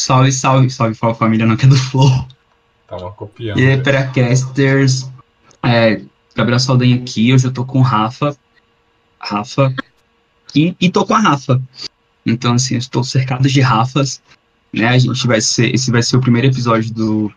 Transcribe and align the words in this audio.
Salve, 0.00 0.32
salve, 0.32 0.70
salve, 0.70 0.94
salve 0.94 1.18
família, 1.18 1.44
não 1.44 1.58
que 1.58 1.66
é 1.66 1.68
do 1.68 1.76
Flow. 1.76 2.26
Tava 2.88 3.10
copiando. 3.12 3.60
E 3.60 3.66
aí, 3.66 3.76
já. 3.76 3.82
Peracasters, 3.82 5.10
é, 5.62 6.00
Gabriel 6.34 6.58
Saldanha 6.58 6.96
aqui, 6.96 7.34
hoje 7.34 7.46
eu 7.46 7.52
tô 7.52 7.66
com 7.66 7.80
o 7.80 7.82
Rafa. 7.82 8.34
Rafa. 9.18 9.74
E, 10.54 10.74
e 10.80 10.90
tô 10.90 11.04
com 11.04 11.12
a 11.12 11.18
Rafa. 11.18 11.60
Então, 12.24 12.54
assim, 12.54 12.76
eu 12.76 12.78
estou 12.78 13.04
cercado 13.04 13.46
de 13.46 13.60
Rafas. 13.60 14.22
Né? 14.72 14.86
A 14.86 14.98
gente 14.98 15.26
vai 15.26 15.42
ser. 15.42 15.74
Esse 15.74 15.90
vai 15.90 16.02
ser 16.02 16.16
o 16.16 16.20
primeiro 16.20 16.46
episódio 16.46 16.94
do, 16.94 17.30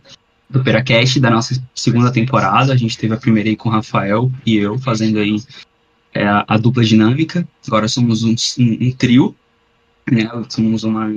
do 0.50 0.64
Peracast 0.64 1.20
da 1.20 1.30
nossa 1.30 1.61
segunda 1.75 2.14
temporada. 2.14 2.71
A 2.71 2.77
gente 2.77 2.98
teve 2.98 3.14
a 3.14 3.18
primeira 3.18 3.50
aí 3.50 3.57
com 3.57 3.68
o 3.68 3.74
Rafael 3.74 4.32
e 4.46 4.55
eu, 4.55 4.80
fazendo 4.80 5.19
aí 5.19 5.36
é, 6.14 6.25
a, 6.25 6.46
a 6.47 6.57
dupla 6.57 6.86
dinâmica. 6.86 7.46
Agora 7.68 7.89
somos 7.89 8.24
um, 8.24 8.33
um, 8.57 8.88
um 8.88 8.91
trio. 8.93 9.36
Né? 10.10 10.30
Somos 10.47 10.86
uma, 10.86 11.11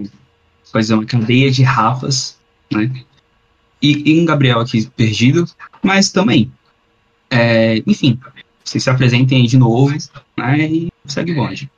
fazer 0.76 0.94
uma 0.94 1.06
cadeia 1.06 1.50
de 1.50 1.62
Rafas. 1.62 2.38
Né? 2.70 3.04
E, 3.80 4.12
e 4.12 4.20
um 4.20 4.24
Gabriel 4.24 4.60
aqui 4.60 4.88
perdido, 4.90 5.44
mas 5.82 6.10
também. 6.10 6.52
É, 7.30 7.78
enfim, 7.86 8.20
vocês 8.64 8.84
se 8.84 8.90
apresentem 8.90 9.40
aí 9.40 9.46
de 9.46 9.58
novo, 9.58 9.94
né? 10.36 10.58
E 10.60 10.92
segue 11.06 11.32
o 11.32 11.36
bonde. 11.36 11.70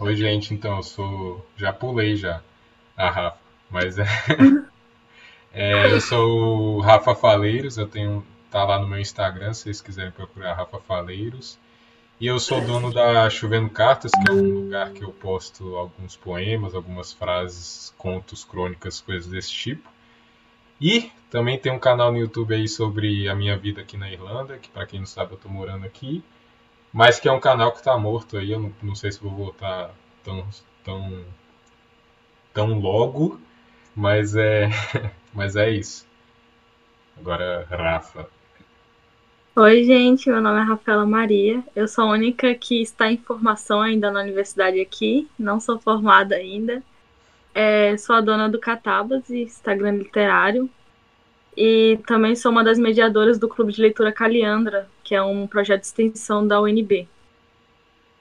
Oi, 0.00 0.16
gente, 0.16 0.54
então, 0.54 0.76
eu 0.76 0.82
sou. 0.82 1.46
Já 1.56 1.72
pulei 1.72 2.16
já 2.16 2.40
a 2.96 3.10
Rafa, 3.10 3.38
mas 3.70 3.98
é. 3.98 4.06
é, 5.52 5.92
eu 5.92 6.00
sou 6.00 6.76
o 6.76 6.80
Rafa 6.80 7.14
Faleiros, 7.14 7.76
eu 7.78 7.86
tenho. 7.86 8.24
Tá 8.50 8.64
lá 8.64 8.78
no 8.78 8.88
meu 8.88 8.98
Instagram, 8.98 9.52
se 9.52 9.64
vocês 9.64 9.82
quiserem 9.82 10.10
procurar 10.10 10.54
Rafa 10.54 10.78
Faleiros. 10.80 11.58
E 12.20 12.26
eu 12.26 12.40
sou 12.40 12.60
dono 12.60 12.92
da 12.92 13.30
Chovendo 13.30 13.70
Cartas, 13.70 14.10
que 14.10 14.28
é 14.28 14.34
um 14.34 14.62
lugar 14.62 14.90
que 14.90 15.04
eu 15.04 15.12
posto 15.12 15.76
alguns 15.76 16.16
poemas, 16.16 16.74
algumas 16.74 17.12
frases, 17.12 17.94
contos, 17.96 18.44
crônicas, 18.44 19.00
coisas 19.00 19.30
desse 19.30 19.52
tipo. 19.52 19.88
E 20.80 21.12
também 21.30 21.56
tem 21.56 21.70
um 21.70 21.78
canal 21.78 22.10
no 22.10 22.18
YouTube 22.18 22.54
aí 22.56 22.66
sobre 22.66 23.28
a 23.28 23.36
minha 23.36 23.56
vida 23.56 23.82
aqui 23.82 23.96
na 23.96 24.10
Irlanda, 24.10 24.58
que 24.58 24.68
para 24.68 24.84
quem 24.84 24.98
não 24.98 25.06
sabe 25.06 25.34
eu 25.34 25.38
tô 25.38 25.48
morando 25.48 25.86
aqui, 25.86 26.24
mas 26.92 27.20
que 27.20 27.28
é 27.28 27.32
um 27.32 27.38
canal 27.38 27.72
que 27.72 27.82
tá 27.82 27.96
morto 27.96 28.36
aí, 28.36 28.50
eu 28.50 28.58
não, 28.60 28.72
não 28.82 28.94
sei 28.96 29.12
se 29.12 29.20
vou 29.20 29.30
voltar 29.32 29.94
tão 30.24 30.44
tão 30.84 31.24
tão 32.52 32.80
logo, 32.80 33.40
mas 33.94 34.34
é 34.34 34.68
mas 35.32 35.54
é 35.54 35.70
isso. 35.70 36.04
Agora 37.16 37.66
Rafa. 37.70 38.28
Oi, 39.60 39.82
gente, 39.82 40.30
meu 40.30 40.40
nome 40.40 40.60
é 40.60 40.62
Rafaela 40.62 41.04
Maria. 41.04 41.64
Eu 41.74 41.88
sou 41.88 42.04
a 42.04 42.12
única 42.12 42.54
que 42.54 42.80
está 42.80 43.10
em 43.10 43.16
formação 43.16 43.80
ainda 43.80 44.08
na 44.08 44.20
universidade 44.20 44.78
aqui, 44.78 45.28
não 45.36 45.58
sou 45.58 45.80
formada 45.80 46.36
ainda. 46.36 46.80
É, 47.52 47.96
sou 47.96 48.14
a 48.14 48.20
dona 48.20 48.48
do 48.48 48.60
Catabas 48.60 49.28
e 49.28 49.42
Instagram 49.42 49.96
literário. 49.96 50.70
E 51.56 51.98
também 52.06 52.36
sou 52.36 52.52
uma 52.52 52.62
das 52.62 52.78
mediadoras 52.78 53.36
do 53.36 53.48
Clube 53.48 53.72
de 53.72 53.82
Leitura 53.82 54.12
Caliandra, 54.12 54.88
que 55.02 55.12
é 55.12 55.20
um 55.20 55.44
projeto 55.44 55.80
de 55.80 55.88
extensão 55.88 56.46
da 56.46 56.60
UNB. 56.60 57.08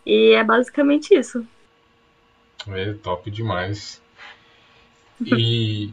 E 0.04 0.32
é 0.32 0.44
basicamente 0.44 1.14
isso. 1.14 1.46
É 2.68 2.94
top 2.94 3.30
demais. 3.30 4.02
E 5.24 5.92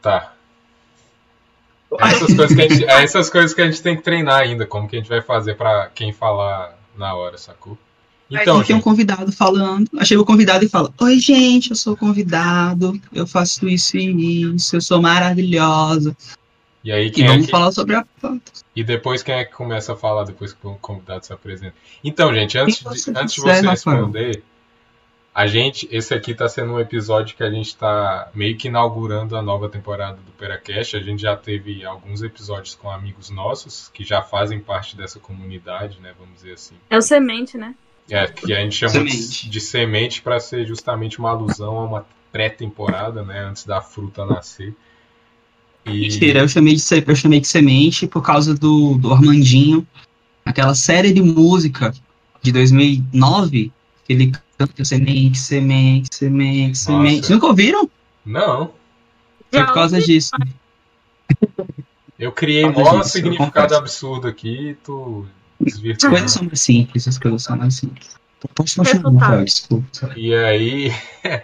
tá. 0.00 0.32
Essas 2.00 2.34
coisas, 2.34 2.54
que 2.54 2.62
a 2.62 2.68
gente, 2.68 2.84
é 2.84 3.02
essas 3.02 3.30
coisas 3.30 3.54
que 3.54 3.62
a 3.62 3.64
gente 3.66 3.82
tem 3.82 3.96
que 3.96 4.02
treinar 4.02 4.40
ainda, 4.40 4.66
como 4.66 4.88
que 4.88 4.96
a 4.96 4.98
gente 4.98 5.08
vai 5.08 5.22
fazer 5.22 5.54
para 5.54 5.88
quem 5.94 6.12
falar 6.12 6.78
na 6.96 7.14
hora, 7.14 7.38
sacou? 7.38 7.78
Então, 8.30 8.60
Aí 8.60 8.66
tem 8.66 8.74
um 8.74 8.80
convidado 8.80 9.30
falando, 9.30 9.88
chega 10.02 10.20
o 10.20 10.24
convidado 10.24 10.64
e 10.64 10.68
fala: 10.68 10.92
Oi, 11.00 11.18
gente, 11.18 11.70
eu 11.70 11.76
sou 11.76 11.96
convidado, 11.96 12.98
eu 13.12 13.26
faço 13.26 13.68
isso 13.68 13.96
e 13.96 14.42
isso, 14.54 14.76
eu 14.76 14.80
sou 14.80 15.00
maravilhosa. 15.00 16.16
E 16.82 16.92
aí 16.92 17.06
E 17.06 17.10
quem 17.10 17.24
é 17.24 17.28
vamos 17.28 17.46
que... 17.46 17.50
falar 17.50 17.72
sobre 17.72 17.96
a 17.96 18.04
planta. 18.20 18.52
E 18.74 18.82
depois 18.82 19.22
quem 19.22 19.34
é 19.34 19.44
que 19.44 19.54
começa 19.54 19.92
a 19.92 19.96
falar 19.96 20.24
depois 20.24 20.52
que 20.52 20.66
o 20.66 20.74
convidado 20.74 21.24
se 21.24 21.32
apresenta? 21.32 21.74
Então, 22.02 22.32
gente, 22.34 22.58
antes 22.58 22.78
de, 22.78 22.84
você 22.84 23.10
antes 23.10 23.34
de 23.34 23.40
você 23.40 23.66
responder, 23.66 24.42
a 25.34 25.48
gente, 25.48 25.88
esse 25.90 26.14
aqui 26.14 26.30
está 26.30 26.48
sendo 26.48 26.74
um 26.74 26.78
episódio 26.78 27.36
que 27.36 27.42
a 27.42 27.50
gente 27.50 27.66
está 27.66 28.30
meio 28.32 28.56
que 28.56 28.68
inaugurando 28.68 29.36
a 29.36 29.42
nova 29.42 29.68
temporada 29.68 30.16
do 30.16 30.30
Peracast. 30.38 30.96
A 30.96 31.02
gente 31.02 31.22
já 31.22 31.36
teve 31.36 31.84
alguns 31.84 32.22
episódios 32.22 32.76
com 32.76 32.88
amigos 32.88 33.30
nossos 33.30 33.90
que 33.92 34.04
já 34.04 34.22
fazem 34.22 34.60
parte 34.60 34.96
dessa 34.96 35.18
comunidade, 35.18 35.98
né? 36.00 36.12
Vamos 36.16 36.36
dizer 36.36 36.52
assim. 36.52 36.76
É 36.88 36.96
o 36.96 37.02
semente, 37.02 37.58
né? 37.58 37.74
É, 38.08 38.28
que 38.28 38.52
a 38.52 38.60
gente 38.60 38.76
chama 38.76 38.92
Semente. 38.92 39.44
de, 39.44 39.50
de 39.50 39.60
semente 39.60 40.22
para 40.22 40.38
ser 40.38 40.64
justamente 40.66 41.18
uma 41.18 41.30
alusão 41.30 41.78
a 41.78 41.84
uma 41.84 42.06
pré-temporada, 42.30 43.24
né? 43.24 43.40
Antes 43.40 43.66
da 43.66 43.80
fruta 43.80 44.24
nascer. 44.24 44.72
E... 45.84 46.02
Mentira, 46.02 46.40
eu 46.40 46.48
chamei, 46.48 46.76
de, 46.76 46.82
eu 47.04 47.16
chamei 47.16 47.40
de 47.40 47.48
semente 47.48 48.06
por 48.06 48.22
causa 48.22 48.54
do, 48.54 48.96
do 48.98 49.12
Armandinho, 49.12 49.84
aquela 50.44 50.76
série 50.76 51.12
de 51.12 51.22
música 51.22 51.92
de 52.40 52.52
2009, 52.52 53.72
que 54.06 54.12
ele 54.12 54.32
canta 54.58 54.84
semente, 54.84 55.38
semente, 55.38 56.14
semente, 56.14 56.78
semente. 56.78 57.20
Nossa. 57.22 57.34
Nunca 57.34 57.46
ouviram? 57.46 57.90
Não, 58.24 58.72
Foi 59.50 59.64
por 59.64 59.74
causa 59.74 60.00
disso. 60.00 60.30
eu 62.18 62.32
criei 62.32 62.64
eu 62.64 63.04
significado 63.04 63.74
absurdo 63.76 64.28
aqui 64.28 64.70
e 64.70 64.74
tu 64.76 65.26
As 65.60 65.66
desvirtuou. 65.72 66.12
coisas 66.12 66.30
são 66.32 66.44
mais 66.44 66.60
simples, 66.60 67.08
as 67.08 67.18
coisas 67.18 67.42
são 67.42 67.56
mais 67.56 67.74
simples. 67.74 68.16
Pode 68.54 68.74
continuar, 68.76 68.84
Resultado. 68.92 69.16
Rafael, 69.18 69.44
desculpa. 69.44 70.12
E 70.16 70.34
aí, 70.34 70.92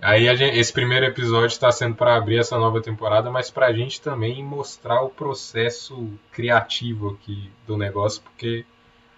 aí 0.00 0.28
a 0.28 0.34
gente- 0.34 0.58
esse 0.58 0.72
primeiro 0.72 1.06
episódio 1.06 1.46
está 1.54 1.70
sendo 1.70 1.94
para 1.94 2.16
abrir 2.16 2.38
essa 2.38 2.58
nova 2.58 2.80
temporada, 2.80 3.30
mas 3.30 3.50
para 3.50 3.66
a 3.66 3.72
gente 3.72 4.00
também 4.00 4.44
mostrar 4.44 5.00
o 5.02 5.08
processo 5.10 6.08
criativo 6.32 7.10
aqui 7.10 7.48
do 7.66 7.76
negócio, 7.76 8.20
porque 8.22 8.64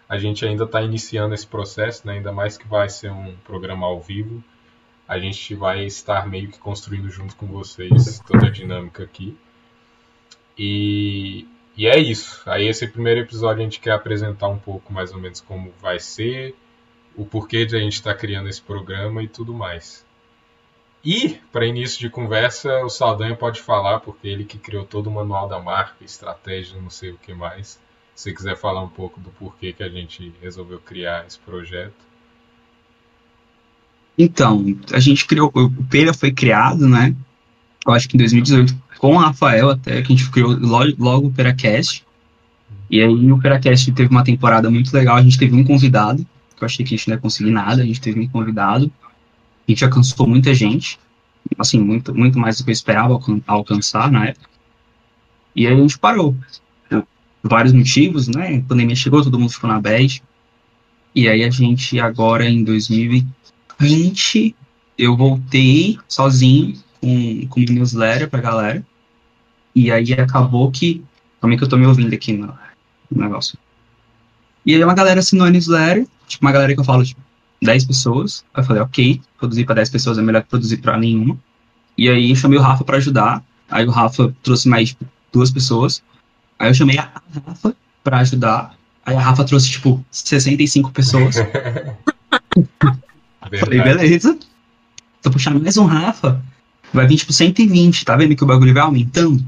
a 0.08 0.18
gente 0.18 0.44
ainda 0.44 0.64
está 0.64 0.82
iniciando 0.82 1.34
esse 1.34 1.46
processo, 1.46 2.06
né? 2.06 2.14
ainda 2.14 2.32
mais 2.32 2.58
que 2.58 2.66
vai 2.66 2.88
ser 2.88 3.10
um 3.10 3.34
programa 3.44 3.86
ao 3.86 4.00
vivo. 4.00 4.42
A 5.06 5.18
gente 5.18 5.54
vai 5.54 5.84
estar 5.84 6.26
meio 6.26 6.50
que 6.50 6.58
construindo 6.58 7.08
junto 7.10 7.36
com 7.36 7.46
vocês 7.46 8.20
toda 8.26 8.46
a 8.46 8.50
dinâmica 8.50 9.02
aqui. 9.02 9.36
E, 10.58 11.46
e 11.76 11.86
é 11.86 11.98
isso. 11.98 12.42
Aí 12.46 12.66
esse 12.66 12.86
primeiro 12.86 13.20
episódio 13.20 13.60
a 13.60 13.64
gente 13.64 13.80
quer 13.80 13.92
apresentar 13.92 14.48
um 14.48 14.58
pouco 14.58 14.92
mais 14.92 15.12
ou 15.12 15.18
menos 15.18 15.40
como 15.40 15.72
vai 15.80 15.98
ser, 15.98 16.54
o 17.16 17.24
porquê 17.24 17.64
de 17.64 17.76
a 17.76 17.80
gente 17.80 17.94
estar 17.94 18.14
criando 18.14 18.48
esse 18.48 18.62
programa 18.62 19.22
e 19.22 19.28
tudo 19.28 19.52
mais. 19.52 20.04
E, 21.04 21.38
para 21.52 21.66
início 21.66 22.00
de 22.00 22.08
conversa, 22.08 22.82
o 22.82 22.88
Saldanha 22.88 23.36
pode 23.36 23.60
falar, 23.60 24.00
porque 24.00 24.26
ele 24.26 24.42
que 24.42 24.58
criou 24.58 24.86
todo 24.86 25.08
o 25.08 25.10
manual 25.10 25.46
da 25.46 25.58
marca, 25.58 26.02
estratégia, 26.02 26.80
não 26.80 26.88
sei 26.88 27.10
o 27.10 27.18
que 27.18 27.34
mais. 27.34 27.78
Se 28.14 28.32
quiser 28.32 28.56
falar 28.56 28.82
um 28.82 28.88
pouco 28.88 29.20
do 29.20 29.30
porquê 29.30 29.72
que 29.72 29.82
a 29.82 29.88
gente 29.88 30.32
resolveu 30.40 30.78
criar 30.78 31.26
esse 31.26 31.38
projeto. 31.38 31.94
Então, 34.16 34.64
a 34.92 35.00
gente 35.00 35.26
criou, 35.26 35.50
o 35.54 35.84
Pera 35.84 36.14
foi 36.14 36.30
criado, 36.30 36.88
né? 36.88 37.14
Eu 37.86 37.92
acho 37.92 38.08
que 38.08 38.16
em 38.16 38.18
2018, 38.18 38.74
com 38.98 39.14
o 39.14 39.18
Rafael 39.18 39.70
até, 39.70 40.00
que 40.00 40.12
a 40.12 40.16
gente 40.16 40.30
criou 40.30 40.56
logo, 40.56 40.92
logo 40.98 41.26
o 41.28 41.32
Peracast. 41.32 42.04
E 42.88 43.00
aí 43.02 43.32
o 43.32 43.38
Peracast 43.40 43.90
teve 43.92 44.10
uma 44.10 44.22
temporada 44.24 44.70
muito 44.70 44.92
legal, 44.94 45.16
a 45.16 45.22
gente 45.22 45.38
teve 45.38 45.54
um 45.56 45.64
convidado, 45.64 46.24
que 46.56 46.62
eu 46.62 46.66
achei 46.66 46.84
que 46.84 46.94
a 46.94 46.96
gente 46.96 47.08
não 47.08 47.16
ia 47.16 47.20
conseguir 47.20 47.50
nada, 47.50 47.82
a 47.82 47.86
gente 47.86 48.00
teve 48.00 48.20
um 48.20 48.28
convidado. 48.28 48.90
A 49.66 49.70
gente 49.70 49.84
alcançou 49.84 50.26
muita 50.28 50.54
gente, 50.54 50.98
assim, 51.58 51.80
muito, 51.80 52.14
muito 52.14 52.38
mais 52.38 52.58
do 52.58 52.64
que 52.64 52.70
eu 52.70 52.72
esperava 52.72 53.14
alcan- 53.14 53.40
alcançar 53.46 54.10
na 54.10 54.26
época. 54.26 54.48
E 55.56 55.66
aí 55.66 55.72
a 55.72 55.76
gente 55.76 55.98
parou. 55.98 56.36
Vários 57.46 57.74
motivos, 57.74 58.26
né? 58.26 58.56
A 58.56 58.62
pandemia 58.68 58.96
chegou, 58.96 59.22
todo 59.22 59.38
mundo 59.38 59.52
ficou 59.52 59.68
na 59.68 59.78
bad. 59.78 60.22
E 61.14 61.28
aí 61.28 61.44
a 61.44 61.50
gente 61.50 62.00
agora 62.00 62.48
em 62.48 62.64
2020 62.64 64.56
eu 64.96 65.14
voltei 65.14 65.98
sozinho 66.08 66.82
com, 67.00 67.46
com 67.48 67.60
newsletter 67.60 68.30
pra 68.30 68.40
galera. 68.40 68.84
E 69.74 69.92
aí 69.92 70.14
acabou 70.14 70.70
que. 70.70 71.04
Como 71.38 71.52
é 71.52 71.56
que 71.58 71.64
eu 71.64 71.68
tô 71.68 71.76
me 71.76 71.86
ouvindo 71.86 72.14
aqui 72.14 72.32
no, 72.32 72.46
no 73.10 73.22
negócio? 73.22 73.58
E 74.64 74.74
aí 74.74 74.82
uma 74.82 74.94
galera 74.94 75.20
assinou 75.20 75.46
a 75.46 75.50
newsletter, 75.50 76.06
tipo, 76.26 76.44
uma 76.44 76.52
galera 76.52 76.72
que 76.72 76.80
eu 76.80 76.84
falo, 76.84 77.04
tipo, 77.04 77.20
10 77.60 77.84
pessoas. 77.84 78.42
Aí 78.54 78.62
eu 78.62 78.66
falei, 78.66 78.82
ok, 78.82 79.20
produzir 79.38 79.66
pra 79.66 79.74
10 79.74 79.90
pessoas 79.90 80.16
é 80.16 80.22
melhor 80.22 80.42
que 80.42 80.48
produzir 80.48 80.78
pra 80.78 80.96
nenhuma. 80.96 81.36
E 81.98 82.08
aí 82.08 82.34
chamei 82.34 82.58
o 82.58 82.62
Rafa 82.62 82.84
pra 82.84 82.96
ajudar. 82.96 83.44
Aí 83.70 83.84
o 83.84 83.90
Rafa 83.90 84.34
trouxe 84.42 84.66
mais 84.66 84.90
tipo, 84.90 85.04
duas 85.30 85.50
pessoas. 85.50 86.02
Aí 86.58 86.70
eu 86.70 86.74
chamei 86.74 86.98
a 86.98 87.10
Rafa 87.46 87.76
pra 88.02 88.18
ajudar. 88.18 88.74
Aí 89.04 89.16
a 89.16 89.20
Rafa 89.20 89.44
trouxe, 89.44 89.70
tipo, 89.70 90.04
65 90.10 90.90
pessoas. 90.92 91.36
Falei, 93.60 93.82
beleza. 93.82 94.38
Tô 95.22 95.30
puxando 95.30 95.60
mais 95.60 95.76
um 95.76 95.84
Rafa. 95.84 96.42
Vai 96.92 97.06
vir 97.06 97.16
tipo 97.16 97.32
120, 97.32 98.04
tá 98.04 98.16
vendo 98.16 98.36
que 98.36 98.44
o 98.44 98.46
bagulho 98.46 98.72
vai 98.72 98.82
aumentando? 98.82 99.44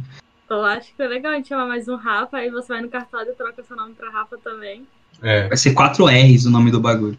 Eu 0.48 0.64
acho 0.64 0.94
que 0.94 1.02
é 1.02 1.06
legal 1.06 1.32
a 1.32 1.36
gente 1.36 1.48
chamar 1.48 1.66
mais 1.66 1.88
um 1.88 1.96
Rafa, 1.96 2.36
aí 2.36 2.50
você 2.50 2.68
vai 2.68 2.82
no 2.82 2.88
cartório 2.88 3.32
e 3.32 3.34
troca 3.34 3.62
seu 3.62 3.76
nome 3.76 3.94
pra 3.94 4.10
Rafa 4.10 4.36
também. 4.38 4.86
É, 5.22 5.48
Vai 5.48 5.56
ser 5.56 5.72
4 5.72 6.04
R's 6.06 6.44
o 6.44 6.50
nome 6.50 6.70
do 6.70 6.80
bagulho. 6.80 7.18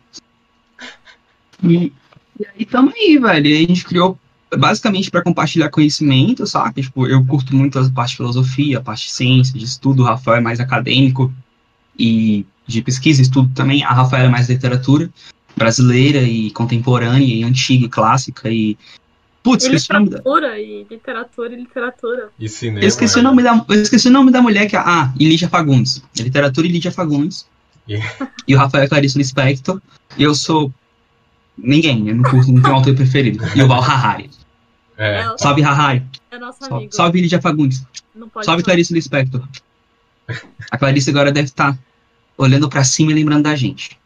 E, 1.63 1.91
e 2.39 2.45
aí 2.45 2.65
tamo 2.65 2.91
aí, 2.95 3.17
velho. 3.17 3.47
E 3.47 3.53
aí 3.53 3.65
a 3.65 3.67
gente 3.67 3.85
criou 3.85 4.17
basicamente 4.55 5.11
para 5.11 5.21
compartilhar 5.21 5.69
conhecimento, 5.69 6.45
sabe? 6.45 6.83
Tipo, 6.83 7.07
eu 7.07 7.25
curto 7.25 7.55
muito 7.55 7.77
a 7.79 7.89
parte 7.89 8.11
de 8.11 8.17
filosofia, 8.17 8.77
a 8.77 8.81
parte 8.81 9.05
de 9.05 9.11
ciência, 9.11 9.57
de 9.57 9.65
estudo, 9.65 10.03
o 10.03 10.05
Rafael 10.05 10.37
é 10.37 10.41
mais 10.41 10.59
acadêmico 10.59 11.33
e 11.97 12.45
de 12.65 12.81
pesquisa, 12.81 13.21
estudo 13.21 13.49
também, 13.53 13.83
a 13.83 13.91
Rafael 13.91 14.25
é 14.25 14.29
mais 14.29 14.49
literatura 14.49 15.09
brasileira 15.55 16.21
e 16.21 16.51
contemporânea 16.51 17.25
e 17.25 17.43
antiga 17.43 17.85
e 17.85 17.89
clássica 17.89 18.49
e 18.49 18.77
Putz, 19.47 19.63
esqueci 19.63 19.89
o 19.89 19.93
nome 19.93 20.09
da... 20.09 20.59
e 20.59 20.85
literatura 20.89 21.53
e 21.53 21.55
literatura. 21.55 22.29
E 22.37 22.49
cinema. 22.49 22.83
Eu 22.83 22.87
esqueci, 22.89 23.17
é. 23.17 23.21
o 23.21 23.23
nome 23.23 23.41
da, 23.41 23.65
eu 23.69 23.81
esqueci 23.81 24.09
o 24.09 24.11
nome 24.11 24.29
da 24.29 24.41
mulher 24.41 24.67
que 24.67 24.75
é. 24.75 24.79
Ah, 24.79 25.13
e 25.17 25.25
Lígia 25.25 25.47
Fagundes. 25.47 26.03
Literatura 26.19 26.67
e 26.67 26.69
Lígia 26.69 26.91
Fagundes. 26.91 27.47
Yeah. 27.87 28.29
E 28.45 28.53
o 28.53 28.57
Rafael 28.57 28.89
Clarice 28.89 29.17
Lispector. 29.17 29.81
E 30.17 30.23
eu 30.23 30.35
sou. 30.35 30.69
Ninguém, 31.57 32.07
eu 32.07 32.15
não 32.15 32.23
curto, 32.23 32.51
não 32.51 32.61
tenho 32.61 32.75
autor 32.75 32.95
preferido. 32.95 33.43
E 33.55 33.61
o 33.61 33.67
Val 33.67 33.81
Harari. 33.81 34.29
É. 34.97 35.19
é 35.19 35.37
salve 35.37 35.63
Harari. 35.63 36.03
É 36.29 36.37
nosso 36.37 36.63
amigo. 36.65 36.93
Salve 36.93 37.21
Lígia 37.21 37.41
Fagundes. 37.41 37.83
Salve 38.43 38.63
Clarice 38.63 38.93
Lispector. 38.93 39.47
A 40.69 40.77
Clarice 40.77 41.09
agora 41.09 41.31
deve 41.31 41.45
estar 41.45 41.77
olhando 42.37 42.69
para 42.69 42.83
cima 42.83 43.11
e 43.11 43.15
lembrando 43.15 43.43
da 43.43 43.55
gente. 43.55 43.97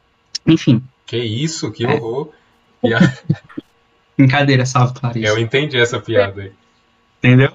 Enfim. 0.46 0.82
Que 1.06 1.18
isso, 1.18 1.72
que 1.72 1.86
horror. 1.86 2.30
É. 2.84 2.96
A... 2.96 3.00
Brincadeira, 4.18 4.66
salve, 4.66 5.00
Clarice. 5.00 5.24
Eu 5.24 5.38
entendi 5.38 5.78
essa 5.78 6.00
piada 6.00 6.42
aí. 6.42 6.52
Entendeu? 7.20 7.54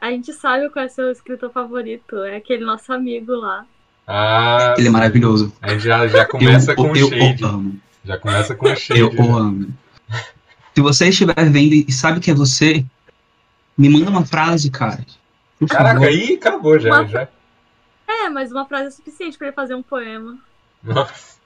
A 0.00 0.12
gente 0.12 0.32
sabe 0.32 0.70
qual 0.70 0.84
é 0.84 0.88
seu 0.88 1.10
escritor 1.10 1.50
favorito. 1.50 2.22
É 2.22 2.36
aquele 2.36 2.64
nosso 2.64 2.92
amigo 2.92 3.32
lá. 3.34 3.66
Ah. 4.06 4.76
Ele 4.78 4.86
é 4.86 4.90
maravilhoso. 4.90 5.52
A 5.60 5.70
gente 5.70 5.82
já, 5.82 6.06
já 6.06 6.24
começa 6.24 6.70
eu, 6.70 6.76
com 6.76 6.94
eu, 6.94 7.08
shade. 7.08 7.42
Eu 7.42 7.48
amo. 7.48 7.80
Já 8.04 8.18
começa 8.18 8.54
com 8.54 8.74
shade. 8.74 9.00
Eu 9.00 9.12
o 9.14 9.36
amo. 9.36 9.72
Se 10.74 10.80
você 10.80 11.08
estiver 11.08 11.50
vendo 11.50 11.74
e 11.74 11.92
sabe 11.92 12.20
que 12.20 12.30
é 12.30 12.34
você, 12.34 12.84
me 13.76 13.88
manda 13.88 14.10
uma 14.10 14.24
frase, 14.24 14.70
cara. 14.70 15.04
Por 15.58 15.68
Caraca, 15.68 15.94
favor. 15.94 16.08
aí 16.08 16.34
acabou 16.34 16.78
já, 16.78 17.00
uma... 17.00 17.06
já. 17.06 17.28
É, 18.08 18.28
mas 18.28 18.50
uma 18.50 18.66
frase 18.66 18.88
é 18.88 18.90
suficiente 18.90 19.38
para 19.38 19.48
ele 19.48 19.54
fazer 19.54 19.74
um 19.74 19.82
poema. 19.82 20.38
Nossa. 20.82 21.36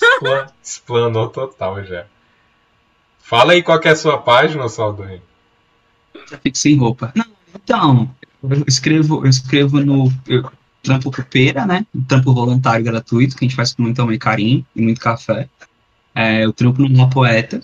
Explanou 0.62 1.28
total 1.28 1.84
já. 1.84 2.06
Fala 3.18 3.52
aí 3.52 3.62
qual 3.62 3.78
que 3.78 3.88
é 3.88 3.92
a 3.92 3.96
sua 3.96 4.18
página, 4.18 4.68
Saldanha. 4.68 5.22
Já 6.28 6.38
fico 6.38 6.56
sem 6.56 6.76
roupa. 6.76 7.12
Não, 7.14 7.26
então, 7.54 8.14
eu 8.42 8.64
escrevo, 8.66 9.24
eu 9.24 9.30
escrevo 9.30 9.80
no 9.80 10.12
eu, 10.26 10.50
trampo 10.82 11.10
Pera, 11.24 11.66
né? 11.66 11.86
Um 11.94 12.02
trampo 12.02 12.32
voluntário 12.32 12.84
gratuito, 12.84 13.36
que 13.36 13.44
a 13.44 13.48
gente 13.48 13.56
faz 13.56 13.74
com 13.74 13.82
muito 13.82 14.00
amor 14.00 14.14
e 14.14 14.18
carinho 14.18 14.66
e 14.74 14.82
muito 14.82 15.00
café. 15.00 15.48
É, 16.14 16.44
eu 16.44 16.52
trampo 16.52 16.82
numa 16.82 17.08
poeta, 17.08 17.60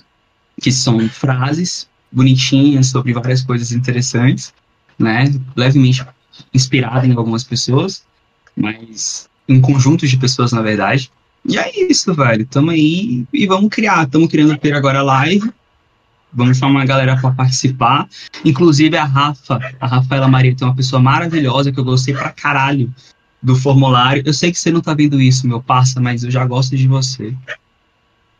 que 0.60 0.72
são 0.72 1.08
frases 1.08 1.88
bonitinhas 2.10 2.88
sobre 2.88 3.12
várias 3.12 3.42
coisas 3.42 3.72
interessantes, 3.72 4.54
né? 4.98 5.24
Levemente 5.54 6.04
inspirada 6.52 7.06
em 7.06 7.14
algumas 7.14 7.44
pessoas, 7.44 8.04
mas 8.56 9.28
em 9.48 9.60
conjuntos 9.60 10.10
de 10.10 10.16
pessoas, 10.16 10.52
na 10.52 10.62
verdade. 10.62 11.10
E 11.44 11.58
é 11.58 11.90
isso, 11.90 12.12
velho. 12.14 12.46
Tamo 12.46 12.70
aí 12.70 13.24
e 13.32 13.46
vamos 13.46 13.70
criar. 13.70 14.06
Tamo 14.06 14.28
criando 14.28 14.54
o 14.54 14.58
Pera 14.58 14.78
agora 14.78 15.02
live. 15.02 15.50
Vamos 16.32 16.58
chamar 16.58 16.82
a 16.82 16.86
galera 16.86 17.16
para 17.16 17.30
participar. 17.30 18.08
Inclusive 18.44 18.96
a 18.96 19.04
Rafa, 19.04 19.58
a 19.80 19.86
Rafaela 19.86 20.28
Maria, 20.28 20.54
tem 20.54 20.66
uma 20.66 20.74
pessoa 20.74 21.00
maravilhosa 21.00 21.70
que 21.70 21.78
eu 21.78 21.84
gostei 21.84 22.14
pra 22.14 22.30
caralho 22.30 22.92
do 23.40 23.54
formulário. 23.54 24.22
Eu 24.26 24.34
sei 24.34 24.50
que 24.50 24.58
você 24.58 24.72
não 24.72 24.80
tá 24.80 24.92
vendo 24.92 25.20
isso, 25.20 25.46
meu 25.46 25.62
parça, 25.62 26.00
mas 26.00 26.24
eu 26.24 26.30
já 26.30 26.44
gosto 26.44 26.76
de 26.76 26.88
você. 26.88 27.34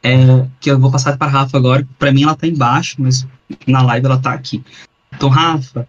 É, 0.07 0.49
que 0.61 0.71
eu 0.71 0.79
vou 0.79 0.93
passar 0.93 1.19
para 1.19 1.27
Rafa 1.27 1.57
agora. 1.57 1.85
Para 1.99 2.13
mim 2.13 2.23
ela 2.23 2.37
tá 2.37 2.47
embaixo, 2.47 2.95
mas 3.01 3.27
na 3.67 3.83
live 3.83 4.07
ela 4.07 4.23
tá 4.23 4.33
aqui. 4.33 4.63
Então, 5.13 5.29
Rafa, 5.29 5.89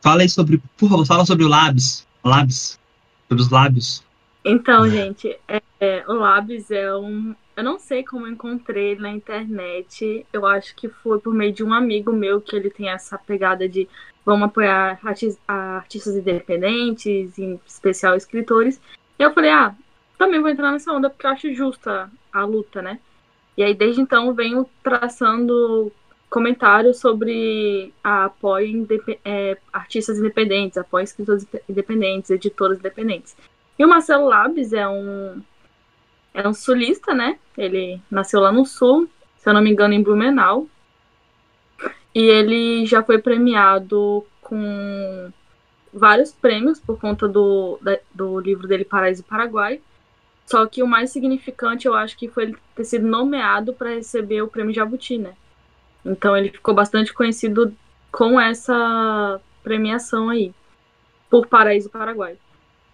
fala 0.00 0.22
aí 0.22 0.28
sobre, 0.28 0.60
por 0.76 0.88
favor, 0.88 1.06
fala 1.06 1.24
sobre 1.24 1.44
o 1.44 1.48
Labs, 1.48 2.04
Labs, 2.24 2.80
sobre 3.28 3.42
os 3.44 3.50
lábios. 3.50 4.04
Então, 4.44 4.88
gente, 4.90 5.38
é, 5.46 5.62
é, 5.78 6.04
o 6.08 6.14
Labs 6.14 6.72
é 6.72 6.92
um. 6.96 7.36
Eu 7.56 7.62
não 7.62 7.78
sei 7.78 8.02
como 8.02 8.26
encontrei 8.26 8.96
na 8.96 9.12
internet. 9.12 10.26
Eu 10.32 10.44
acho 10.44 10.74
que 10.74 10.88
foi 10.88 11.20
por 11.20 11.32
meio 11.32 11.52
de 11.52 11.62
um 11.62 11.72
amigo 11.72 12.12
meu 12.12 12.40
que 12.40 12.56
ele 12.56 12.68
tem 12.68 12.88
essa 12.88 13.16
pegada 13.16 13.68
de 13.68 13.88
vamos 14.26 14.46
apoiar 14.46 14.98
artistas 15.46 16.16
independentes, 16.16 17.38
em 17.38 17.60
especial 17.64 18.16
escritores. 18.16 18.80
E 19.18 19.22
eu 19.22 19.32
falei, 19.32 19.50
ah, 19.50 19.72
também 20.18 20.40
vou 20.40 20.50
entrar 20.50 20.72
nessa 20.72 20.92
onda 20.92 21.08
porque 21.08 21.26
eu 21.26 21.30
acho 21.30 21.54
justa 21.54 22.10
a 22.32 22.44
luta, 22.44 22.80
né? 22.80 22.98
E 23.56 23.62
aí, 23.62 23.74
desde 23.74 24.00
então, 24.00 24.34
venho 24.34 24.68
traçando 24.82 25.92
comentários 26.30 26.98
sobre 26.98 27.92
a 28.02 28.24
apoio 28.24 28.86
é, 29.22 29.58
artistas 29.70 30.18
independentes, 30.18 30.78
apoio 30.78 31.04
escritores 31.04 31.46
independentes, 31.68 32.30
editores 32.30 32.78
independentes. 32.78 33.36
E 33.78 33.84
o 33.84 33.88
Marcelo 33.88 34.26
Labs 34.28 34.72
é 34.72 34.88
um 34.88 35.42
é 36.32 36.48
um 36.48 36.54
sulista, 36.54 37.14
né? 37.14 37.38
Ele 37.56 38.00
nasceu 38.10 38.40
lá 38.40 38.50
no 38.50 38.64
sul, 38.64 39.08
se 39.36 39.48
eu 39.48 39.52
não 39.52 39.60
me 39.60 39.70
engano, 39.70 39.92
em 39.92 40.02
Blumenau. 40.02 40.66
E 42.14 42.22
ele 42.22 42.86
já 42.86 43.02
foi 43.02 43.18
premiado 43.18 44.24
com 44.40 45.30
vários 45.92 46.32
prêmios 46.32 46.80
por 46.80 46.98
conta 46.98 47.28
do, 47.28 47.78
da, 47.82 47.98
do 48.14 48.40
livro 48.40 48.66
dele 48.66 48.84
Paraíso 48.84 49.22
Paraguai. 49.24 49.80
Só 50.52 50.66
que 50.66 50.82
o 50.82 50.86
mais 50.86 51.10
significante, 51.10 51.86
eu 51.86 51.94
acho 51.94 52.14
que 52.14 52.28
foi 52.28 52.42
ele 52.42 52.56
ter 52.74 52.84
sido 52.84 53.06
nomeado 53.06 53.72
para 53.72 53.94
receber 53.94 54.42
o 54.42 54.48
prêmio 54.48 54.74
Jabuti, 54.74 55.16
né? 55.16 55.32
Então 56.04 56.36
ele 56.36 56.50
ficou 56.50 56.74
bastante 56.74 57.10
conhecido 57.14 57.74
com 58.10 58.38
essa 58.38 59.40
premiação 59.62 60.28
aí, 60.28 60.52
por 61.30 61.46
Paraíso 61.46 61.88
Paraguai. 61.88 62.36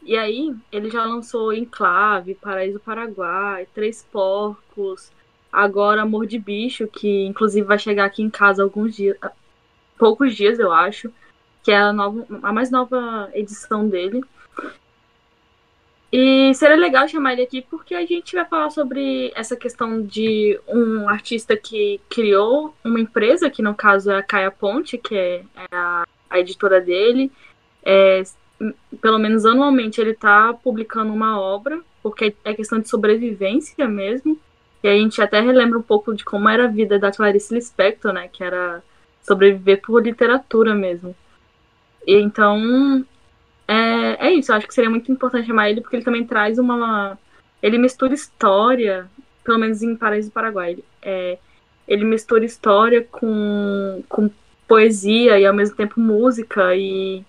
E 0.05 0.17
aí, 0.17 0.55
ele 0.71 0.89
já 0.89 1.05
lançou 1.05 1.53
Enclave, 1.53 2.37
Paraíso 2.37 2.79
Paraguai, 2.79 3.67
Três 3.75 4.05
Porcos, 4.05 5.11
agora 5.53 6.03
Amor 6.03 6.29
de 6.29 6.39
Bicho, 6.39 6.87
que 6.87 7.27
inclusive 7.27 7.67
vai 7.67 7.81
chegar 7.81 8.05
aqui 8.05 8.23
em 8.23 8.31
casa 8.31 8.63
alguns 8.63 8.95
dias, 8.95 9.19
poucos 9.99 10.37
dias, 10.37 10.61
eu 10.61 10.71
acho, 10.71 11.13
que 11.65 11.73
é 11.73 11.77
a, 11.77 11.93
nova, 11.93 12.25
a 12.41 12.53
mais 12.53 12.71
nova 12.71 13.29
edição 13.35 13.89
dele. 13.89 14.23
E 16.11 16.55
seria 16.55 16.77
legal 16.77 17.07
chamar 17.07 17.35
ele 17.35 17.43
aqui 17.43 17.61
porque 17.61 17.95
a 17.95 18.05
gente 18.07 18.35
vai 18.35 18.45
falar 18.47 18.71
sobre 18.71 19.31
essa 19.35 19.55
questão 19.55 20.03
de 20.03 20.59
um 20.67 21.07
artista 21.07 21.55
que 21.55 22.01
criou 22.09 22.75
uma 22.83 22.99
empresa, 22.99 23.51
que 23.51 23.61
no 23.61 23.75
caso 23.75 24.11
é 24.11 24.17
a 24.17 24.23
Caia 24.23 24.51
Ponte, 24.51 24.97
que 24.97 25.15
é, 25.15 25.43
a, 25.71 26.07
a 26.31 26.39
editora 26.39 26.81
dele. 26.81 27.31
É, 27.85 28.23
pelo 29.01 29.19
menos 29.19 29.45
anualmente, 29.45 30.01
ele 30.01 30.13
está 30.13 30.55
publicando 30.55 31.13
uma 31.13 31.39
obra, 31.39 31.81
porque 32.03 32.35
é 32.43 32.55
questão 32.55 32.81
de 32.81 32.89
sobrevivência 32.89 33.87
mesmo. 33.87 34.39
E 34.83 34.89
a 34.89 34.97
gente 34.97 35.21
até 35.21 35.41
relembra 35.41 35.79
um 35.79 35.83
pouco 35.83 36.15
de 36.15 36.25
como 36.25 36.49
era 36.49 36.65
a 36.65 36.69
vida 36.69 36.99
da 36.99 37.13
Clarice 37.13 37.55
Lispector, 37.55 38.13
né? 38.13 38.29
Que 38.29 38.43
era 38.43 38.83
sobreviver 39.23 39.83
por 39.83 40.03
literatura 40.03 40.75
mesmo. 40.75 41.15
E 42.07 42.15
então, 42.17 43.05
é, 43.69 44.29
é 44.29 44.33
isso. 44.33 44.51
Eu 44.51 44.57
acho 44.57 44.67
que 44.67 44.75
seria 44.75 44.91
muito 44.91 45.13
importante 45.13 45.47
chamar 45.47 45.71
ele, 45.71 45.83
porque 45.83 45.97
ele 45.97 46.05
também 46.05 46.27
traz 46.27 46.59
uma. 46.59 47.19
Ele 47.63 47.77
mistura 47.77 48.15
história, 48.15 49.09
pelo 49.45 49.59
menos 49.59 49.83
em 49.83 49.95
Paraíso 49.95 50.31
do 50.31 50.33
Paraguai. 50.33 50.79
É, 51.03 51.39
ele 51.87 52.05
mistura 52.05 52.45
história 52.45 53.07
com, 53.11 54.03
com 54.09 54.31
poesia 54.67 55.39
e 55.39 55.47
ao 55.47 55.55
mesmo 55.55 55.77
tempo 55.77 56.01
música 56.01 56.75
e 56.75 57.25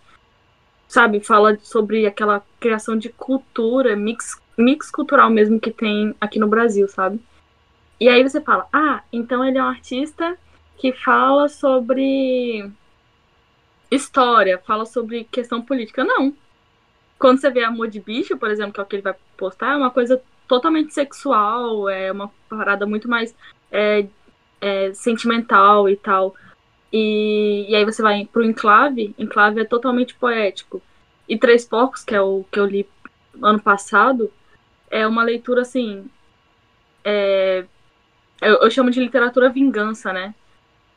sabe, 0.87 1.19
fala 1.19 1.57
sobre 1.61 2.05
aquela 2.05 2.43
criação 2.59 2.97
de 2.97 3.09
cultura, 3.09 3.95
mix, 3.95 4.41
mix 4.57 4.89
cultural 4.89 5.29
mesmo 5.29 5.59
que 5.59 5.71
tem 5.71 6.15
aqui 6.19 6.39
no 6.39 6.47
Brasil, 6.47 6.87
sabe? 6.87 7.19
E 7.99 8.09
aí 8.09 8.23
você 8.23 8.41
fala, 8.41 8.67
ah, 8.73 9.03
então 9.11 9.45
ele 9.45 9.57
é 9.57 9.63
um 9.63 9.67
artista 9.67 10.37
que 10.77 10.91
fala 10.91 11.47
sobre 11.47 12.69
história, 13.91 14.57
fala 14.59 14.85
sobre 14.85 15.25
questão 15.25 15.61
política. 15.61 16.03
Não. 16.03 16.33
Quando 17.17 17.39
você 17.39 17.49
vê 17.49 17.63
Amor 17.63 17.87
de 17.89 17.99
Bicho, 17.99 18.37
por 18.37 18.49
exemplo, 18.49 18.73
que 18.73 18.79
é 18.79 18.83
o 18.83 18.85
que 18.85 18.95
ele 18.95 19.03
vai 19.03 19.15
postar, 19.35 19.73
é 19.73 19.77
uma 19.77 19.91
coisa 19.91 20.21
totalmente 20.47 20.93
sexual, 20.93 21.89
é 21.89 22.11
uma 22.11 22.31
parada 22.49 22.85
muito 22.85 23.07
mais 23.09 23.35
é, 23.71 24.07
é, 24.61 24.93
sentimental 24.93 25.89
e 25.89 25.95
tal. 25.95 26.35
E, 26.91 27.65
e 27.69 27.75
aí 27.75 27.85
você 27.85 28.01
vai 28.01 28.25
pro 28.25 28.43
Enclave, 28.43 29.13
Enclave 29.17 29.61
é 29.61 29.65
totalmente 29.65 30.15
poético. 30.15 30.81
E 31.27 31.37
Três 31.37 31.65
Porcos, 31.65 32.03
que 32.03 32.15
é 32.15 32.21
o 32.21 32.43
que 32.51 32.59
eu 32.59 32.65
li 32.65 32.87
ano 33.41 33.61
passado, 33.61 34.31
é 34.89 35.05
uma 35.05 35.23
leitura 35.23 35.61
assim. 35.61 36.09
É, 37.03 37.65
eu, 38.41 38.55
eu 38.55 38.71
chamo 38.71 38.89
de 38.89 38.99
literatura 38.99 39.49
vingança, 39.49 40.11
né? 40.11 40.33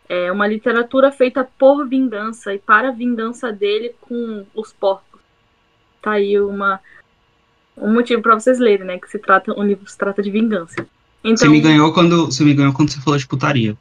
É 0.08 0.30
uma 0.30 0.46
literatura 0.46 1.10
feita 1.10 1.48
por 1.58 1.88
vingança 1.88 2.54
e 2.54 2.58
para 2.58 2.88
a 2.88 2.92
vingança 2.92 3.52
dele 3.52 3.94
com 4.00 4.44
os 4.54 4.72
porcos. 4.72 5.20
Tá 6.00 6.12
aí 6.12 6.38
uma, 6.40 6.80
um 7.76 7.92
motivo 7.92 8.20
para 8.20 8.34
vocês 8.34 8.58
lerem, 8.58 8.86
né? 8.86 8.98
Que 8.98 9.08
se 9.08 9.18
trata, 9.18 9.58
um 9.58 9.62
livro 9.62 9.88
se 9.88 9.96
trata 9.96 10.22
de 10.22 10.30
vingança. 10.30 10.86
Então, 11.24 11.36
você 11.36 11.48
me 11.48 11.60
ganhou 11.60 11.92
quando 11.92 12.26
você 12.26 12.44
me 12.44 12.52
ganhou 12.52 12.72
quando 12.72 12.90
você 12.90 13.00
falou 13.00 13.18
de 13.18 13.26
putaria. 13.26 13.76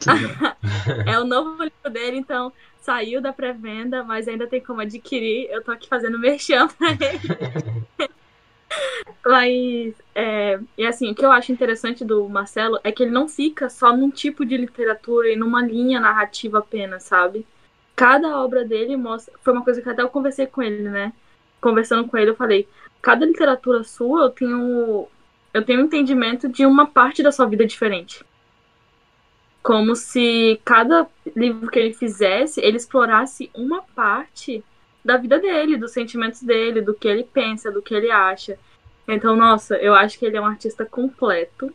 é 1.06 1.18
o 1.18 1.24
novo 1.24 1.62
livro 1.62 1.90
dele, 1.90 2.16
então 2.16 2.52
saiu 2.80 3.20
da 3.20 3.32
pré-venda, 3.32 4.02
mas 4.02 4.26
ainda 4.26 4.46
tem 4.46 4.60
como 4.60 4.80
adquirir. 4.80 5.48
Eu 5.50 5.62
tô 5.62 5.70
aqui 5.70 5.88
fazendo 5.88 6.18
merchan 6.18 6.68
pra 6.68 6.90
ele. 6.90 8.10
mas, 9.24 9.94
é, 10.14 10.60
e 10.76 10.86
assim, 10.86 11.10
o 11.10 11.14
que 11.14 11.24
eu 11.24 11.30
acho 11.30 11.52
interessante 11.52 12.04
do 12.04 12.28
Marcelo 12.28 12.78
é 12.84 12.92
que 12.92 13.02
ele 13.02 13.10
não 13.10 13.28
fica 13.28 13.68
só 13.68 13.96
num 13.96 14.10
tipo 14.10 14.44
de 14.44 14.56
literatura 14.56 15.30
e 15.30 15.36
numa 15.36 15.62
linha 15.62 16.00
narrativa 16.00 16.58
apenas, 16.58 17.04
sabe? 17.04 17.46
Cada 17.96 18.38
obra 18.38 18.64
dele 18.64 18.96
mostra. 18.96 19.34
Foi 19.42 19.52
uma 19.52 19.64
coisa 19.64 19.82
que 19.82 19.88
até 19.88 20.02
eu 20.02 20.08
conversei 20.08 20.46
com 20.46 20.62
ele, 20.62 20.82
né? 20.88 21.12
Conversando 21.60 22.08
com 22.08 22.16
ele, 22.16 22.30
eu 22.30 22.36
falei: 22.36 22.68
cada 23.02 23.26
literatura 23.26 23.84
sua, 23.84 24.24
eu 24.24 24.30
tenho. 24.30 25.06
Eu 25.52 25.64
tenho 25.64 25.80
um 25.80 25.84
entendimento 25.84 26.48
de 26.48 26.64
uma 26.64 26.86
parte 26.86 27.22
da 27.22 27.32
sua 27.32 27.46
vida 27.46 27.66
diferente 27.66 28.24
como 29.62 29.94
se 29.94 30.60
cada 30.64 31.06
livro 31.36 31.70
que 31.70 31.78
ele 31.78 31.92
fizesse, 31.92 32.60
ele 32.60 32.76
explorasse 32.76 33.50
uma 33.54 33.82
parte 33.82 34.64
da 35.04 35.16
vida 35.16 35.38
dele, 35.38 35.76
dos 35.76 35.92
sentimentos 35.92 36.42
dele, 36.42 36.80
do 36.80 36.94
que 36.94 37.08
ele 37.08 37.24
pensa, 37.24 37.70
do 37.70 37.82
que 37.82 37.94
ele 37.94 38.10
acha. 38.10 38.58
Então, 39.08 39.34
nossa, 39.34 39.76
eu 39.76 39.94
acho 39.94 40.18
que 40.18 40.26
ele 40.26 40.36
é 40.36 40.40
um 40.40 40.46
artista 40.46 40.84
completo. 40.84 41.72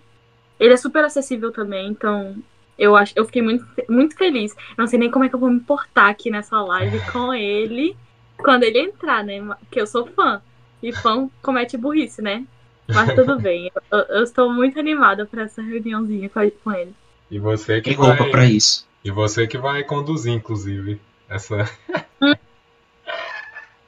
Ele 0.59 0.73
é 0.73 0.77
super 0.77 1.03
acessível 1.03 1.51
também, 1.51 1.87
então 1.89 2.35
eu 2.77 2.95
acho, 2.95 3.13
eu 3.15 3.25
fiquei 3.25 3.41
muito, 3.41 3.65
muito 3.89 4.15
feliz. 4.15 4.55
Não 4.77 4.87
sei 4.87 4.99
nem 4.99 5.11
como 5.11 5.25
é 5.25 5.29
que 5.29 5.35
eu 5.35 5.39
vou 5.39 5.49
me 5.49 5.59
portar 5.59 6.09
aqui 6.09 6.29
nessa 6.29 6.61
live 6.61 6.99
com 7.11 7.33
ele 7.33 7.95
quando 8.37 8.63
ele 8.63 8.79
entrar, 8.79 9.23
né? 9.23 9.39
Porque 9.59 9.79
eu 9.79 9.87
sou 9.87 10.05
fã. 10.07 10.41
E 10.83 10.93
fã 10.93 11.29
comete 11.41 11.77
burrice, 11.77 12.21
né? 12.21 12.45
Mas 12.87 13.13
tudo 13.15 13.39
bem. 13.41 13.71
Eu, 13.91 13.99
eu 13.99 14.23
estou 14.23 14.51
muito 14.53 14.79
animada 14.79 15.25
para 15.25 15.43
essa 15.43 15.61
reuniãozinha 15.61 16.29
com 16.29 16.71
ele. 16.71 16.93
E 17.31 17.39
você 17.39 17.81
que 17.81 17.89
Tem 17.89 17.97
roupa 17.97 18.23
vai... 18.23 18.29
pra 18.29 18.45
isso. 18.45 18.87
E 19.03 19.11
você 19.11 19.47
que 19.47 19.57
vai 19.57 19.83
conduzir, 19.83 20.33
inclusive, 20.33 20.99
essa. 21.29 21.69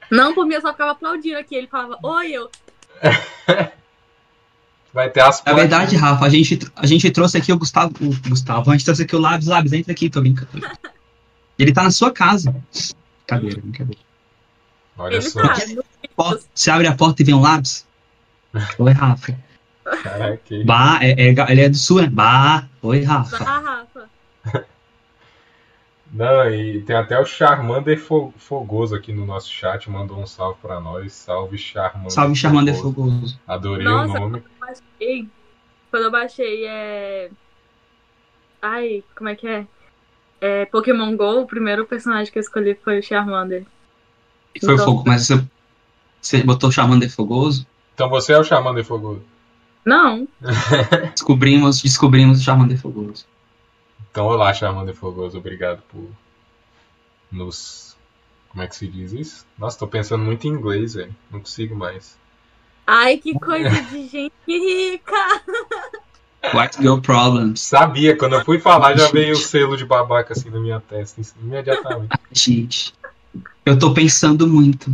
Não, 0.09 0.33
por 0.33 0.45
mim 0.45 0.55
eu 0.55 0.61
só 0.61 0.71
ficava 0.71 0.91
aplaudindo 0.91 1.37
aqui. 1.37 1.55
Ele 1.55 1.67
falava, 1.67 1.97
oi, 2.03 2.31
eu. 2.31 2.49
Vai 4.93 5.09
ter 5.09 5.21
as 5.21 5.43
Na 5.43 5.53
verdade, 5.53 5.95
Rafa, 5.95 6.25
a 6.25 6.29
gente, 6.29 6.59
a 6.75 6.85
gente 6.87 7.11
trouxe 7.11 7.37
aqui 7.37 7.51
o 7.53 7.57
Gustavo. 7.57 7.93
O 8.01 8.29
Gustavo, 8.29 8.69
a 8.71 8.73
gente 8.73 8.85
trouxe 8.85 9.03
aqui 9.03 9.15
o 9.15 9.19
Labs. 9.19 9.45
Labs, 9.47 9.73
entra 9.73 9.91
aqui, 9.91 10.09
tô 10.09 10.21
brincando. 10.21 10.49
Ele 11.59 11.71
tá 11.73 11.83
na 11.83 11.91
sua 11.91 12.11
casa. 12.11 12.55
Brincadeira, 13.27 13.61
brincadeira. 13.61 14.01
Olha 14.97 15.15
Ele 15.15 15.21
só. 15.21 15.41
tá. 15.41 15.55
Porta- 16.15 16.43
Você 16.53 16.71
abre 16.71 16.87
a 16.87 16.95
porta 16.95 17.21
e 17.21 17.25
vem 17.25 17.35
um 17.35 17.41
Labs? 17.41 17.85
Oi, 18.79 18.91
Rafa. 18.91 19.37
Caraca. 20.03 20.41
Bah, 20.65 20.99
é, 21.01 21.11
é, 21.11 21.51
ele 21.51 21.61
é 21.61 21.69
do 21.69 21.77
sul, 21.77 22.01
né? 22.01 22.09
Bah, 22.09 22.65
oi, 22.81 23.03
Rafa. 23.03 23.37
Ah, 23.37 23.59
Rafa. 23.59 23.86
Não, 26.17 26.49
e 26.49 26.81
tem 26.81 26.95
até 26.95 27.19
o 27.19 27.25
Charmander 27.25 27.99
Fo- 27.99 28.33
Fogoso 28.37 28.95
aqui 28.95 29.13
no 29.13 29.23
nosso 29.25 29.51
chat, 29.51 29.87
mandou 29.89 30.17
um 30.19 30.25
salve 30.25 30.57
pra 30.61 30.79
nós. 30.79 31.13
Salve 31.13 31.57
Charmander. 31.59 32.09
Salve, 32.11 32.35
Charmander 32.35 32.75
Fogoso. 32.75 33.39
Adorei 33.47 33.85
Nossa, 33.85 34.17
o 34.17 34.19
nome. 34.21 34.43
baixei. 34.59 35.29
Quando 35.91 36.03
eu 36.03 36.11
baixei 36.11 36.65
é. 36.65 37.29
Ai, 38.61 39.03
como 39.15 39.29
é 39.29 39.35
que 39.35 39.47
é? 39.47 39.67
É 40.41 40.65
Pokémon 40.65 41.15
GO, 41.15 41.41
o 41.41 41.47
primeiro 41.47 41.85
personagem 41.85 42.31
que 42.31 42.39
eu 42.39 42.41
escolhi 42.41 42.75
foi 42.83 42.99
o 42.99 43.03
Charmander. 43.03 43.63
Foi 44.59 44.73
Então- 44.73 44.85
fogo, 44.85 45.03
mas 45.05 45.27
você, 45.27 45.43
você 46.19 46.43
botou 46.43 46.71
Charmander 46.71 47.11
Fogoso? 47.13 47.67
Então 47.93 48.09
você 48.09 48.33
é 48.33 48.39
o 48.39 48.43
Charmander 48.43 48.83
Fogoso. 48.83 49.21
Não, 49.85 50.27
Descobrimos, 51.13 51.81
descobrimos 51.81 52.39
o 52.39 52.43
Charmander 52.43 52.79
Fogoso. 52.79 53.25
Então 54.17 54.25
olá, 54.25 54.51
Charmander 54.51 54.95
Fogoso. 54.95 55.37
Obrigado 55.37 55.83
por 55.89 56.09
nos. 57.31 57.95
Como 58.49 58.63
é 58.63 58.67
que 58.67 58.75
se 58.75 58.87
diz 58.87 59.13
isso? 59.13 59.45
Nossa, 59.55 59.77
tô 59.77 59.85
pensando 59.85 60.23
muito 60.23 60.47
em 60.47 60.49
inglês, 60.49 60.95
velho. 60.95 61.15
Não 61.29 61.39
consigo 61.39 61.75
mais. 61.75 62.17
Ai, 62.87 63.17
que 63.17 63.37
coisa 63.37 63.69
de 63.69 64.07
gente 64.07 64.33
rica! 64.47 65.43
White 66.51 66.81
Girl 66.81 66.97
Problems. 66.97 67.61
Sabia, 67.61 68.17
quando 68.17 68.33
eu 68.33 68.43
fui 68.43 68.57
falar 68.57 68.97
já 68.97 69.07
veio 69.11 69.33
o 69.33 69.35
selo 69.35 69.77
de 69.77 69.85
babaca 69.85 70.33
assim 70.33 70.49
na 70.49 70.59
minha 70.59 70.79
testa, 70.79 71.21
imediatamente. 71.39 72.17
Gente, 72.31 72.95
eu 73.63 73.77
tô 73.77 73.93
pensando 73.93 74.47
muito. 74.47 74.89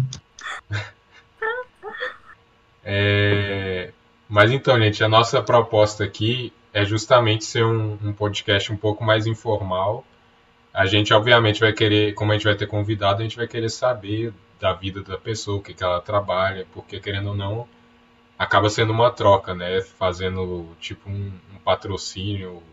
É, 2.84 3.94
Mas 4.28 4.52
então, 4.52 4.80
gente, 4.80 5.04
a 5.04 5.10
nossa 5.10 5.42
proposta 5.42 6.04
aqui 6.04 6.54
é 6.74 6.84
justamente 6.84 7.46
ser 7.46 7.64
um, 7.64 7.98
um 8.04 8.14
podcast 8.14 8.72
um 8.72 8.78
pouco 8.78 9.04
mais 9.04 9.28
informal. 9.28 10.04
A 10.74 10.86
gente, 10.86 11.14
obviamente, 11.14 11.60
vai 11.60 11.72
querer, 11.72 12.14
como 12.16 12.32
a 12.32 12.36
gente 12.36 12.46
vai 12.46 12.56
ter 12.56 12.66
convidado, 12.68 13.22
a 13.22 13.24
gente 13.24 13.38
vai 13.38 13.48
querer 13.48 13.70
saber 13.70 14.34
da 14.60 14.74
vida 14.74 15.04
da 15.04 15.18
pessoa, 15.18 15.58
o 15.58 15.62
que, 15.62 15.74
que 15.74 15.84
ela 15.84 16.02
trabalha, 16.02 16.66
porque, 16.74 17.00
querendo 17.00 17.30
ou 17.30 17.36
não, 17.36 17.68
acaba 18.40 18.70
sendo 18.70 18.92
uma 18.92 19.12
troca, 19.12 19.54
né? 19.54 19.82
Fazendo, 19.82 20.68
tipo, 20.80 21.10
um, 21.10 21.32
um 21.54 21.58
patrocínio 21.64 22.64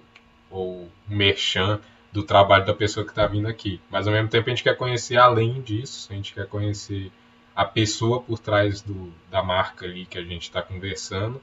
ou 0.50 0.88
um 1.08 1.16
merchan 1.16 1.78
do 2.12 2.22
trabalho 2.22 2.64
da 2.64 2.74
pessoa 2.74 3.04
que 3.04 3.12
está 3.12 3.26
vindo 3.26 3.48
aqui. 3.48 3.80
Mas, 3.90 4.06
ao 4.06 4.12
mesmo 4.12 4.28
tempo, 4.28 4.48
a 4.48 4.50
gente 4.50 4.62
quer 4.62 4.76
conhecer 4.76 5.16
além 5.16 5.60
disso, 5.60 6.08
a 6.10 6.14
gente 6.14 6.32
quer 6.32 6.46
conhecer 6.46 7.12
a 7.60 7.64
pessoa 7.66 8.22
por 8.22 8.38
trás 8.38 8.80
do, 8.80 9.12
da 9.30 9.42
marca 9.42 9.84
ali 9.84 10.06
que 10.06 10.16
a 10.16 10.24
gente 10.24 10.44
está 10.44 10.62
conversando. 10.62 11.38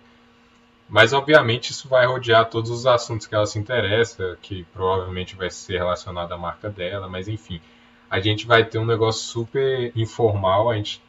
Mas, 0.90 1.14
obviamente, 1.14 1.70
isso 1.70 1.88
vai 1.88 2.08
rodear 2.08 2.50
todos 2.50 2.72
os 2.72 2.88
assuntos 2.88 3.28
que 3.28 3.36
ela 3.36 3.46
se 3.46 3.60
interessa, 3.60 4.36
que 4.42 4.64
provavelmente 4.74 5.36
vai 5.36 5.52
ser 5.52 5.78
relacionado 5.78 6.32
à 6.32 6.38
marca 6.38 6.72
dela, 6.72 7.08
mas 7.08 7.28
enfim. 7.28 7.62
A 8.10 8.20
gente 8.20 8.48
vai 8.48 8.66
ter 8.66 8.80
um 8.80 8.86
negócio 8.86 9.28
super 9.28 9.92
informal, 9.96 10.72
a 10.72 10.76
gente 10.76 11.04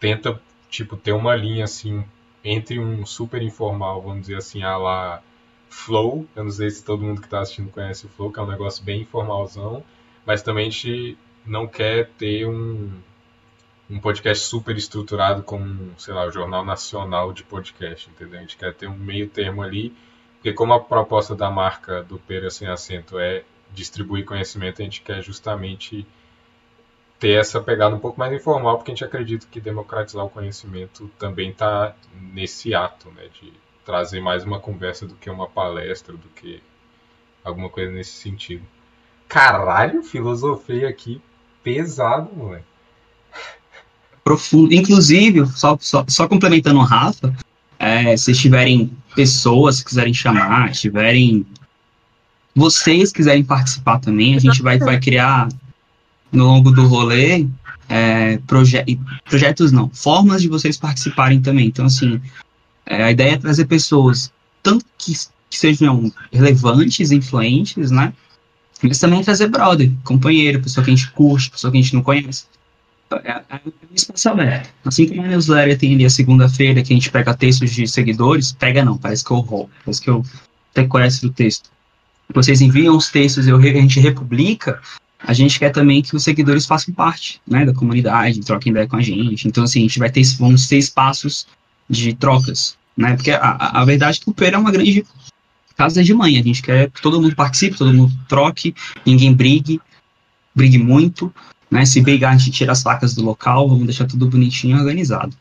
tenta, 0.00 0.40
tipo, 0.70 0.96
ter 0.96 1.12
uma 1.12 1.36
linha, 1.36 1.64
assim, 1.64 2.02
entre 2.42 2.78
um 2.78 3.04
super 3.04 3.42
informal, 3.42 4.00
vamos 4.00 4.22
dizer 4.22 4.38
assim, 4.38 4.62
a 4.62 4.74
lá 4.78 5.22
Flow. 5.68 6.26
Eu 6.34 6.44
não 6.44 6.50
sei 6.50 6.70
se 6.70 6.82
todo 6.82 7.04
mundo 7.04 7.20
que 7.20 7.26
está 7.26 7.40
assistindo 7.40 7.70
conhece 7.70 8.06
o 8.06 8.08
Flow, 8.08 8.32
que 8.32 8.38
é 8.38 8.42
um 8.42 8.46
negócio 8.46 8.82
bem 8.82 9.02
informalzão, 9.02 9.84
mas 10.24 10.40
também 10.40 10.68
a 10.68 10.70
gente 10.70 11.18
não 11.44 11.66
quer 11.66 12.08
ter 12.16 12.46
um, 12.46 12.90
um 13.88 14.00
podcast 14.00 14.44
super 14.44 14.76
estruturado 14.76 15.42
como, 15.42 15.92
sei 15.98 16.14
lá, 16.14 16.26
o 16.26 16.30
Jornal 16.30 16.64
Nacional 16.64 17.32
de 17.32 17.42
Podcast, 17.44 18.08
entendeu? 18.08 18.38
A 18.38 18.42
gente 18.42 18.56
quer 18.56 18.72
ter 18.74 18.88
um 18.88 18.96
meio 18.96 19.28
termo 19.28 19.62
ali, 19.62 19.94
porque 20.34 20.52
como 20.52 20.72
a 20.72 20.80
proposta 20.80 21.34
da 21.34 21.50
marca 21.50 22.02
do 22.02 22.18
Pera 22.18 22.50
Sem 22.50 22.68
Acento 22.68 23.18
é 23.18 23.44
distribuir 23.72 24.24
conhecimento, 24.24 24.80
a 24.80 24.84
gente 24.84 25.02
quer 25.02 25.22
justamente 25.22 26.06
ter 27.18 27.38
essa 27.38 27.60
pegada 27.60 27.94
um 27.94 27.98
pouco 27.98 28.18
mais 28.18 28.32
informal, 28.32 28.76
porque 28.76 28.90
a 28.90 28.94
gente 28.94 29.04
acredita 29.04 29.46
que 29.50 29.60
democratizar 29.60 30.24
o 30.24 30.30
conhecimento 30.30 31.10
também 31.18 31.50
está 31.50 31.94
nesse 32.14 32.74
ato, 32.74 33.10
né, 33.10 33.28
de 33.40 33.52
trazer 33.84 34.20
mais 34.20 34.44
uma 34.44 34.58
conversa 34.58 35.06
do 35.06 35.14
que 35.14 35.28
uma 35.28 35.48
palestra, 35.48 36.14
do 36.14 36.28
que 36.30 36.62
alguma 37.42 37.68
coisa 37.68 37.92
nesse 37.92 38.12
sentido. 38.12 38.64
Caralho, 39.28 40.02
filosofei 40.02 40.84
aqui 40.84 41.20
pesado, 41.62 42.30
moleque. 42.34 42.73
Profundo. 44.24 44.72
Inclusive, 44.72 45.46
só, 45.54 45.76
só, 45.80 46.04
só 46.08 46.26
complementando 46.26 46.80
o 46.80 46.82
Rafa, 46.82 47.36
é, 47.78 48.16
se 48.16 48.32
tiverem 48.32 48.90
pessoas 49.14 49.80
que 49.80 49.86
quiserem 49.86 50.14
chamar, 50.14 50.72
tiverem. 50.72 51.46
Vocês 52.56 53.12
quiserem 53.12 53.44
participar 53.44 53.98
também, 53.98 54.34
a 54.34 54.38
gente 54.38 54.62
vai, 54.62 54.78
vai 54.78 54.98
criar 54.98 55.48
no 56.32 56.44
longo 56.44 56.70
do 56.70 56.86
rolê 56.86 57.46
é, 57.88 58.38
proje 58.46 58.82
projetos 59.24 59.72
não, 59.72 59.90
formas 59.90 60.42
de 60.42 60.48
vocês 60.48 60.76
participarem 60.76 61.40
também. 61.40 61.66
Então, 61.66 61.86
assim, 61.86 62.20
é, 62.86 63.02
a 63.02 63.10
ideia 63.10 63.32
é 63.32 63.38
trazer 63.38 63.66
pessoas, 63.66 64.32
tanto 64.62 64.84
que, 64.98 65.12
que 65.50 65.58
sejam 65.58 66.12
relevantes, 66.32 67.10
influentes, 67.10 67.90
né? 67.90 68.12
Mas 68.82 68.98
também 68.98 69.22
trazer 69.22 69.48
brother, 69.48 69.90
companheiro, 70.02 70.60
pessoa 70.60 70.84
que 70.84 70.90
a 70.90 70.94
gente 70.94 71.10
curte, 71.12 71.50
pessoa 71.50 71.70
que 71.70 71.78
a 71.78 71.80
gente 71.80 71.94
não 71.94 72.02
conhece. 72.02 72.44
É, 73.24 73.42
é 73.48 73.60
um 73.66 73.94
espaço 73.94 74.28
aberto. 74.28 74.70
Assim 74.84 75.08
como 75.08 75.22
a 75.22 75.26
newsletter 75.28 75.78
tem 75.78 75.94
ali 75.94 76.04
a 76.04 76.10
segunda-feira 76.10 76.82
que 76.82 76.92
a 76.92 76.96
gente 76.96 77.10
pega 77.10 77.34
textos 77.34 77.70
de 77.70 77.86
seguidores, 77.86 78.52
pega 78.52 78.84
não, 78.84 78.96
parece 78.96 79.24
que 79.24 79.30
eu 79.30 79.38
roubo, 79.38 79.70
parece 79.84 80.00
que 80.00 80.10
eu 80.10 80.24
sequestro 80.74 81.28
o 81.28 81.32
texto. 81.32 81.70
Vocês 82.32 82.60
enviam 82.60 82.96
os 82.96 83.10
textos 83.10 83.46
e 83.46 83.50
a 83.50 83.58
gente 83.58 84.00
republica, 84.00 84.80
a 85.18 85.32
gente 85.32 85.58
quer 85.58 85.70
também 85.70 86.02
que 86.02 86.14
os 86.16 86.24
seguidores 86.24 86.66
façam 86.66 86.94
parte 86.94 87.40
né, 87.46 87.64
da 87.64 87.72
comunidade, 87.72 88.40
troquem 88.40 88.70
ideia 88.70 88.86
com 88.86 88.96
a 88.96 89.02
gente. 89.02 89.46
Então, 89.48 89.64
assim, 89.64 89.80
a 89.80 89.82
gente 89.82 89.98
vai 89.98 90.10
ter, 90.10 90.22
vamos 90.38 90.66
ter 90.66 90.78
espaços 90.78 91.46
de 91.88 92.14
trocas, 92.14 92.76
né? 92.96 93.14
Porque 93.14 93.30
a, 93.30 93.38
a, 93.38 93.82
a 93.82 93.84
verdade 93.84 94.18
é 94.20 94.24
que 94.24 94.30
o 94.30 94.34
Pera 94.34 94.56
é 94.56 94.58
uma 94.58 94.70
grande 94.70 95.04
casa 95.76 96.02
de 96.02 96.14
mãe. 96.14 96.38
A 96.38 96.42
gente 96.42 96.62
quer 96.62 96.90
que 96.90 97.02
todo 97.02 97.20
mundo 97.20 97.34
participe, 97.34 97.76
todo 97.76 97.92
mundo 97.92 98.12
troque, 98.28 98.74
ninguém 99.04 99.32
brigue, 99.32 99.80
brigue 100.54 100.78
muito. 100.78 101.34
Né? 101.74 101.84
Se 101.84 102.00
brigar, 102.00 102.32
a 102.32 102.36
gente 102.36 102.52
tira 102.52 102.70
as 102.70 102.84
facas 102.84 103.16
do 103.16 103.24
local, 103.24 103.68
vamos 103.68 103.84
deixar 103.84 104.06
tudo 104.06 104.28
bonitinho 104.28 104.76
e 104.76 104.80
organizado. 104.80 105.36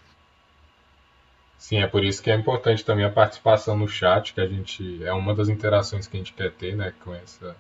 Sim, 1.60 1.78
é 1.78 1.86
por 1.86 2.04
isso 2.04 2.24
que 2.24 2.32
é 2.32 2.36
importante 2.36 2.84
também 2.84 3.06
a 3.06 3.10
participação 3.12 3.78
no 3.78 3.88
chat, 3.88 4.34
que 4.34 4.42
a 4.42 4.48
gente 4.48 5.04
é 5.04 5.14
uma 5.14 5.36
das 5.36 5.48
interações 5.48 6.08
que 6.08 6.18
a 6.18 6.20
gente 6.20 6.34
quer 6.34 6.52
ter, 6.52 6.76
né, 6.76 6.92
com 7.04 7.14
essa 7.14 7.56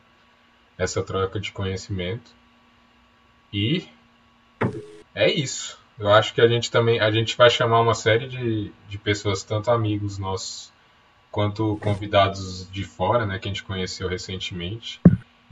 essa 0.75 1.03
troca 1.03 1.39
de 1.39 1.51
conhecimento. 1.51 2.31
E 3.53 3.87
é 5.13 5.31
isso. 5.31 5.77
Eu 5.99 6.11
acho 6.11 6.33
que 6.33 6.41
a 6.41 6.47
gente 6.47 6.71
também 6.71 6.99
a 6.99 7.11
gente 7.11 7.37
vai 7.37 7.51
chamar 7.51 7.79
uma 7.79 7.93
série 7.93 8.27
de, 8.27 8.71
de 8.89 8.97
pessoas, 8.97 9.43
tanto 9.43 9.69
amigos 9.69 10.17
nossos 10.17 10.73
quanto 11.29 11.77
convidados 11.77 12.67
de 12.71 12.83
fora, 12.83 13.23
né, 13.23 13.37
que 13.37 13.47
a 13.47 13.51
gente 13.51 13.63
conheceu 13.63 14.07
recentemente. 14.07 14.99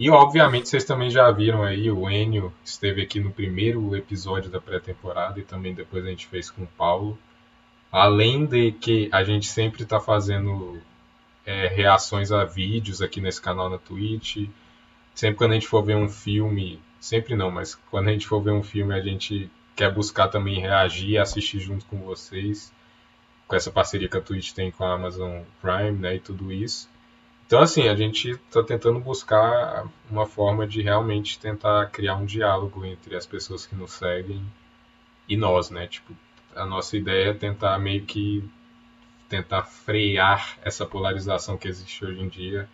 E 0.02 0.10
obviamente 0.10 0.68
vocês 0.68 0.84
também 0.84 1.12
já 1.12 1.30
viram 1.30 1.62
aí, 1.62 1.92
o 1.92 2.10
Enio 2.10 2.52
esteve 2.66 3.04
aqui 3.04 3.20
no 3.20 3.32
primeiro 3.32 3.96
episódio 3.96 4.50
da 4.50 4.60
pré-temporada 4.60 5.40
e 5.40 5.44
também 5.44 5.76
depois 5.76 6.04
a 6.04 6.10
gente 6.10 6.26
fez 6.26 6.50
com 6.50 6.64
o 6.64 6.68
Paulo. 6.76 7.16
Além 7.92 8.48
de 8.48 8.72
que 8.72 9.10
a 9.12 9.24
gente 9.24 9.46
sempre 9.46 9.84
está 9.84 10.00
fazendo 10.00 10.82
é, 11.46 11.68
reações 11.68 12.32
a 12.32 12.44
vídeos 12.44 13.00
aqui 13.00 13.22
nesse 13.22 13.40
canal 13.40 13.70
na 13.70 13.78
Twitch. 13.78 14.50
Sempre 15.14 15.38
quando 15.38 15.52
a 15.52 15.54
gente 15.54 15.68
for 15.68 15.84
ver 15.84 15.96
um 15.96 16.10
filme, 16.10 16.80
sempre 17.00 17.36
não, 17.36 17.52
mas 17.52 17.76
quando 17.76 18.08
a 18.08 18.12
gente 18.12 18.26
for 18.26 18.42
ver 18.42 18.54
um 18.54 18.64
filme 18.64 18.96
a 18.96 19.02
gente 19.02 19.52
quer 19.76 19.94
buscar 19.94 20.30
também 20.30 20.60
reagir 20.60 21.20
assistir 21.20 21.60
junto 21.60 21.86
com 21.86 21.98
vocês, 21.98 22.74
com 23.48 23.56
essa 23.56 23.70
parceria 23.70 24.10
que 24.10 24.18
a 24.18 24.22
Twitch 24.22 24.52
tem 24.54 24.72
com 24.72 24.84
a 24.84 24.94
Amazon 24.94 25.44
Prime, 25.62 25.92
né, 25.92 26.16
e 26.16 26.20
tudo 26.20 26.52
isso. 26.52 26.90
Então, 27.52 27.62
assim, 27.62 27.90
a 27.90 27.96
gente 27.98 28.30
está 28.30 28.64
tentando 28.64 28.98
buscar 28.98 29.86
uma 30.10 30.26
forma 30.26 30.66
de 30.66 30.82
realmente 30.82 31.38
tentar 31.38 31.86
criar 31.88 32.16
um 32.16 32.24
diálogo 32.24 32.86
entre 32.86 33.14
as 33.14 33.26
pessoas 33.26 33.66
que 33.66 33.76
nos 33.76 33.92
seguem 33.92 34.42
e 35.28 35.36
nós, 35.36 35.70
né? 35.70 35.86
Tipo, 35.86 36.16
a 36.56 36.66
nossa 36.66 36.96
ideia 36.96 37.32
é 37.32 37.34
tentar 37.34 37.78
meio 37.78 38.06
que 38.06 38.50
tentar 39.28 39.64
frear 39.64 40.58
essa 40.62 40.86
polarização 40.86 41.58
que 41.58 41.68
existe 41.68 42.06
hoje 42.06 42.22
em 42.22 42.30
dia, 42.30 42.70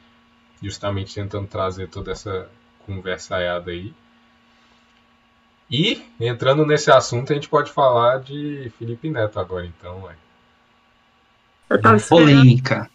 justamente 0.61 1.15
tentando 1.15 1.47
trazer 1.47 1.87
toda 1.87 2.11
essa 2.11 2.47
conversaiada 2.85 3.71
aí. 3.71 3.91
E, 5.71 6.05
entrando 6.19 6.63
nesse 6.67 6.91
assunto, 6.91 7.31
a 7.31 7.35
gente 7.35 7.49
pode 7.49 7.71
falar 7.71 8.19
de 8.19 8.71
Felipe 8.77 9.09
Neto 9.09 9.39
agora, 9.39 9.65
então, 9.65 10.03
ué. 10.03 10.15
Eu 11.67 11.81
tava 11.81 11.99
Polêmica. 11.99 12.87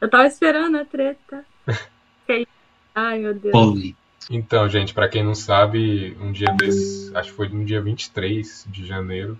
Eu 0.00 0.08
tava 0.08 0.26
esperando 0.26 0.78
a 0.78 0.84
treta. 0.84 1.44
Ai, 2.94 3.18
meu 3.18 3.34
Deus. 3.34 3.52
Polêmica. 3.52 3.98
Então, 4.30 4.68
gente, 4.68 4.94
para 4.94 5.08
quem 5.08 5.24
não 5.24 5.34
sabe, 5.34 6.16
um 6.20 6.30
dia 6.30 6.52
desses, 6.56 7.14
acho 7.14 7.30
que 7.30 7.36
foi 7.36 7.48
no 7.48 7.64
dia 7.64 7.80
23 7.80 8.66
de 8.68 8.86
janeiro, 8.86 9.38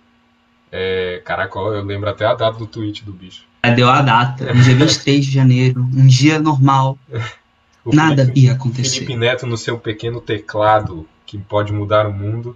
é, 0.72 1.22
caraca, 1.24 1.58
eu 1.58 1.82
lembro 1.82 2.08
até 2.08 2.24
a 2.24 2.34
data 2.34 2.58
do 2.58 2.66
tweet 2.66 3.04
do 3.04 3.12
bicho. 3.12 3.44
Deu 3.76 3.88
a 3.88 4.02
data, 4.02 4.52
no 4.52 4.62
dia 4.62 4.74
23 4.74 5.24
de 5.24 5.30
janeiro, 5.30 5.80
um 5.82 6.06
dia 6.06 6.38
normal. 6.38 6.98
O 7.82 7.96
Nada 7.96 8.26
Felipe, 8.26 8.40
ia 8.40 8.52
acontecer. 8.52 8.96
Felipe 8.96 9.16
Neto, 9.16 9.46
no 9.46 9.56
seu 9.56 9.78
pequeno 9.78 10.20
teclado, 10.20 11.08
que 11.24 11.38
pode 11.38 11.72
mudar 11.72 12.06
o 12.06 12.12
mundo, 12.12 12.54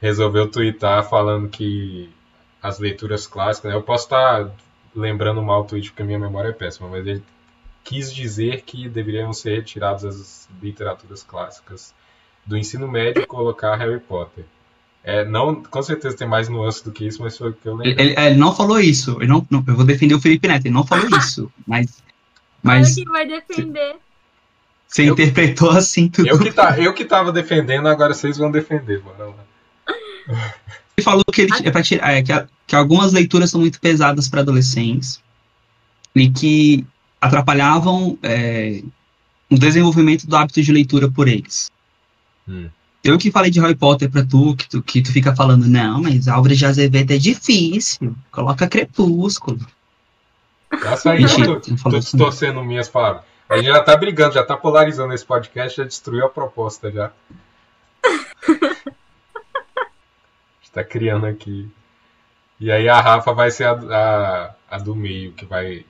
resolveu 0.00 0.48
twittar 0.50 1.08
falando 1.08 1.48
que 1.48 2.10
as 2.60 2.80
leituras 2.80 3.28
clássicas. 3.28 3.70
Né, 3.70 3.76
eu 3.76 3.82
posso 3.82 4.06
estar 4.06 4.50
lembrando 4.94 5.42
mal 5.42 5.62
o 5.62 5.64
tweet 5.64 5.90
porque 5.90 6.02
minha 6.02 6.18
memória 6.18 6.48
é 6.48 6.52
péssima, 6.52 6.88
mas 6.88 7.06
ele 7.06 7.22
quis 7.84 8.12
dizer 8.12 8.62
que 8.62 8.88
deveriam 8.88 9.32
ser 9.32 9.56
retiradas 9.56 10.04
as 10.04 10.48
literaturas 10.62 11.22
clássicas 11.22 11.94
do 12.44 12.56
ensino 12.56 12.86
médio 12.88 13.22
e 13.22 13.26
colocar 13.26 13.76
Harry 13.76 14.00
Potter. 14.00 14.44
É, 15.02 15.24
não, 15.24 15.62
com 15.62 15.82
certeza 15.82 16.16
tem 16.16 16.28
mais 16.28 16.48
nuances 16.48 16.82
do 16.82 16.92
que 16.92 17.06
isso, 17.06 17.22
mas 17.22 17.36
foi 17.36 17.50
o 17.50 17.52
que 17.54 17.66
eu 17.66 17.80
Ele, 17.80 17.88
lembrei. 17.90 18.06
ele- 18.12 18.20
ele 18.20 18.34
não 18.36 18.54
falou 18.54 18.78
isso. 18.78 19.16
Eu, 19.20 19.26
não, 19.28 19.46
não- 19.50 19.64
eu 19.66 19.74
vou 19.76 19.84
defender 19.84 20.14
o 20.14 20.20
Felipe 20.20 20.46
Neto. 20.46 20.66
Ele 20.66 20.74
não 20.74 20.86
falou 20.86 21.06
isso. 21.18 21.50
Mas, 21.66 22.02
mas 22.62 22.88
Olha 22.88 22.94
quem 22.96 23.04
vai 23.06 23.26
defender. 23.26 23.96
você 24.86 25.08
Eu- 25.08 25.12
interpretou 25.14 25.70
assim 25.70 26.08
tudo. 26.08 26.28
Eu 26.28 26.38
que, 26.38 26.52
tá, 26.52 26.78
eu 26.78 26.92
que 26.92 27.06
tava 27.06 27.32
defendendo, 27.32 27.88
agora 27.88 28.12
vocês 28.12 28.36
vão 28.36 28.50
defender, 28.50 29.00
bora 29.00 29.24
lá. 29.26 29.34
Ele 31.00 31.04
falou 31.04 31.24
que, 31.32 31.42
ele, 31.42 31.52
é 31.64 31.70
pra 31.70 31.82
tirar, 31.82 32.12
é, 32.12 32.22
que, 32.22 32.32
a- 32.32 32.46
que 32.66 32.76
algumas 32.76 33.12
leituras 33.12 33.50
são 33.50 33.60
muito 33.60 33.80
pesadas 33.80 34.28
para 34.28 34.40
adolescentes 34.42 35.20
e 36.14 36.28
que 36.28 36.84
atrapalhavam 37.20 38.18
é, 38.22 38.82
o 39.50 39.58
desenvolvimento 39.58 40.26
do 40.26 40.36
hábito 40.36 40.62
de 40.62 40.72
leitura 40.72 41.10
por 41.10 41.26
eles. 41.26 41.70
Hum. 42.48 42.68
Eu 43.02 43.16
que 43.16 43.30
falei 43.30 43.50
de 43.50 43.58
Harry 43.60 43.74
Potter 43.74 44.10
pra 44.10 44.22
tu, 44.24 44.54
que 44.54 44.68
tu, 44.68 44.82
que 44.82 45.00
tu 45.00 45.10
fica 45.10 45.34
falando, 45.34 45.66
não, 45.66 46.02
mas 46.02 46.28
Álvares 46.28 46.58
de 46.58 46.66
Azevedo 46.66 47.12
é 47.12 47.18
difícil. 47.18 48.14
Coloca 48.30 48.68
Crepúsculo. 48.68 49.58
Essa 50.70 51.12
aí 51.12 51.20
Mentira, 51.20 51.52
eu 51.52 51.60
tô, 51.60 51.90
tô 51.90 51.98
distorcendo 51.98 52.62
minhas 52.62 52.88
palavras. 52.88 53.22
A 53.48 53.56
gente 53.56 53.66
já 53.66 53.82
tá 53.82 53.96
brigando, 53.96 54.34
já 54.34 54.44
tá 54.44 54.56
polarizando 54.56 55.12
esse 55.14 55.24
podcast, 55.24 55.78
já 55.78 55.84
destruiu 55.84 56.26
a 56.26 56.28
proposta 56.28 56.90
já. 56.92 57.10
A 60.72 60.80
gente 60.80 60.84
tá 60.84 60.84
criando 60.84 61.26
aqui. 61.26 61.68
E 62.58 62.70
aí 62.70 62.88
a 62.88 63.00
Rafa 63.00 63.32
vai 63.32 63.50
ser 63.50 63.64
a, 63.64 63.72
a, 63.72 64.54
a 64.70 64.78
do 64.78 64.94
meio, 64.94 65.32
que 65.32 65.44
vai, 65.44 65.84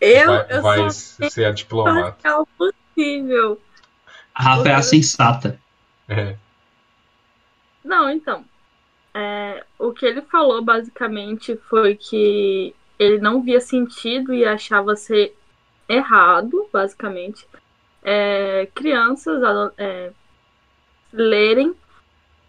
Eu, 0.00 0.26
vai, 0.26 0.46
eu 0.50 0.62
vai 0.62 0.90
sou 0.90 1.30
ser 1.30 1.44
a 1.46 1.52
diplomata. 1.52 2.00
radical 2.00 2.48
possível. 2.56 3.60
A 4.34 4.42
Rafa 4.42 4.68
é 4.68 4.74
a 4.74 4.82
sensata. 4.82 5.60
É. 6.08 6.36
Não, 7.84 8.10
então. 8.10 8.44
é, 9.14 9.64
o 9.78 9.92
que 9.92 10.06
ele 10.06 10.22
falou 10.22 10.62
basicamente 10.62 11.56
foi 11.68 11.96
que 11.96 12.74
ele 12.98 13.18
não 13.18 13.42
via 13.42 13.60
sentido 13.60 14.34
e 14.34 14.44
achava 14.44 14.94
ser 14.96 15.36
errado, 15.88 16.68
basicamente, 16.72 17.46
é, 18.02 18.68
crianças 18.74 19.40
é, 19.78 20.12
lerem 21.12 21.74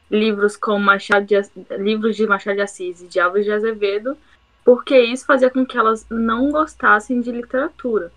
livros 0.09 0.57
como 0.57 0.83
Machado 0.83 1.25
de, 1.25 1.35
livros 1.77 2.15
de 2.15 2.25
Machado 2.25 2.55
de 2.55 2.61
Assis 2.61 3.01
e 3.01 3.07
de 3.07 3.19
Álvares 3.19 3.45
de 3.45 3.51
Azevedo, 3.51 4.17
porque 4.63 4.99
isso 4.99 5.25
fazia 5.25 5.49
com 5.49 5.65
que 5.65 5.77
elas 5.77 6.05
não 6.09 6.51
gostassem 6.51 7.21
de 7.21 7.31
literatura. 7.31 8.11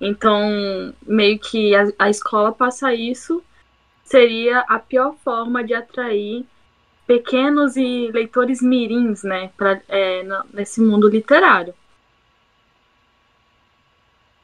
Então, 0.00 0.94
meio 1.06 1.38
que 1.38 1.74
a, 1.74 1.92
a 1.98 2.10
escola 2.10 2.52
passa 2.52 2.94
isso 2.94 3.42
seria 4.04 4.60
a 4.60 4.78
pior 4.78 5.14
forma 5.22 5.62
de 5.62 5.74
atrair 5.74 6.46
pequenos 7.06 7.76
e 7.76 8.10
leitores 8.12 8.62
mirins, 8.62 9.22
né, 9.22 9.50
pra, 9.56 9.80
é, 9.88 10.22
nesse 10.52 10.80
mundo 10.80 11.08
literário. 11.08 11.74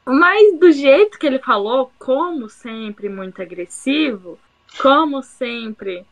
Mas 0.05 0.59
do 0.59 0.71
jeito 0.71 1.17
que 1.17 1.25
ele 1.25 1.39
falou, 1.39 1.91
como 1.97 2.47
sempre 2.47 3.09
muito 3.09 3.41
agressivo, 3.41 4.37
como 4.79 5.23
sempre 5.23 6.05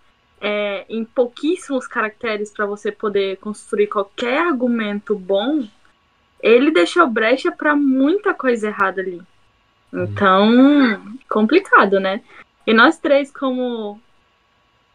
é, 0.43 0.85
em 0.89 1.05
pouquíssimos 1.05 1.87
caracteres 1.87 2.51
para 2.51 2.65
você 2.65 2.91
poder 2.91 3.37
construir 3.37 3.87
qualquer 3.87 4.45
argumento 4.45 5.15
bom, 5.15 5.65
ele 6.41 6.69
deixou 6.69 7.07
brecha 7.07 7.49
para 7.49 7.73
muita 7.73 8.33
coisa 8.33 8.67
errada 8.67 8.99
ali. 8.99 9.21
Então, 9.93 11.15
complicado, 11.29 11.97
né? 11.97 12.21
E 12.67 12.73
nós 12.73 12.97
três, 12.97 13.31
como 13.31 14.01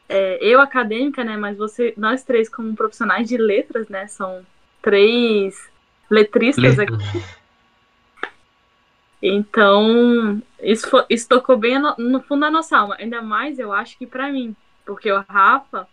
é, 0.07 0.39
eu 0.43 0.61
acadêmica, 0.61 1.25
né? 1.25 1.39
Mas 1.39 1.57
você, 1.57 1.95
nós 1.97 2.23
três 2.23 2.47
como 2.51 2.77
profissionais 2.77 3.27
de 3.27 3.39
letras, 3.39 3.89
né? 3.89 4.07
São 4.07 4.45
três 4.83 5.71
letristas 6.11 6.77
Le- 6.77 6.83
aqui. 6.83 6.95
Então, 9.23 10.43
isso, 10.63 10.87
isso 11.09 11.27
tocou 11.27 11.57
bem 11.57 11.79
no, 11.79 11.95
no 11.97 12.21
fundo 12.21 12.41
da 12.41 12.51
nossa 12.51 12.77
alma. 12.77 12.97
Ainda 12.99 13.23
mais, 13.23 13.59
eu 13.59 13.73
acho 13.73 13.97
que 13.97 14.07
pra 14.07 14.31
mim. 14.31 14.55
Porque 14.89 15.13
o 15.13 15.23
Rafa, 15.29 15.87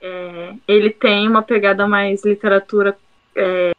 é, 0.00 0.54
ele 0.66 0.90
tem 0.90 1.28
uma 1.28 1.42
pegada 1.42 1.86
mais 1.88 2.24
literatura 2.24 2.96
é, 3.34 3.72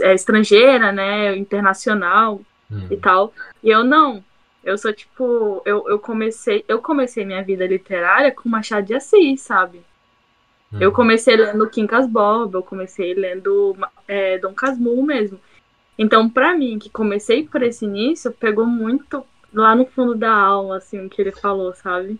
é, 0.00 0.14
estrangeira, 0.14 0.92
né? 0.92 1.36
Internacional 1.36 2.40
Hum. 2.70 2.86
e 2.90 2.96
tal. 2.96 3.34
E 3.62 3.68
eu 3.68 3.82
não. 3.82 4.22
Eu 4.62 4.78
sou 4.78 4.92
tipo, 4.92 5.62
eu, 5.64 5.84
eu 5.88 5.98
comecei, 5.98 6.64
eu 6.68 6.80
comecei 6.80 7.24
minha 7.24 7.42
vida 7.42 7.66
literária 7.66 8.30
com 8.30 8.48
Machado 8.48 8.86
de 8.86 8.94
Assis, 8.94 9.40
sabe? 9.40 9.82
Hum. 10.72 10.78
Eu 10.80 10.92
comecei 10.92 11.34
lendo 11.34 11.68
Quincas 11.68 12.06
Bob, 12.06 12.54
eu 12.54 12.62
comecei 12.62 13.14
lendo 13.14 13.76
é, 14.06 14.38
Dom 14.38 14.54
Casmurro 14.54 15.02
mesmo. 15.02 15.40
Então, 15.98 16.28
pra 16.30 16.56
mim, 16.56 16.78
que 16.78 16.88
comecei 16.88 17.46
por 17.46 17.62
esse 17.62 17.84
início, 17.84 18.30
pegou 18.30 18.66
muito 18.66 19.24
lá 19.52 19.74
no 19.74 19.84
fundo 19.86 20.14
da 20.14 20.32
alma, 20.32 20.76
assim, 20.76 21.04
o 21.04 21.10
que 21.10 21.20
ele 21.20 21.32
falou, 21.32 21.74
sabe? 21.74 22.18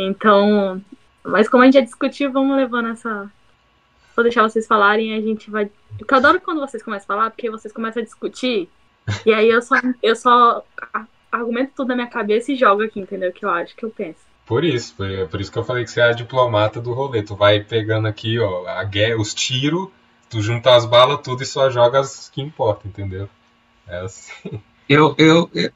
Então, 0.00 0.80
mas 1.24 1.48
como 1.48 1.64
a 1.64 1.66
gente 1.66 1.74
já 1.74 1.80
discutiu, 1.80 2.30
vamos 2.30 2.56
levando 2.56 2.90
essa. 2.90 3.28
Vou 4.14 4.22
deixar 4.22 4.42
vocês 4.42 4.66
falarem 4.66 5.10
e 5.10 5.18
a 5.18 5.20
gente 5.20 5.50
vai. 5.50 5.68
Eu 5.98 6.16
adoro 6.16 6.40
quando 6.40 6.60
vocês 6.60 6.82
começam 6.82 7.04
a 7.04 7.16
falar, 7.16 7.30
porque 7.30 7.50
vocês 7.50 7.74
começam 7.74 8.00
a 8.00 8.04
discutir, 8.04 8.68
e 9.26 9.32
aí 9.32 9.48
eu 9.48 9.60
só, 9.60 9.74
eu 10.00 10.14
só 10.14 10.64
argumento 11.32 11.72
tudo 11.74 11.88
na 11.88 11.96
minha 11.96 12.06
cabeça 12.06 12.52
e 12.52 12.56
jogo 12.56 12.82
aqui, 12.82 13.00
entendeu? 13.00 13.30
O 13.30 13.32
que 13.32 13.44
eu 13.44 13.50
acho, 13.50 13.74
o 13.74 13.76
que 13.76 13.84
eu 13.84 13.90
penso. 13.90 14.20
Por 14.46 14.64
isso, 14.64 14.94
por, 14.94 15.08
por 15.28 15.40
isso 15.40 15.50
que 15.50 15.58
eu 15.58 15.64
falei 15.64 15.84
que 15.84 15.90
você 15.90 16.00
é 16.00 16.04
a 16.04 16.12
diplomata 16.12 16.80
do 16.80 16.92
rolê. 16.92 17.22
Tu 17.22 17.34
vai 17.34 17.60
pegando 17.60 18.06
aqui, 18.06 18.38
ó, 18.38 18.66
a 18.68 18.84
guerra, 18.84 19.20
os 19.20 19.34
tiros, 19.34 19.88
tu 20.30 20.40
junta 20.40 20.74
as 20.76 20.86
balas 20.86 21.20
tudo 21.22 21.42
e 21.42 21.46
só 21.46 21.68
joga 21.70 21.98
as 21.98 22.28
que 22.28 22.40
importam, 22.40 22.88
entendeu? 22.88 23.28
É 23.86 23.98
assim. 23.98 24.62
Eu, 24.88 25.14
eu, 25.18 25.50
eu, 25.52 25.70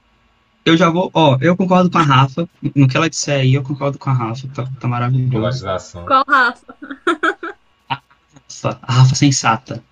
eu 0.64 0.76
já 0.76 0.88
vou, 0.90 1.10
ó, 1.12 1.36
eu 1.40 1.56
concordo 1.56 1.90
com 1.90 1.98
a 1.98 2.02
Rafa. 2.02 2.48
No 2.74 2.88
que 2.88 2.96
ela 2.96 3.10
disser 3.10 3.40
aí, 3.40 3.54
eu 3.54 3.62
concordo 3.62 3.98
com 3.98 4.10
a 4.10 4.12
Rafa. 4.12 4.48
Tá, 4.48 4.68
tá 4.78 4.88
maravilhoso. 4.88 5.64
Qual 6.06 6.24
Rafa? 6.28 6.74
Rafa, 7.88 8.78
a 8.82 8.92
Rafa 8.92 9.14
sensata. 9.14 9.82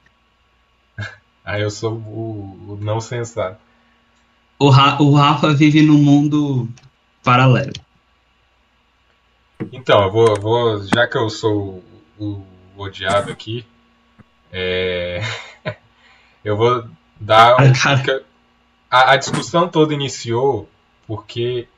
Aí 1.44 1.62
eu 1.62 1.70
sou 1.70 1.94
o, 1.94 2.74
o 2.74 2.78
não 2.80 3.00
sensato. 3.00 3.58
O, 4.58 4.68
Ra, 4.68 5.00
o 5.02 5.12
Rafa 5.14 5.52
vive 5.54 5.82
num 5.82 5.98
mundo 5.98 6.68
paralelo. 7.24 7.72
Então, 9.72 10.04
eu 10.04 10.12
vou, 10.12 10.28
eu 10.28 10.40
vou 10.40 10.86
já 10.86 11.06
que 11.08 11.18
eu 11.18 11.28
sou 11.28 11.82
o, 12.18 12.44
o 12.76 12.82
odiado 12.82 13.32
aqui, 13.32 13.66
é, 14.52 15.20
eu 16.44 16.56
vou 16.56 16.84
dar. 17.18 17.56
Cara. 17.82 18.29
A, 18.90 19.12
a 19.12 19.16
discussão 19.16 19.68
toda 19.68 19.94
iniciou 19.94 20.68
porque 21.06 21.68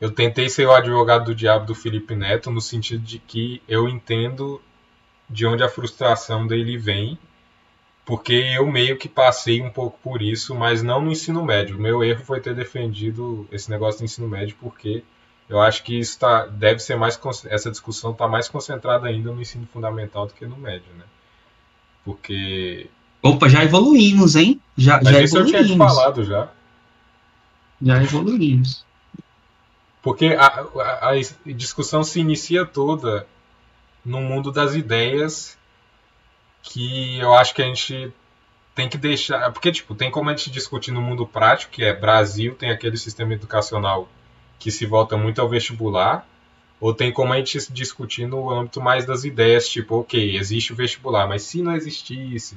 eu 0.00 0.12
tentei 0.12 0.48
ser 0.48 0.66
o 0.66 0.72
advogado 0.72 1.26
do 1.26 1.34
diabo 1.34 1.66
do 1.66 1.74
Felipe 1.74 2.14
Neto 2.14 2.50
no 2.50 2.60
sentido 2.60 3.02
de 3.02 3.18
que 3.18 3.60
eu 3.66 3.88
entendo 3.88 4.62
de 5.28 5.44
onde 5.46 5.62
a 5.62 5.68
frustração 5.68 6.46
dele 6.46 6.78
vem, 6.78 7.18
porque 8.04 8.32
eu 8.32 8.66
meio 8.66 8.96
que 8.96 9.08
passei 9.08 9.60
um 9.60 9.70
pouco 9.70 9.98
por 10.02 10.22
isso, 10.22 10.54
mas 10.54 10.82
não 10.82 11.00
no 11.00 11.10
ensino 11.10 11.44
médio. 11.44 11.78
Meu 11.78 12.02
erro 12.02 12.24
foi 12.24 12.40
ter 12.40 12.54
defendido 12.54 13.46
esse 13.52 13.68
negócio 13.68 14.00
do 14.00 14.04
ensino 14.04 14.28
médio, 14.28 14.56
porque 14.60 15.04
eu 15.48 15.60
acho 15.60 15.82
que 15.82 15.98
isso 15.98 16.18
tá, 16.18 16.46
deve 16.46 16.78
ser 16.78 16.96
mais 16.96 17.20
essa 17.46 17.70
discussão 17.70 18.12
está 18.12 18.28
mais 18.28 18.48
concentrada 18.48 19.08
ainda 19.08 19.32
no 19.32 19.40
ensino 19.40 19.66
fundamental 19.66 20.26
do 20.26 20.34
que 20.34 20.46
no 20.46 20.56
médio, 20.56 20.92
né? 20.94 21.04
Porque 22.04 22.88
Opa, 23.22 23.48
já 23.48 23.64
evoluímos, 23.64 24.36
hein? 24.36 24.60
Já, 24.76 25.00
Mas 25.02 25.12
já 25.12 25.22
isso 25.22 25.36
eu 25.36 25.42
evoluímos. 25.42 25.66
tinha 25.66 25.76
te 25.76 25.78
falado 25.78 26.24
já. 26.24 26.48
Já 27.82 28.02
evoluímos. 28.02 28.84
Porque 30.02 30.26
a, 30.26 30.46
a, 30.46 31.10
a 31.10 31.52
discussão 31.52 32.02
se 32.02 32.20
inicia 32.20 32.64
toda 32.64 33.26
no 34.04 34.20
mundo 34.20 34.50
das 34.52 34.74
ideias 34.74 35.58
que 36.62 37.18
eu 37.18 37.34
acho 37.34 37.54
que 37.54 37.62
a 37.62 37.66
gente 37.66 38.12
tem 38.74 38.88
que 38.88 38.96
deixar. 38.96 39.50
Porque, 39.52 39.72
tipo, 39.72 39.94
tem 39.94 40.10
como 40.10 40.30
a 40.30 40.36
gente 40.36 40.50
discutir 40.50 40.92
no 40.92 41.00
mundo 41.02 41.26
prático, 41.26 41.72
que 41.72 41.82
é 41.84 41.92
Brasil, 41.92 42.54
tem 42.54 42.70
aquele 42.70 42.96
sistema 42.96 43.34
educacional 43.34 44.08
que 44.58 44.70
se 44.70 44.86
volta 44.86 45.16
muito 45.16 45.40
ao 45.40 45.48
vestibular, 45.48 46.26
ou 46.80 46.94
tem 46.94 47.12
como 47.12 47.32
a 47.32 47.36
gente 47.38 47.72
discutir 47.72 48.26
no 48.26 48.50
âmbito 48.50 48.80
mais 48.80 49.04
das 49.04 49.24
ideias, 49.24 49.68
tipo, 49.68 49.96
ok, 50.00 50.36
existe 50.36 50.72
o 50.72 50.76
vestibular, 50.76 51.26
mas 51.28 51.42
se 51.42 51.62
não 51.62 51.74
existisse, 51.74 52.56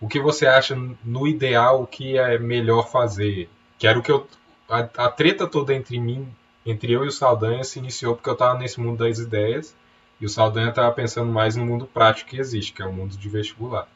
o 0.00 0.08
que 0.08 0.20
você 0.20 0.46
acha 0.46 0.76
no 1.04 1.26
ideal 1.26 1.82
o 1.82 1.86
que 1.86 2.18
é 2.18 2.38
melhor 2.38 2.90
fazer? 2.90 3.48
Que 3.78 3.86
era 3.86 3.98
o 3.98 4.02
que 4.02 4.12
eu. 4.12 4.26
A, 4.68 4.78
a 4.78 5.08
treta 5.08 5.46
toda 5.46 5.74
entre 5.74 5.98
mim, 5.98 6.28
entre 6.64 6.92
eu 6.92 7.04
e 7.04 7.08
o 7.08 7.12
Saldanha, 7.12 7.64
se 7.64 7.78
iniciou 7.78 8.14
porque 8.14 8.28
eu 8.28 8.34
estava 8.34 8.58
nesse 8.58 8.80
mundo 8.80 8.98
das 8.98 9.18
ideias 9.18 9.76
e 10.20 10.26
o 10.26 10.28
Saldanha 10.28 10.70
estava 10.70 10.92
pensando 10.92 11.30
mais 11.30 11.56
no 11.56 11.66
mundo 11.66 11.86
prático 11.86 12.30
que 12.30 12.38
existe, 12.38 12.72
que 12.72 12.82
é 12.82 12.86
o 12.86 12.92
mundo 12.92 13.16
de 13.16 13.28
vestibular. 13.28 13.88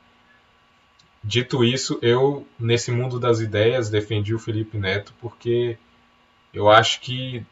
Dito 1.22 1.64
isso, 1.64 1.98
eu, 2.00 2.46
nesse 2.58 2.90
mundo 2.90 3.18
das 3.18 3.40
ideias, 3.40 3.90
defendi 3.90 4.34
o 4.34 4.38
Felipe 4.38 4.78
Neto 4.78 5.12
porque 5.20 5.76
eu 6.52 6.68
acho 6.70 7.00
que, 7.00 7.44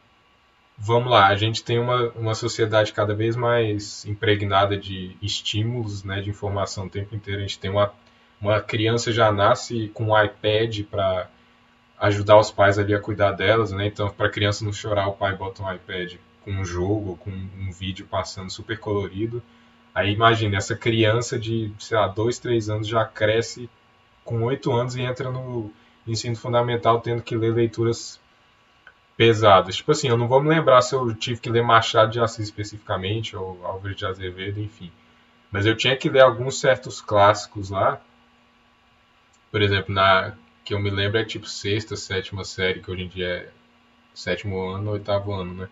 vamos 0.77 1.11
lá, 1.11 1.27
a 1.27 1.35
gente 1.35 1.63
tem 1.63 1.77
uma, 1.79 2.09
uma 2.11 2.33
sociedade 2.33 2.93
cada 2.93 3.13
vez 3.13 3.35
mais 3.35 4.05
impregnada 4.05 4.77
de 4.77 5.15
estímulos, 5.21 6.03
né, 6.03 6.21
de 6.21 6.29
informação 6.29 6.85
o 6.85 6.89
tempo 6.89 7.15
inteiro. 7.15 7.39
A 7.39 7.43
gente 7.43 7.59
tem 7.59 7.69
uma 7.69 7.93
uma 8.39 8.61
criança 8.61 9.11
já 9.11 9.31
nasce 9.31 9.89
com 9.93 10.05
um 10.05 10.23
iPad 10.23 10.83
para 10.83 11.29
ajudar 11.99 12.37
os 12.37 12.51
pais 12.51 12.77
ali 12.77 12.93
a 12.93 12.99
cuidar 12.99 13.31
delas, 13.31 13.71
né? 13.71 13.87
Então, 13.87 14.09
para 14.09 14.27
a 14.27 14.31
criança 14.31 14.63
não 14.63 14.71
chorar, 14.71 15.07
o 15.07 15.13
pai 15.13 15.35
bota 15.35 15.63
um 15.63 15.73
iPad 15.73 16.15
com 16.43 16.51
um 16.51 16.63
jogo, 16.63 17.17
com 17.17 17.31
um 17.31 17.71
vídeo 17.71 18.05
passando 18.09 18.51
super 18.51 18.79
colorido. 18.79 19.41
Aí 19.93 20.13
imagina, 20.13 20.57
essa 20.57 20.75
criança 20.75 21.39
de, 21.39 21.71
sei 21.79 21.97
lá, 21.97 22.07
dois, 22.07 22.37
três 22.37 22.69
anos 22.69 22.87
já 22.87 23.03
cresce 23.03 23.69
com 24.23 24.43
oito 24.43 24.71
anos 24.71 24.95
e 24.95 25.01
entra 25.01 25.31
no 25.31 25.71
ensino 26.05 26.35
fundamental 26.35 27.01
tendo 27.01 27.23
que 27.23 27.35
ler 27.35 27.53
leituras 27.53 28.19
pesadas. 29.17 29.77
Tipo 29.77 29.91
assim, 29.91 30.07
eu 30.07 30.17
não 30.17 30.27
vou 30.27 30.41
me 30.41 30.49
lembrar 30.49 30.81
se 30.81 30.93
eu 30.93 31.13
tive 31.15 31.39
que 31.39 31.49
ler 31.49 31.63
Machado 31.63 32.11
de 32.11 32.19
Assis 32.19 32.45
especificamente, 32.45 33.35
ou 33.35 33.59
Álvaro 33.65 33.95
de 33.95 34.05
Azevedo, 34.05 34.59
enfim. 34.59 34.91
Mas 35.51 35.65
eu 35.65 35.75
tinha 35.75 35.97
que 35.97 36.09
ler 36.09 36.21
alguns 36.21 36.59
certos 36.59 37.01
clássicos 37.01 37.71
lá 37.71 37.99
por 39.51 39.61
exemplo, 39.61 39.93
na 39.93 40.33
que 40.67 40.73
eu 40.73 40.79
me 40.79 40.89
lembro 40.89 41.17
é 41.17 41.23
tipo 41.23 41.47
sexta, 41.47 41.95
sétima 41.95 42.43
série, 42.43 42.81
que 42.81 42.91
hoje 42.91 43.03
em 43.03 43.07
dia 43.07 43.27
é 43.27 43.49
sétimo 44.13 44.59
ano, 44.61 44.91
oitavo 44.91 45.31
ano, 45.31 45.53
né? 45.53 45.69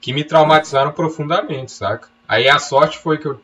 Que 0.00 0.12
me 0.12 0.24
traumatizaram 0.24 0.90
profundamente, 0.90 1.70
saca? 1.70 2.08
Aí 2.26 2.48
a 2.48 2.58
sorte 2.58 2.98
foi 2.98 3.18
que 3.18 3.26
eu, 3.26 3.40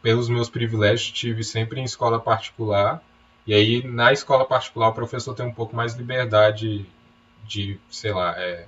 pelos 0.00 0.28
meus 0.30 0.48
privilégios, 0.48 1.10
tive 1.12 1.44
sempre 1.44 1.80
em 1.80 1.84
escola 1.84 2.18
particular. 2.18 3.02
E 3.46 3.52
aí 3.52 3.86
na 3.86 4.12
escola 4.12 4.46
particular 4.46 4.88
o 4.88 4.94
professor 4.94 5.34
tem 5.34 5.44
um 5.44 5.52
pouco 5.52 5.76
mais 5.76 5.94
liberdade 5.94 6.86
de, 7.46 7.78
sei 7.90 8.12
lá, 8.12 8.34
é, 8.38 8.66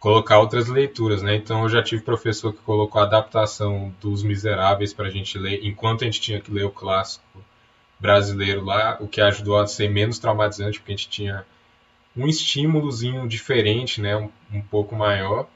colocar 0.00 0.38
outras 0.38 0.68
leituras, 0.68 1.22
né? 1.22 1.34
Então 1.34 1.64
eu 1.64 1.68
já 1.68 1.82
tive 1.82 2.02
professor 2.02 2.52
que 2.54 2.60
colocou 2.60 3.02
a 3.02 3.04
adaptação 3.04 3.94
dos 4.00 4.22
Miseráveis 4.22 4.94
para 4.94 5.08
a 5.08 5.10
gente 5.10 5.38
ler, 5.38 5.60
enquanto 5.62 6.02
a 6.02 6.04
gente 6.06 6.22
tinha 6.22 6.40
que 6.40 6.50
ler 6.50 6.64
o 6.64 6.70
clássico 6.70 7.44
brasileiro 7.98 8.64
lá, 8.64 8.96
o 9.00 9.08
que 9.08 9.20
ajudou 9.20 9.58
a 9.58 9.66
ser 9.66 9.88
menos 9.88 10.18
traumatizante, 10.18 10.78
porque 10.78 10.92
a 10.92 10.96
gente 10.96 11.08
tinha 11.08 11.44
um 12.16 12.26
estímulozinho 12.28 13.26
diferente, 13.28 14.00
né, 14.00 14.16
um, 14.16 14.30
um 14.52 14.62
pouco 14.62 14.94
maior. 14.94 15.48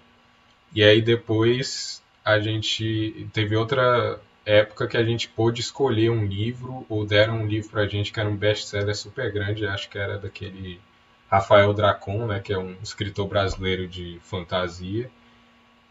E 0.74 0.83
aí 0.83 1.01
depois 1.01 2.03
a 2.24 2.38
gente 2.38 3.29
teve 3.33 3.57
outra 3.57 4.20
época 4.44 4.87
que 4.87 4.96
a 4.96 5.05
gente 5.05 5.29
pôde 5.29 5.61
escolher 5.61 6.11
um 6.11 6.24
livro, 6.24 6.85
ou 6.88 7.05
deram 7.05 7.42
um 7.42 7.46
livro 7.46 7.70
pra 7.70 7.87
gente 7.87 8.12
que 8.12 8.18
era 8.18 8.29
um 8.29 8.37
best-seller 8.37 8.96
super 8.96 9.31
grande, 9.33 9.66
acho 9.66 9.88
que 9.88 9.98
era 9.98 10.18
daquele 10.18 10.81
Rafael 11.31 11.72
Dracon, 11.74 12.27
né, 12.27 12.40
que 12.40 12.53
é 12.53 12.59
um 12.59 12.74
escritor 12.83 13.29
brasileiro 13.29 13.87
de 13.87 14.18
fantasia. 14.22 15.11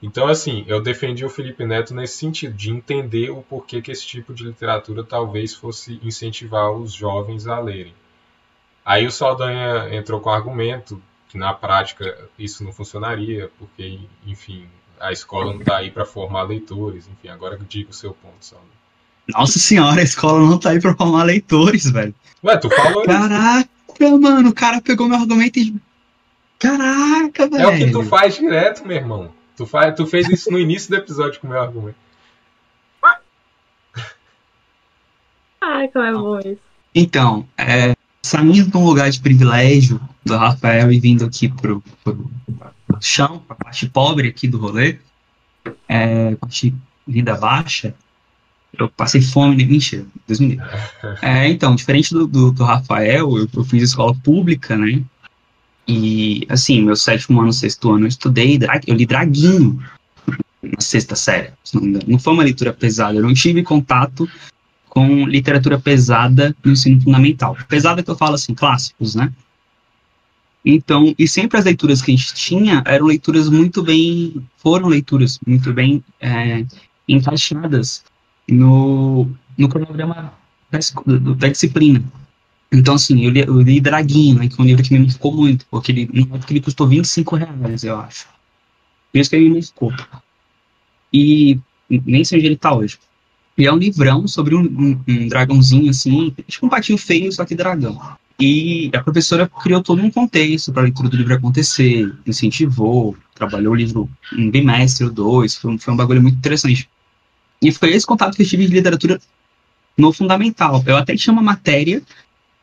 Então, 0.01 0.27
assim, 0.27 0.63
eu 0.67 0.79
defendi 0.79 1.25
o 1.25 1.29
Felipe 1.29 1.65
Neto 1.65 1.93
nesse 1.93 2.17
sentido, 2.17 2.53
de 2.53 2.69
entender 2.69 3.31
o 3.31 3.41
porquê 3.41 3.81
que 3.81 3.91
esse 3.91 4.05
tipo 4.05 4.33
de 4.33 4.43
literatura 4.43 5.03
talvez 5.03 5.55
fosse 5.55 5.99
incentivar 6.03 6.71
os 6.71 6.93
jovens 6.93 7.47
a 7.47 7.60
lerem. 7.60 7.93
Aí 8.86 9.07
o 9.07 9.12
Saldanha 9.12 9.93
entrou 9.93 10.19
com 10.21 10.29
o 10.29 10.33
argumento 10.33 11.01
que 11.27 11.38
na 11.38 11.53
prática 11.53 12.17
isso 12.38 12.63
não 12.63 12.71
funcionaria, 12.71 13.51
porque, 13.57 13.99
enfim, 14.25 14.65
a 14.99 15.12
escola 15.12 15.51
não 15.51 15.60
está 15.60 15.77
aí 15.77 15.91
para 15.91 16.05
formar 16.05 16.43
leitores. 16.43 17.10
Enfim, 17.12 17.29
agora 17.29 17.60
diga 17.67 17.89
o 17.89 17.93
seu 17.93 18.13
ponto, 18.13 18.38
Saldanha. 18.39 18.77
Nossa 19.27 19.60
senhora, 19.60 19.99
a 19.99 20.03
escola 20.03 20.39
não 20.39 20.57
tá 20.57 20.69
aí 20.69 20.79
pra 20.79 20.95
formar 20.95 21.23
leitores, 21.23 21.89
velho. 21.89 22.15
Ué, 22.43 22.55
tu 22.55 22.69
falou 22.69 23.03
Caraca, 23.03 23.67
mano, 24.21 24.49
o 24.49 24.53
cara 24.53 24.79
pegou 24.79 25.07
meu 25.07 25.17
argumento 25.17 25.60
e. 25.60 25.75
Caraca, 26.57 27.47
velho. 27.49 27.62
É 27.62 27.67
o 27.67 27.77
que 27.77 27.91
tu 27.91 28.03
faz 28.03 28.36
direto, 28.38 28.88
meu 28.88 28.95
irmão. 28.95 29.37
Tu, 29.58 29.65
faz, 29.65 29.96
tu 29.96 30.06
fez 30.06 30.30
isso 30.30 30.52
no 30.52 30.60
início 30.60 30.89
do 30.91 30.98
episódio 30.98 31.41
com 31.41 31.48
o 31.48 31.50
meu 31.50 31.60
argumento. 31.60 31.98
Ai, 35.60 35.88
como 35.88 36.06
é 36.06 36.13
bom 36.13 36.39
isso. 36.39 36.62
Então, 36.93 37.48
é, 37.58 37.96
saindo 38.22 38.70
de 38.70 38.78
um 38.78 38.86
lugar 38.86 39.10
de 39.10 39.20
privilégio 39.20 40.00
do 40.24 40.38
Rafael 40.38 40.91
e 40.91 41.00
vindo 41.00 41.26
aqui 41.26 41.50
pro, 41.50 41.84
pro 42.04 42.30
chão, 43.02 43.39
pra 43.48 43.56
parte 43.56 43.89
pobre 43.89 44.28
aqui 44.28 44.48
do 44.48 44.60
rolê, 44.60 45.00
é, 45.88 46.36
parte 46.36 46.76
vida 47.08 47.36
baixa, 47.36 47.96
eu 48.78 48.89
passei 48.89 49.22
fome, 49.22 49.56
né? 49.56 49.63
mentira, 49.65 50.06
Deus 50.28 50.39
me 50.39 50.50
livre. 50.50 50.65
É, 51.22 51.48
então, 51.50 51.76
diferente 51.76 52.13
do, 52.13 52.28
do, 52.28 52.52
do 52.52 52.63
Rafael, 52.63 53.38
eu, 53.38 53.48
eu 53.52 53.63
fiz 53.63 53.82
escola 53.82 54.13
pública, 54.24 54.78
né? 54.78 55.04
E, 55.88 56.45
assim, 56.50 56.82
meu 56.82 56.95
sétimo 56.95 57.41
ano, 57.41 57.54
sexto 57.54 57.91
ano, 57.91 58.06
eu 58.06 58.10
estudei, 58.10 58.60
eu 58.86 58.95
li 58.95 59.06
Draguinho 59.06 59.82
na 60.62 60.82
sexta 60.82 61.15
série, 61.15 61.52
não 62.06 62.19
foi 62.19 62.34
uma 62.34 62.43
leitura 62.43 62.73
pesada, 62.73 63.17
eu 63.17 63.21
não 63.21 63.34
tive 63.34 63.63
contato 63.63 64.30
com 64.89 65.26
literatura 65.26 65.80
pesada 65.80 66.56
no 66.63 66.71
ensino 66.71 67.00
fundamental. 67.00 67.56
Pesada 67.69 68.04
que 68.04 68.10
eu 68.10 68.17
falo, 68.17 68.36
assim, 68.36 68.54
clássicos, 68.54 69.15
né? 69.15 69.32
Então, 70.65 71.13
e 71.17 71.28
sempre 71.28 71.58
as 71.58 71.63
leituras 71.63 72.02
que 72.02 72.12
a 72.12 72.15
gente 72.15 72.34
tinha 72.34 72.84
eram 72.86 73.06
leituras 73.06 73.47
muito 73.47 73.82
bem, 73.82 74.43
foram 74.58 74.89
leituras 74.89 75.39
muito 75.47 75.71
bem 75.71 76.04
é, 76.19 76.65
encaixadas 77.08 78.04
no, 78.50 79.30
no 79.58 79.69
cronograma 79.69 80.34
da, 80.69 80.80
da 81.36 81.47
disciplina. 81.47 82.04
Então, 82.71 82.95
assim, 82.95 83.23
eu 83.23 83.30
li, 83.30 83.39
eu 83.41 83.62
li 83.62 83.80
Draguinho, 83.80 84.39
né, 84.39 84.47
que 84.47 84.60
é 84.60 84.63
um 84.63 84.67
livro 84.67 84.84
que 84.84 84.93
me 84.93 85.06
marcou 85.06 85.34
muito, 85.34 85.65
porque 85.71 85.91
ele, 85.91 86.10
época 86.34 86.51
ele 86.51 86.62
custou 86.62 86.88
25 86.88 87.36
reais, 87.36 87.84
eu 87.84 87.97
acho. 87.97 88.27
Por 89.12 89.19
isso 89.19 89.30
que 89.30 89.36
ele 89.38 89.49
me 89.49 89.56
marcou. 89.56 89.93
E 91.13 91.60
nem 91.89 92.23
sei 92.25 92.39
onde 92.39 92.47
ele 92.47 92.58
tá 92.58 92.73
hoje. 92.73 92.97
E 93.58 93.65
é 93.65 93.73
um 93.73 93.77
livrão 93.77 94.27
sobre 94.27 94.53
um, 94.53 94.62
um, 94.62 95.01
um 95.08 95.27
dragãozinho, 95.27 95.89
assim, 95.89 96.36
tipo 96.47 96.65
um 96.65 96.69
patinho 96.69 96.97
feio, 96.97 97.32
só 97.32 97.45
que 97.45 97.56
dragão. 97.56 97.99
E 98.39 98.91
a 98.93 99.01
professora 99.01 99.47
criou 99.47 99.82
todo 99.82 100.01
um 100.01 100.12
contexto 100.12 100.71
para 100.71 100.84
a 100.84 100.86
leitura 100.86 101.10
do 101.10 101.17
livro 101.17 101.34
acontecer, 101.34 102.13
incentivou, 102.25 103.17
trabalhou 103.34 103.73
o 103.73 103.75
livro 103.75 104.10
um 104.34 104.51
bimestre 104.51 105.06
ou 105.06 105.12
dois, 105.12 105.56
foi, 105.56 105.75
foi 105.80 105.93
um 105.93 105.97
bagulho 105.97 106.21
muito 106.21 106.38
interessante. 106.38 106.88
E 107.60 107.71
foi 107.71 107.93
esse 107.93 108.06
contato 108.06 108.36
que 108.36 108.43
eu 108.43 108.47
tive 108.47 108.67
de 108.67 108.73
literatura 108.73 109.19
no 109.97 110.13
fundamental. 110.13 110.84
Eu 110.86 110.95
até 110.95 111.15
tinha 111.15 111.34
uma 111.34 111.41
matéria 111.41 112.03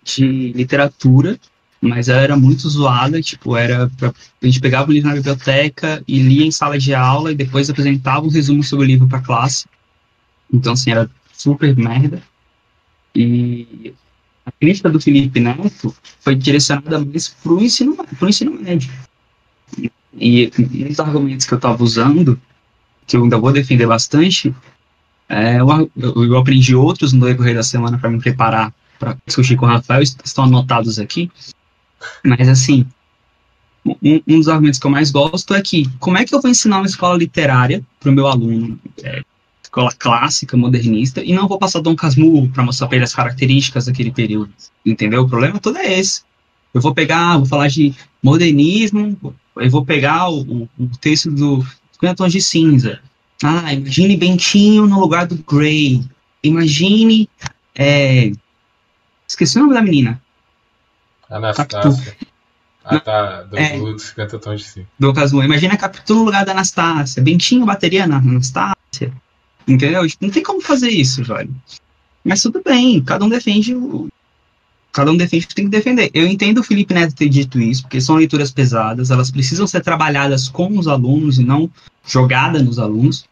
de 0.04 0.52
literatura, 0.52 1.38
mas 1.80 2.08
ela 2.08 2.20
era 2.20 2.36
muito 2.36 2.68
zoada, 2.68 3.20
tipo, 3.20 3.56
era 3.56 3.90
pra, 3.98 4.08
a 4.42 4.46
gente 4.46 4.60
pegava 4.60 4.88
o 4.88 4.92
livro 4.92 5.08
na 5.08 5.16
biblioteca 5.16 6.02
e 6.06 6.18
lia 6.18 6.46
em 6.46 6.50
sala 6.50 6.78
de 6.78 6.94
aula 6.94 7.32
e 7.32 7.34
depois 7.34 7.68
apresentava 7.68 8.24
um 8.24 8.30
resumo 8.30 8.62
sobre 8.62 8.84
o 8.84 8.88
livro 8.88 9.08
para 9.08 9.20
classe. 9.20 9.66
Então, 10.52 10.74
assim, 10.74 10.90
era 10.90 11.10
super 11.32 11.76
merda. 11.76 12.22
E 13.14 13.92
a 14.46 14.52
crítica 14.52 14.90
do 14.90 15.00
Felipe 15.00 15.40
Neto 15.40 15.94
foi 16.20 16.34
direcionada 16.34 16.98
mais 16.98 17.28
para 17.28 17.52
o 17.52 17.62
ensino, 17.62 17.96
pro 18.18 18.28
ensino 18.28 18.52
médio. 18.52 18.90
E 20.16 20.50
um 20.58 20.88
dos 20.88 21.00
argumentos 21.00 21.46
que 21.46 21.54
eu 21.54 21.56
estava 21.56 21.82
usando, 21.82 22.40
que 23.06 23.16
eu 23.16 23.24
ainda 23.24 23.38
vou 23.38 23.52
defender 23.52 23.86
bastante, 23.86 24.54
é, 25.28 25.58
eu, 25.60 25.90
eu 25.96 26.36
aprendi 26.38 26.74
outros 26.74 27.12
no 27.12 27.26
decorrer 27.26 27.54
da 27.54 27.62
semana 27.62 27.98
para 27.98 28.10
me 28.10 28.20
preparar 28.20 28.72
para 28.98 29.16
discutir 29.26 29.56
com 29.56 29.66
o 29.66 29.68
Rafael, 29.68 30.02
estão 30.02 30.44
anotados 30.44 30.98
aqui. 30.98 31.30
Mas, 32.24 32.48
assim, 32.48 32.86
um, 33.84 34.20
um, 34.26 34.38
dos 34.38 34.48
argumentos 34.48 34.78
que 34.78 34.86
eu 34.86 34.90
mais 34.90 35.10
gosto 35.10 35.54
é 35.54 35.62
que, 35.62 35.88
como 35.98 36.16
é 36.16 36.24
que 36.24 36.34
eu 36.34 36.40
vou 36.40 36.50
ensinar 36.50 36.78
uma 36.78 36.86
escola 36.86 37.16
literária 37.16 37.82
para 38.00 38.10
o 38.10 38.14
meu 38.14 38.26
aluno, 38.26 38.78
é, 39.02 39.22
escola 39.62 39.92
clássica, 39.98 40.56
modernista, 40.56 41.22
e 41.22 41.32
não 41.32 41.48
vou 41.48 41.58
passar 41.58 41.80
Dom 41.80 41.96
Casmurro 41.96 42.48
para 42.48 42.62
mostrar 42.62 42.86
para 42.86 42.96
ele 42.96 43.04
as 43.04 43.14
características 43.14 43.86
daquele 43.86 44.12
período, 44.12 44.52
entendeu? 44.86 45.22
O 45.22 45.28
problema 45.28 45.58
todo 45.58 45.78
é 45.78 45.98
esse. 45.98 46.22
Eu 46.72 46.80
vou 46.80 46.94
pegar, 46.94 47.36
vou 47.36 47.46
falar 47.46 47.68
de 47.68 47.94
modernismo, 48.22 49.16
eu 49.56 49.70
vou 49.70 49.84
pegar 49.84 50.28
o, 50.28 50.68
o, 50.78 50.88
texto 51.00 51.30
do 51.30 51.64
50 51.92 52.14
Tons 52.14 52.32
de 52.32 52.42
Cinza. 52.42 53.00
Ah, 53.42 53.72
imagine 53.72 54.16
Bentinho 54.16 54.86
no 54.86 54.98
lugar 54.98 55.26
do 55.26 55.36
Gray. 55.36 56.02
Imagine. 56.42 57.28
É... 57.74 58.32
Esqueci 59.34 59.58
o 59.58 59.62
nome 59.62 59.74
da 59.74 59.82
menina. 59.82 60.22
Anastácia. 61.28 62.16
Ah, 62.84 63.00
tá. 63.00 63.42
Do, 63.42 63.58
é, 63.58 63.78
do 63.78 63.98
50 63.98 64.38
Tons 64.38 64.60
de 64.60 64.66
Cinza. 64.66 64.86
Do 64.96 65.12
Casmurro. 65.12 65.44
Imagine 65.44 65.74
a 65.74 65.76
Capitu 65.76 66.14
no 66.14 66.22
lugar 66.22 66.44
da 66.44 66.52
Anastácia. 66.52 67.20
Bentinho 67.20 67.66
bateria 67.66 68.06
na 68.06 68.18
Anastácia. 68.18 69.12
Entendeu? 69.66 70.06
Tipo, 70.06 70.24
não 70.24 70.30
tem 70.30 70.42
como 70.42 70.60
fazer 70.60 70.90
isso, 70.90 71.24
velho. 71.24 71.52
Mas 72.24 72.42
tudo 72.42 72.62
bem, 72.64 73.02
cada 73.02 73.24
um 73.24 73.28
defende 73.28 73.74
o. 73.74 74.08
Cada 74.92 75.10
um 75.10 75.16
defende 75.16 75.46
o 75.46 75.48
que 75.48 75.54
tem 75.56 75.64
que 75.64 75.70
defender. 75.70 76.10
Eu 76.14 76.28
entendo 76.28 76.58
o 76.58 76.62
Felipe 76.62 76.94
Neto 76.94 77.16
ter 77.16 77.28
dito 77.28 77.58
isso, 77.58 77.82
porque 77.82 78.00
são 78.00 78.14
leituras 78.14 78.52
pesadas, 78.52 79.10
elas 79.10 79.32
precisam 79.32 79.66
ser 79.66 79.80
trabalhadas 79.80 80.48
com 80.48 80.78
os 80.78 80.86
alunos 80.86 81.40
e 81.40 81.44
não 81.44 81.68
jogadas 82.06 82.62
nos 82.62 82.78
alunos. 82.78 83.24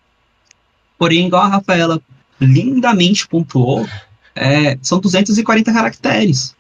Porém, 0.98 1.28
igual 1.28 1.44
a 1.44 1.48
Rafaela 1.48 2.02
lindamente 2.40 3.28
pontuou, 3.28 3.86
é, 4.34 4.78
são 4.82 5.00
240 5.00 5.72
caracteres. 5.72 6.54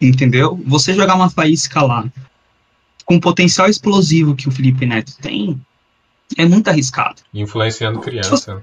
Entendeu? 0.00 0.58
Você 0.66 0.94
jogar 0.94 1.14
uma 1.14 1.28
faísca 1.28 1.82
lá 1.82 2.10
com 3.04 3.16
o 3.16 3.20
potencial 3.20 3.68
explosivo 3.68 4.36
que 4.36 4.48
o 4.48 4.52
Felipe 4.52 4.86
Neto 4.86 5.16
tem, 5.20 5.60
é 6.38 6.46
muito 6.46 6.68
arriscado. 6.68 7.22
Influenciando 7.34 8.00
criança 8.00 8.62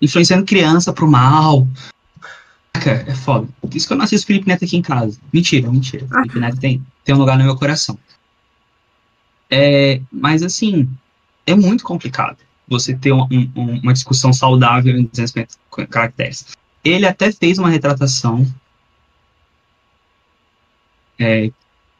influenciando 0.00 0.44
criança 0.44 0.92
pro 0.92 1.10
mal. 1.10 1.66
É 2.86 3.14
foda. 3.14 3.48
Por 3.60 3.74
isso 3.74 3.86
que 3.86 3.92
eu 3.92 3.96
não 3.96 4.04
assisto 4.04 4.26
Felipe 4.26 4.46
Neto 4.46 4.64
aqui 4.64 4.76
em 4.76 4.82
casa. 4.82 5.18
Mentira, 5.32 5.70
mentira. 5.70 6.06
Ah. 6.10 6.18
Felipe 6.18 6.38
Neto 6.38 6.60
tem, 6.60 6.82
tem 7.04 7.14
um 7.14 7.18
lugar 7.18 7.36
no 7.36 7.44
meu 7.44 7.56
coração. 7.56 7.98
É, 9.50 10.00
mas 10.12 10.42
assim, 10.42 10.88
é 11.44 11.54
muito 11.54 11.82
complicado 11.82 12.38
você 12.68 12.94
ter 12.94 13.12
um, 13.12 13.26
um, 13.32 13.80
uma 13.82 13.92
discussão 13.92 14.32
saudável 14.32 14.96
em 14.96 15.04
250 15.04 15.58
caracteres. 15.88 16.46
Ele 16.88 17.06
até 17.06 17.30
fez 17.30 17.58
uma 17.58 17.68
retratação 17.68 18.46
é, 21.18 21.50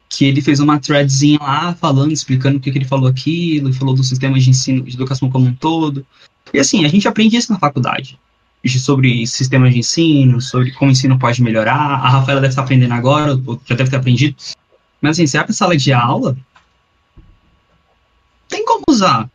que 0.09 0.25
ele 0.25 0.41
fez 0.41 0.59
uma 0.59 0.79
threadzinha 0.79 1.39
lá 1.39 1.75
falando, 1.75 2.11
explicando 2.11 2.57
o 2.57 2.59
que, 2.59 2.71
que 2.71 2.77
ele 2.77 2.85
falou 2.85 3.07
aquilo, 3.07 3.71
falou 3.73 3.93
do 3.93 4.03
sistema 4.03 4.39
de 4.39 4.49
ensino, 4.49 4.81
de 4.81 4.95
educação 4.95 5.29
como 5.29 5.45
um 5.45 5.53
todo. 5.53 6.05
E 6.53 6.59
assim, 6.59 6.83
a 6.85 6.87
gente 6.87 7.07
aprende 7.07 7.37
isso 7.37 7.51
na 7.51 7.59
faculdade. 7.59 8.19
Sobre 8.65 9.25
sistemas 9.27 9.73
de 9.73 9.79
ensino, 9.79 10.41
sobre 10.41 10.71
como 10.71 10.89
o 10.89 10.91
ensino 10.91 11.19
pode 11.19 11.41
melhorar. 11.43 11.75
A 11.75 12.09
Rafaela 12.09 12.41
deve 12.41 12.51
estar 12.51 12.63
aprendendo 12.63 12.93
agora, 12.93 13.39
já 13.65 13.75
deve 13.75 13.89
ter 13.89 13.97
aprendido. 13.97 14.35
Mas 15.01 15.11
assim, 15.11 15.27
você 15.27 15.37
abre 15.37 15.51
a 15.51 15.55
sala 15.55 15.77
de 15.77 15.93
aula, 15.93 16.35
tem 18.49 18.65
como 18.65 18.83
usar. 18.89 19.29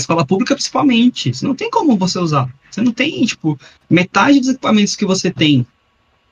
Escola 0.00 0.26
pública, 0.26 0.54
principalmente. 0.54 1.32
Você 1.32 1.46
não 1.46 1.54
tem 1.54 1.70
como 1.70 1.96
você 1.96 2.18
usar. 2.18 2.48
Você 2.70 2.80
não 2.80 2.92
tem, 2.92 3.24
tipo, 3.24 3.58
metade 3.88 4.40
dos 4.40 4.50
equipamentos 4.50 4.96
que 4.96 5.06
você 5.06 5.30
tem 5.30 5.66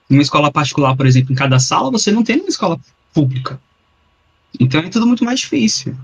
numa 0.08 0.22
escola 0.22 0.50
particular, 0.50 0.96
por 0.96 1.06
exemplo, 1.06 1.32
em 1.32 1.36
cada 1.36 1.58
sala, 1.58 1.90
você 1.90 2.10
não 2.10 2.22
tem 2.22 2.36
numa 2.36 2.48
escola 2.48 2.78
pública. 3.12 3.60
Então 4.58 4.80
é 4.80 4.88
tudo 4.88 5.06
muito 5.06 5.24
mais 5.24 5.40
difícil. 5.40 5.94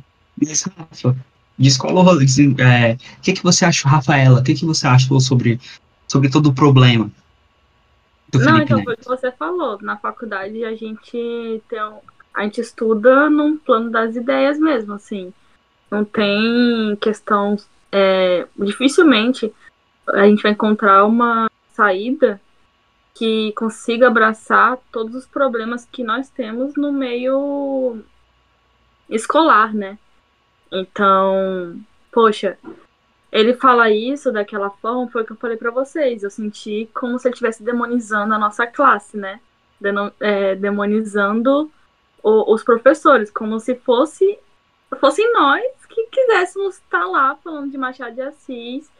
Mas, 0.40 0.62
Rafa, 0.62 1.16
de 1.59 1.68
escola 1.68 2.03
é, 2.59 2.92
o 2.92 3.22
que, 3.22 3.33
que 3.33 3.42
você 3.42 3.64
acha, 3.64 3.88
Rafaela? 3.88 4.40
O 4.40 4.42
que, 4.42 4.55
que 4.55 4.66
você 4.66 4.87
acha 4.87 5.09
sobre, 5.20 5.61
sobre 6.07 6.29
todo 6.29 6.48
o 6.48 6.55
problema? 6.55 7.11
Não, 8.33 8.59
então 8.59 8.83
foi 8.83 8.94
o 8.94 8.96
que 8.96 9.05
você 9.05 9.31
falou. 9.33 9.79
Na 9.81 9.96
faculdade 9.96 10.64
a 10.64 10.74
gente 10.74 11.62
tem 11.68 11.79
a 12.35 12.42
gente 12.42 12.61
estuda 12.61 13.31
num 13.31 13.57
plano 13.57 13.90
das 13.90 14.16
ideias 14.16 14.59
mesmo, 14.59 14.94
assim. 14.94 15.33
Não 15.94 16.04
tem 16.04 16.96
questão. 17.00 17.57
É, 17.92 18.48
dificilmente 18.59 19.54
a 20.09 20.26
gente 20.26 20.42
vai 20.42 20.50
encontrar 20.50 21.04
uma 21.04 21.48
saída 21.72 22.40
que 23.14 23.52
consiga 23.52 24.09
abraçar 24.09 24.76
todos 24.90 25.14
os 25.14 25.24
problemas 25.24 25.85
que 25.85 26.02
nós 26.02 26.28
temos 26.28 26.74
no 26.74 26.92
meio 26.92 28.02
escolar, 29.09 29.72
né? 29.72 29.96
Então, 30.72 31.78
poxa, 32.11 32.59
ele 33.30 33.54
fala 33.54 33.88
isso 33.88 34.33
daquela 34.33 34.70
forma, 34.70 35.09
foi 35.09 35.22
o 35.22 35.24
que 35.24 35.30
eu 35.30 35.37
falei 35.37 35.57
para 35.57 35.70
vocês. 35.70 36.24
Eu 36.24 36.30
senti 36.30 36.90
como 36.92 37.20
se 37.20 37.28
ele 37.28 37.35
estivesse 37.35 37.62
demonizando 37.62 38.35
a 38.35 38.38
nossa 38.38 38.66
classe, 38.66 39.16
né? 39.16 39.38
É, 40.18 40.57
demonizando 40.57 41.70
o, 42.20 42.52
os 42.52 42.64
professores, 42.64 43.30
como 43.30 43.61
se 43.61 43.76
fosse 43.76 44.38
fossem 44.96 45.33
nós 45.33 45.64
que 45.88 46.07
quiséssemos 46.07 46.76
estar 46.76 47.07
lá 47.07 47.37
falando 47.42 47.70
de 47.70 47.78
Machado 47.78 48.14
de 48.14 48.22
Assis. 48.22 48.90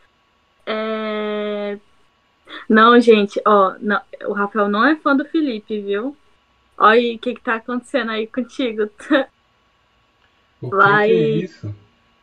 É... 0.67 1.79
Não, 2.69 2.99
gente, 3.01 3.41
ó, 3.47 3.75
não, 3.81 4.01
o 4.27 4.33
Rafael 4.33 4.69
não 4.69 4.85
é 4.85 4.97
fã 4.97 5.17
do 5.17 5.25
Felipe, 5.25 5.81
viu? 5.81 6.17
Olha 6.77 7.01
aí 7.01 7.17
o 7.17 7.19
que, 7.19 7.35
que 7.35 7.41
tá 7.41 7.57
acontecendo 7.57 8.11
aí 8.11 8.27
contigo. 8.27 8.85
O 10.61 10.71
que, 10.71 10.77
Vai... 10.77 11.09
que 11.09 11.15
é 11.15 11.29
isso? 11.31 11.75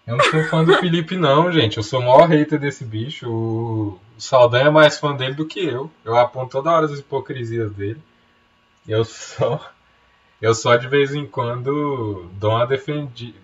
Eu 0.07 0.17
não 0.17 0.25
sou 0.25 0.43
fã 0.45 0.63
do 0.63 0.73
Felipe, 0.77 1.15
não, 1.15 1.51
gente. 1.51 1.77
Eu 1.77 1.83
sou 1.83 1.99
o 1.99 2.03
maior 2.03 2.27
hater 2.27 2.59
desse 2.59 2.83
bicho. 2.83 3.29
O, 3.29 3.99
Saldanha 4.17 4.67
é 4.67 4.69
mais 4.69 4.99
fã 4.99 5.15
dele 5.15 5.33
do 5.33 5.47
que 5.47 5.65
eu. 5.65 5.89
Eu 6.05 6.15
aponto 6.15 6.51
toda 6.51 6.71
hora 6.71 6.85
as 6.85 6.99
hipocrisias 6.99 7.71
dele. 7.71 8.01
Eu 8.87 9.03
só. 9.03 9.59
Eu 10.41 10.53
só 10.53 10.75
de 10.75 10.87
vez 10.87 11.13
em 11.13 11.25
quando 11.25 12.29
dou 12.33 12.51
uma 12.51 12.65
defendi, 12.65 13.35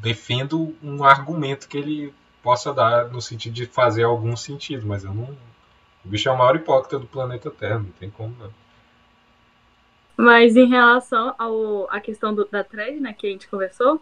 defendo 0.00 0.74
um 0.82 1.04
argumento 1.04 1.68
que 1.68 1.78
ele 1.78 2.14
possa 2.42 2.72
dar 2.72 3.08
no 3.08 3.20
sentido 3.20 3.54
de 3.54 3.66
fazer 3.66 4.04
algum 4.04 4.36
sentido, 4.36 4.86
mas 4.86 5.04
eu 5.04 5.12
não. 5.12 5.36
O 6.04 6.08
bicho 6.08 6.28
é 6.28 6.32
o 6.32 6.38
maior 6.38 6.56
hipócrita 6.56 6.98
do 6.98 7.06
planeta 7.06 7.50
Terra, 7.50 7.78
não 7.78 7.90
tem 7.92 8.10
como 8.10 8.34
não. 8.38 8.50
Mas 10.16 10.56
em 10.56 10.68
relação 10.68 11.34
ao, 11.38 11.90
à 11.90 12.00
questão 12.00 12.34
do, 12.34 12.46
da 12.46 12.62
thread, 12.62 13.00
né, 13.00 13.12
que 13.12 13.26
a 13.26 13.30
gente 13.30 13.48
conversou, 13.48 14.00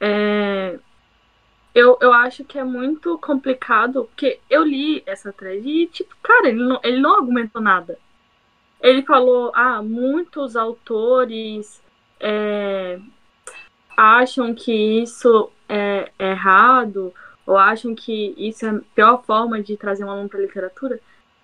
é, 0.00 0.78
eu, 1.74 1.98
eu 2.00 2.12
acho 2.12 2.44
que 2.44 2.58
é 2.58 2.64
muito 2.64 3.18
complicado, 3.18 4.04
porque 4.04 4.40
eu 4.48 4.64
li 4.64 5.02
essa 5.06 5.32
thread 5.32 5.68
e, 5.68 5.86
tipo, 5.86 6.16
cara, 6.22 6.48
ele 6.48 6.62
não, 6.62 6.80
ele 6.82 7.00
não 7.00 7.16
argumentou 7.16 7.60
nada. 7.60 7.98
Ele 8.80 9.02
falou, 9.02 9.52
ah, 9.54 9.82
muitos 9.82 10.56
autores 10.56 11.82
é, 12.18 12.98
acham 14.00 14.54
que 14.54 14.72
isso 14.72 15.50
é, 15.68 16.10
é 16.18 16.30
errado, 16.30 17.12
ou 17.46 17.58
acham 17.58 17.94
que 17.94 18.34
isso 18.38 18.64
é 18.64 18.70
a 18.70 18.80
pior 18.94 19.22
forma 19.24 19.62
de 19.62 19.76
trazer 19.76 20.04
um 20.04 20.10
aluno 20.10 20.28
para 20.28 20.40
literatura. 20.40 20.98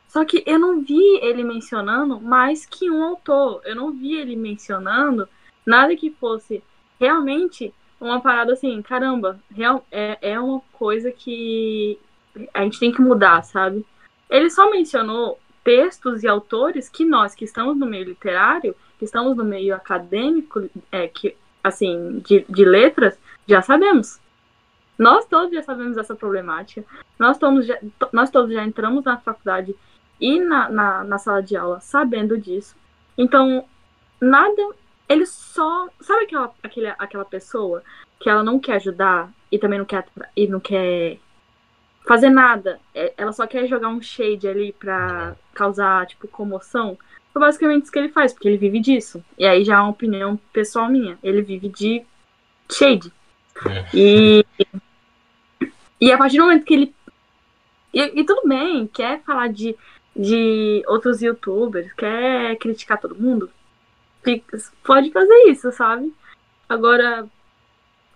Só 0.09 0.25
que 0.25 0.43
eu 0.47 0.59
não 0.59 0.81
vi 0.81 1.19
ele 1.21 1.45
mencionando 1.45 2.19
mais 2.19 2.65
que 2.65 2.91
um 2.91 3.03
autor. 3.03 3.61
Eu 3.65 3.77
não 3.77 3.93
vi 3.93 4.15
ele 4.15 4.35
mencionando 4.37 5.29
nada 5.67 5.95
que 5.95 6.11
fosse 6.11 6.63
realmente 6.99 7.75
uma 8.01 8.23
parada 8.23 8.55
assim, 8.55 8.81
caramba, 8.81 9.39
real, 9.55 9.85
é, 9.91 10.17
é 10.23 10.41
uma 10.41 10.63
coisa 10.73 11.13
que 11.13 11.99
a 12.55 12.63
gente 12.63 12.81
tem 12.81 12.91
que 12.91 13.03
mudar, 13.03 13.43
sabe? 13.43 13.85
Ele 14.31 14.49
só 14.49 14.71
mencionou 14.71 15.39
textos 15.63 16.23
e 16.23 16.29
autores 16.29 16.89
que 16.89 17.05
nós, 17.05 17.35
que 17.35 17.45
estamos 17.45 17.77
no 17.77 17.85
meio 17.85 18.05
literário, 18.05 18.75
que 18.99 19.05
estamos 19.05 19.37
no 19.37 19.45
meio 19.45 19.75
acadêmico, 19.75 20.71
é, 20.91 21.07
que, 21.09 21.37
assim, 21.67 22.21
de, 22.21 22.45
de 22.49 22.65
letras, 22.65 23.19
já 23.47 23.61
sabemos. 23.61 24.21
Nós 24.99 25.27
todos 25.27 25.53
já 25.53 25.63
sabemos 25.63 25.97
dessa 25.97 26.15
problemática. 26.15 26.85
Nós 27.19 27.39
todos 27.39 27.67
já, 27.67 27.79
nós 28.13 28.31
todos 28.31 28.53
já 28.53 28.65
entramos 28.65 29.05
na 29.05 29.19
faculdade 29.19 29.75
e 30.21 30.41
na, 30.41 30.69
na, 30.71 31.05
na 31.05 31.19
sala 31.19 31.43
de 31.43 31.57
aula 31.57 31.81
sabendo 31.81 32.39
disso. 32.39 32.75
Então, 33.17 33.65
nada. 34.21 34.63
Ele 35.09 35.27
só. 35.27 35.89
Sabe 36.01 36.25
aquela, 36.25 36.53
aquele, 36.63 36.87
aquela 36.99 37.25
pessoa 37.25 37.83
que 38.19 38.29
ela 38.29 38.43
não 38.43 38.59
quer 38.59 38.77
ajudar 38.77 39.31
e 39.53 39.59
também 39.59 39.79
não 39.79 39.87
quer, 39.87 40.07
e 40.35 40.49
não 40.49 40.59
quer 40.59 41.19
fazer 42.07 42.31
nada? 42.31 42.81
É, 42.95 43.13
ela 43.17 43.33
só 43.33 43.47
quer 43.47 43.67
jogar 43.69 43.89
um 43.89 44.01
shade 44.01 44.49
ali 44.49 44.73
pra 44.73 45.37
causar, 45.55 46.07
tipo, 46.07 46.27
comoção. 46.27 46.99
Foi 47.37 47.41
basicamente 47.43 47.83
isso 47.83 47.93
que 47.93 47.99
ele 47.99 48.09
faz, 48.09 48.33
porque 48.33 48.49
ele 48.49 48.57
vive 48.57 48.81
disso. 48.81 49.23
E 49.37 49.45
aí 49.45 49.63
já 49.63 49.75
é 49.75 49.79
uma 49.79 49.91
opinião 49.91 50.41
pessoal 50.55 50.89
minha. 50.89 51.19
Ele 51.23 51.43
vive 51.43 51.69
de 51.69 52.03
shade. 52.73 53.13
É. 53.67 53.85
E, 53.93 54.47
e 56.01 56.11
a 56.11 56.17
partir 56.17 56.39
do 56.39 56.45
momento 56.45 56.65
que 56.65 56.73
ele. 56.73 56.95
E, 57.93 58.21
e, 58.21 58.25
tudo 58.25 58.49
bem, 58.49 58.87
quer 58.87 59.21
falar 59.23 59.49
de, 59.49 59.77
de 60.17 60.83
outros 60.87 61.21
youtubers, 61.21 61.93
quer 61.93 62.57
criticar 62.57 62.99
todo 62.99 63.15
mundo, 63.15 63.51
pode 64.83 65.11
fazer 65.13 65.51
isso, 65.51 65.71
sabe? 65.73 66.11
Agora, 66.67 67.29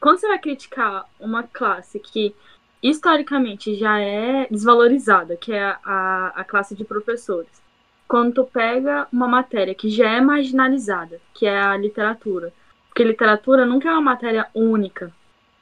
quando 0.01 0.19
você 0.19 0.29
vai 0.29 0.39
criticar 0.39 1.05
uma 1.21 1.43
classe 1.43 2.01
que 2.01 2.35
historicamente 2.83 3.75
já 3.75 4.01
é 4.01 4.47
desvalorizada, 4.51 5.37
que 5.37 5.53
é 5.53 5.77
a, 5.85 6.33
a 6.37 6.43
classe 6.43 6.75
de 6.75 6.87
professores, 6.87 7.61
quando 8.11 8.35
tu 8.35 8.45
pega 8.45 9.07
uma 9.13 9.29
matéria 9.29 9.73
que 9.73 9.89
já 9.89 10.11
é 10.11 10.21
marginalizada, 10.21 11.21
que 11.33 11.47
é 11.47 11.57
a 11.57 11.77
literatura, 11.77 12.53
porque 12.89 13.05
literatura 13.05 13.65
nunca 13.65 13.89
é 13.89 13.93
uma 13.93 14.01
matéria 14.01 14.49
única. 14.53 15.13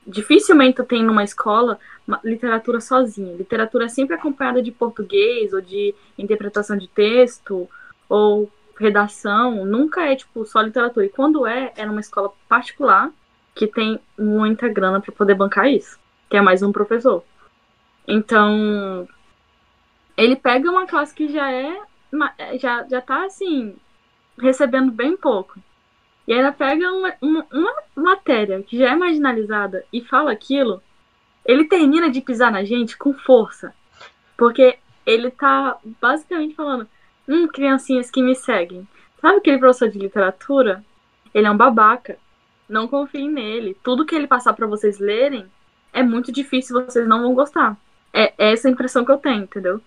Dificilmente 0.06 0.76
tu 0.76 0.84
tem 0.84 1.04
numa 1.04 1.22
escola 1.22 1.78
literatura 2.24 2.80
sozinha. 2.80 3.36
Literatura 3.36 3.84
é 3.84 3.88
sempre 3.88 4.16
acompanhada 4.16 4.62
de 4.62 4.72
português 4.72 5.52
ou 5.52 5.60
de 5.60 5.94
interpretação 6.16 6.78
de 6.78 6.88
texto 6.88 7.68
ou 8.08 8.50
redação. 8.80 9.66
Nunca 9.66 10.10
é 10.10 10.16
tipo 10.16 10.46
só 10.46 10.62
literatura. 10.62 11.04
E 11.04 11.10
quando 11.10 11.46
é, 11.46 11.74
é 11.76 11.84
numa 11.84 12.00
escola 12.00 12.32
particular 12.48 13.10
que 13.54 13.66
tem 13.66 14.00
muita 14.18 14.70
grana 14.70 15.02
para 15.02 15.12
poder 15.12 15.34
bancar 15.34 15.68
isso, 15.68 15.98
que 16.30 16.36
é 16.38 16.40
mais 16.40 16.62
um 16.62 16.72
professor. 16.72 17.22
Então, 18.06 19.06
ele 20.16 20.34
pega 20.34 20.70
uma 20.70 20.86
classe 20.86 21.14
que 21.14 21.28
já 21.28 21.52
é 21.52 21.78
já 22.58 22.86
já 22.88 23.00
tá 23.00 23.24
assim 23.24 23.76
recebendo 24.40 24.90
bem 24.90 25.16
pouco. 25.16 25.58
E 26.26 26.32
ainda 26.32 26.52
pega 26.52 26.92
uma, 26.92 27.14
uma, 27.20 27.46
uma 27.50 27.74
matéria 27.96 28.62
que 28.62 28.78
já 28.78 28.90
é 28.92 28.96
marginalizada 28.96 29.84
e 29.92 30.02
fala 30.02 30.30
aquilo, 30.30 30.82
ele 31.44 31.64
termina 31.64 32.10
de 32.10 32.20
pisar 32.20 32.52
na 32.52 32.64
gente 32.64 32.98
com 32.98 33.14
força. 33.14 33.74
Porque 34.36 34.78
ele 35.06 35.30
tá 35.30 35.78
basicamente 36.00 36.54
falando: 36.54 36.86
Hum, 37.26 37.48
criancinhas 37.48 38.10
que 38.10 38.22
me 38.22 38.34
seguem. 38.34 38.86
Sabe 39.20 39.38
aquele 39.38 39.58
professor 39.58 39.88
de 39.88 39.98
literatura? 39.98 40.84
Ele 41.34 41.46
é 41.46 41.50
um 41.50 41.56
babaca. 41.56 42.18
Não 42.68 42.86
confiem 42.86 43.30
nele. 43.30 43.76
Tudo 43.82 44.04
que 44.04 44.14
ele 44.14 44.26
passar 44.26 44.52
para 44.52 44.66
vocês 44.66 44.98
lerem 44.98 45.46
é 45.92 46.02
muito 46.02 46.30
difícil, 46.30 46.84
vocês 46.84 47.08
não 47.08 47.22
vão 47.22 47.34
gostar. 47.34 47.76
É 48.12 48.32
essa 48.38 48.68
a 48.68 48.70
impressão 48.70 49.04
que 49.04 49.10
eu 49.10 49.18
tenho, 49.18 49.44
entendeu? 49.44 49.80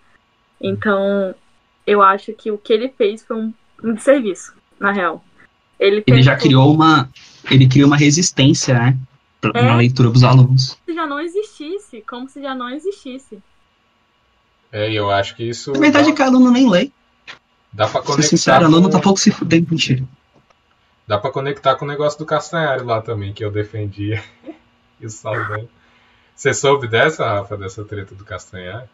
Então, 0.60 1.34
eu 1.86 2.02
acho 2.02 2.34
que 2.34 2.52
o 2.52 2.58
que 2.58 2.74
ele 2.74 2.90
fez 2.90 3.24
foi 3.24 3.38
um, 3.38 3.54
um 3.84 3.98
serviço, 3.98 4.54
na 4.80 4.92
real. 4.92 5.24
Ele, 5.80 6.04
ele 6.06 6.22
já 6.22 6.36
criou 6.36 6.74
uma. 6.74 7.10
Ele 7.50 7.68
criou 7.68 7.88
uma 7.88 7.98
resistência, 7.98 8.74
né? 8.74 8.98
é, 9.50 9.64
na 9.64 9.76
leitura 9.76 10.10
dos 10.10 10.24
alunos. 10.24 10.78
Se 10.86 10.94
já 10.94 11.08
não 11.08 11.20
existisse, 11.20 12.04
como 12.08 12.30
se 12.30 12.42
já 12.42 12.54
não 12.54 12.70
existisse. 12.70 13.42
É, 14.72 14.92
eu 14.92 15.10
acho 15.10 15.36
que 15.36 15.44
isso. 15.44 15.72
Na 15.72 15.80
verdade, 15.80 16.10
dá... 16.10 16.16
que 16.16 16.22
aluno 16.22 16.52
nem 16.52 16.70
lê. 16.70 16.92
Dá 17.74 17.88
pra 17.88 18.02
conectar. 18.02 18.22
Ser 18.22 18.30
sincero, 18.30 18.60
com... 18.60 18.66
aluno 18.66 18.90
tá 18.90 19.00
pouco 19.00 19.20
se 19.20 19.32
fudendo, 19.32 19.68
mentira. 19.72 20.04
Dá 21.08 21.18
pra 21.18 21.32
conectar 21.32 21.76
com 21.76 21.86
o 21.86 21.88
negócio 21.88 22.20
do 22.20 22.26
Castanhari 22.26 22.84
lá 22.84 23.02
também, 23.02 23.34
que 23.34 23.44
eu 23.44 23.52
defendia. 23.52 24.24
e 25.02 25.06
o 25.06 25.10
Saldanha. 25.10 25.68
Você 26.36 26.54
soube 26.54 26.88
dessa, 26.88 27.26
Rafa, 27.26 27.58
dessa 27.58 27.84
treta 27.84 28.16
do 28.16 28.24
Castanhari? 28.24 28.88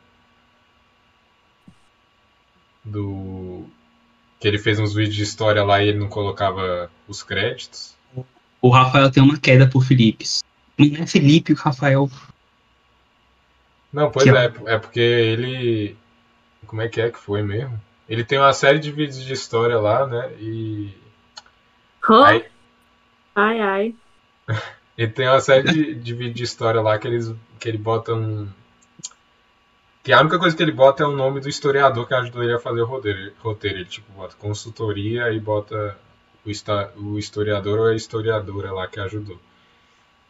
Do. 2.87 3.65
Que 4.39 4.47
ele 4.47 4.59
fez 4.59 4.79
uns 4.79 4.93
vídeos 4.93 5.15
de 5.15 5.23
história 5.23 5.63
lá 5.63 5.83
e 5.83 5.89
ele 5.89 5.99
não 5.99 6.09
colocava 6.09 6.91
os 7.07 7.23
créditos 7.23 7.97
o 8.61 8.69
Rafael 8.69 9.11
tem 9.11 9.23
uma 9.23 9.37
queda 9.37 9.67
por 9.67 9.83
Felipe. 9.83 10.25
Não 10.77 11.03
é 11.03 11.07
Felipe 11.07 11.53
o 11.53 11.55
Rafael. 11.55 12.09
Não, 13.91 14.11
pois 14.11 14.23
que 14.23 14.29
é, 14.29 14.53
é 14.65 14.77
porque 14.77 14.99
ele. 14.99 15.95
Como 16.65 16.81
é 16.81 16.87
que 16.87 16.99
é 16.99 17.09
que 17.09 17.19
foi 17.19 17.41
mesmo? 17.41 17.79
Ele 18.09 18.23
tem 18.23 18.37
uma 18.37 18.53
série 18.53 18.79
de 18.79 18.91
vídeos 18.91 19.23
de 19.23 19.33
história 19.33 19.79
lá, 19.79 20.05
né? 20.05 20.31
E. 20.39 20.93
Oh. 22.09 22.13
Aí... 22.13 22.45
Ai, 23.35 23.59
ai. 23.59 23.95
ele 24.97 25.11
tem 25.11 25.27
uma 25.27 25.39
série 25.39 25.71
de, 25.71 25.95
de 25.95 26.13
vídeos 26.13 26.35
de 26.35 26.43
história 26.43 26.81
lá 26.81 26.97
que, 26.97 27.07
eles, 27.07 27.33
que 27.59 27.69
ele 27.69 27.77
bota 27.77 28.13
um. 28.13 28.47
Que 30.07 30.13
a 30.13 30.21
única 30.21 30.39
coisa 30.39 30.55
que 30.55 30.63
ele 30.63 30.71
bota 30.71 31.03
é 31.03 31.05
o 31.05 31.11
nome 31.11 31.41
do 31.41 31.49
historiador 31.49 32.07
que 32.07 32.13
ajudou 32.13 32.41
ele 32.41 32.53
a 32.53 32.59
fazer 32.59 32.79
o 32.79 32.85
roteiro. 32.85 33.33
roteiro. 33.39 33.79
Ele 33.79 33.83
tipo 33.83 34.09
bota 34.13 34.37
consultoria 34.37 35.33
e 35.33 35.37
bota 35.37 35.97
o, 36.95 37.19
historiador 37.19 37.77
ou 37.79 37.87
a 37.87 37.93
historiadora 37.93 38.71
lá 38.71 38.87
que 38.87 39.01
ajudou. 39.01 39.37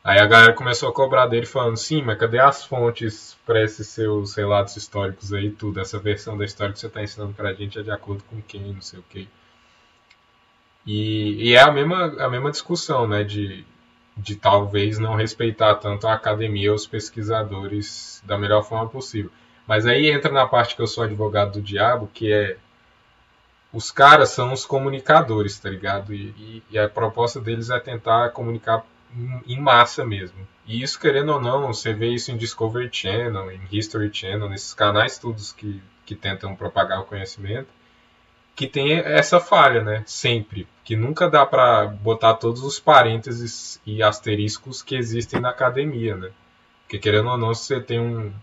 Aí 0.04 0.18
a 0.18 0.26
galera 0.26 0.54
começou 0.54 0.90
a 0.90 0.92
cobrar 0.92 1.28
dele 1.28 1.46
falando, 1.46 1.78
sim, 1.78 2.02
mas 2.02 2.18
cadê 2.18 2.40
as 2.40 2.66
fontes 2.66 3.38
para 3.46 3.64
esses 3.64 3.88
seus 3.90 4.34
relatos 4.34 4.76
históricos 4.76 5.32
aí, 5.32 5.52
tudo? 5.52 5.80
Essa 5.80 6.00
versão 6.00 6.36
da 6.36 6.44
história 6.44 6.74
que 6.74 6.80
você 6.80 6.88
está 6.88 7.04
ensinando 7.04 7.34
para 7.34 7.50
a 7.50 7.54
gente 7.54 7.78
é 7.78 7.84
de 7.84 7.92
acordo 7.92 8.24
com 8.24 8.42
quem, 8.42 8.74
não 8.74 8.82
sei 8.82 8.98
o 8.98 9.06
quê. 9.08 9.28
E, 10.88 11.50
e, 11.50 11.54
é 11.54 11.62
a 11.62 11.72
mesma, 11.72 12.16
a 12.20 12.28
mesma 12.28 12.50
discussão, 12.50 13.08
né, 13.08 13.24
de, 13.24 13.64
de 14.18 14.38
talvez 14.38 14.98
não 14.98 15.14
respeitar 15.14 15.76
tanto 15.76 16.08
a 16.08 16.16
academia 16.16 16.72
ou 16.72 16.76
os 16.76 16.88
pesquisadores 16.88 18.24
da 18.26 18.40
melhor 18.40 18.64
forma 18.64 18.90
possível. 18.90 19.30
Mas 19.68 19.86
aí 19.86 20.10
entra 20.10 20.32
na 20.32 20.48
parte 20.48 20.76
que 20.76 20.82
eu 20.82 20.88
sou 20.88 21.04
advogado 21.04 21.52
do 21.52 21.62
diabo, 21.62 22.10
que 22.14 22.32
é 22.32 22.58
os 23.74 23.92
caras 23.92 24.30
são 24.30 24.54
os 24.54 24.66
comunicadores, 24.66 25.60
tá 25.60 25.70
ligado? 25.70 26.14
E, 26.14 26.30
e, 26.38 26.64
e, 26.72 26.80
a 26.80 26.88
proposta 26.88 27.40
deles 27.42 27.70
é 27.70 27.78
tentar 27.80 28.30
comunicar 28.30 28.84
em 29.46 29.60
massa 29.60 30.06
mesmo. 30.06 30.48
E 30.66 30.82
isso, 30.82 31.00
querendo 31.00 31.34
ou 31.34 31.42
não, 31.42 31.68
você 31.68 31.94
vê 31.94 32.08
isso 32.08 32.32
em 32.32 32.38
Discovery 32.38 32.90
Channel, 32.92 33.52
em 33.52 33.62
History 33.72 34.10
Channel, 34.12 34.50
nesses 34.50 34.74
canais 34.74 35.18
todos 35.20 35.52
que, 35.52 35.82
que 36.06 36.16
tentam 36.16 36.56
propagar 36.56 37.02
o 37.02 37.06
conhecimento, 37.06 37.68
que 38.56 38.68
tem 38.68 38.94
essa 38.94 39.40
falha, 39.40 39.84
né? 39.84 40.04
Sempre. 40.06 40.68
Que 40.84 40.96
nunca 40.96 41.30
dá 41.30 41.46
para 41.46 41.86
botar 41.88 42.36
todos 42.36 42.64
os 42.64 42.80
parênteses 42.80 43.80
e 43.86 44.02
asteriscos 44.02 44.82
que 44.82 44.96
existem 44.96 45.40
na 45.40 45.50
academia, 45.50 46.16
né? 46.16 46.32
Porque, 46.84 46.98
querendo 47.00 47.30
ou 47.30 47.38
não, 47.38 47.54
se 47.54 47.66
você 47.66 47.82
tem 47.82 48.00
um, 48.00 48.34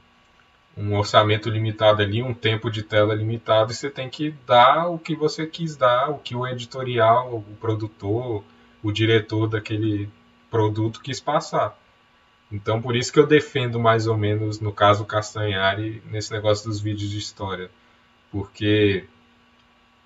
um 0.77 0.97
orçamento 0.97 1.49
limitado 1.49 2.03
ali, 2.03 2.23
um 2.23 2.35
tempo 2.35 2.71
de 2.71 2.83
tela 2.83 3.15
limitado, 3.15 3.73
e 3.73 3.75
você 3.75 3.89
tem 3.89 4.09
que 4.09 4.31
dar 4.47 4.89
o 4.89 4.99
que 4.99 5.15
você 5.15 5.47
quis 5.47 5.77
dar, 5.77 6.11
o 6.11 6.19
que 6.19 6.35
o 6.35 6.47
editorial, 6.47 7.37
o 7.37 7.57
produtor, 7.61 8.43
o 8.83 8.93
diretor 8.93 9.47
daquele 9.47 10.11
produto 10.51 11.01
quis 11.01 11.21
passar. 11.21 11.79
Então, 12.51 12.81
por 12.81 12.95
isso 12.95 13.13
que 13.13 13.19
eu 13.19 13.27
defendo 13.27 13.81
mais 13.81 14.07
ou 14.07 14.17
menos, 14.17 14.61
no 14.61 14.73
caso 14.73 15.05
Castanhari, 15.05 16.03
nesse 16.07 16.33
negócio 16.33 16.69
dos 16.69 16.81
vídeos 16.81 17.11
de 17.11 17.19
história. 17.19 17.71
Porque, 18.31 19.07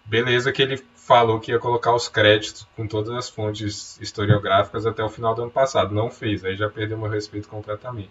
beleza 0.05 0.53
que 0.53 0.63
ele 0.63 0.83
falou 0.95 1.41
que 1.41 1.51
ia 1.51 1.59
colocar 1.59 1.95
os 1.95 2.09
créditos 2.09 2.67
com 2.77 2.87
todas 2.87 3.11
as 3.15 3.29
fontes 3.29 3.99
historiográficas 4.01 4.87
até 4.87 5.03
o 5.03 5.09
final 5.09 5.35
do 5.35 5.43
ano 5.43 5.51
passado. 5.51 5.95
Não 5.95 6.11
fez, 6.11 6.45
aí 6.45 6.57
já 6.57 6.69
perdeu 6.69 6.99
meu 6.99 7.09
respeito 7.09 7.49
completamente. 7.49 8.11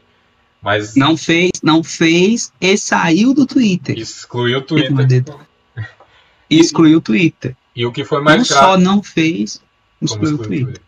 Mas 0.62 0.96
não 0.96 1.16
fez, 1.16 1.52
não 1.64 1.84
fez 1.84 2.52
e 2.60 2.78
saiu 2.78 3.34
do 3.34 3.46
Twitter. 3.46 3.98
Excluiu 3.98 4.60
o 4.60 4.62
Twitter. 4.62 5.36
excluiu 6.50 6.98
o 6.98 7.02
Twitter. 7.02 7.56
E 7.76 7.86
o 7.86 7.92
que 7.92 8.04
foi 8.04 8.22
mais 8.22 8.40
não 8.40 8.48
grave. 8.48 8.66
Só 8.66 8.78
não 8.78 9.04
fez, 9.04 9.62
excluiu 10.02 10.36
o 10.36 10.38
Twitter. 10.40 10.82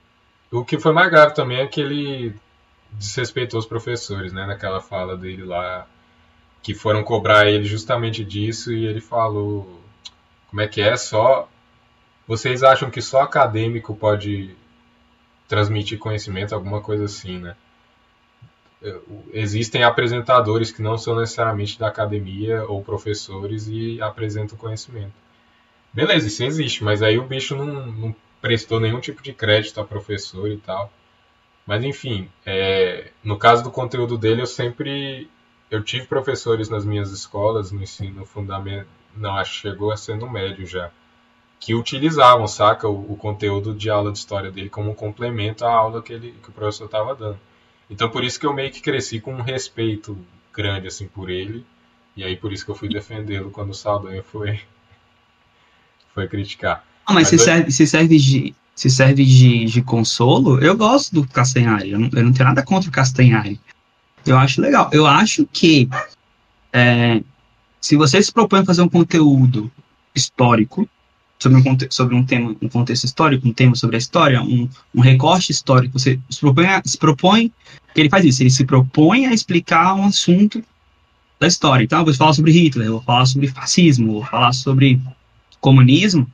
O 0.51 0.65
que 0.65 0.79
foi 0.79 0.91
mais 0.91 1.09
grave 1.11 1.35
também 1.35 1.59
é 1.59 1.67
que 1.67 1.79
ele 1.79 2.33
desrespeitou 2.93 3.59
os 3.59 3.67
professores, 3.67 4.33
né? 4.33 4.47
Naquela 4.47 4.81
fala 4.81 5.15
dele 5.15 5.43
lá, 5.43 5.87
que 6.63 6.73
foram 6.73 7.03
cobrar 7.03 7.47
ele 7.47 7.65
justamente 7.65 8.25
disso 8.25 8.73
e 8.73 8.85
ele 8.85 8.99
falou, 8.99 9.79
como 10.49 10.61
é 10.61 10.67
que 10.67 10.81
é? 10.81 10.97
Só 10.97 11.47
vocês 12.27 12.63
acham 12.63 12.89
que 12.89 13.01
só 13.01 13.21
acadêmico 13.21 13.95
pode 13.95 14.55
transmitir 15.47 15.97
conhecimento, 15.97 16.53
alguma 16.53 16.81
coisa 16.81 17.05
assim, 17.05 17.39
né? 17.39 17.55
Existem 19.33 19.83
apresentadores 19.83 20.71
que 20.71 20.81
não 20.81 20.97
são 20.97 21.19
necessariamente 21.19 21.77
da 21.77 21.87
academia 21.87 22.63
ou 22.65 22.83
professores 22.83 23.67
e 23.67 24.01
apresentam 24.01 24.57
conhecimento. 24.57 25.13
Beleza, 25.93 26.27
isso 26.27 26.43
existe, 26.43 26.83
mas 26.83 27.01
aí 27.01 27.17
o 27.17 27.25
bicho 27.25 27.55
não, 27.55 27.85
não, 27.87 28.15
prestou 28.41 28.79
nenhum 28.79 28.99
tipo 28.99 29.21
de 29.21 29.33
crédito 29.33 29.81
a 29.81 29.85
professor 29.85 30.49
e 30.49 30.57
tal. 30.57 30.91
Mas 31.65 31.83
enfim, 31.83 32.29
é, 32.45 33.11
no 33.23 33.37
caso 33.37 33.63
do 33.63 33.71
conteúdo 33.71 34.17
dele, 34.17 34.41
eu 34.41 34.47
sempre 34.47 35.29
eu 35.69 35.83
tive 35.83 36.07
professores 36.07 36.69
nas 36.69 36.85
minhas 36.85 37.11
escolas 37.11 37.71
no 37.71 37.81
ensino 37.81 38.25
fundamental, 38.25 38.87
não 39.15 39.35
acho 39.35 39.53
que 39.53 39.69
chegou 39.69 39.91
a 39.91 39.97
ser 39.97 40.17
no 40.17 40.29
médio 40.29 40.65
já, 40.65 40.91
que 41.59 41.75
utilizavam, 41.75 42.47
saca, 42.47 42.87
o, 42.87 43.13
o, 43.13 43.17
conteúdo 43.17 43.73
de 43.73 43.89
aula 43.89 44.11
de 44.11 44.17
história 44.17 44.51
dele 44.51 44.69
como 44.69 44.91
um 44.91 44.95
complemento 44.95 45.65
à 45.65 45.71
aula 45.71 46.01
que, 46.01 46.13
ele, 46.13 46.31
que 46.41 46.49
o 46.49 46.53
professor 46.53 46.85
estava 46.85 47.13
dando. 47.13 47.39
Então 47.89 48.09
por 48.09 48.23
isso 48.23 48.39
que 48.39 48.45
eu 48.45 48.53
meio 48.53 48.71
que 48.71 48.81
cresci 48.81 49.19
com 49.19 49.33
um 49.33 49.41
respeito 49.41 50.17
grande 50.53 50.87
assim 50.87 51.07
por 51.07 51.29
ele, 51.29 51.65
e 52.15 52.23
aí 52.23 52.35
por 52.35 52.53
isso 52.53 52.65
que 52.65 52.71
eu 52.71 52.75
fui 52.75 52.89
defendê-lo 52.89 53.49
quando 53.49 53.71
o 53.71 53.73
Saldanha 53.73 54.23
foi 54.23 54.59
foi 56.13 56.27
criticar. 56.27 56.85
Ah, 57.05 57.13
mas, 57.13 57.23
mas 57.23 57.27
se, 57.29 57.39
serve, 57.39 57.71
se 57.71 57.87
serve 57.87 58.17
de 58.17 58.55
se 58.75 58.89
serve 58.89 59.25
de, 59.25 59.65
de 59.65 59.81
consolo, 59.81 60.57
eu 60.63 60.77
gosto 60.77 61.13
do 61.13 61.27
Castanhari. 61.27 61.91
Eu 61.91 61.99
não, 61.99 62.09
eu 62.13 62.23
não 62.23 62.31
tenho 62.31 62.47
nada 62.47 62.63
contra 62.63 62.89
o 62.89 62.93
Castanhari. 62.93 63.59
Eu 64.25 64.37
acho 64.37 64.61
legal. 64.61 64.89
Eu 64.93 65.05
acho 65.05 65.45
que 65.51 65.89
é, 66.71 67.21
se 67.81 67.97
você 67.97 68.21
se 68.21 68.31
propõe 68.31 68.61
a 68.61 68.65
fazer 68.65 68.81
um 68.81 68.87
conteúdo 68.87 69.69
histórico 70.15 70.87
sobre 71.37 71.57
um, 71.57 71.77
sobre 71.89 72.15
um 72.15 72.25
tema, 72.25 72.55
um 72.61 72.69
contexto 72.69 73.05
histórico, 73.05 73.47
um 73.47 73.53
tema 73.53 73.75
sobre 73.75 73.95
a 73.95 73.99
história, 73.99 74.41
um, 74.41 74.69
um 74.93 75.01
recorte 75.01 75.51
histórico, 75.51 75.97
você 75.97 76.19
se 76.29 76.39
propõe, 76.39 76.65
a, 76.65 76.81
se 76.85 76.97
propõe, 76.97 77.51
que 77.93 78.01
ele 78.01 78.09
faz 78.09 78.25
isso, 78.25 78.43
ele 78.43 78.49
se 78.49 78.65
propõe 78.65 79.25
a 79.25 79.33
explicar 79.33 79.95
um 79.95 80.05
assunto 80.05 80.63
da 81.39 81.47
história. 81.47 81.83
Então, 81.83 81.99
eu 81.99 82.05
vou 82.05 82.13
falar 82.13 82.33
sobre 82.33 82.51
Hitler, 82.51 82.87
eu 82.87 82.93
vou 82.93 83.01
falar 83.01 83.25
sobre 83.25 83.47
fascismo, 83.47 84.13
vou 84.13 84.25
falar 84.25 84.53
sobre 84.53 84.99
comunismo. 85.59 86.29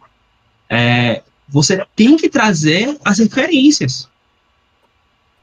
É, 0.70 1.22
você 1.48 1.86
tem 1.96 2.18
que 2.18 2.30
trazer 2.30 2.98
as 3.06 3.20
referências. 3.20 4.10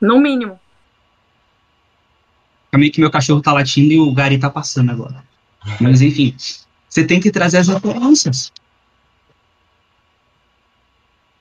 No 0.00 0.20
mínimo. 0.20 0.58
Calma 2.72 2.88
que 2.88 3.00
meu 3.00 3.10
cachorro 3.10 3.42
tá 3.42 3.52
latindo 3.52 3.92
e 3.92 4.00
o 4.00 4.12
Gary 4.12 4.38
tá 4.38 4.48
passando 4.48 4.90
agora. 4.90 5.22
Mas 5.80 6.00
enfim, 6.00 6.34
você 6.88 7.04
tem 7.04 7.20
que 7.20 7.30
trazer 7.30 7.58
as 7.58 7.68
referências. 7.68 8.52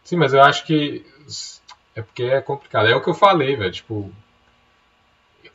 Sim, 0.03 0.17
mas 0.17 0.33
eu 0.33 0.41
acho 0.41 0.65
que 0.65 1.05
é 1.95 2.01
porque 2.01 2.23
é 2.23 2.41
complicado. 2.41 2.87
É 2.87 2.95
o 2.95 3.01
que 3.01 3.09
eu 3.09 3.13
falei, 3.13 3.55
velho. 3.55 3.71
Tipo, 3.71 4.11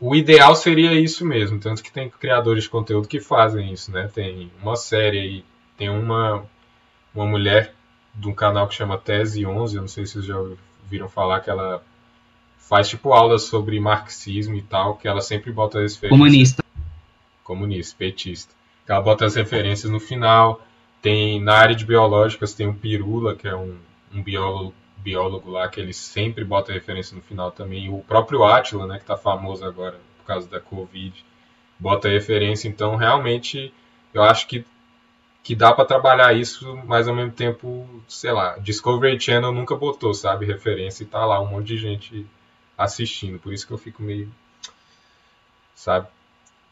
o 0.00 0.14
ideal 0.14 0.54
seria 0.54 0.92
isso 0.92 1.24
mesmo. 1.24 1.58
Tanto 1.58 1.82
que 1.82 1.92
tem 1.92 2.08
criadores 2.08 2.64
de 2.64 2.70
conteúdo 2.70 3.08
que 3.08 3.20
fazem 3.20 3.72
isso, 3.72 3.90
né? 3.90 4.08
Tem 4.12 4.50
uma 4.62 4.76
série 4.76 5.18
aí, 5.18 5.44
tem 5.76 5.88
uma, 5.88 6.44
uma 7.14 7.26
mulher 7.26 7.74
de 8.14 8.28
um 8.28 8.34
canal 8.34 8.66
que 8.66 8.74
chama 8.74 8.98
Tese 8.98 9.44
11, 9.44 9.76
eu 9.76 9.82
não 9.82 9.88
sei 9.88 10.06
se 10.06 10.12
vocês 10.12 10.24
já 10.24 10.38
ouviram 10.38 11.08
falar 11.08 11.40
que 11.40 11.50
ela 11.50 11.82
faz 12.58 12.88
tipo 12.88 13.12
aulas 13.12 13.42
sobre 13.42 13.78
marxismo 13.78 14.56
e 14.56 14.62
tal, 14.62 14.96
que 14.96 15.06
ela 15.06 15.20
sempre 15.20 15.52
bota 15.52 15.78
as 15.78 15.94
referências. 15.94 16.18
Comunista. 16.18 16.64
Comunista, 17.44 17.94
petista. 17.96 18.54
Ela 18.88 19.00
bota 19.00 19.26
as 19.26 19.34
referências 19.34 19.90
no 19.90 20.00
final. 20.00 20.60
Tem 21.02 21.40
na 21.40 21.54
área 21.54 21.76
de 21.76 21.84
biológicas 21.84 22.54
tem 22.54 22.66
o 22.66 22.74
Pirula, 22.74 23.36
que 23.36 23.46
é 23.46 23.54
um, 23.54 23.76
um 24.12 24.22
biólogo, 24.22 24.74
biólogo 24.96 25.50
lá 25.50 25.68
que 25.68 25.80
ele 25.80 25.92
sempre 25.92 26.44
bota 26.44 26.72
referência 26.72 27.16
no 27.16 27.22
final 27.22 27.50
também. 27.50 27.88
O 27.88 28.00
próprio 28.02 28.44
Atila, 28.44 28.86
né, 28.86 28.96
que 28.96 29.02
está 29.02 29.16
famoso 29.16 29.64
agora 29.64 29.98
por 30.18 30.26
causa 30.26 30.48
da 30.48 30.60
Covid, 30.60 31.24
bota 31.78 32.08
referência. 32.08 32.68
Então, 32.68 32.96
realmente, 32.96 33.72
eu 34.12 34.22
acho 34.22 34.46
que 34.46 34.64
que 35.46 35.54
dá 35.54 35.72
para 35.72 35.84
trabalhar 35.84 36.32
isso, 36.32 36.76
mas 36.86 37.06
ao 37.06 37.14
mesmo 37.14 37.30
tempo, 37.30 37.88
sei 38.08 38.32
lá, 38.32 38.58
Discovery 38.58 39.20
Channel 39.20 39.52
nunca 39.52 39.76
botou, 39.76 40.12
sabe, 40.12 40.44
referência 40.44 41.04
e 41.04 41.06
tá 41.06 41.24
lá 41.24 41.40
um 41.40 41.46
monte 41.46 41.68
de 41.68 41.78
gente 41.78 42.26
assistindo, 42.76 43.38
por 43.38 43.52
isso 43.52 43.64
que 43.64 43.72
eu 43.72 43.78
fico 43.78 44.02
meio, 44.02 44.28
sabe? 45.72 46.08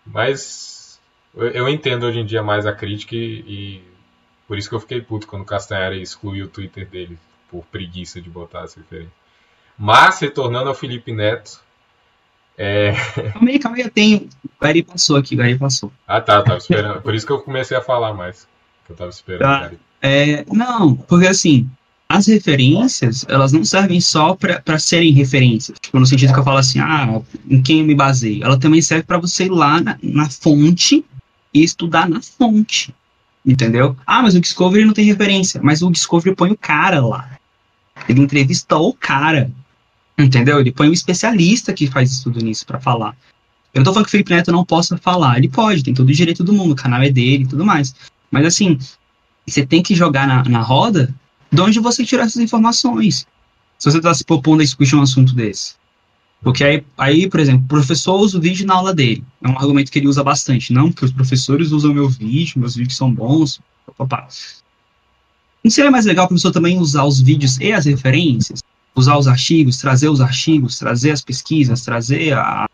Mas 0.05 1.01
eu 1.33 1.69
entendo 1.69 2.05
hoje 2.05 2.19
em 2.19 2.27
dia 2.27 2.43
mais 2.43 2.67
a 2.67 2.73
crítica 2.73 3.15
e, 3.15 3.45
e 3.47 3.85
por 4.49 4.59
isso 4.59 4.69
que 4.69 4.75
eu 4.75 4.81
fiquei 4.81 5.01
puto 5.01 5.29
quando 5.29 5.43
o 5.43 5.47
Castanhari 5.47 6.03
excluiu 6.03 6.47
o 6.47 6.49
Twitter 6.49 6.85
dele, 6.85 7.17
por 7.55 7.65
preguiça 7.67 8.21
de 8.21 8.29
botar 8.29 8.65
essa 8.65 8.81
referência. 8.81 9.13
Mas, 9.79 10.19
retornando 10.19 10.69
ao 10.69 10.75
Felipe 10.75 11.13
Neto, 11.13 11.61
é... 12.59 12.93
Calma 13.33 13.51
aí, 13.51 13.59
calma 13.59 13.77
aí, 13.77 13.83
eu 13.85 13.91
tenho. 13.91 14.29
O 14.45 14.65
Gary 14.65 14.83
passou 14.83 15.17
aqui, 15.17 15.35
o 15.35 15.39
Gary 15.39 15.57
passou. 15.57 15.93
Ah, 16.07 16.21
tá, 16.21 16.43
tava 16.43 16.59
esperando. 16.59 17.01
Por 17.01 17.15
isso 17.15 17.25
que 17.25 17.33
eu 17.33 17.41
comecei 17.41 17.77
a 17.77 17.81
falar 17.81 18.13
mais 18.13 18.49
que 18.85 18.93
eu 18.93 18.97
tava 18.97 19.11
esperando. 19.11 19.71
Tá. 19.71 19.73
É, 20.03 20.45
não, 20.53 20.95
porque 20.95 21.27
assim, 21.27 21.69
as 22.09 22.27
referências, 22.27 23.25
elas 23.29 23.53
não 23.53 23.65
servem 23.65 24.01
só 24.01 24.37
para 24.37 24.79
serem 24.79 25.13
referências. 25.13 25.79
Tipo, 25.81 25.99
no 25.99 26.07
sentido 26.07 26.33
que 26.33 26.39
eu 26.39 26.45
falo 26.45 26.59
assim, 26.59 26.79
ah, 26.81 27.21
em 27.49 27.63
quem 27.63 27.81
eu 27.81 27.87
me 27.87 27.95
baseio. 27.95 28.45
Ela 28.45 28.59
também 28.59 28.83
serve 28.83 29.05
para 29.05 29.19
você 29.19 29.45
ir 29.45 29.51
lá 29.51 29.81
na, 29.81 29.99
na, 30.03 30.29
fonte 30.29 31.05
e 31.53 31.63
estudar 31.63 32.09
na 32.09 32.21
fonte. 32.21 32.95
Entendeu? 33.45 33.97
Ah, 34.07 34.23
mas 34.23 34.35
o 34.35 34.41
Discovery 34.41 34.85
não 34.85 34.95
tem 34.95 35.05
referência. 35.05 35.61
Mas 35.63 35.83
o 35.83 35.91
Discovery 35.91 36.35
põe 36.35 36.51
o 36.51 36.57
cara 36.57 37.05
lá. 37.05 37.39
Ele 38.09 38.21
entrevistou 38.21 38.89
o 38.89 38.95
cara. 38.95 39.51
Entendeu? 40.17 40.61
Ele 40.61 40.73
põe 40.73 40.89
um 40.89 40.93
especialista 40.93 41.73
que 41.73 41.87
faz 41.87 42.13
estudo 42.13 42.41
nisso 42.41 42.65
para 42.67 42.81
falar. 42.81 43.17
Eu 43.73 43.81
não 43.81 43.85
tô 43.85 43.93
falando 43.93 44.07
que 44.07 44.11
o 44.11 44.13
Felipe 44.13 44.33
Neto 44.33 44.53
não 44.53 44.65
possa 44.65 44.97
falar. 44.97 45.39
Ele 45.39 45.49
pode, 45.49 45.83
tem 45.83 45.93
todo 45.93 46.09
o 46.09 46.13
direito 46.13 46.45
do 46.45 46.53
mundo, 46.53 46.73
o 46.73 46.77
canal 46.77 47.03
é 47.03 47.11
dele 47.11 47.43
e 47.43 47.47
tudo 47.47 47.65
mais. 47.65 47.95
Mas 48.31 48.47
assim, 48.47 48.79
você 49.47 49.67
tem 49.67 49.83
que 49.83 49.95
jogar 49.95 50.29
na, 50.29 50.45
na 50.45 50.61
roda 50.61 51.13
de 51.51 51.61
onde 51.61 51.81
você 51.81 52.05
tirar 52.05 52.25
essas 52.25 52.41
informações. 52.41 53.27
Se 53.79 53.91
você 53.91 53.99
está 53.99 54.15
se 54.15 54.25
propondo 54.25 54.61
a 54.61 54.65
discutir 54.65 54.95
um 54.95 55.03
assunto 55.03 55.35
desse. 55.35 55.75
Porque 56.41 56.63
aí, 56.63 56.85
aí, 56.97 57.29
por 57.29 57.41
exemplo, 57.41 57.65
o 57.65 57.69
professor 57.69 58.21
usa 58.21 58.39
o 58.39 58.41
vídeo 58.41 58.67
na 58.67 58.75
aula 58.75 58.95
dele. 58.95 59.25
É 59.43 59.49
um 59.49 59.59
argumento 59.59 59.91
que 59.91 59.99
ele 59.99 60.09
usa 60.09 60.23
bastante. 60.23 60.73
Não, 60.73 60.91
porque 60.91 61.07
os 61.07 61.13
professores 61.13 61.73
usam 61.73 61.93
meu 61.93 62.09
vídeo, 62.09 62.61
meus 62.61 62.77
vídeos 62.77 62.97
são 62.97 63.13
bons. 63.13 63.61
Papá. 63.97 64.29
Não 65.65 65.71
seria 65.71 65.91
mais 65.91 66.05
legal 66.05 66.27
o 66.27 66.29
professor 66.29 66.53
também 66.53 66.79
usar 66.79 67.05
os 67.05 67.23
vídeos 67.23 67.59
e 67.59 67.73
as 67.73 67.87
referências? 67.87 68.63
Usar 68.95 69.17
os 69.17 69.27
artigos, 69.27 69.79
trazer 69.79 70.11
os 70.11 70.21
artigos, 70.21 70.79
trazer 70.79 71.11
as 71.11 71.23
pesquisas, 71.23 71.81
trazer 71.81 72.35
a. 72.35 72.69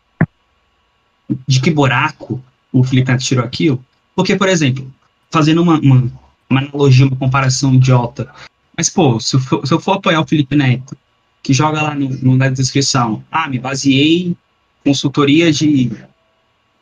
De 1.47 1.61
que 1.61 1.71
buraco 1.71 2.43
o 2.73 2.83
Felipe 2.83 3.09
Neto 3.09 3.23
tirou 3.23 3.45
aquilo? 3.45 3.83
Porque, 4.13 4.35
por 4.35 4.49
exemplo, 4.49 4.93
fazendo 5.31 5.63
uma, 5.63 5.79
uma, 5.79 6.11
uma 6.49 6.59
analogia, 6.59 7.07
uma 7.07 7.15
comparação 7.15 7.73
idiota. 7.73 8.29
Mas, 8.77 8.89
pô, 8.89 9.19
se 9.21 9.37
eu 9.37 9.39
for, 9.39 9.65
se 9.65 9.73
eu 9.73 9.79
for 9.79 9.93
apoiar 9.93 10.19
o 10.19 10.27
Felipe 10.27 10.55
Neto, 10.55 10.95
que 11.41 11.53
joga 11.53 11.81
lá 11.81 11.95
no, 11.95 12.09
no, 12.09 12.35
na 12.35 12.49
descrição, 12.49 13.23
ah, 13.31 13.47
me 13.47 13.57
baseei 13.57 14.35
consultoria 14.83 15.51
de 15.51 15.91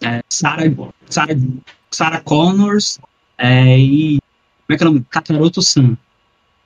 é, 0.02 0.24
Sarah, 0.28 0.64
Sarah, 1.08 1.36
Sarah 1.92 2.22
Connors 2.22 3.00
é, 3.38 3.78
e 3.78 4.20
como 4.70 4.76
é 4.76 4.78
que 4.78 4.84
é 4.84 4.88
o 4.88 4.92
nome? 4.92 5.06
Kakaroto 5.10 5.64
San. 5.64 5.98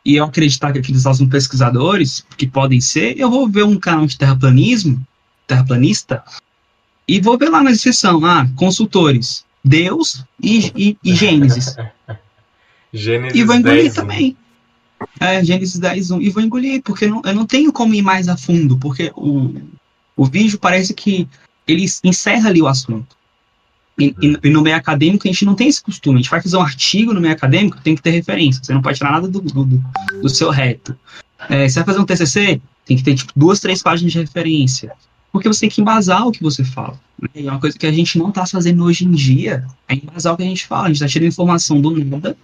E 0.04 0.18
eu 0.18 0.26
acreditar 0.26 0.74
que 0.74 0.80
aqueles 0.80 1.04
são 1.04 1.30
pesquisadores, 1.30 2.26
que 2.38 2.46
podem 2.46 2.82
ser, 2.82 3.18
eu 3.18 3.30
vou 3.30 3.48
ver 3.48 3.64
um 3.64 3.80
canal 3.80 4.06
de 4.06 4.18
terraplanismo, 4.18 5.02
terraplanista, 5.48 6.22
e 7.08 7.22
vou 7.22 7.38
ver 7.38 7.50
lá 7.50 7.64
na 7.64 7.72
descrição, 7.72 8.26
ah, 8.26 8.46
consultores. 8.58 9.46
Deus 9.64 10.26
e, 10.42 10.74
e, 10.76 10.98
e 11.02 11.16
Gênesis. 11.16 11.78
Gênesis 12.92 13.40
e 13.40 13.46
vou 13.46 13.56
engolir 13.56 13.84
10, 13.84 13.94
também. 13.94 14.36
É, 15.22 15.42
Gênesis 15.42 15.80
10, 15.80 16.12
1. 16.12 16.22
E 16.22 16.30
vou 16.30 16.44
engolir, 16.44 16.82
porque 16.84 17.08
não, 17.08 17.22
eu 17.24 17.34
não 17.34 17.46
tenho 17.46 17.72
como 17.72 17.94
ir 17.94 18.02
mais 18.02 18.28
a 18.28 18.36
fundo, 18.36 18.78
porque 18.78 19.14
o, 19.16 19.56
o 20.18 20.26
vídeo 20.26 20.60
parece 20.60 20.94
que 20.94 21.26
ele 21.66 21.86
encerra 22.04 22.50
ali 22.50 22.62
o 22.62 22.68
assunto. 22.68 23.16
E, 24.00 24.16
e, 24.44 24.50
no 24.50 24.62
meio 24.64 24.76
acadêmico 24.76 25.28
a 25.28 25.32
gente 25.32 25.46
não 25.46 25.54
tem 25.54 25.68
esse 25.68 25.82
costume. 25.82 26.18
A 26.18 26.22
gente 26.22 26.32
vai 26.32 26.42
fazer 26.42 26.58
um 26.58 26.62
artigo 26.62 27.14
no 27.14 27.22
meio 27.22 27.34
acadêmico, 27.34 27.80
tem 27.82 27.96
que 27.96 28.02
ter 28.02 28.12
referência. 28.12 28.64
Você 28.64 28.74
não 28.74 28.82
pode 28.82 28.98
tirar 28.98 29.12
nada 29.12 29.28
do, 29.28 29.40
do, 29.40 29.84
do 30.22 30.30
seu 30.30 30.50
reto. 30.50 30.98
É, 31.50 31.68
você 31.68 31.76
vai 31.76 31.86
fazer 31.86 32.00
um 32.00 32.06
TCC, 32.06 32.62
tem 32.86 32.98
que 32.98 33.04
ter 33.04 33.16
tipo, 33.16 33.32
duas, 33.36 33.60
três 33.60 33.84
páginas 33.84 34.12
de 34.12 34.20
referência 34.20 34.94
porque 35.34 35.48
você 35.48 35.62
tem 35.62 35.70
que 35.70 35.82
embasar 35.82 36.28
o 36.28 36.32
que 36.32 36.44
você 36.44 36.64
fala. 36.64 36.98
Né? 37.20 37.28
E 37.34 37.48
é 37.48 37.52
uma 37.52 37.60
coisa 37.60 37.78
que 37.78 37.88
a 37.88 37.92
gente 37.92 38.20
não 38.20 38.30
está 38.30 38.46
fazendo 38.46 38.84
hoje 38.86 39.04
em 39.04 39.12
dia, 39.12 39.66
é 39.90 39.96
embasar 39.96 40.32
o 40.32 40.38
que 40.38 40.44
a 40.44 40.46
gente 40.46 40.68
fala. 40.68 40.84
A 40.84 40.88
gente 40.90 40.98
está 40.98 41.08
tirando 41.08 41.30
informação 41.30 41.82
do 41.82 42.06
nada, 42.06 42.38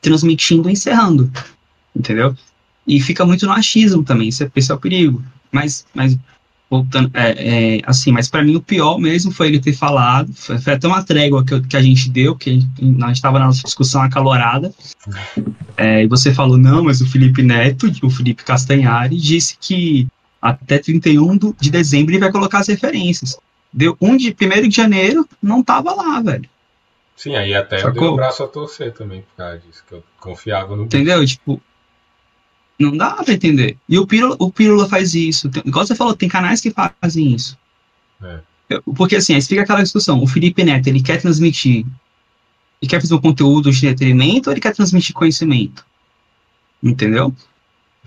transmitindo 0.00 0.68
e 0.68 0.72
encerrando. 0.72 1.30
Entendeu? 1.94 2.36
E 2.84 3.00
fica 3.00 3.24
muito 3.24 3.46
no 3.46 3.52
achismo 3.52 4.02
também, 4.02 4.28
esse 4.28 4.42
é, 4.42 4.50
esse 4.56 4.72
é 4.72 4.74
o 4.74 4.80
perigo. 4.80 5.22
Mas, 5.52 5.86
mas 5.94 6.18
voltando, 6.70 7.10
é, 7.14 7.76
é, 7.76 7.80
assim, 7.86 8.12
mas 8.12 8.28
para 8.28 8.42
mim 8.42 8.56
o 8.56 8.60
pior 8.60 8.98
mesmo 8.98 9.32
foi 9.32 9.48
ele 9.48 9.60
ter 9.60 9.72
falado, 9.72 10.32
foi, 10.34 10.58
foi 10.58 10.74
até 10.74 10.86
uma 10.86 11.02
trégua 11.02 11.44
que, 11.44 11.60
que 11.62 11.76
a 11.76 11.82
gente 11.82 12.10
deu, 12.10 12.36
que 12.36 12.50
a 12.50 12.52
gente, 12.52 12.68
nós 12.80 13.12
estava 13.12 13.38
na 13.38 13.46
nossa 13.46 13.62
discussão 13.62 14.02
acalorada, 14.02 14.72
é, 15.76 16.04
e 16.04 16.06
você 16.06 16.34
falou, 16.34 16.58
não, 16.58 16.84
mas 16.84 17.00
o 17.00 17.10
Felipe 17.10 17.42
Neto, 17.42 17.90
o 18.02 18.10
Felipe 18.10 18.44
Castanhari, 18.44 19.16
disse 19.16 19.56
que 19.58 20.06
até 20.40 20.78
31 20.78 21.38
de 21.58 21.70
dezembro 21.70 22.12
ele 22.12 22.20
vai 22.20 22.30
colocar 22.30 22.58
as 22.58 22.68
referências. 22.68 23.38
Deu 23.72 23.96
um 24.00 24.16
de 24.16 24.34
1 24.34 24.68
de 24.68 24.76
janeiro, 24.76 25.28
não 25.42 25.62
tava 25.62 25.94
lá, 25.94 26.20
velho. 26.20 26.48
Sim, 27.16 27.34
aí 27.34 27.52
até 27.52 27.78
Sacou? 27.78 27.94
eu 27.94 28.00
dei 28.00 28.08
o 28.10 28.16
braço 28.16 28.44
a 28.44 28.48
torcer 28.48 28.92
também 28.92 29.22
por 29.22 29.36
causa 29.36 29.58
disso, 29.58 29.82
que 29.86 29.94
eu 29.94 30.04
confiava 30.20 30.76
no. 30.76 30.84
Entendeu? 30.84 31.24
Tipo. 31.26 31.60
Não 32.78 32.96
dá 32.96 33.12
pra 33.12 33.34
entender. 33.34 33.76
E 33.88 33.98
o 33.98 34.06
Pílula, 34.06 34.36
o 34.38 34.52
Pílula 34.52 34.88
faz 34.88 35.14
isso. 35.14 35.50
Tem, 35.50 35.62
igual 35.66 35.84
você 35.84 35.94
falou, 35.94 36.14
tem 36.14 36.28
canais 36.28 36.60
que 36.60 36.72
fazem 37.00 37.34
isso. 37.34 37.58
É. 38.22 38.40
Porque 38.96 39.16
assim, 39.16 39.34
aí 39.34 39.42
fica 39.42 39.62
aquela 39.62 39.82
discussão. 39.82 40.22
O 40.22 40.26
Felipe 40.26 40.62
Neto, 40.62 40.86
ele 40.86 41.02
quer 41.02 41.20
transmitir. 41.20 41.84
Ele 42.80 42.88
quer 42.88 43.00
fazer 43.00 43.14
um 43.14 43.20
conteúdo 43.20 43.70
de 43.70 43.78
entretenimento 43.78 44.48
ou 44.48 44.54
ele 44.54 44.60
quer 44.60 44.74
transmitir 44.74 45.14
conhecimento? 45.14 45.84
Entendeu? 46.82 47.34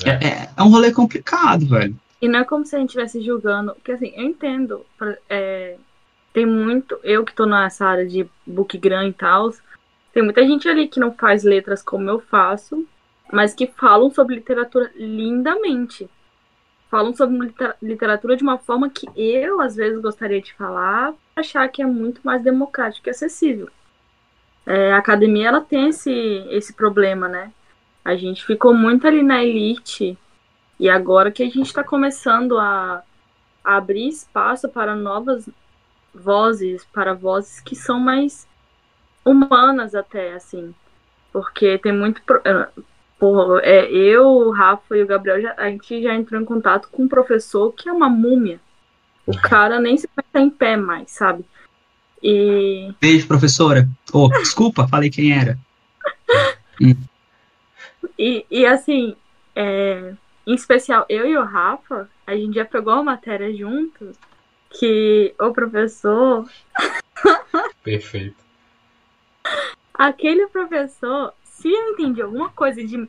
É, 0.06 0.28
é, 0.28 0.50
é 0.56 0.64
um 0.64 0.70
rolê 0.70 0.92
complicado, 0.92 1.66
velho. 1.66 1.96
E 2.22 2.28
não 2.28 2.40
é 2.40 2.44
como 2.46 2.66
se 2.66 2.76
a 2.76 2.80
gente 2.80 2.90
estivesse 2.90 3.22
julgando. 3.22 3.74
Porque 3.74 3.92
assim, 3.92 4.14
eu 4.16 4.24
entendo. 4.24 4.86
É, 5.30 5.76
tem 6.32 6.46
muito. 6.46 6.98
Eu 7.04 7.26
que 7.26 7.34
tô 7.34 7.46
nessa 7.46 7.86
área 7.86 8.08
de 8.08 8.26
book 8.46 8.78
grande 8.78 9.10
e 9.10 9.14
tal. 9.14 9.52
Tem 10.14 10.24
muita 10.24 10.46
gente 10.46 10.68
ali 10.70 10.88
que 10.88 11.00
não 11.00 11.14
faz 11.14 11.44
letras 11.44 11.82
como 11.82 12.10
eu 12.10 12.20
faço, 12.20 12.86
mas 13.32 13.54
que 13.54 13.68
falam 13.68 14.12
sobre 14.12 14.36
literatura 14.36 14.92
lindamente. 14.96 16.10
Falam 16.90 17.16
sobre 17.16 17.54
literatura 17.82 18.36
de 18.36 18.44
uma 18.44 18.58
forma 18.58 18.90
que 18.90 19.08
eu, 19.16 19.62
às 19.62 19.76
vezes, 19.76 20.02
gostaria 20.02 20.42
de 20.42 20.54
falar, 20.54 21.14
achar 21.36 21.68
que 21.70 21.82
é 21.82 21.86
muito 21.86 22.22
mais 22.24 22.44
democrático 22.44 23.08
e 23.08 23.12
acessível. 23.12 23.70
É, 24.66 24.92
a 24.92 24.98
academia, 24.98 25.48
ela 25.48 25.62
tem 25.62 25.88
esse, 25.88 26.12
esse 26.50 26.74
problema, 26.74 27.28
né? 27.28 27.52
A 28.04 28.16
gente 28.16 28.46
ficou 28.46 28.74
muito 28.74 29.08
ali 29.08 29.24
na 29.24 29.44
elite, 29.44 30.18
e 30.82 30.90
agora 30.90 31.32
que 31.32 31.44
a 31.44 31.46
gente 31.46 31.68
está 31.68 31.84
começando 31.84 32.58
a, 32.58 33.04
a 33.64 33.78
abrir 33.78 34.08
espaço 34.08 34.68
para 34.68 34.96
novas 34.96 35.48
vozes, 36.12 36.84
para 36.86 37.14
vozes 37.14 37.60
que 37.60 37.76
são 37.76 38.00
mais 38.00 38.48
humanas 39.24 39.94
até, 39.94 40.34
assim. 40.34 40.74
Porque 41.32 41.78
tem 41.78 41.92
muito. 41.92 42.20
Porra, 43.22 43.62
é, 43.62 43.86
eu, 43.92 44.26
o 44.26 44.50
Rafa 44.50 44.98
e 44.98 45.04
o 45.04 45.06
Gabriel, 45.06 45.40
já, 45.40 45.54
a 45.56 45.70
gente 45.70 46.02
já 46.02 46.16
entrou 46.16 46.42
em 46.42 46.44
contato 46.44 46.90
com 46.92 47.04
um 47.04 47.08
professor 47.08 47.72
que 47.72 47.88
é 47.88 47.94
uma 47.94 48.10
múmia. 48.10 48.60
O 49.28 49.40
cara 49.40 49.80
nem 49.80 49.96
se 49.96 50.10
está 50.18 50.42
em 50.42 50.50
pé 50.50 50.76
mais, 50.76 51.12
sabe? 51.12 51.46
E. 52.24 52.92
Beijo, 53.00 53.28
professora. 53.28 53.88
Oh, 54.12 54.28
desculpa, 54.42 54.88
falei 54.88 55.12
quem 55.12 55.40
era. 55.40 55.56
hum. 56.82 56.96
e, 58.18 58.44
e 58.50 58.66
assim, 58.66 59.16
é, 59.56 60.16
em 60.48 60.56
especial, 60.56 61.06
eu 61.08 61.28
e 61.28 61.38
o 61.38 61.44
Rafa, 61.44 62.10
a 62.26 62.36
gente 62.36 62.56
já 62.56 62.66
pegou 62.66 62.94
a 62.94 63.04
matéria 63.04 63.56
juntos 63.56 64.18
que 64.72 65.36
o 65.40 65.54
professor. 65.54 66.50
Perfeito. 67.84 68.44
Aquele 69.94 70.48
professor, 70.48 71.36
se 71.62 71.72
eu 71.72 71.92
entendi 71.92 72.22
alguma 72.22 72.50
coisa 72.50 72.84
de. 72.84 73.08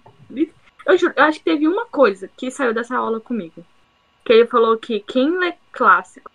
Eu 0.86 0.98
juro, 0.98 1.14
eu 1.16 1.24
acho 1.24 1.38
que 1.38 1.44
teve 1.44 1.66
uma 1.68 1.86
coisa 1.86 2.28
que 2.36 2.50
saiu 2.50 2.74
dessa 2.74 2.96
aula 2.96 3.20
comigo. 3.20 3.64
Que 4.24 4.32
ele 4.32 4.46
falou 4.46 4.76
que 4.76 5.00
quem 5.00 5.38
lê 5.38 5.55
clássico 5.72 6.30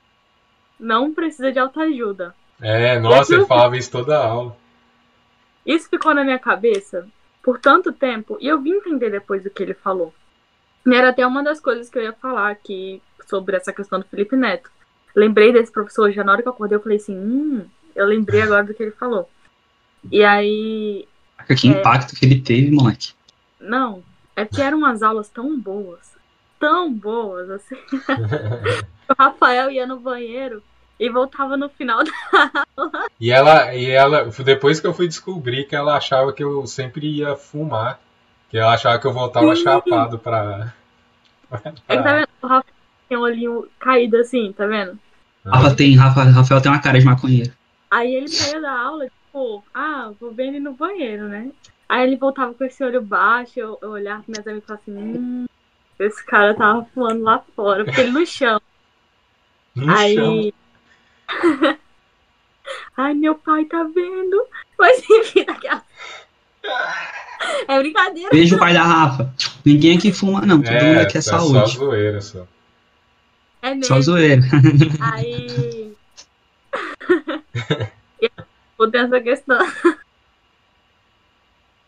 não 0.79 1.13
precisa 1.13 1.51
de 1.51 1.59
autoajuda. 1.59 2.35
É, 2.61 2.99
nossa, 2.99 3.33
ele 3.33 3.45
falava 3.45 3.77
isso 3.77 3.91
toda 3.91 4.17
a 4.17 4.27
aula. 4.27 4.57
Isso 5.65 5.89
ficou 5.89 6.13
na 6.13 6.23
minha 6.23 6.39
cabeça 6.39 7.07
por 7.43 7.59
tanto 7.59 7.93
tempo 7.93 8.37
e 8.41 8.47
eu 8.47 8.61
vim 8.61 8.71
entender 8.71 9.09
depois 9.09 9.43
do 9.43 9.49
que 9.49 9.63
ele 9.63 9.73
falou. 9.73 10.13
E 10.85 10.93
era 10.93 11.09
até 11.09 11.25
uma 11.25 11.43
das 11.43 11.59
coisas 11.59 11.89
que 11.89 11.97
eu 11.97 12.03
ia 12.03 12.13
falar 12.13 12.49
aqui 12.49 13.01
sobre 13.25 13.55
essa 13.57 13.73
questão 13.73 13.99
do 13.99 14.05
Felipe 14.05 14.35
Neto 14.35 14.69
lembrei 15.17 15.51
desse 15.51 15.71
professor 15.71 16.11
já 16.11 16.23
na 16.23 16.33
hora 16.33 16.43
que 16.43 16.47
eu 16.47 16.53
acordei, 16.53 16.77
eu 16.77 16.81
falei 16.81 16.97
assim, 16.97 17.17
hum, 17.17 17.65
eu 17.95 18.05
lembrei 18.05 18.43
agora 18.43 18.63
do 18.63 18.73
que 18.75 18.83
ele 18.83 18.91
falou. 18.91 19.27
E 20.11 20.23
aí. 20.23 21.07
Que 21.45 21.67
é... 21.67 21.71
impacto 21.71 22.15
que 22.15 22.25
ele 22.25 22.41
teve, 22.41 22.71
moleque. 22.71 23.13
Não, 23.59 24.03
é 24.35 24.45
que 24.45 24.61
eram 24.61 24.79
umas 24.79 25.01
aulas 25.01 25.29
tão 25.29 25.59
boas, 25.59 26.11
tão 26.59 26.93
boas, 26.93 27.49
assim. 27.49 27.75
o 29.09 29.13
Rafael 29.17 29.71
ia 29.71 29.87
no 29.87 29.99
banheiro 29.99 30.61
e 30.99 31.09
voltava 31.09 31.55
no 31.55 31.69
final 31.69 32.03
da 32.03 32.11
aula. 32.75 33.07
E 33.19 33.31
ela, 33.31 33.73
e 33.73 33.89
ela, 33.89 34.25
depois 34.43 34.79
que 34.79 34.87
eu 34.87 34.93
fui 34.93 35.07
descobrir 35.07 35.65
que 35.65 35.75
ela 35.75 35.95
achava 35.95 36.33
que 36.33 36.43
eu 36.43 36.65
sempre 36.67 37.07
ia 37.07 37.35
fumar, 37.35 37.99
que 38.49 38.57
ela 38.57 38.73
achava 38.73 38.99
que 38.99 39.07
eu 39.07 39.13
voltava 39.13 39.55
Sim. 39.55 39.63
chapado 39.63 40.19
pra. 40.19 40.73
pra... 41.49 41.73
É, 41.87 41.97
tá 41.97 42.15
vendo? 42.15 42.27
O 42.41 42.47
Rafael 42.47 42.75
tem 43.07 43.17
um 43.17 43.21
olhinho 43.21 43.67
caído 43.79 44.17
assim, 44.17 44.53
tá 44.53 44.65
vendo? 44.65 44.99
Rafa 45.45 45.75
tem, 45.75 45.95
Rafa, 45.95 46.23
Rafael 46.23 46.61
tem 46.61 46.71
uma 46.71 46.81
cara 46.81 46.99
de 46.99 47.05
maconheiro. 47.05 47.51
Aí 47.89 48.13
ele 48.13 48.27
saiu 48.27 48.61
da 48.61 48.71
aula, 48.71 49.07
tipo, 49.37 49.63
ah, 49.73 50.11
vou 50.19 50.31
ver 50.31 50.47
ele 50.47 50.59
no 50.59 50.73
banheiro, 50.73 51.27
né? 51.27 51.51
Aí 51.87 52.05
ele 52.05 52.17
voltava 52.17 52.53
com 52.53 52.63
esse 52.63 52.83
olho 52.83 53.01
baixo, 53.01 53.59
eu, 53.59 53.77
eu 53.81 53.91
olhava 53.91 54.23
para 54.23 54.31
minhas 54.31 54.47
amigas 54.47 54.63
e 54.63 54.67
falava 54.67 54.83
assim, 54.83 54.97
hum, 54.97 55.45
esse 55.99 56.25
cara 56.25 56.53
tava 56.53 56.85
fumando 56.93 57.23
lá 57.23 57.43
fora, 57.55 57.85
porque 57.85 58.01
ele 58.01 58.11
no 58.11 58.25
chão. 58.25 58.59
No 59.75 59.95
Aí. 59.95 60.15
Chão. 60.15 61.77
Ai, 62.97 63.13
meu 63.13 63.35
pai 63.35 63.63
tá 63.65 63.83
vendo. 63.83 64.45
Mas 64.77 65.01
enfim, 65.09 65.45
daquela. 65.45 65.83
É 67.67 67.79
brincadeira. 67.79 68.29
Beijo 68.29 68.57
o 68.57 68.59
pai 68.59 68.73
da 68.73 68.83
Rafa. 68.83 69.33
Ninguém 69.63 69.97
aqui 69.97 70.11
fuma, 70.11 70.41
não. 70.41 70.61
Todo 70.61 70.73
é, 70.73 70.83
mundo 70.83 70.99
aqui 70.99 71.17
é, 71.17 71.19
é 71.19 71.21
saúde. 71.21 71.53
Só 71.53 71.65
zoeira, 71.65 72.19
só. 72.19 72.45
É 73.61 73.69
mesmo. 73.69 73.85
Só 73.85 74.01
zoeira. 74.01 74.41
Aí. 74.99 75.86
Tem 78.91 79.01
essa 79.01 79.19
questão. 79.19 79.57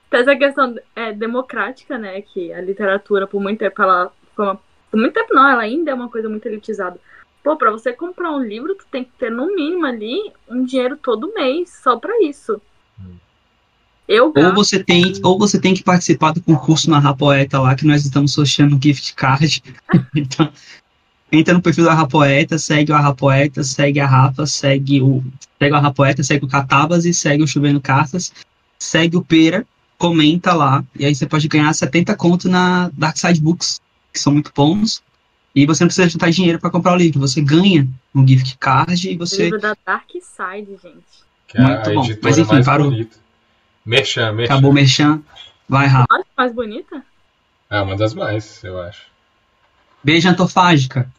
Tem 0.09 0.21
essa 0.21 0.35
questão 0.35 0.75
é, 0.95 1.13
democrática, 1.13 1.95
né? 1.95 2.19
Que 2.23 2.51
a 2.51 2.59
literatura, 2.59 3.27
por 3.27 3.39
muito 3.39 3.59
tempo, 3.59 3.79
ela. 3.79 4.11
Uma... 4.35 4.59
Por 4.89 4.99
muito 4.99 5.13
tempo 5.13 5.35
não, 5.35 5.47
ela 5.47 5.61
ainda 5.61 5.91
é 5.91 5.93
uma 5.93 6.09
coisa 6.09 6.27
muito 6.27 6.47
elitizada. 6.47 6.99
Pô, 7.43 7.55
pra 7.55 7.69
você 7.69 7.93
comprar 7.93 8.31
um 8.31 8.43
livro, 8.43 8.73
tu 8.73 8.87
tem 8.89 9.03
que 9.03 9.11
ter 9.19 9.29
no 9.29 9.55
mínimo 9.55 9.85
ali 9.85 10.33
um 10.49 10.63
dinheiro 10.63 10.97
todo 10.97 11.31
mês, 11.35 11.79
só 11.83 11.95
pra 11.95 12.19
isso. 12.23 12.59
Eu 14.09 14.33
ou 14.35 14.55
você 14.55 14.83
tem 14.83 15.13
ou 15.23 15.37
você 15.37 15.61
tem 15.61 15.75
que 15.75 15.83
participar 15.83 16.33
do 16.33 16.41
concurso 16.41 16.89
na 16.89 16.97
Rapoeta 16.97 17.59
lá 17.59 17.75
que 17.75 17.85
nós 17.85 18.03
estamos 18.03 18.33
sorteando 18.33 18.79
gift 18.81 19.13
card 19.13 19.61
então 20.15 20.51
entra 21.31 21.53
no 21.53 21.61
perfil 21.61 21.85
da 21.85 21.93
Rapoeta, 21.93 22.57
segue 22.57 22.91
o 22.91 22.95
Rapoeta, 22.95 23.63
segue 23.63 23.99
a 23.99 24.05
Rafa, 24.05 24.45
segue 24.45 25.01
o. 25.01 25.23
Segue 25.59 25.75
a 25.75 25.79
Rapoeta, 25.79 26.23
segue 26.23 26.45
o 26.45 26.47
Catabas 26.47 27.05
e 27.05 27.13
segue 27.13 27.43
o 27.43 27.47
Chovendo 27.47 27.81
Cartas, 27.81 28.33
segue 28.77 29.17
o 29.17 29.23
Pera, 29.23 29.65
comenta 29.97 30.53
lá, 30.53 30.83
e 30.97 31.05
aí 31.05 31.13
você 31.13 31.25
pode 31.25 31.47
ganhar 31.47 31.71
70 31.73 32.15
conto 32.15 32.47
na 32.47 32.89
Dark 32.93 33.17
Side 33.17 33.41
Books, 33.41 33.81
que 34.13 34.19
são 34.19 34.33
muito 34.33 34.51
bons. 34.55 35.03
E 35.53 35.65
você 35.65 35.83
não 35.83 35.87
precisa 35.87 36.07
juntar 36.07 36.29
dinheiro 36.29 36.59
para 36.59 36.69
comprar 36.69 36.93
o 36.93 36.95
livro, 36.95 37.19
você 37.19 37.41
ganha 37.41 37.87
um 38.15 38.25
gift 38.25 38.57
card 38.57 39.09
e 39.09 39.17
você. 39.17 39.41
O 39.41 39.45
livro 39.45 39.59
da 39.59 39.75
Dark 39.85 40.09
Side, 40.11 40.71
gente. 40.81 41.29
Que 41.47 41.57
é 41.57 41.61
muito 41.61 41.93
bom. 41.93 42.07
Mas 42.21 42.37
enfim, 42.37 42.63
parou. 42.63 42.91
Merchan, 43.85 44.31
Merchan. 44.33 44.53
Acabou 44.53 44.71
o 44.71 44.73
Merchan. 44.73 45.21
Vai, 45.67 45.87
Rafa. 45.87 46.07
mais 46.37 46.53
bonita? 46.53 47.03
É 47.69 47.81
uma 47.81 47.95
das 47.95 48.13
mais, 48.13 48.63
eu 48.63 48.79
acho. 48.81 49.01
Beijo, 50.03 50.29
antofágica. 50.29 51.09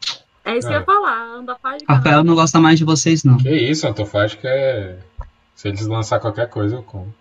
É 0.43 0.57
isso 0.57 0.67
que 0.67 0.73
eu 0.73 0.79
ia 0.79 0.85
falar, 0.85 1.35
antofágica. 1.35 1.93
Rafael 1.93 2.23
não 2.23 2.35
gosta 2.35 2.59
mais 2.59 2.79
de 2.79 2.85
vocês, 2.85 3.23
não. 3.23 3.37
Que 3.37 3.53
isso, 3.53 3.87
antofágica 3.87 4.47
é. 4.47 4.99
Se 5.53 5.67
eles 5.67 5.85
lançar 5.85 6.19
qualquer 6.19 6.49
coisa, 6.49 6.77
eu 6.77 6.83
como. 6.83 7.13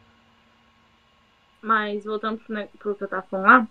Mas 1.61 2.05
voltando 2.05 2.39
pro, 2.39 2.67
pro 2.79 2.95
que 2.95 3.05
eu 3.05 3.09
tava 3.09 3.23
falando 3.31 3.47
lá, 3.47 3.69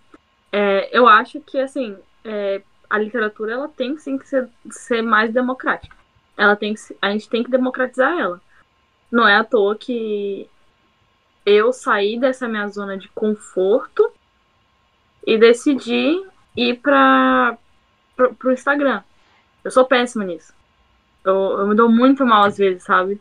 é, 0.51 0.95
eu 0.95 1.07
acho 1.07 1.39
que 1.41 1.59
assim, 1.59 1.97
é, 2.23 2.61
a 2.89 2.97
literatura 2.97 3.53
ela 3.53 3.67
tem 3.67 3.97
sim 3.97 4.17
que 4.17 4.27
ser, 4.27 4.47
ser 4.69 5.01
mais 5.01 5.33
democrática. 5.33 5.95
Ela 6.37 6.55
tem 6.55 6.73
que, 6.73 6.81
a 7.01 7.11
gente 7.11 7.27
tem 7.27 7.43
que 7.43 7.51
democratizar 7.51 8.17
ela. 8.17 8.39
Não 9.11 9.27
é 9.27 9.35
à 9.35 9.43
toa 9.43 9.75
que 9.75 10.47
eu 11.45 11.73
saí 11.73 12.19
dessa 12.19 12.47
minha 12.47 12.67
zona 12.67 12.97
de 12.97 13.07
conforto 13.09 14.11
e 15.25 15.37
decidi 15.37 16.23
ir 16.55 16.75
para 16.77 17.57
pro, 18.19 18.35
pro 18.35 18.51
Instagram. 18.51 19.01
Eu 19.63 19.71
sou 19.71 19.85
péssima 19.85 20.25
nisso. 20.25 20.53
Eu, 21.23 21.59
eu 21.59 21.67
me 21.67 21.75
dou 21.75 21.89
muito 21.89 22.25
mal 22.25 22.43
às 22.43 22.57
vezes, 22.57 22.83
sabe? 22.83 23.17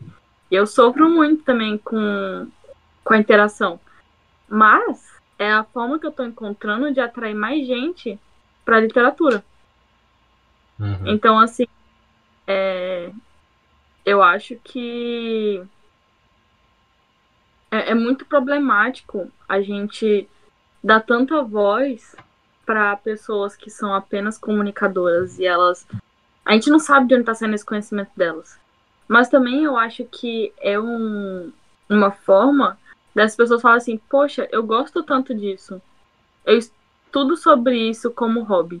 E 0.51 0.55
eu 0.55 0.67
sofro 0.67 1.09
muito 1.09 1.43
também 1.43 1.77
com, 1.77 2.47
com 3.01 3.13
a 3.13 3.17
interação. 3.17 3.79
Mas 4.47 5.09
é 5.37 5.53
a 5.53 5.63
forma 5.63 5.97
que 5.97 6.05
eu 6.05 6.11
tô 6.11 6.25
encontrando 6.25 6.91
de 6.91 6.99
atrair 6.99 7.33
mais 7.33 7.65
gente 7.65 8.19
pra 8.65 8.81
literatura. 8.81 9.43
Uhum. 10.77 11.07
Então, 11.07 11.39
assim, 11.39 11.65
é, 12.45 13.09
eu 14.05 14.21
acho 14.21 14.55
que 14.63 15.63
é, 17.71 17.91
é, 17.91 17.95
muito 17.95 18.25
problemático 18.25 19.31
a 19.47 19.61
gente 19.61 20.27
dar 20.83 21.01
tanta 21.01 21.41
voz 21.41 22.15
para 22.69 22.95
pessoas 22.97 23.55
que 23.55 23.67
são 23.67 23.95
apenas 23.95 24.37
comunicadoras 24.37 25.39
e 25.39 25.45
elas. 25.47 25.87
A 26.45 26.53
gente 26.53 26.69
não 26.69 26.77
sabe 26.77 27.07
de 27.07 27.15
onde 27.15 27.23
está 27.23 27.33
saindo 27.33 27.55
esse 27.55 27.65
conhecimento 27.65 28.11
delas. 28.15 28.59
Mas 29.07 29.27
também 29.27 29.63
eu 29.63 29.75
acho 29.75 30.05
que 30.05 30.53
é 30.61 30.79
um, 30.79 31.51
uma 31.89 32.11
forma 32.11 32.77
das 33.15 33.35
pessoas 33.35 33.63
falarem 33.63 33.81
assim: 33.81 33.97
Poxa, 34.07 34.47
eu 34.51 34.61
gosto 34.61 35.01
tanto 35.01 35.33
disso. 35.33 35.81
Eu, 36.45 36.59
tudo 37.11 37.35
sobre 37.35 37.75
isso 37.89 38.11
como 38.11 38.43
hobby. 38.43 38.79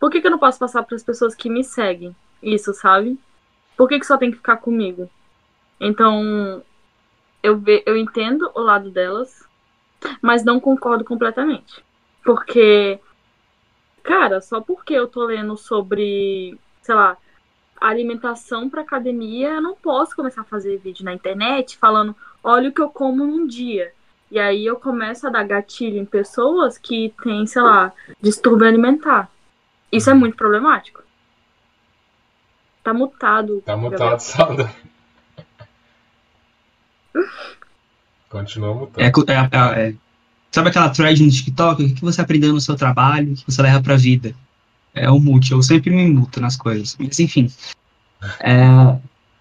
Por 0.00 0.10
que, 0.10 0.20
que 0.20 0.26
eu 0.26 0.32
não 0.32 0.38
posso 0.38 0.58
passar 0.58 0.82
para 0.82 0.96
as 0.96 1.04
pessoas 1.04 1.32
que 1.32 1.48
me 1.48 1.62
seguem 1.62 2.16
isso, 2.42 2.74
sabe? 2.74 3.16
Por 3.76 3.88
que, 3.88 4.00
que 4.00 4.06
só 4.06 4.18
tem 4.18 4.32
que 4.32 4.38
ficar 4.38 4.56
comigo? 4.56 5.08
Então, 5.78 6.64
eu, 7.44 7.56
ve, 7.56 7.80
eu 7.86 7.96
entendo 7.96 8.50
o 8.56 8.60
lado 8.60 8.90
delas, 8.90 9.48
mas 10.20 10.44
não 10.44 10.58
concordo 10.58 11.04
completamente. 11.04 11.84
Porque, 12.24 12.98
cara, 14.02 14.40
só 14.40 14.60
porque 14.60 14.94
eu 14.94 15.06
tô 15.06 15.24
lendo 15.24 15.56
sobre, 15.56 16.58
sei 16.82 16.94
lá, 16.94 17.16
alimentação 17.80 18.68
para 18.68 18.82
academia, 18.82 19.50
eu 19.50 19.62
não 19.62 19.74
posso 19.74 20.14
começar 20.14 20.42
a 20.42 20.44
fazer 20.44 20.78
vídeo 20.78 21.04
na 21.04 21.14
internet 21.14 21.78
falando, 21.78 22.14
olha 22.42 22.68
o 22.68 22.72
que 22.72 22.82
eu 22.82 22.90
como 22.90 23.26
num 23.26 23.46
dia. 23.46 23.92
E 24.30 24.38
aí 24.38 24.64
eu 24.64 24.76
começo 24.76 25.26
a 25.26 25.30
dar 25.30 25.44
gatilho 25.44 25.98
em 25.98 26.04
pessoas 26.04 26.78
que 26.78 27.12
têm, 27.22 27.46
sei 27.46 27.62
lá, 27.62 27.92
distúrbio 28.20 28.68
alimentar. 28.68 29.28
Isso 29.90 30.08
é 30.08 30.14
muito 30.14 30.36
problemático. 30.36 31.02
Tá 32.82 32.94
mutado. 32.94 33.60
Tá 33.62 33.76
mutado, 33.76 34.20
Sandra. 34.20 34.70
Continua 38.28 38.74
mutado. 38.74 39.02
É, 39.02 39.08
é, 39.08 39.88
é, 39.88 39.94
sabe 40.50 40.68
aquela 40.68 40.90
thread 40.90 41.22
no 41.22 41.30
TikTok? 41.30 41.82
O 41.82 41.94
que 41.94 42.02
você 42.02 42.20
aprendeu 42.20 42.52
no 42.52 42.60
seu 42.60 42.76
trabalho? 42.76 43.32
O 43.32 43.36
que 43.36 43.44
você 43.46 43.62
leva 43.62 43.82
pra 43.82 43.96
vida? 43.96 44.34
É 44.94 45.10
o 45.10 45.20
mute. 45.20 45.52
Eu 45.52 45.62
sempre 45.62 45.90
me 45.90 46.08
muto 46.08 46.40
nas 46.40 46.56
coisas. 46.56 46.96
Mas, 46.98 47.18
enfim. 47.20 47.50
É, 48.40 48.96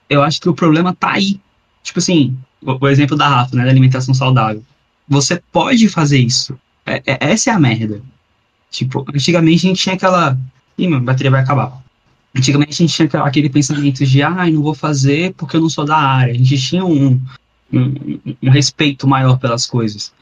eu 0.10 0.24
acho 0.24 0.40
que 0.40 0.50
o 0.50 0.54
problema 0.54 0.96
tá 0.96 1.14
aí. 1.14 1.40
Tipo 1.84 2.00
assim, 2.00 2.38
o, 2.62 2.78
o 2.80 2.88
exemplo 2.88 3.18
da 3.18 3.28
Rafa, 3.28 3.56
né? 3.56 3.64
Da 3.64 3.72
alimentação 3.72 4.14
saudável 4.14 4.64
você 5.10 5.42
pode 5.52 5.90
fazer 5.90 6.20
isso. 6.20 6.58
É, 6.86 7.02
é, 7.06 7.32
essa 7.32 7.50
é 7.50 7.54
a 7.54 7.60
merda. 7.60 8.02
Tipo, 8.70 9.04
antigamente 9.14 9.66
a 9.66 9.70
gente 9.70 9.82
tinha 9.82 9.96
aquela. 9.96 10.38
Ih, 10.78 10.94
a 10.94 11.00
bateria 11.00 11.32
vai 11.32 11.42
acabar. 11.42 11.82
Antigamente 12.36 12.72
a 12.72 12.86
gente 12.86 13.10
tinha 13.10 13.24
aquele 13.24 13.50
pensamento 13.50 14.06
de, 14.06 14.22
ah, 14.22 14.48
não 14.50 14.62
vou 14.62 14.76
fazer 14.76 15.34
porque 15.34 15.58
eu 15.58 15.62
não 15.62 15.70
sou 15.70 15.84
da 15.84 15.98
área. 15.98 16.32
A 16.32 16.38
gente 16.38 16.58
tinha 16.60 16.86
um, 16.86 17.20
um, 17.74 18.20
um 18.44 18.50
respeito 18.52 19.08
maior 19.08 19.40
pelas 19.40 19.66
coisas. 19.66 20.14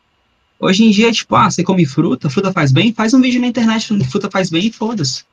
Hoje 0.60 0.84
em 0.84 0.91
dia, 0.91 1.12
tipo, 1.12 1.36
ah, 1.36 1.49
você 1.49 1.64
come 1.64 1.86
fruta, 1.86 2.30
fruta 2.30 2.51
faz 2.51 2.72
bem, 2.72 2.93
faz 2.93 3.14
um 3.14 3.22
vídeo 3.22 3.39
na 3.39 3.47
internet 3.47 3.88
falando 3.88 4.03
que 4.03 4.12
fruta 4.12 4.30
faz 4.32 4.49
bem 4.49 4.68
e 4.68 4.72
foda-se. 4.72 5.24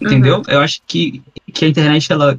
Entendeu? 0.00 0.38
Uhum. 0.38 0.42
Eu 0.48 0.60
acho 0.60 0.80
que, 0.86 1.22
que 1.52 1.64
a 1.64 1.68
internet, 1.68 2.12
ela 2.12 2.38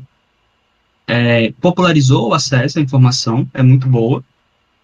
é, 1.07 1.53
popularizou 1.61 2.29
o 2.29 2.33
acesso 2.33 2.79
à 2.79 2.81
informação, 2.81 3.47
é 3.53 3.63
muito 3.63 3.87
boa. 3.87 4.23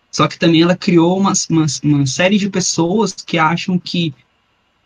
Só 0.10 0.28
que 0.28 0.40
também 0.40 0.62
ela 0.62 0.76
criou 0.76 1.20
uma, 1.20 1.34
uma, 1.50 1.66
uma 1.84 2.06
série 2.06 2.38
de 2.38 2.50
pessoas 2.50 3.12
que 3.14 3.38
acham 3.38 3.78
que 3.78 4.14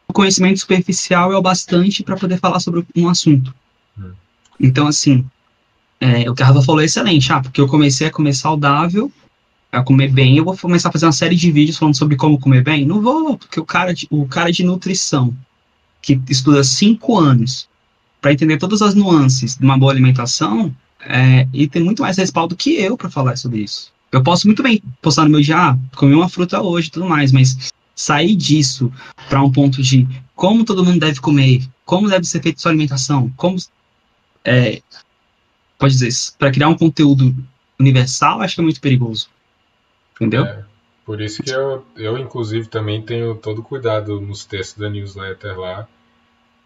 o 0.08 0.14
conhecimento 0.14 0.60
superficial 0.60 1.32
é 1.32 1.38
o 1.38 1.42
bastante 1.42 2.04
para 2.04 2.18
poder 2.18 2.40
falar 2.40 2.60
sobre 2.60 2.86
um 2.96 3.08
assunto. 3.08 3.54
Hum. 3.98 4.12
Então, 4.60 4.88
assim, 4.88 5.26
é, 6.00 6.30
o 6.30 6.34
que 6.34 6.42
a 6.42 6.48
Rafa 6.48 6.64
falou 6.64 6.82
é 6.82 6.86
excelente. 6.86 7.32
Ah, 7.32 7.40
porque 7.40 7.62
eu 7.62 7.68
comecei 7.68 8.08
a 8.08 8.12
comer 8.12 8.34
saudável, 8.34 9.12
a 9.72 9.82
comer 9.82 10.12
bem, 10.12 10.38
eu 10.38 10.44
vou 10.44 10.58
começar 10.58 10.90
a 10.90 10.92
fazer 10.92 11.06
uma 11.06 11.12
série 11.12 11.36
de 11.36 11.52
vídeos 11.52 11.78
falando 11.78 11.96
sobre 11.96 12.18
como 12.18 12.40
comer 12.40 12.64
bem? 12.64 12.86
Não 12.86 13.02
vou, 13.02 13.38
porque 13.38 13.60
o 13.60 13.66
cara 13.66 13.94
de, 13.94 14.06
o 14.10 14.28
cara 14.28 14.52
de 14.52 14.64
nutrição, 14.64 15.34
que 16.02 16.20
estuda 16.30 16.64
cinco 16.64 17.18
anos 17.18 17.70
para 18.20 18.34
entender 18.34 18.58
todas 18.58 18.82
as 18.82 18.94
nuances 18.94 19.56
de 19.56 19.64
uma 19.64 19.78
boa 19.78 19.92
alimentação, 19.92 20.76
é, 21.00 21.48
e 21.54 21.68
tem 21.68 21.82
muito 21.82 22.02
mais 22.02 22.18
respaldo 22.18 22.56
que 22.56 22.76
eu 22.76 22.98
para 22.98 23.10
falar 23.10 23.38
sobre 23.38 23.62
isso. 23.62 23.92
Eu 24.12 24.22
posso 24.22 24.46
muito 24.46 24.62
bem 24.62 24.82
postar 25.02 25.24
no 25.24 25.30
meu 25.30 25.42
dia, 25.42 25.58
ah, 25.58 25.78
comi 25.96 26.14
uma 26.14 26.28
fruta 26.28 26.62
hoje 26.62 26.90
e 26.90 26.92
tudo 26.92 27.08
mais, 27.08 27.32
mas 27.32 27.72
sair 27.96 28.36
disso 28.36 28.92
para 29.30 29.42
um 29.42 29.52
ponto 29.52 29.82
de 29.82 30.08
como 30.36 30.66
todo 30.66 30.84
mundo 30.84 31.00
deve 31.00 31.20
comer, 31.22 31.66
como 31.86 32.10
deve 32.10 32.26
ser 32.26 32.42
feita 32.42 32.60
sua 32.60 32.72
alimentação, 32.72 33.32
como 33.38 33.58
é, 34.44 34.82
pode 35.80 35.94
dizer, 35.94 36.12
para 36.38 36.52
criar 36.52 36.68
um 36.68 36.78
conteúdo 36.78 37.34
universal, 37.80 38.42
acho 38.42 38.56
que 38.56 38.62
é 38.62 38.64
muito 38.64 38.82
perigoso. 38.82 39.30
Entendeu? 40.22 40.46
É, 40.46 40.64
por 41.04 41.20
isso 41.20 41.42
que 41.42 41.50
eu, 41.50 41.84
eu, 41.98 42.16
inclusive, 42.16 42.68
também 42.68 43.02
tenho 43.02 43.34
todo 43.34 43.64
cuidado 43.64 44.22
nos 44.22 44.46
textos 44.46 44.78
da 44.78 44.88
newsletter 44.88 45.60
lá, 45.60 45.88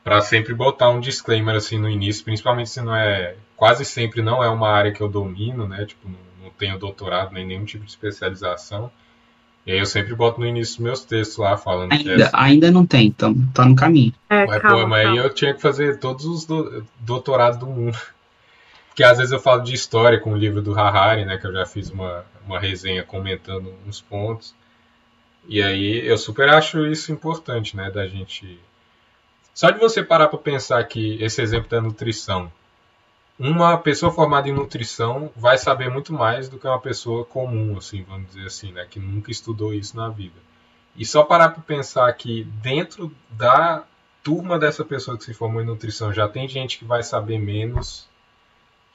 para 0.04 0.20
sempre 0.22 0.54
botar 0.54 0.90
um 0.90 1.00
disclaimer 1.00 1.56
assim 1.56 1.80
no 1.80 1.90
início, 1.90 2.26
principalmente 2.26 2.70
se 2.70 2.82
não 2.82 2.94
é, 2.94 3.38
quase 3.56 3.86
sempre 3.86 4.22
não 4.22 4.44
é 4.44 4.50
uma 4.50 4.70
área 4.70 4.92
que 4.92 5.02
eu 5.02 5.08
domino, 5.08 5.66
né? 5.66 5.86
Tipo, 5.86 6.10
tenho 6.58 6.78
doutorado 6.78 7.34
nem 7.34 7.48
nenhum 7.48 7.64
tipo 7.64 7.86
de 7.86 7.92
especialização. 7.92 8.92
E 9.66 9.72
aí 9.72 9.80
eu 9.80 9.86
sempre 9.86 10.14
boto 10.14 10.40
no 10.40 10.46
início 10.46 10.76
dos 10.76 10.84
meus 10.84 11.06
textos 11.06 11.38
lá 11.38 11.58
falando 11.58 11.92
ainda, 11.92 12.26
é... 12.26 12.30
ainda 12.34 12.70
não 12.70 12.86
tem, 12.86 13.08
então 13.08 13.34
tá 13.54 13.66
no 13.66 13.76
caminho. 13.76 14.14
É, 14.30 14.46
mas, 14.46 14.62
calma, 14.62 14.82
pô, 14.82 14.88
mas 14.88 15.08
aí 15.08 15.18
eu 15.18 15.34
tinha 15.34 15.54
que 15.54 15.62
fazer 15.62 15.98
todos 15.98 16.26
os 16.26 16.46
do, 16.46 16.86
doutorados 17.00 17.58
do 17.58 17.66
mundo. 17.66 17.98
Porque 18.96 19.04
às 19.04 19.18
vezes 19.18 19.34
eu 19.34 19.42
falo 19.42 19.62
de 19.62 19.74
história 19.74 20.18
com 20.22 20.32
o 20.32 20.38
livro 20.38 20.62
do 20.62 20.74
Harari, 20.74 21.26
né? 21.26 21.38
Que 21.38 21.46
eu 21.46 21.52
já 21.52 21.66
fiz 21.66 21.90
uma, 21.90 22.26
uma 22.48 22.58
resenha 22.58 23.04
comentando 23.04 23.76
uns 23.86 24.00
pontos. 24.00 24.56
E 25.50 25.62
aí 25.62 26.08
eu 26.08 26.18
super 26.18 26.48
acho 26.48 26.86
isso 26.86 27.12
importante, 27.12 27.76
né? 27.76 27.92
Da 27.92 28.08
gente. 28.08 28.58
Só 29.54 29.70
de 29.70 29.80
você 29.80 30.02
parar 30.02 30.30
para 30.30 30.40
pensar 30.40 30.82
que 30.86 31.22
esse 31.22 31.42
exemplo 31.42 31.68
da 31.70 31.82
nutrição 31.82 32.50
uma 33.38 33.78
pessoa 33.78 34.14
formada 34.14 34.48
em 34.48 34.54
nutrição 34.54 35.30
vai 35.36 35.58
saber 35.58 35.90
muito 35.90 36.14
mais 36.14 36.48
do 36.48 36.58
que 36.58 36.66
uma 36.66 36.80
pessoa 36.80 37.26
comum, 37.26 37.78
assim, 37.78 38.02
vamos 38.04 38.28
dizer 38.30 38.48
assim, 38.48 38.72
né, 38.72 38.88
que 38.90 38.98
nunca 38.98 39.30
estudou 39.30 39.74
isso 39.74 39.98
na 39.98 40.08
vida. 40.08 40.40
E 40.96 41.06
só 41.06 41.22
parar 41.22 41.50
para 41.50 41.62
pensar 41.62 42.10
que 42.14 42.46
dentro 42.46 43.14
da 43.30 43.84
turma 44.24 44.58
dessa 44.58 44.86
pessoa 44.86 45.18
que 45.18 45.26
se 45.26 45.34
formou 45.34 45.62
em 45.62 45.66
nutrição 45.66 46.14
já 46.14 46.30
tem 46.30 46.48
gente 46.48 46.78
que 46.80 46.86
vai 46.86 47.04
saber 47.04 47.38
menos 47.38 48.08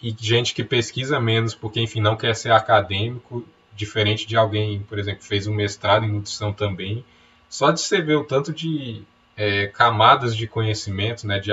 e 0.03 0.15
gente 0.19 0.55
que 0.55 0.65
pesquisa 0.65 1.21
menos 1.21 1.55
porque, 1.55 1.81
enfim, 1.81 2.01
não 2.01 2.17
quer 2.17 2.35
ser 2.35 2.53
acadêmico, 2.53 3.45
diferente 3.75 4.27
de 4.27 4.37
alguém, 4.37 4.81
por 4.83 4.99
exemplo, 4.99 5.21
que 5.21 5.27
fez 5.27 5.47
um 5.47 5.55
mestrado 5.55 6.05
em 6.05 6.13
nutrição 6.13 6.53
também. 6.53 7.05
Só 7.49 7.71
de 7.71 7.81
você 7.81 8.01
ver 8.01 8.17
o 8.17 8.25
tanto 8.25 8.53
de 8.53 9.03
é, 9.37 9.67
camadas 9.67 10.37
de 10.37 10.47
conhecimento, 10.47 11.27
né, 11.27 11.39
de 11.39 11.51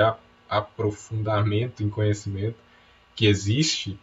aprofundamento 0.48 1.82
em 1.82 1.90
conhecimento, 1.90 2.56
que 3.14 3.26
existe, 3.26 3.98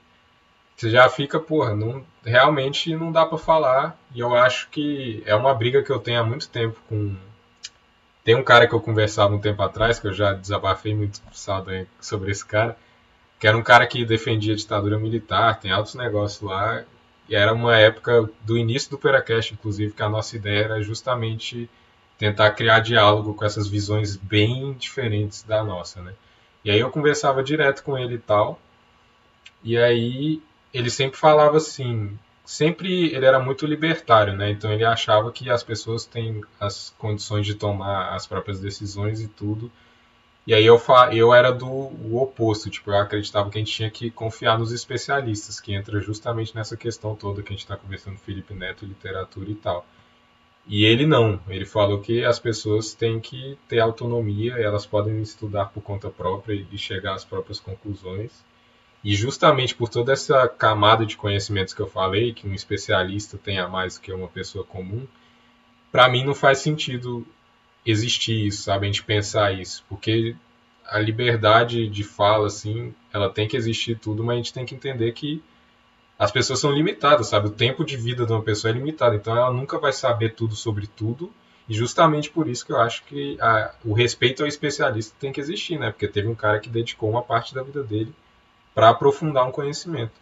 você 0.75 0.89
já 0.89 1.07
fica, 1.07 1.39
porra, 1.39 1.73
não, 1.73 2.05
realmente 2.23 2.93
não 2.95 3.11
dá 3.11 3.25
para 3.25 3.37
falar. 3.37 3.97
E 4.13 4.19
eu 4.19 4.35
acho 4.35 4.69
que 4.69 5.23
é 5.25 5.33
uma 5.33 5.53
briga 5.53 5.81
que 5.81 5.91
eu 5.91 5.99
tenho 5.99 6.19
há 6.19 6.23
muito 6.23 6.49
tempo 6.49 6.79
com. 6.89 7.15
Tem 8.23 8.35
um 8.35 8.43
cara 8.43 8.67
que 8.67 8.73
eu 8.73 8.81
conversava 8.81 9.33
um 9.33 9.39
tempo 9.39 9.61
atrás, 9.61 9.99
que 9.99 10.07
eu 10.07 10.13
já 10.13 10.33
desabafei 10.33 10.95
muito 10.95 11.21
sobre 12.01 12.31
esse 12.31 12.45
cara, 12.45 12.75
que 13.39 13.47
era 13.47 13.57
um 13.57 13.63
cara 13.63 13.85
que 13.87 14.05
defendia 14.05 14.53
a 14.53 14.57
ditadura 14.57 14.97
militar, 14.97 15.59
tem 15.59 15.71
altos 15.71 15.95
negócios 15.95 16.41
lá. 16.41 16.83
E 17.27 17.35
era 17.35 17.53
uma 17.53 17.75
época 17.75 18.29
do 18.41 18.57
início 18.57 18.89
do 18.91 18.97
Peracast, 18.97 19.53
inclusive, 19.53 19.93
que 19.93 20.03
a 20.03 20.09
nossa 20.09 20.35
ideia 20.35 20.65
era 20.65 20.81
justamente 20.81 21.69
tentar 22.17 22.51
criar 22.51 22.79
diálogo 22.79 23.33
com 23.33 23.43
essas 23.43 23.67
visões 23.67 24.15
bem 24.15 24.73
diferentes 24.73 25.43
da 25.43 25.63
nossa, 25.63 26.01
né? 26.01 26.13
E 26.63 26.71
aí 26.71 26.79
eu 26.79 26.89
conversava 26.89 27.43
direto 27.43 27.83
com 27.83 27.97
ele 27.97 28.15
e 28.15 28.19
tal. 28.19 28.59
E 29.63 29.77
aí 29.77 30.41
ele 30.73 30.89
sempre 30.89 31.17
falava 31.17 31.57
assim, 31.57 32.17
sempre 32.43 33.13
ele 33.13 33.25
era 33.25 33.39
muito 33.39 33.65
libertário, 33.65 34.35
né? 34.35 34.51
Então 34.51 34.71
ele 34.71 34.85
achava 34.85 35.31
que 35.31 35.49
as 35.49 35.63
pessoas 35.63 36.05
têm 36.05 36.43
as 36.59 36.93
condições 36.97 37.45
de 37.45 37.55
tomar 37.55 38.13
as 38.13 38.25
próprias 38.27 38.59
decisões 38.59 39.21
e 39.21 39.27
tudo. 39.27 39.71
E 40.47 40.53
aí 40.53 40.65
eu, 40.65 40.79
eu 41.11 41.33
era 41.33 41.51
do 41.51 41.65
o 41.67 42.21
oposto, 42.21 42.69
tipo, 42.69 42.91
eu 42.91 42.97
acreditava 42.97 43.49
que 43.49 43.57
a 43.57 43.61
gente 43.61 43.73
tinha 43.73 43.89
que 43.89 44.11
confiar 44.11 44.59
nos 44.59 44.71
especialistas, 44.71 45.59
que 45.59 45.73
entra 45.73 45.99
justamente 45.99 46.55
nessa 46.55 46.77
questão 46.77 47.15
toda 47.15 47.41
que 47.41 47.49
a 47.49 47.55
gente 47.55 47.63
está 47.63 47.75
conversando 47.75 48.19
Felipe 48.19 48.53
Neto, 48.53 48.85
literatura 48.85 49.49
e 49.49 49.55
tal. 49.55 49.85
E 50.67 50.85
ele 50.85 51.05
não, 51.05 51.39
ele 51.47 51.65
falou 51.65 51.99
que 51.99 52.23
as 52.23 52.39
pessoas 52.39 52.93
têm 52.93 53.19
que 53.19 53.57
ter 53.67 53.79
autonomia, 53.79 54.53
elas 54.53 54.85
podem 54.85 55.19
estudar 55.21 55.65
por 55.65 55.81
conta 55.81 56.09
própria 56.09 56.53
e 56.71 56.77
chegar 56.77 57.13
às 57.15 57.25
próprias 57.25 57.59
conclusões. 57.59 58.43
E 59.03 59.13
justamente 59.15 59.75
por 59.75 59.89
toda 59.89 60.13
essa 60.13 60.47
camada 60.47 61.05
de 61.05 61.17
conhecimentos 61.17 61.73
que 61.73 61.81
eu 61.81 61.87
falei, 61.87 62.33
que 62.33 62.47
um 62.47 62.53
especialista 62.53 63.37
tenha 63.37 63.67
mais 63.67 63.95
do 63.95 64.01
que 64.01 64.11
uma 64.11 64.27
pessoa 64.27 64.63
comum, 64.63 65.07
para 65.91 66.09
mim 66.09 66.23
não 66.23 66.33
faz 66.33 66.59
sentido 66.59 67.25
existir 67.85 68.47
isso, 68.47 68.63
sabe? 68.63 68.85
A 68.85 68.87
gente 68.87 69.03
pensar 69.03 69.51
isso, 69.53 69.83
porque 69.87 70.35
a 70.85 70.99
liberdade 70.99 71.87
de 71.87 72.03
fala, 72.03 72.47
assim, 72.47 72.93
ela 73.13 73.29
tem 73.29 73.47
que 73.47 73.57
existir 73.57 73.97
tudo, 73.97 74.23
mas 74.23 74.33
a 74.33 74.37
gente 74.37 74.53
tem 74.53 74.65
que 74.65 74.75
entender 74.75 75.11
que 75.13 75.41
as 76.17 76.31
pessoas 76.31 76.59
são 76.59 76.71
limitadas, 76.71 77.27
sabe? 77.27 77.47
O 77.47 77.51
tempo 77.51 77.83
de 77.83 77.97
vida 77.97 78.25
de 78.25 78.31
uma 78.31 78.41
pessoa 78.41 78.71
é 78.71 78.73
limitado, 78.73 79.15
então 79.15 79.35
ela 79.35 79.51
nunca 79.51 79.77
vai 79.77 79.91
saber 79.91 80.33
tudo 80.33 80.55
sobre 80.55 80.87
tudo, 80.87 81.31
e 81.67 81.73
justamente 81.73 82.29
por 82.29 82.47
isso 82.47 82.65
que 82.65 82.71
eu 82.71 82.79
acho 82.79 83.03
que 83.05 83.37
a, 83.41 83.73
o 83.83 83.93
respeito 83.93 84.43
ao 84.43 84.47
especialista 84.47 85.15
tem 85.19 85.31
que 85.31 85.41
existir, 85.41 85.79
né? 85.79 85.91
Porque 85.91 86.07
teve 86.07 86.27
um 86.27 86.35
cara 86.35 86.59
que 86.59 86.69
dedicou 86.69 87.09
uma 87.09 87.23
parte 87.23 87.53
da 87.53 87.63
vida 87.63 87.83
dele 87.83 88.13
para 88.73 88.89
aprofundar 88.89 89.47
um 89.47 89.51
conhecimento. 89.51 90.13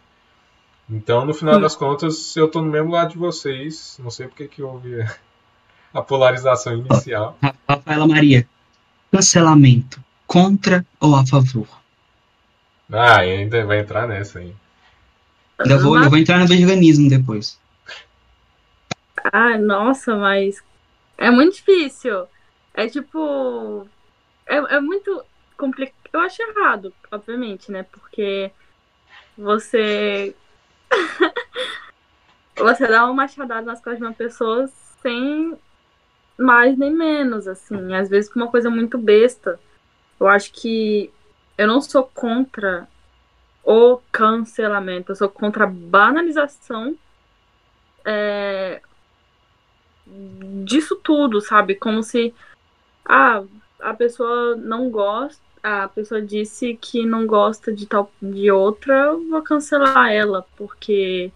Então, 0.88 1.24
no 1.24 1.34
final 1.34 1.56
Sim. 1.56 1.60
das 1.60 1.76
contas, 1.76 2.36
eu 2.36 2.46
estou 2.46 2.62
no 2.62 2.70
mesmo 2.70 2.90
lado 2.90 3.10
de 3.10 3.18
vocês. 3.18 3.98
Não 4.02 4.10
sei 4.10 4.26
porque 4.26 4.48
que 4.48 4.62
houve 4.62 5.04
a 5.94 6.02
polarização 6.02 6.74
inicial. 6.74 7.38
Rafaela 7.68 8.06
Maria, 8.06 8.46
cancelamento, 9.10 10.02
contra 10.26 10.84
ou 11.00 11.14
a 11.14 11.24
favor? 11.24 11.68
Ah, 12.92 13.20
ainda 13.20 13.64
vai 13.64 13.80
entrar 13.80 14.08
nessa 14.08 14.40
aí. 14.40 14.54
Eu 15.60 15.80
vou, 15.80 15.96
eu 15.96 16.10
vou 16.10 16.18
entrar 16.18 16.38
no 16.38 16.48
veganismo 16.48 17.08
depois. 17.08 17.58
Ah, 19.32 19.56
nossa, 19.56 20.16
mas 20.16 20.62
é 21.16 21.30
muito 21.30 21.54
difícil. 21.54 22.26
É 22.74 22.88
tipo. 22.88 23.88
É, 24.46 24.56
é 24.56 24.80
muito 24.80 25.24
complicado. 25.56 25.94
Eu 26.12 26.20
acho 26.20 26.42
errado, 26.42 26.92
obviamente, 27.10 27.70
né? 27.70 27.84
Porque 27.84 28.50
você. 29.38 30.34
você 32.56 32.86
dá 32.86 33.04
uma 33.04 33.14
machadada 33.14 33.62
nas 33.62 33.78
costas 33.78 33.98
de 33.98 34.04
uma 34.04 34.12
pessoa 34.12 34.68
sem 35.00 35.56
mais 36.38 36.76
nem 36.76 36.92
menos, 36.92 37.46
assim. 37.46 37.94
Às 37.94 38.08
vezes 38.08 38.32
com 38.32 38.40
uma 38.40 38.50
coisa 38.50 38.70
muito 38.70 38.98
besta. 38.98 39.58
Eu 40.18 40.28
acho 40.28 40.52
que 40.52 41.10
eu 41.56 41.66
não 41.66 41.80
sou 41.80 42.04
contra 42.14 42.88
o 43.64 43.98
cancelamento, 44.12 45.12
eu 45.12 45.16
sou 45.16 45.28
contra 45.28 45.64
a 45.64 45.66
banalização 45.66 46.96
é, 48.04 48.82
disso 50.64 50.96
tudo, 50.96 51.40
sabe? 51.40 51.74
Como 51.74 52.02
se 52.02 52.34
ah, 53.04 53.42
a 53.80 53.94
pessoa 53.94 54.56
não 54.56 54.90
gosta, 54.90 55.42
a 55.62 55.88
pessoa 55.88 56.20
disse 56.20 56.76
que 56.80 57.06
não 57.06 57.26
gosta 57.26 57.72
de 57.72 57.86
tal 57.86 58.12
de 58.20 58.50
outra, 58.50 58.94
eu 58.94 59.28
vou 59.30 59.42
cancelar 59.42 60.12
ela, 60.12 60.46
porque 60.56 61.32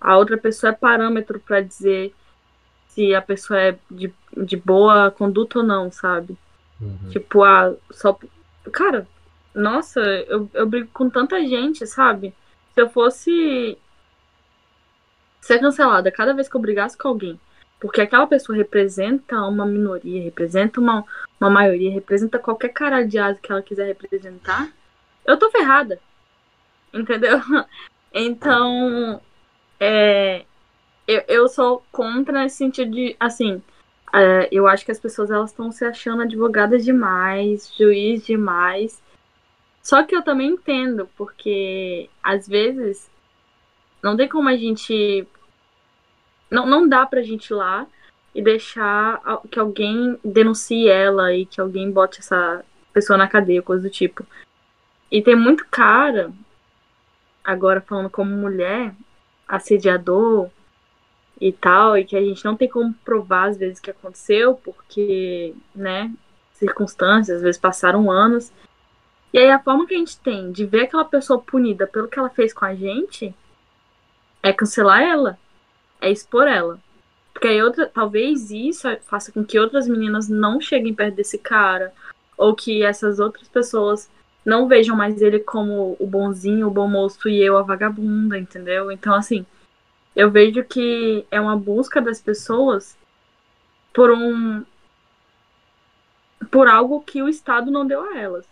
a 0.00 0.16
outra 0.16 0.36
pessoa 0.36 0.70
é 0.72 0.76
parâmetro 0.76 1.38
para 1.40 1.60
dizer 1.60 2.12
se 2.88 3.14
a 3.14 3.22
pessoa 3.22 3.60
é 3.60 3.78
de, 3.90 4.12
de 4.36 4.56
boa 4.56 5.10
conduta 5.10 5.58
ou 5.58 5.64
não, 5.64 5.90
sabe? 5.90 6.36
Uhum. 6.80 7.10
Tipo, 7.10 7.44
ah, 7.44 7.74
só. 7.90 8.18
Cara, 8.72 9.06
nossa, 9.54 10.00
eu, 10.00 10.48
eu 10.54 10.66
brigo 10.66 10.88
com 10.92 11.10
tanta 11.10 11.40
gente, 11.44 11.86
sabe? 11.86 12.34
Se 12.74 12.80
eu 12.80 12.88
fosse 12.88 13.76
ser 15.40 15.58
cancelada 15.58 16.10
cada 16.10 16.34
vez 16.34 16.48
que 16.48 16.56
eu 16.56 16.60
brigasse 16.60 16.96
com 16.96 17.08
alguém, 17.08 17.40
porque 17.80 18.00
aquela 18.00 18.26
pessoa 18.26 18.56
representa 18.56 19.40
uma 19.42 19.64
minoria, 19.64 20.22
representa 20.22 20.80
uma, 20.80 21.04
uma 21.40 21.50
maioria, 21.50 21.90
representa 21.90 22.38
qualquer 22.38 22.70
cara 22.70 23.02
de 23.02 23.18
asa 23.18 23.38
que 23.40 23.50
ela 23.50 23.62
quiser 23.62 23.86
representar, 23.86 24.70
eu 25.24 25.36
tô 25.36 25.50
ferrada. 25.50 26.00
Entendeu? 26.92 27.40
Então, 28.10 29.20
é, 29.78 30.46
eu, 31.06 31.22
eu 31.28 31.48
sou 31.48 31.84
contra 31.92 32.40
nesse 32.42 32.56
sentido 32.56 32.90
de, 32.90 33.14
assim, 33.20 33.62
é, 34.12 34.48
eu 34.50 34.66
acho 34.66 34.84
que 34.84 34.92
as 34.92 35.00
pessoas 35.00 35.30
elas 35.30 35.50
estão 35.50 35.70
se 35.70 35.84
achando 35.84 36.22
advogadas 36.22 36.84
demais, 36.84 37.74
juiz 37.76 38.24
demais. 38.24 39.02
Só 39.82 40.02
que 40.02 40.14
eu 40.14 40.22
também 40.22 40.50
entendo, 40.50 41.08
porque 41.16 42.08
às 42.22 42.46
vezes 42.46 43.10
não 44.02 44.16
tem 44.16 44.28
como 44.28 44.48
a 44.48 44.56
gente. 44.56 45.26
Não, 46.50 46.66
não 46.66 46.88
dá 46.88 47.04
pra 47.06 47.22
gente 47.22 47.50
ir 47.50 47.54
lá 47.54 47.86
e 48.34 48.42
deixar 48.42 49.20
que 49.50 49.58
alguém 49.58 50.18
denuncie 50.24 50.88
ela 50.88 51.34
e 51.34 51.44
que 51.44 51.60
alguém 51.60 51.90
bote 51.90 52.20
essa 52.20 52.64
pessoa 52.92 53.16
na 53.16 53.28
cadeia, 53.28 53.62
coisa 53.62 53.82
do 53.82 53.90
tipo. 53.90 54.26
E 55.10 55.22
tem 55.22 55.34
muito 55.34 55.66
cara, 55.70 56.30
agora 57.42 57.80
falando 57.80 58.10
como 58.10 58.30
mulher, 58.30 58.94
assediador, 59.46 60.50
e 61.40 61.52
tal, 61.52 61.96
e 61.96 62.04
que 62.04 62.16
a 62.16 62.20
gente 62.20 62.44
não 62.44 62.56
tem 62.56 62.68
como 62.68 62.92
provar 63.04 63.48
às 63.48 63.56
vezes 63.56 63.80
que 63.80 63.90
aconteceu, 63.90 64.54
porque, 64.54 65.54
né, 65.74 66.12
circunstâncias, 66.54 67.38
às 67.38 67.42
vezes 67.42 67.60
passaram 67.60 68.10
anos. 68.10 68.52
E 69.32 69.38
aí 69.38 69.50
a 69.50 69.58
forma 69.58 69.86
que 69.86 69.94
a 69.94 69.98
gente 69.98 70.18
tem 70.18 70.50
de 70.50 70.64
ver 70.64 70.82
aquela 70.82 71.04
pessoa 71.04 71.40
punida 71.40 71.86
pelo 71.86 72.08
que 72.08 72.18
ela 72.18 72.30
fez 72.30 72.52
com 72.52 72.64
a 72.64 72.74
gente 72.74 73.34
é 74.42 74.52
cancelar 74.52 75.02
ela, 75.02 75.38
é 76.00 76.10
expor 76.10 76.46
ela. 76.46 76.78
Porque 77.32 77.46
aí 77.46 77.62
outra, 77.62 77.86
talvez 77.86 78.50
isso 78.50 78.88
faça 79.02 79.30
com 79.30 79.44
que 79.44 79.58
outras 79.58 79.86
meninas 79.86 80.28
não 80.28 80.60
cheguem 80.60 80.94
perto 80.94 81.14
desse 81.14 81.38
cara, 81.38 81.92
ou 82.36 82.54
que 82.54 82.82
essas 82.82 83.20
outras 83.20 83.48
pessoas 83.48 84.10
não 84.44 84.66
vejam 84.66 84.96
mais 84.96 85.20
ele 85.20 85.38
como 85.38 85.96
o 86.00 86.06
bonzinho, 86.06 86.66
o 86.66 86.70
bom 86.70 86.88
moço 86.88 87.28
e 87.28 87.40
eu 87.40 87.56
a 87.56 87.62
vagabunda, 87.62 88.38
entendeu? 88.38 88.90
Então 88.90 89.14
assim, 89.14 89.46
eu 90.18 90.28
vejo 90.32 90.64
que 90.64 91.24
é 91.30 91.40
uma 91.40 91.56
busca 91.56 92.02
das 92.02 92.20
pessoas 92.20 92.98
por 93.94 94.10
um 94.10 94.64
por 96.50 96.66
algo 96.66 97.00
que 97.02 97.22
o 97.22 97.28
Estado 97.28 97.70
não 97.70 97.86
deu 97.86 98.02
a 98.02 98.18
elas 98.18 98.44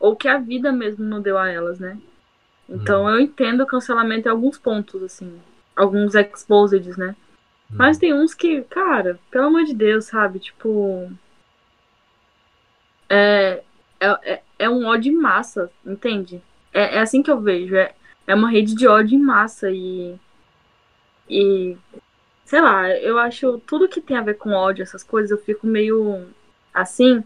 ou 0.00 0.16
que 0.16 0.26
a 0.26 0.36
vida 0.36 0.72
mesmo 0.72 1.04
não 1.04 1.22
deu 1.22 1.38
a 1.38 1.48
elas, 1.48 1.78
né? 1.78 1.96
Então 2.68 3.04
uhum. 3.04 3.10
eu 3.10 3.20
entendo 3.20 3.62
o 3.62 3.66
cancelamento 3.66 4.26
em 4.26 4.32
alguns 4.32 4.58
pontos 4.58 5.00
assim, 5.00 5.40
alguns 5.76 6.16
exposeds, 6.16 6.96
né? 6.96 7.14
Uhum. 7.70 7.76
Mas 7.76 7.98
tem 7.98 8.12
uns 8.12 8.34
que, 8.34 8.62
cara, 8.62 9.16
pelo 9.30 9.46
amor 9.46 9.62
de 9.62 9.74
Deus, 9.74 10.06
sabe? 10.06 10.40
Tipo 10.40 11.08
é, 13.08 13.62
é, 14.00 14.32
é, 14.32 14.42
é 14.58 14.68
um 14.68 14.86
ódio 14.86 15.12
em 15.12 15.16
massa, 15.16 15.70
entende? 15.86 16.42
É, 16.72 16.96
é 16.96 16.98
assim 16.98 17.22
que 17.22 17.30
eu 17.30 17.40
vejo. 17.40 17.76
É, 17.76 17.94
é 18.26 18.34
uma 18.34 18.50
rede 18.50 18.74
de 18.74 18.88
ódio 18.88 19.16
em 19.16 19.22
massa 19.22 19.70
e 19.70 20.18
e 21.32 21.78
sei 22.44 22.60
lá, 22.60 22.90
eu 22.90 23.18
acho 23.18 23.58
tudo 23.66 23.88
que 23.88 24.00
tem 24.00 24.16
a 24.16 24.22
ver 24.22 24.34
com 24.34 24.52
ódio, 24.52 24.82
essas 24.82 25.02
coisas, 25.02 25.30
eu 25.30 25.38
fico 25.38 25.66
meio 25.66 26.28
assim, 26.74 27.24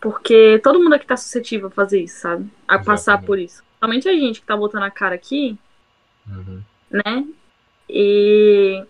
porque 0.00 0.58
todo 0.62 0.80
mundo 0.80 0.94
aqui 0.94 1.06
tá 1.06 1.16
suscetível 1.16 1.68
a 1.68 1.70
fazer 1.70 2.00
isso, 2.00 2.20
sabe? 2.20 2.44
A 2.44 2.76
Exatamente. 2.76 2.86
passar 2.86 3.22
por 3.22 3.38
isso. 3.38 3.62
Somente 3.78 4.08
a 4.08 4.12
gente 4.12 4.40
que 4.40 4.46
tá 4.46 4.56
botando 4.56 4.84
a 4.84 4.90
cara 4.90 5.14
aqui, 5.14 5.58
uhum. 6.26 6.62
né? 6.90 7.26
E. 7.88 8.84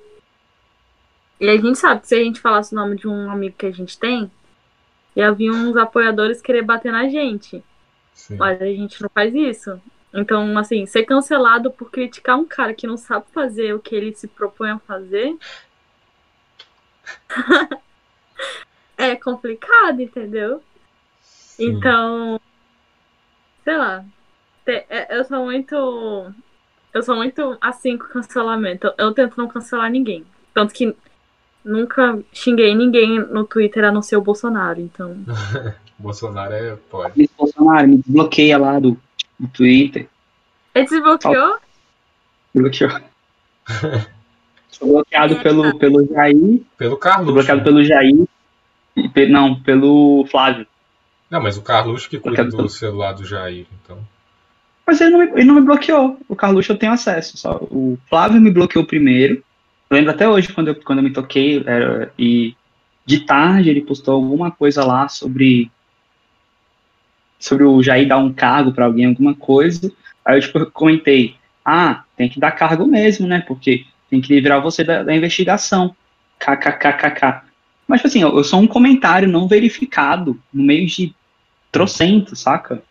E 1.41 1.49
a 1.49 1.57
gente 1.57 1.79
sabe 1.79 2.01
que 2.01 2.09
se 2.09 2.15
a 2.15 2.23
gente 2.23 2.41
falasse 2.41 2.73
o 2.73 2.77
nome 2.77 2.97
de 2.97 3.07
um 3.07 3.31
amigo 3.31 3.57
que 3.57 3.67
a 3.67 3.71
gente 3.71 3.99
tem, 3.99 4.31
ia 5.15 5.31
vir 5.33 5.51
uns 5.51 5.77
apoiadores 5.77 6.41
querer 6.41 6.63
bater 6.63 6.91
na 6.91 7.09
gente. 7.09 7.63
Sim. 8.13 8.37
Mas 8.37 8.61
a 8.61 8.67
gente 8.67 9.01
não 9.01 9.09
faz 9.09 9.33
isso. 9.35 9.81
Então, 10.13 10.57
assim, 10.57 10.87
ser 10.87 11.05
cancelado 11.05 11.71
por 11.71 11.91
criticar 11.91 12.39
um 12.39 12.45
cara 12.45 12.73
que 12.73 12.87
não 12.87 12.97
sabe 12.97 13.27
fazer 13.33 13.75
o 13.75 13.81
que 13.81 13.95
ele 13.95 14.15
se 14.15 14.27
propõe 14.27 14.71
a 14.71 14.79
fazer 14.79 15.37
é 18.97 19.17
complicado, 19.17 20.01
entendeu? 20.01 20.63
Sim. 21.21 21.71
Então, 21.71 22.41
sei 23.65 23.77
lá. 23.77 24.05
É, 24.67 25.19
eu 25.19 25.25
sou 25.25 25.45
muito. 25.45 25.75
Eu 26.93 27.03
sou 27.03 27.17
muito 27.17 27.57
assim 27.61 27.97
com 27.97 28.07
cancelamento. 28.07 28.93
Eu 28.99 29.13
tento 29.13 29.39
não 29.39 29.49
cancelar 29.49 29.91
ninguém. 29.91 30.27
Tanto 30.53 30.75
que 30.75 30.95
nunca 31.65 32.19
xinguei 32.33 32.75
ninguém 32.75 33.19
no 33.19 33.45
Twitter 33.45 33.85
a 33.85 33.93
não 33.93 34.03
ser 34.03 34.17
o 34.17 34.23
Bolsonaro, 34.23 34.81
então. 34.81 35.17
Bolsonaro 35.99 36.53
é. 36.53 36.77
Pode. 36.91 37.31
Bolsonaro, 37.37 37.89
me 37.89 37.97
desbloqueia 37.99 38.59
lá 38.59 38.79
do 38.79 38.99
no 39.39 39.49
Twitter. 39.49 40.09
Ele 40.75 40.87
desbloqueou? 40.87 41.57
Bloqueou. 42.55 42.91
Sou 44.71 44.89
bloqueado 44.89 45.35
é, 45.35 45.43
pelo, 45.43 45.73
tá. 45.73 45.79
pelo 45.79 46.07
Jair. 46.07 46.61
Pelo 46.77 46.97
Carlos. 46.97 47.35
bloqueado 47.35 47.63
pelo 47.63 47.85
Jair. 47.85 48.27
Não, 49.29 49.61
pelo 49.61 50.27
Flávio. 50.31 50.67
Não, 51.31 51.43
mas 51.43 51.59
o 51.59 51.63
Carluxo 51.63 52.09
que 52.09 52.19
cuida 52.19 52.45
do 52.45 52.57
pelo... 52.57 52.69
celular 52.69 53.13
do 53.13 53.25
Jair, 53.25 53.67
então. 53.83 53.99
Mas 54.87 55.01
ele 55.01 55.11
não, 55.11 55.19
me, 55.19 55.27
ele 55.33 55.45
não 55.45 55.55
me 55.55 55.61
bloqueou. 55.61 56.19
O 56.27 56.35
Carluxo 56.35 56.73
eu 56.73 56.79
tenho 56.79 56.93
acesso. 56.93 57.37
Só. 57.37 57.57
O 57.71 57.99
Flávio 58.09 58.41
me 58.41 58.51
bloqueou 58.51 58.87
primeiro. 58.87 59.43
Eu 59.91 59.97
lembro 59.97 60.11
até 60.11 60.29
hoje 60.29 60.53
quando 60.53 60.69
eu, 60.69 60.75
quando 60.77 61.01
eu 61.01 61.05
me 61.05 61.13
toquei. 61.13 61.63
Era, 61.67 62.13
e 62.19 62.57
de 63.05 63.21
tarde 63.21 63.69
ele 63.69 63.83
postou 63.83 64.15
alguma 64.15 64.51
coisa 64.51 64.85
lá 64.85 65.09
sobre 65.09 65.71
sobre 67.39 67.65
o 67.65 67.83
Jair 67.83 68.09
dar 68.09 68.19
um 68.19 68.33
cargo 68.33 68.73
para 68.73 68.85
alguém, 68.85 69.07
alguma 69.07 69.35
coisa. 69.35 69.93
Aí 70.25 70.37
eu 70.37 70.41
tipo, 70.41 70.67
comentei, 70.71 71.37
ah, 71.65 72.05
tem 72.17 72.29
que 72.29 72.41
dar 72.41 72.53
cargo 72.53 72.87
mesmo, 72.87 73.27
né? 73.27 73.43
Porque 73.47 73.85
tem 74.11 74.21
que 74.21 74.35
livrar 74.35 74.63
você 74.63 74.83
da, 74.83 75.03
da 75.03 75.15
investigação. 75.15 75.95
KKKKK. 76.39 77.43
Mas, 77.87 78.01
tipo 78.01 78.09
assim, 78.09 78.23
eu, 78.23 78.37
eu, 78.37 78.45
sou 78.45 78.61
um 78.61 78.67
comentário 78.67 79.29
não 79.29 79.49
verificado 79.49 80.39
no 80.53 80.63
meio 80.63 80.87
de 80.87 81.15
trocento, 81.73 82.37
saca? 82.37 82.83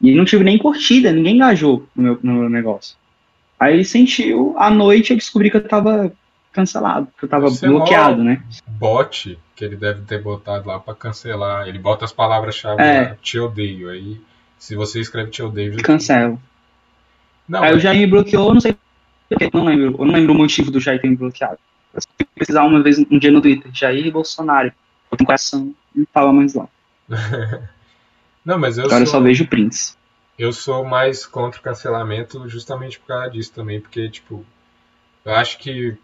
E 0.00 0.14
não 0.14 0.24
tive 0.24 0.44
nem 0.44 0.56
curtida, 0.56 1.12
ninguém 1.12 1.34
engajou 1.34 1.86
no 1.94 2.02
meu, 2.02 2.18
no 2.22 2.34
meu 2.34 2.48
negócio. 2.48 2.96
Aí 3.58 3.84
sentiu, 3.84 4.54
à 4.56 4.70
noite 4.70 5.10
eu 5.10 5.16
descobri 5.16 5.50
que 5.50 5.56
eu 5.58 5.68
tava 5.68 6.12
cancelado, 6.52 7.08
que 7.18 7.24
eu 7.24 7.28
tava 7.28 7.48
Você 7.48 7.66
bloqueado, 7.68 8.22
né? 8.24 8.42
Bot 8.66 9.38
que 9.54 9.64
ele 9.64 9.76
deve 9.76 10.02
ter 10.02 10.22
botado 10.22 10.68
lá 10.68 10.80
para 10.80 10.94
cancelar. 10.94 11.68
Ele 11.68 11.78
bota 11.78 12.04
as 12.04 12.12
palavras-chave 12.12 12.82
é. 12.82 13.10
lá, 13.10 13.16
te 13.20 13.38
odeio. 13.38 13.90
Aí, 13.90 14.20
se 14.58 14.74
você 14.74 15.00
escreve 15.00 15.30
te 15.30 15.42
odeio, 15.42 15.74
já... 15.74 15.82
cancela. 15.82 16.38
Não, 17.48 17.62
aí 17.62 17.70
mas... 17.72 17.76
o 17.76 17.80
Jair 17.80 18.00
me 18.00 18.06
bloqueou, 18.06 18.54
não 18.54 18.60
sei 18.60 18.76
porque, 19.30 19.48
não 19.54 19.64
lembro, 19.64 19.96
eu 19.96 20.04
não 20.04 20.12
lembro 20.12 20.34
o 20.34 20.36
motivo 20.36 20.72
do 20.72 20.80
Jair 20.80 21.00
ter 21.00 21.08
me 21.08 21.14
bloqueado. 21.14 21.58
Eu 21.94 22.26
precisar 22.34 22.64
uma 22.64 22.82
vez 22.82 22.98
um 22.98 23.18
dia 23.18 23.30
no 23.30 23.40
Twitter, 23.40 23.70
Jair 23.72 24.10
Bolsonaro, 24.10 24.72
eu 25.10 25.16
tenho 25.16 25.26
coração, 25.26 25.72
não 25.94 26.06
fala 26.12 26.32
mais 26.32 26.54
lá. 26.54 26.68
não, 28.44 28.58
mas 28.58 28.76
eu 28.76 28.86
Agora 28.86 29.06
sou... 29.06 29.06
eu 29.06 29.20
só 29.20 29.20
vejo 29.20 29.46
Prince. 29.46 29.94
Eu 30.36 30.52
sou 30.52 30.84
mais 30.84 31.24
contra 31.24 31.60
o 31.60 31.62
cancelamento 31.62 32.48
justamente 32.48 32.98
por 32.98 33.06
causa 33.06 33.30
disso 33.30 33.52
também, 33.52 33.80
porque, 33.80 34.08
tipo, 34.08 34.44
eu 35.24 35.34
acho 35.34 35.58
que 35.58 35.96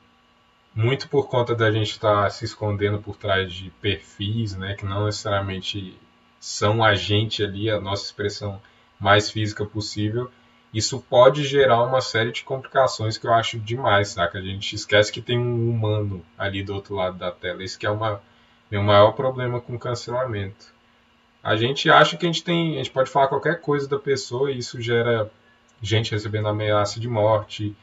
muito 0.77 1.09
por 1.09 1.27
conta 1.27 1.55
da 1.55 1.73
gente 1.73 1.93
estar 1.93 2.25
tá 2.25 2.31
se 2.31 2.45
escondendo 2.45 2.99
por 2.99 3.17
trás 3.17 3.51
de 3.51 3.71
perfis, 3.81 4.55
né, 4.55 4.75
que 4.75 4.85
não 4.85 5.07
necessariamente 5.07 5.99
são 6.39 6.85
a 6.85 6.95
gente 6.95 7.43
ali, 7.43 7.71
a 7.71 7.81
nossa 7.81 8.05
expressão 8.05 8.61
mais 9.01 9.31
física 9.31 9.65
possível, 9.65 10.31
isso 10.75 11.01
pode 11.01 11.45
gerar 11.45 11.83
uma 11.83 12.03
série 12.03 12.31
de 12.31 12.45
complicações 12.45 13.17
que 13.17 13.27
eu 13.27 13.33
acho 13.33 13.59
demais, 13.59 14.09
saca? 14.09 14.39
A 14.39 14.43
gente 14.43 14.75
esquece 14.75 15.11
que 15.11 15.23
tem 15.23 15.39
um 15.39 15.71
humano 15.71 16.23
ali 16.37 16.63
do 16.63 16.75
outro 16.75 16.95
lado 16.95 17.17
da 17.17 17.31
tela. 17.31 17.65
Isso 17.65 17.79
que 17.79 17.87
é 17.87 17.91
uma, 17.91 18.21
meu 18.71 18.83
maior 18.83 19.13
problema 19.13 19.59
com 19.59 19.79
cancelamento. 19.79 20.75
A 21.43 21.57
gente 21.57 21.89
acha 21.89 22.17
que 22.19 22.27
a 22.27 22.29
gente 22.29 22.45
tem, 22.45 22.75
a 22.75 22.79
gente 22.79 22.91
pode 22.91 23.09
falar 23.09 23.29
qualquer 23.29 23.63
coisa 23.63 23.89
da 23.89 23.99
pessoa 23.99 24.53
e 24.53 24.59
isso 24.59 24.79
gera 24.79 25.31
gente 25.81 26.11
recebendo 26.11 26.49
ameaça 26.49 27.01
de 27.01 27.09
morte, 27.09 27.75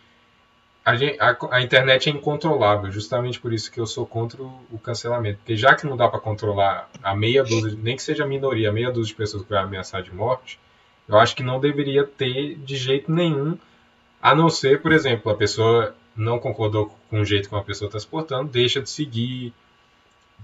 a, 0.86 0.92
a, 0.92 1.58
a, 1.58 1.62
internet 1.62 2.10
é 2.10 2.12
incontrolável, 2.12 2.92
justamente 2.92 3.40
por 3.40 3.54
isso 3.54 3.72
que 3.72 3.80
eu 3.80 3.88
sou 3.88 4.06
contra 4.06 4.42
o, 4.42 4.62
o 4.72 4.78
cancelamento. 4.78 5.38
Porque 5.38 5.56
já 5.56 5.76
que 5.76 5.86
não 5.86 5.96
dá 5.96 6.10
para 6.10 6.20
controlar 6.20 6.90
a 7.02 7.16
meia 7.16 7.44
dúzia, 7.44 7.78
nem 7.82 7.96
que 7.96 8.04
seja 8.04 8.24
a 8.24 8.28
minoria, 8.28 8.70
a 8.70 8.74
meia 8.74 8.92
dúzia 8.92 9.12
de 9.12 9.16
pessoas 9.16 9.44
que 9.44 9.50
vai 9.50 9.64
ameaçar 9.64 10.04
de 10.04 10.14
morte, 10.14 10.60
eu 11.08 11.18
acho 11.18 11.36
que 11.36 11.44
não 11.44 11.60
deveria 11.60 12.04
ter 12.04 12.56
de 12.56 12.76
jeito 12.76 13.12
nenhum, 13.12 13.58
a 14.22 14.36
não 14.36 14.50
ser, 14.50 14.82
por 14.82 14.92
exemplo, 14.92 15.32
a 15.32 15.36
pessoa 15.36 15.96
não 16.16 16.38
concordou 16.40 16.96
com 17.10 17.22
o 17.22 17.26
jeito 17.26 17.50
que 17.50 17.56
uma 17.56 17.64
pessoa 17.64 17.88
está 17.88 18.00
se 18.00 18.08
portando, 18.08 18.50
deixa 18.50 18.82
de 18.82 18.90
seguir, 18.90 19.54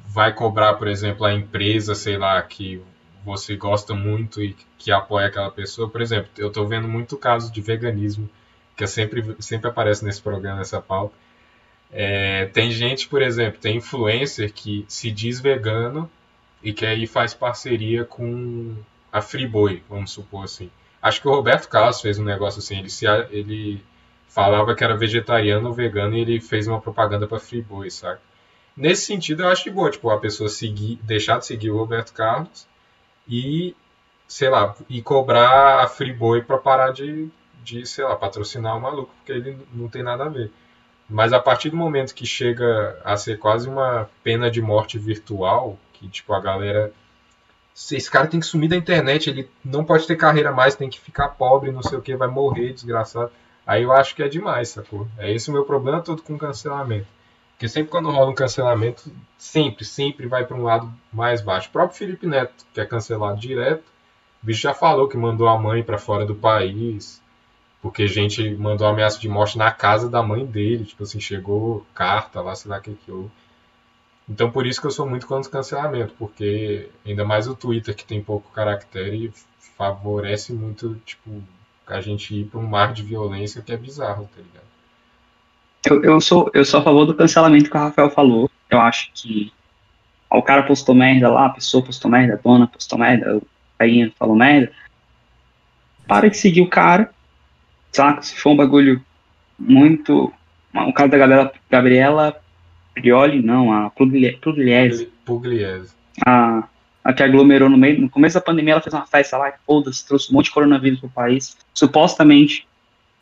vai 0.08 0.34
cobrar, 0.34 0.74
por 0.76 0.88
exemplo, 0.88 1.26
a 1.26 1.34
empresa, 1.34 1.96
sei 1.96 2.18
lá, 2.18 2.42
que 2.42 2.82
você 3.24 3.56
gosta 3.56 3.94
muito 3.94 4.42
e 4.42 4.56
que 4.78 4.92
apoia 4.92 5.28
aquela 5.28 5.52
pessoa. 5.52 5.90
Por 5.90 6.02
exemplo, 6.02 6.30
eu 6.38 6.48
estou 6.48 6.68
vendo 6.68 6.88
muito 6.88 7.18
caso 7.18 7.52
de 7.52 7.62
veganismo 7.62 8.30
que 8.80 8.88
sempre, 8.88 9.36
sempre 9.40 9.70
aparece 9.70 10.06
nesse 10.06 10.22
programa, 10.22 10.60
nessa 10.60 10.82
pauta. 10.82 11.14
É, 11.92 12.46
tem 12.46 12.72
gente, 12.72 13.10
por 13.10 13.22
exemplo, 13.22 13.60
tem 13.60 13.76
influencer 13.76 14.54
que 14.54 14.86
se 14.88 15.12
diz 15.12 15.42
vegano 15.42 16.10
e 16.64 16.72
que 16.72 16.86
aí 16.86 17.06
faz 17.06 17.34
parceria 17.34 18.06
com 18.06 18.74
a 19.12 19.22
Friboi, 19.22 19.84
vamos 19.90 20.12
supor 20.12 20.46
assim. 20.46 20.72
Acho 21.02 21.20
que 21.20 21.28
o 21.28 21.32
Roberto 21.32 21.68
Carlos 21.68 22.00
fez 22.00 22.18
um 22.18 22.24
negócio 22.24 22.60
assim, 22.60 22.80
ele, 22.80 22.90
se, 22.90 23.06
ele 23.32 23.84
falava 24.30 24.74
que 24.74 24.84
era 24.84 24.96
vegetariano 24.96 25.68
ou 25.68 25.74
vegano 25.74 26.16
e 26.16 26.22
ele 26.22 26.40
fez 26.40 26.66
uma 26.66 26.80
propaganda 26.80 27.28
para 27.28 27.38
Friboi, 27.38 27.92
sabe? 27.92 28.22
Nesse 28.78 29.08
sentido, 29.08 29.44
eu 29.44 29.50
acho 29.50 29.64
que 29.64 29.70
boa, 29.70 29.92
tipo, 29.92 30.10
a 30.10 30.20
pessoa 30.20 30.48
seguir, 30.48 30.98
deixar 31.04 31.40
de 31.40 31.46
seguir 31.46 31.70
o 31.70 31.78
Roberto 31.78 32.14
Carlos 32.14 32.66
e, 33.28 33.76
sei 34.26 34.50
lá, 34.50 34.74
e 34.88 35.02
cobrar 35.02 35.84
a 35.84 35.88
Friboi 35.88 36.42
para 36.42 36.58
parar 36.58 36.94
de, 36.94 37.30
de, 37.64 37.86
sei 37.86 38.04
lá, 38.04 38.16
patrocinar 38.16 38.78
o 38.78 38.82
maluco, 38.82 39.14
porque 39.18 39.32
ele 39.32 39.58
não 39.74 39.88
tem 39.88 40.04
nada 40.04 40.26
a 40.26 40.30
ver. 40.30 40.52
Mas 41.10 41.34
a 41.34 41.40
partir 41.40 41.70
do 41.70 41.78
momento 41.78 42.14
que 42.14 42.26
chega 42.26 43.00
a 43.04 43.18
ser 43.18 43.40
quase 43.40 43.68
uma 43.68 44.10
pena 44.24 44.50
de 44.52 44.62
morte 44.62 45.00
virtual, 45.00 45.78
que 45.94 46.08
tipo 46.08 46.34
a 46.34 46.40
galera 46.40 46.94
esse 47.92 48.12
cara 48.12 48.28
tem 48.28 48.40
que 48.40 48.46
sumir 48.46 48.70
da 48.70 48.76
internet, 48.76 49.30
ele 49.30 49.50
não 49.64 49.86
pode 49.86 50.06
ter 50.06 50.16
carreira 50.18 50.52
mais, 50.52 50.76
tem 50.76 50.90
que 50.90 51.00
ficar 51.00 51.30
pobre, 51.30 51.72
não 51.72 51.82
sei 51.82 51.98
o 51.98 52.02
que, 52.02 52.16
vai 52.16 52.28
morrer, 52.28 52.74
desgraçado. 52.74 53.32
Aí 53.66 53.84
eu 53.84 53.92
acho 53.92 54.16
que 54.16 54.24
é 54.24 54.28
demais, 54.28 54.70
sacou? 54.70 55.08
É 55.18 55.32
esse 55.32 55.50
o 55.50 55.54
meu 55.54 55.64
problema 55.64 56.02
todo 56.02 56.22
com 56.22 56.38
cancelamento. 56.38 57.08
Porque 57.52 57.68
sempre 57.68 57.92
quando 57.92 58.10
rola 58.10 58.32
um 58.32 58.36
cancelamento, 58.36 59.12
sempre, 59.38 59.86
sempre 59.86 60.28
vai 60.28 60.46
para 60.46 60.58
um 60.58 60.64
lado 60.64 60.92
mais 61.12 61.42
baixo. 61.42 61.70
O 61.70 61.72
próprio 61.72 61.98
Felipe 61.98 62.26
Neto, 62.26 62.66
que 62.74 62.82
é 62.82 62.86
cancelado 62.86 63.40
direto, 63.40 63.84
o 64.42 64.46
bicho 64.46 64.62
já 64.62 64.74
falou 64.74 65.08
que 65.08 65.18
mandou 65.18 65.48
a 65.48 65.58
mãe 65.58 65.84
para 65.84 65.98
fora 65.98 66.26
do 66.26 66.36
país. 66.36 67.22
Porque 67.82 68.08
gente 68.08 68.56
mandou 68.56 68.88
ameaça 68.88 69.20
de 69.20 69.30
morte 69.30 69.58
na 69.58 69.72
casa 69.72 70.10
da 70.10 70.22
mãe 70.22 70.46
dele. 70.46 70.86
Tipo 70.86 71.04
assim, 71.04 71.20
chegou 71.20 71.86
carta 71.94 72.42
lá, 72.42 72.56
sei 72.56 72.70
lá 72.70 72.78
o 72.78 72.82
que 72.82 72.94
que 72.94 73.12
houve. 73.12 73.32
Então 74.30 74.52
por 74.52 74.68
isso 74.68 74.80
que 74.80 74.86
eu 74.86 74.92
sou 74.92 75.10
muito 75.10 75.26
contra 75.26 75.50
o 75.50 75.52
cancelamento, 75.52 76.14
porque 76.20 76.90
ainda 77.06 77.26
mais 77.26 77.48
o 77.48 77.56
Twitter 77.56 77.96
que 77.96 78.06
tem 78.06 78.22
pouco 78.22 78.52
caractere 78.52 79.34
favorece 79.76 80.54
muito, 80.54 80.96
tipo, 81.06 81.42
a 81.88 82.00
gente 82.00 82.36
ir 82.36 82.46
para 82.46 82.60
um 82.60 82.68
mar 82.68 82.94
de 82.94 83.02
violência 83.02 83.62
que 83.62 83.72
é 83.72 83.78
bizarro, 83.78 84.30
tá 84.36 84.42
ligado? 84.42 84.70
Eu, 85.90 86.04
eu, 86.04 86.22
sou, 86.22 86.52
eu 86.54 86.64
sou 86.64 86.82
a 86.82 86.84
favor 86.84 87.06
do 87.06 87.16
cancelamento 87.16 87.72
que 87.72 87.78
o 87.78 87.80
Rafael 87.80 88.12
falou. 88.12 88.52
Eu 88.70 88.80
acho 88.80 89.10
que 89.14 89.52
o 90.30 90.44
cara 90.44 90.64
postou 90.64 90.94
merda 90.94 91.30
lá, 91.30 91.48
a 91.48 91.50
pessoa 91.50 91.84
postou 91.84 92.12
merda, 92.12 92.36
a 92.36 92.38
dona 92.38 92.68
postou 92.68 93.00
merda, 93.00 93.38
o 93.38 93.42
carinha 93.78 94.14
falou 94.20 94.36
merda. 94.36 94.72
Para 96.08 96.30
de 96.30 96.38
seguir 96.38 96.62
o 96.62 96.70
cara, 96.70 97.12
saca? 97.92 98.22
Se 98.22 98.36
for 98.36 98.52
um 98.52 98.58
bagulho 98.58 99.04
muito. 99.58 100.34
O 100.74 100.94
caso 100.94 101.10
da 101.10 101.18
Gabriela, 101.18 101.52
Gabriela 101.70 102.42
Prioli, 102.94 103.42
não, 103.42 103.72
a 103.72 103.90
Pugliese. 103.90 105.10
Pugliese. 105.26 105.94
A, 106.26 106.68
a 107.04 107.14
que 107.14 107.24
aglomerou 107.24 107.70
no 107.70 107.78
meio. 107.78 108.02
No 108.02 108.10
começo 108.10 108.36
da 108.36 108.42
pandemia, 108.42 108.74
ela 108.74 108.82
fez 108.82 108.94
uma 108.94 109.06
festa 109.06 109.38
lá, 109.38 109.54
foda-se, 109.66 110.06
trouxe 110.06 110.32
um 110.32 110.36
monte 110.36 110.46
de 110.46 110.52
coronavírus 110.52 111.00
pro 111.00 111.10
país. 111.10 111.58
Supostamente, 111.74 112.68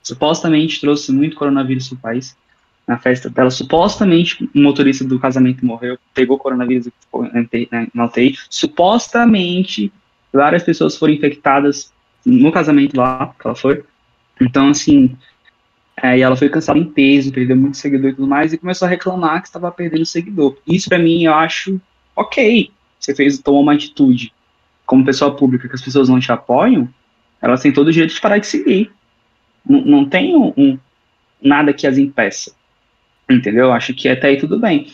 supostamente 0.01 0.82
trouxe 0.82 1.11
muito 1.11 1.36
coronavírus 1.36 1.89
pro 1.89 1.97
país. 1.97 2.36
Na 2.88 2.97
festa 2.97 3.30
dela, 3.30 3.51
supostamente, 3.51 4.49
um 4.55 4.63
motorista 4.63 5.03
do 5.03 5.20
casamento 5.20 5.65
morreu, 5.65 5.97
pegou 6.13 6.38
coronavírus 6.38 6.88
e 6.88 6.93
ficou 7.01 7.30
na 7.93 8.05
UTI. 8.05 8.38
Supostamente, 8.49 9.91
várias 10.32 10.63
pessoas 10.63 10.97
foram 10.97 11.13
infectadas 11.13 11.91
no 12.26 12.51
casamento 12.51 12.95
lá, 12.95 13.34
que 13.39 13.45
ela 13.45 13.55
foi. 13.55 13.84
Então, 14.40 14.70
assim, 14.70 15.16
e 16.04 16.22
ela 16.22 16.36
foi 16.36 16.50
cansada 16.50 16.78
em 16.78 16.86
peso, 16.86 17.32
perdeu 17.32 17.56
muito 17.56 17.78
seguidor 17.78 18.12
e 18.12 18.14
tudo 18.14 18.28
mais, 18.28 18.54
e 18.54 18.58
começou 18.58 18.86
a 18.86 18.90
reclamar 18.90 19.42
que 19.42 19.48
estava 19.48 19.72
perdendo 19.72 20.06
seguidor. 20.06 20.58
Isso, 20.68 20.90
para 20.90 21.00
mim, 21.00 21.24
eu 21.24 21.34
acho 21.34 21.82
ok. 22.16 22.72
Você 23.00 23.16
fez, 23.16 23.40
tomou 23.40 23.62
uma 23.62 23.74
atitude 23.74 24.34
como 24.86 25.06
pessoa 25.06 25.36
pública 25.36 25.68
que 25.68 25.76
as 25.76 25.82
pessoas 25.82 26.08
não 26.08 26.20
te 26.20 26.32
apoiam, 26.32 26.88
elas 27.42 27.62
têm 27.62 27.72
todo 27.72 27.88
o 27.88 27.92
direito 27.92 28.14
de 28.14 28.22
parar 28.22 28.38
de 28.38 28.48
seguir. 28.48 28.92
N 29.68 29.82
não 29.86 30.06
tem 30.06 30.36
um, 30.36 30.54
um, 30.58 30.80
nada 31.42 31.74
que 31.74 31.86
as 31.86 31.98
impeça. 31.98 32.54
Entendeu? 33.30 33.74
Acho 33.74 33.94
que 33.94 34.08
até 34.08 34.30
aí 34.30 34.38
tudo 34.38 34.58
bem. 34.60 34.88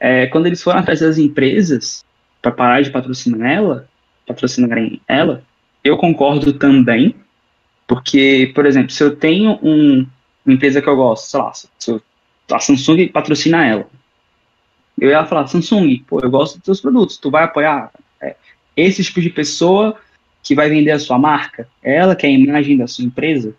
É, 0.00 0.26
quando 0.26 0.46
eles 0.46 0.62
foram 0.62 0.80
atrás 0.80 1.00
das 1.00 1.16
empresas 1.16 2.04
para 2.42 2.50
parar 2.50 2.82
de 2.82 2.90
patrocinar 2.90 3.50
ela, 3.50 3.88
patrocinarem 4.26 5.00
ela, 5.06 5.42
eu 5.82 5.96
concordo 5.96 6.52
também, 6.52 7.14
porque, 7.86 8.52
por 8.54 8.66
exemplo, 8.66 8.90
se 8.90 9.02
eu 9.02 9.14
tenho 9.14 9.58
um, 9.62 10.06
uma 10.44 10.54
empresa 10.54 10.82
que 10.82 10.88
eu 10.88 10.96
gosto, 10.96 11.26
sei 11.26 11.40
lá, 11.40 11.52
eu, 11.88 12.02
a 12.50 12.60
Samsung 12.60 13.08
patrocina 13.08 13.64
ela, 13.64 13.88
eu 14.98 15.10
ia 15.10 15.26
falar, 15.26 15.46
Samsung, 15.46 15.98
pô, 16.06 16.20
eu 16.20 16.30
gosto 16.30 16.56
dos 16.56 16.64
seus 16.64 16.80
produtos, 16.80 17.18
tu 17.18 17.30
vai 17.30 17.44
apoiar 17.44 17.90
é, 18.20 18.34
esse 18.76 19.04
tipo 19.04 19.20
de 19.20 19.30
pessoa 19.30 19.96
que 20.42 20.54
vai 20.54 20.68
vender 20.68 20.92
a 20.92 20.98
sua 20.98 21.18
marca, 21.18 21.68
ela 21.82 22.16
que 22.16 22.26
é 22.26 22.28
a 22.28 22.32
imagem 22.32 22.76
da 22.76 22.86
sua 22.86 23.04
empresa, 23.04 23.54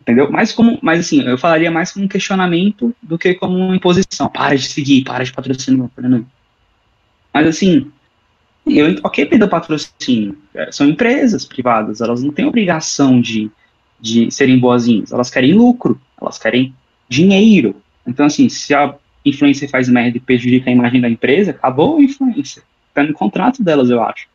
entendeu? 0.00 0.30
Mas 0.30 0.52
como, 0.52 0.78
mas 0.82 1.00
assim, 1.00 1.22
eu 1.22 1.38
falaria 1.38 1.70
mais 1.70 1.92
como 1.92 2.04
um 2.04 2.08
questionamento 2.08 2.94
do 3.02 3.18
que 3.18 3.34
como 3.34 3.56
uma 3.56 3.76
imposição. 3.76 4.28
Para 4.28 4.56
de 4.56 4.66
seguir, 4.66 5.04
para 5.04 5.24
de 5.24 5.32
patrocinar, 5.32 5.88
mas 7.32 7.46
assim, 7.46 7.92
eu, 8.66 8.96
ok, 9.04 9.26
perder 9.26 9.48
patrocínio. 9.48 10.36
É, 10.54 10.72
são 10.72 10.88
empresas 10.88 11.44
privadas, 11.44 12.00
elas 12.00 12.22
não 12.22 12.32
têm 12.32 12.46
obrigação 12.46 13.20
de, 13.20 13.50
de 14.00 14.30
serem 14.30 14.58
boazinhas, 14.58 15.12
elas 15.12 15.30
querem 15.30 15.54
lucro, 15.54 16.00
elas 16.20 16.38
querem 16.38 16.74
dinheiro. 17.08 17.76
Então, 18.06 18.26
assim, 18.26 18.48
se 18.48 18.74
a 18.74 18.94
influência 19.24 19.68
faz 19.68 19.88
merda 19.88 20.16
e 20.16 20.20
prejudica 20.20 20.70
a 20.70 20.72
imagem 20.72 21.00
da 21.00 21.08
empresa, 21.08 21.50
acabou 21.50 21.98
a 21.98 22.02
influência. 22.02 22.62
Está 22.88 23.02
no 23.02 23.12
contrato 23.12 23.62
delas, 23.62 23.90
eu 23.90 24.02
acho. 24.02 24.26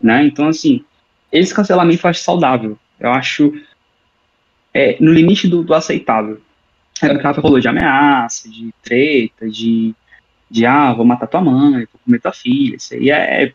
Né? 0.00 0.24
Então, 0.26 0.48
assim, 0.48 0.84
esse 1.32 1.54
cancelamento 1.54 2.04
eu 2.04 2.10
acho 2.10 2.20
saudável. 2.20 2.78
Eu 2.98 3.10
acho 3.10 3.52
é, 4.72 4.96
no 5.00 5.12
limite 5.12 5.48
do, 5.48 5.62
do 5.62 5.74
aceitável. 5.74 6.40
É, 7.02 7.12
o 7.12 7.20
Rafa 7.20 7.42
falou 7.42 7.58
de 7.58 7.68
ameaça, 7.68 8.48
de 8.48 8.72
treta, 8.82 9.48
de, 9.48 9.94
de 10.50 10.66
ah, 10.66 10.92
vou 10.92 11.04
matar 11.04 11.26
tua 11.26 11.40
mãe, 11.40 11.86
vou 11.92 12.00
comer 12.04 12.20
tua 12.20 12.32
filha. 12.32 12.76
Isso 12.76 12.94
aí 12.94 13.10
é, 13.10 13.52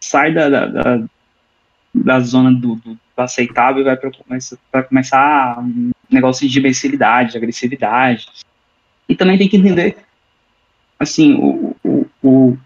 sai 0.00 0.32
da, 0.32 0.48
da, 0.48 0.66
da, 0.66 1.02
da 1.94 2.20
zona 2.20 2.52
do, 2.52 2.76
do, 2.76 2.98
aceitável 3.16 3.82
e 3.82 3.84
vai 3.84 3.96
para 3.96 4.82
começar 4.84 5.58
um 5.58 5.90
negócio 6.10 6.48
de 6.48 6.58
imbecilidade, 6.58 7.32
de 7.32 7.36
agressividade. 7.36 8.26
E 9.08 9.14
também 9.16 9.38
tem 9.38 9.48
que 9.48 9.56
entender, 9.56 9.96
assim, 10.98 11.34
o, 11.34 11.74
o, 11.82 12.06
o, 12.22 12.58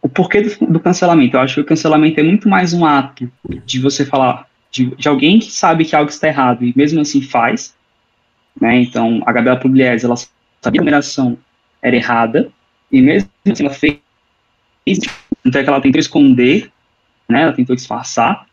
o 0.00 0.08
porquê 0.08 0.40
do, 0.40 0.66
do, 0.66 0.80
cancelamento. 0.80 1.36
Eu 1.36 1.40
acho 1.40 1.54
que 1.56 1.60
o 1.60 1.66
cancelamento 1.66 2.20
é 2.20 2.22
muito 2.22 2.48
mais 2.48 2.72
um 2.72 2.86
ato 2.86 3.30
de 3.66 3.80
você 3.80 4.06
falar, 4.06 4.46
de, 4.70 4.94
de 4.96 5.08
alguém 5.08 5.38
que 5.38 5.50
sabe 5.50 5.84
que 5.84 5.94
algo 5.94 6.10
está 6.10 6.28
errado 6.28 6.64
e 6.64 6.72
mesmo 6.74 7.00
assim 7.00 7.20
faz. 7.20 7.76
Né? 8.58 8.80
Então, 8.80 9.22
a 9.26 9.32
Gabriela 9.32 9.60
Pugliese, 9.60 10.06
ela 10.06 10.16
sabia 10.16 10.80
a 10.80 10.84
numeração 10.84 11.38
era 11.80 11.96
errada, 11.96 12.50
e 12.90 13.00
mesmo 13.00 13.30
assim 13.46 13.64
ela 13.64 13.74
fez, 13.74 13.98
então 15.44 15.60
é 15.60 15.64
que 15.64 15.70
ela 15.70 15.80
tentou 15.80 16.00
esconder, 16.00 16.70
né, 17.28 17.42
ela 17.42 17.52
tentou 17.52 17.76
disfarçar, 17.76 18.46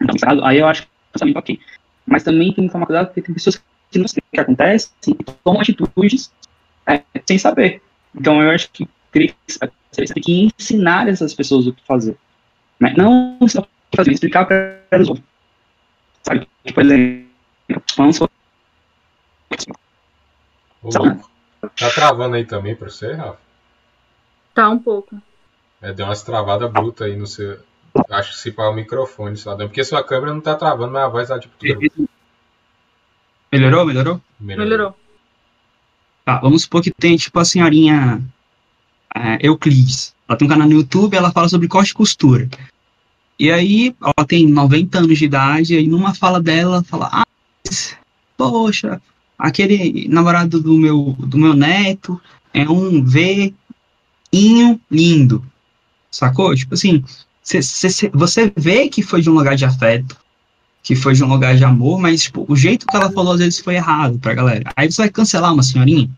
então, 0.00 0.44
aí 0.44 0.58
eu 0.58 0.66
acho 0.66 0.82
que 0.82 0.88
é 1.22 1.38
ok. 1.38 1.60
Mas 2.06 2.22
também 2.22 2.52
tem 2.52 2.66
que 2.66 2.72
tomar 2.72 2.86
cuidado 2.86 3.06
porque 3.06 3.22
tem 3.22 3.34
pessoas 3.34 3.62
que 3.90 3.98
não 3.98 4.08
sabem 4.08 4.24
o 4.26 4.34
que 4.34 4.40
acontece 4.40 4.90
e 5.06 5.14
tomam 5.44 5.60
atitudes 5.60 6.32
é, 6.86 7.02
sem 7.26 7.38
saber. 7.38 7.82
Então 8.14 8.42
eu 8.42 8.50
acho 8.50 8.70
que 8.70 8.88
você 9.12 10.04
tem 10.14 10.22
que 10.22 10.50
ensinar 10.58 11.08
essas 11.08 11.34
pessoas 11.34 11.66
o 11.66 11.72
que 11.72 11.84
fazer. 11.84 12.16
Né? 12.78 12.94
Não 12.96 13.36
só 13.46 13.66
fazer, 13.94 14.12
explicar 14.12 14.46
para 14.46 14.80
elas. 14.90 15.08
Sabe? 16.22 16.48
Tipo, 16.64 16.74
por 16.74 16.84
exemplo, 16.84 17.26
vamos 17.96 18.18
Tá 21.76 21.90
travando 21.94 22.36
aí 22.36 22.44
também 22.46 22.74
pra 22.74 22.88
você, 22.88 23.12
Rafa? 23.12 23.38
Tá 24.54 24.70
um 24.70 24.78
pouco. 24.78 25.20
É, 25.82 25.92
deu 25.92 26.06
umas 26.06 26.22
travadas 26.22 26.70
brutas 26.70 27.06
aí 27.06 27.16
no 27.16 27.26
seu. 27.26 27.58
Acho 28.10 28.32
que 28.32 28.38
se 28.38 28.52
para 28.52 28.70
o 28.70 28.74
microfone 28.74 29.36
só. 29.36 29.56
Porque 29.56 29.82
sua 29.82 30.04
câmera 30.04 30.34
não 30.34 30.40
tá 30.40 30.54
travando, 30.54 30.92
mas 30.92 31.04
a 31.04 31.08
voz 31.08 31.28
tá 31.28 31.38
tipo. 31.38 31.54
Tudo... 31.58 32.08
Melhorou? 33.50 33.84
Melhorou? 33.84 34.20
Melhorou. 34.38 34.68
Melhorou. 34.68 34.96
Tá, 36.24 36.38
vamos 36.38 36.62
supor 36.62 36.82
que 36.82 36.92
tem 36.92 37.16
tipo 37.16 37.38
a 37.38 37.44
senhorinha 37.44 38.22
é, 39.14 39.38
Euclides. 39.46 40.14
Ela 40.28 40.38
tem 40.38 40.46
um 40.46 40.50
canal 40.50 40.68
no 40.68 40.74
YouTube 40.74 41.16
ela 41.16 41.32
fala 41.32 41.48
sobre 41.48 41.66
corte 41.66 41.90
e 41.90 41.94
costura. 41.94 42.48
E 43.38 43.50
aí, 43.50 43.96
ela 44.00 44.26
tem 44.26 44.46
90 44.46 44.98
anos 44.98 45.18
de 45.18 45.24
idade, 45.24 45.74
e 45.74 45.88
numa 45.88 46.14
fala 46.14 46.40
dela, 46.40 46.76
ela 46.76 46.84
fala: 46.84 47.08
Ah, 47.10 47.26
poxa, 48.36 49.00
aquele 49.38 50.06
namorado 50.08 50.60
do 50.60 50.76
meu, 50.76 51.16
do 51.18 51.38
meu 51.38 51.54
neto 51.54 52.20
é 52.52 52.68
um 52.68 53.02
veinho 53.02 53.54
lindo. 54.90 55.44
Sacou? 56.10 56.54
Tipo 56.54 56.74
assim, 56.74 57.04
cê, 57.42 57.62
cê, 57.62 58.10
você 58.12 58.52
vê 58.56 58.88
que 58.88 59.02
foi 59.02 59.20
de 59.20 59.30
um 59.30 59.34
lugar 59.34 59.56
de 59.56 59.64
afeto, 59.64 60.16
que 60.82 60.96
foi 60.96 61.14
de 61.14 61.22
um 61.22 61.28
lugar 61.28 61.56
de 61.56 61.64
amor, 61.64 62.00
mas 62.00 62.22
tipo, 62.22 62.44
o 62.48 62.56
jeito 62.56 62.86
que 62.86 62.96
ela 62.96 63.10
falou 63.10 63.34
às 63.34 63.40
vezes 63.40 63.60
foi 63.60 63.76
errado 63.76 64.18
pra 64.18 64.34
galera. 64.34 64.70
Aí 64.76 64.90
você 64.90 65.02
vai 65.02 65.10
cancelar 65.10 65.52
uma 65.52 65.62
senhorinha? 65.62 66.10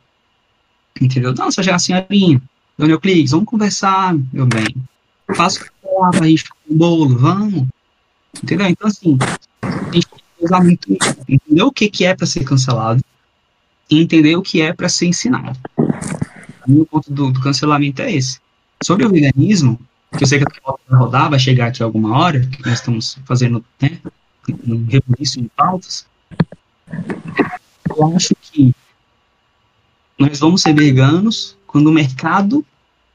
Entendeu? 1.01 1.35
Não, 1.35 1.51
você 1.51 1.63
já 1.63 1.73
é 1.73 1.75
a 1.75 1.79
senhorinha. 1.79 2.41
Dona 2.79 2.93
Euclides, 2.93 3.33
vamos 3.33 3.47
conversar, 3.47 4.15
meu 4.33 4.47
bem. 4.47 4.75
Faça 5.35 5.65
o 5.83 6.11
pra 6.11 6.27
gente 6.27 6.45
um 6.69 6.77
bolo, 6.77 7.17
vamos. 7.19 7.67
Entendeu? 8.43 8.67
Então, 8.67 8.89
assim, 8.89 9.19
a 9.63 9.93
gente 9.93 10.07
tem 10.07 10.21
que 10.39 10.45
usar 10.45 10.61
muito. 10.63 10.89
Entender 11.29 11.63
o 11.63 11.73
que, 11.73 11.89
que 11.89 12.05
é 12.05 12.15
para 12.15 12.27
ser 12.27 12.45
cancelado 12.45 13.03
e 13.91 14.01
entender 14.01 14.37
o 14.37 14.43
que 14.43 14.61
é 14.61 14.73
para 14.73 14.89
ser 14.89 15.07
ensinado. 15.07 15.59
O 15.77 16.71
meu 16.71 16.87
ponto 16.87 17.13
do, 17.13 17.31
do, 17.31 17.41
cancelamento 17.41 18.01
é 18.01 18.13
esse. 18.13 18.41
Sobre 18.85 19.07
o 19.07 19.11
veganismo, 19.11 19.79
que 20.17 20.25
eu 20.25 20.29
sei 20.29 20.39
que 20.39 20.45
a 20.45 20.75
vai 20.89 20.99
rodar, 20.99 21.31
vai 21.31 21.39
chegar 21.39 21.69
aqui 21.69 21.83
alguma 21.83 22.17
hora, 22.19 22.41
que 22.41 22.65
nós 22.65 22.75
estamos 22.75 23.19
fazendo 23.25 23.65
né, 23.81 23.99
um 24.67 24.85
rebuliço 24.87 25.41
de 25.41 25.49
pautas, 25.57 26.07
eu 27.97 28.17
acho 28.17 28.35
que 28.41 28.75
nós 30.19 30.39
vamos 30.39 30.63
ser 30.63 30.75
veganos 30.75 31.57
quando 31.67 31.89
o 31.89 31.93
mercado 31.93 32.65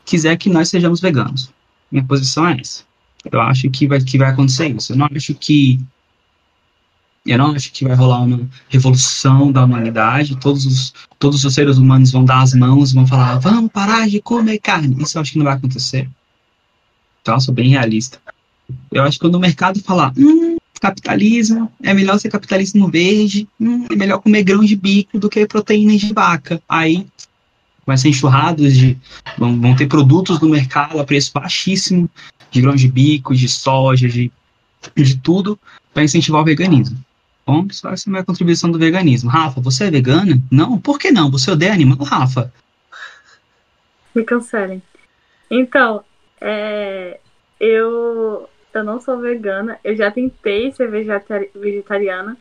quiser 0.06 0.38
que 0.38 0.50
nós 0.50 0.70
sejamos 0.70 1.00
veganos. 1.00 1.52
Minha 1.92 2.04
posição 2.04 2.48
é 2.48 2.60
essa. 2.60 2.84
Eu 3.32 3.42
acho 3.42 3.70
que 3.70 3.88
vai, 3.88 4.00
que 4.02 4.18
vai 4.18 4.30
acontecer 4.30 4.68
isso. 4.68 4.94
Eu 4.94 4.98
não 4.98 5.08
acho 5.14 5.34
que. 5.36 5.80
Eu 7.28 7.38
não 7.38 7.52
acho 7.52 7.72
que 7.72 7.84
vai 7.84 7.96
rolar 7.96 8.22
uma 8.22 8.48
revolução 8.70 9.52
da 9.52 9.64
humanidade. 9.64 10.38
Todos 10.38 10.66
os, 10.66 10.94
todos 11.20 11.44
os 11.44 11.54
seres 11.54 11.78
humanos 11.78 12.12
vão 12.12 12.24
dar 12.24 12.42
as 12.42 12.54
mãos, 12.54 12.94
vão 12.94 13.06
falar, 13.06 13.38
vamos 13.38 13.72
parar 13.72 14.08
de 14.08 14.22
comer 14.22 14.60
carne. 14.60 14.96
Isso 15.04 15.18
eu 15.18 15.22
acho 15.22 15.34
que 15.34 15.38
não 15.38 15.46
vai 15.46 15.56
acontecer. 15.56 16.10
Então, 17.22 17.36
eu 17.36 17.42
sou 17.42 17.54
bem 17.54 17.70
realista. 17.70 18.20
Eu 18.92 19.04
acho 19.04 19.18
que 19.18 19.26
quando 19.26 19.36
o 19.36 19.40
mercado 19.40 19.82
falar, 19.82 20.14
hum, 20.18 20.56
capitalismo, 20.80 21.72
é 21.84 21.94
melhor 21.94 22.18
ser 22.18 22.30
capitalismo 22.30 22.90
verde, 22.90 23.48
hum, 23.60 23.86
é 23.92 23.96
melhor 23.96 24.20
comer 24.20 24.44
grão 24.44 24.64
de 24.64 24.76
bico 24.76 25.20
do 25.20 25.30
que 25.30 25.46
proteínas 25.46 26.00
de 26.00 26.14
vaca. 26.14 26.62
Aí 26.70 27.06
vai 27.86 27.98
ser 27.98 28.10
enxurrados 28.10 28.74
de. 28.74 28.98
Vão, 29.38 29.60
vão 29.60 29.76
ter 29.76 29.88
produtos 29.88 30.40
no 30.40 30.50
mercado 30.50 31.00
a 31.00 31.04
preço 31.04 31.32
baixíssimo, 31.34 32.10
de 32.52 32.62
grãos 32.62 32.80
de 32.80 32.88
bico, 32.88 33.36
de 33.36 33.48
soja, 33.48 34.08
de, 34.08 34.32
de 34.96 35.18
tudo, 35.18 35.60
para 35.94 36.04
incentivar 36.04 36.42
o 36.42 36.46
veganismo. 36.46 36.98
Bom, 37.48 37.66
só 37.72 37.92
essa 37.92 38.10
é 38.10 38.10
a 38.10 38.12
minha 38.12 38.26
contribuição 38.26 38.70
do 38.70 38.78
veganismo. 38.78 39.30
Rafa, 39.30 39.62
você 39.62 39.86
é 39.86 39.90
vegana? 39.90 40.38
Não? 40.52 40.78
Por 40.78 41.00
que 41.00 41.12
não? 41.12 41.32
Você 41.32 41.50
odeia 41.50 41.72
animal, 41.72 42.00
Rafa? 42.00 42.52
Me 44.14 44.26
cancelem. 44.26 44.84
Então, 45.50 46.04
é, 46.42 47.22
eu, 47.58 48.50
eu 48.74 48.84
não 48.84 49.00
sou 49.00 49.18
vegana. 49.20 49.80
Eu 49.82 49.96
já 49.96 50.12
tentei 50.12 50.74
ser 50.74 50.92
vegetariana, 51.56 52.36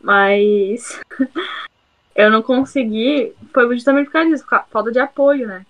mas 0.00 1.02
eu 2.16 2.30
não 2.30 2.40
consegui, 2.40 3.34
foi 3.52 3.74
justamente 3.74 4.06
por 4.06 4.12
causa 4.12 4.30
disso, 4.30 4.46
falta 4.70 4.90
de 4.90 4.98
apoio, 4.98 5.46
né? 5.46 5.66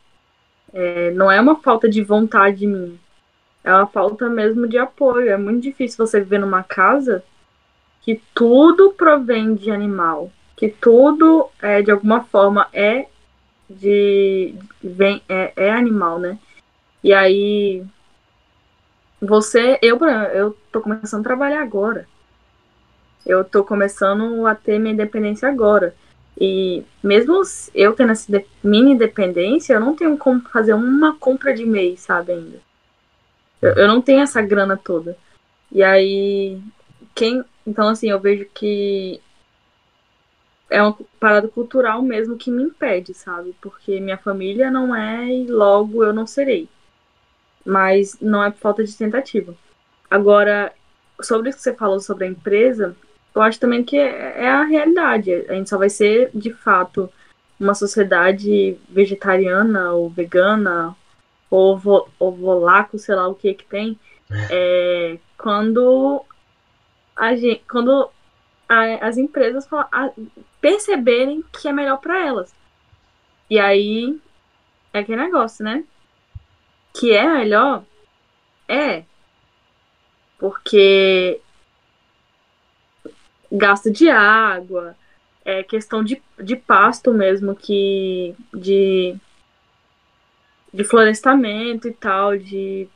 É, 0.72 1.10
não 1.10 1.28
é 1.28 1.40
uma 1.40 1.56
falta 1.56 1.88
de 1.88 2.04
vontade 2.04 2.68
minha, 2.68 2.94
é 3.64 3.74
uma 3.74 3.88
falta 3.88 4.28
mesmo 4.28 4.68
de 4.68 4.78
apoio. 4.78 5.28
É 5.28 5.36
muito 5.36 5.60
difícil 5.60 6.06
você 6.06 6.20
viver 6.20 6.38
numa 6.38 6.62
casa 6.62 7.24
que 8.06 8.22
tudo 8.32 8.92
provém 8.92 9.54
de 9.54 9.70
animal, 9.70 10.30
que 10.56 10.68
tudo 10.68 11.50
é, 11.60 11.82
de 11.82 11.90
alguma 11.90 12.22
forma 12.24 12.68
é 12.72 13.06
de 13.68 14.54
vem 14.82 15.20
é, 15.28 15.52
é 15.56 15.70
animal, 15.70 16.18
né? 16.18 16.38
E 17.02 17.12
aí 17.12 17.84
você, 19.20 19.78
eu, 19.82 19.98
eu 20.06 20.56
tô 20.70 20.80
começando 20.80 21.20
a 21.20 21.24
trabalhar 21.24 21.62
agora. 21.62 22.06
Eu 23.24 23.44
tô 23.44 23.64
começando 23.64 24.46
a 24.46 24.54
ter 24.54 24.78
minha 24.78 24.94
independência 24.94 25.48
agora. 25.48 25.94
E 26.38 26.84
mesmo 27.02 27.42
eu 27.74 27.92
tendo 27.94 28.12
essa 28.12 28.30
mini 28.62 28.96
dependência, 28.96 29.74
eu 29.74 29.80
não 29.80 29.96
tenho 29.96 30.16
como 30.16 30.40
fazer 30.42 30.74
uma 30.74 31.16
compra 31.16 31.52
de 31.52 31.66
mês, 31.66 32.00
sabe, 32.00 32.32
ainda. 32.32 32.60
Eu, 33.60 33.72
eu 33.72 33.88
não 33.88 34.00
tenho 34.00 34.20
essa 34.20 34.40
grana 34.40 34.76
toda. 34.76 35.16
E 35.72 35.82
aí, 35.82 36.60
quem. 37.14 37.44
Então, 37.66 37.88
assim, 37.88 38.08
eu 38.08 38.20
vejo 38.20 38.46
que 38.54 39.20
é 40.70 40.82
uma 40.82 40.96
parada 41.18 41.48
cultural 41.48 42.02
mesmo 42.02 42.36
que 42.36 42.50
me 42.50 42.62
impede, 42.62 43.14
sabe? 43.14 43.54
Porque 43.60 44.00
minha 44.00 44.18
família 44.18 44.70
não 44.70 44.94
é 44.94 45.26
e 45.26 45.46
logo 45.46 46.04
eu 46.04 46.12
não 46.12 46.26
serei. 46.26 46.68
Mas 47.64 48.18
não 48.20 48.42
é 48.42 48.50
por 48.50 48.58
falta 48.58 48.84
de 48.84 48.96
tentativa. 48.96 49.54
Agora, 50.10 50.72
sobre 51.20 51.50
o 51.50 51.52
que 51.52 51.60
você 51.60 51.72
falou 51.74 52.00
sobre 52.00 52.24
a 52.24 52.28
empresa, 52.28 52.96
eu 53.34 53.42
acho 53.42 53.58
também 53.58 53.84
que 53.84 53.96
é, 53.96 54.44
é 54.44 54.48
a 54.48 54.64
realidade. 54.64 55.32
A 55.48 55.54
gente 55.54 55.68
só 55.68 55.78
vai 55.78 55.90
ser, 55.90 56.30
de 56.34 56.52
fato, 56.52 57.10
uma 57.58 57.74
sociedade 57.74 58.76
vegetariana 58.88 59.92
ou 59.92 60.08
vegana 60.08 60.96
ou 61.50 61.80
ovolaco, 62.18 62.98
sei 62.98 63.14
lá 63.14 63.28
o 63.28 63.34
que 63.34 63.54
que 63.54 63.64
tem, 63.64 63.98
é, 64.50 65.18
quando 65.38 66.24
a 67.16 67.34
gente, 67.34 67.62
quando 67.68 68.10
a, 68.68 69.06
as 69.06 69.16
empresas 69.16 69.66
a, 69.72 70.10
perceberem 70.60 71.42
que 71.52 71.68
é 71.68 71.72
melhor 71.72 71.98
para 71.98 72.24
elas. 72.24 72.54
E 73.48 73.58
aí 73.58 74.20
é 74.92 75.00
aquele 75.00 75.22
negócio, 75.22 75.64
né? 75.64 75.84
Que 76.92 77.12
é 77.12 77.26
melhor, 77.26 77.84
é. 78.68 79.04
Porque 80.38 81.40
gasto 83.50 83.90
de 83.90 84.10
água, 84.10 84.96
é 85.44 85.62
questão 85.62 86.02
de, 86.02 86.20
de 86.40 86.56
pasto 86.56 87.12
mesmo, 87.12 87.54
que 87.54 88.34
de, 88.52 89.16
de 90.74 90.84
florestamento 90.84 91.86
e 91.86 91.92
tal, 91.92 92.36
de, 92.36 92.88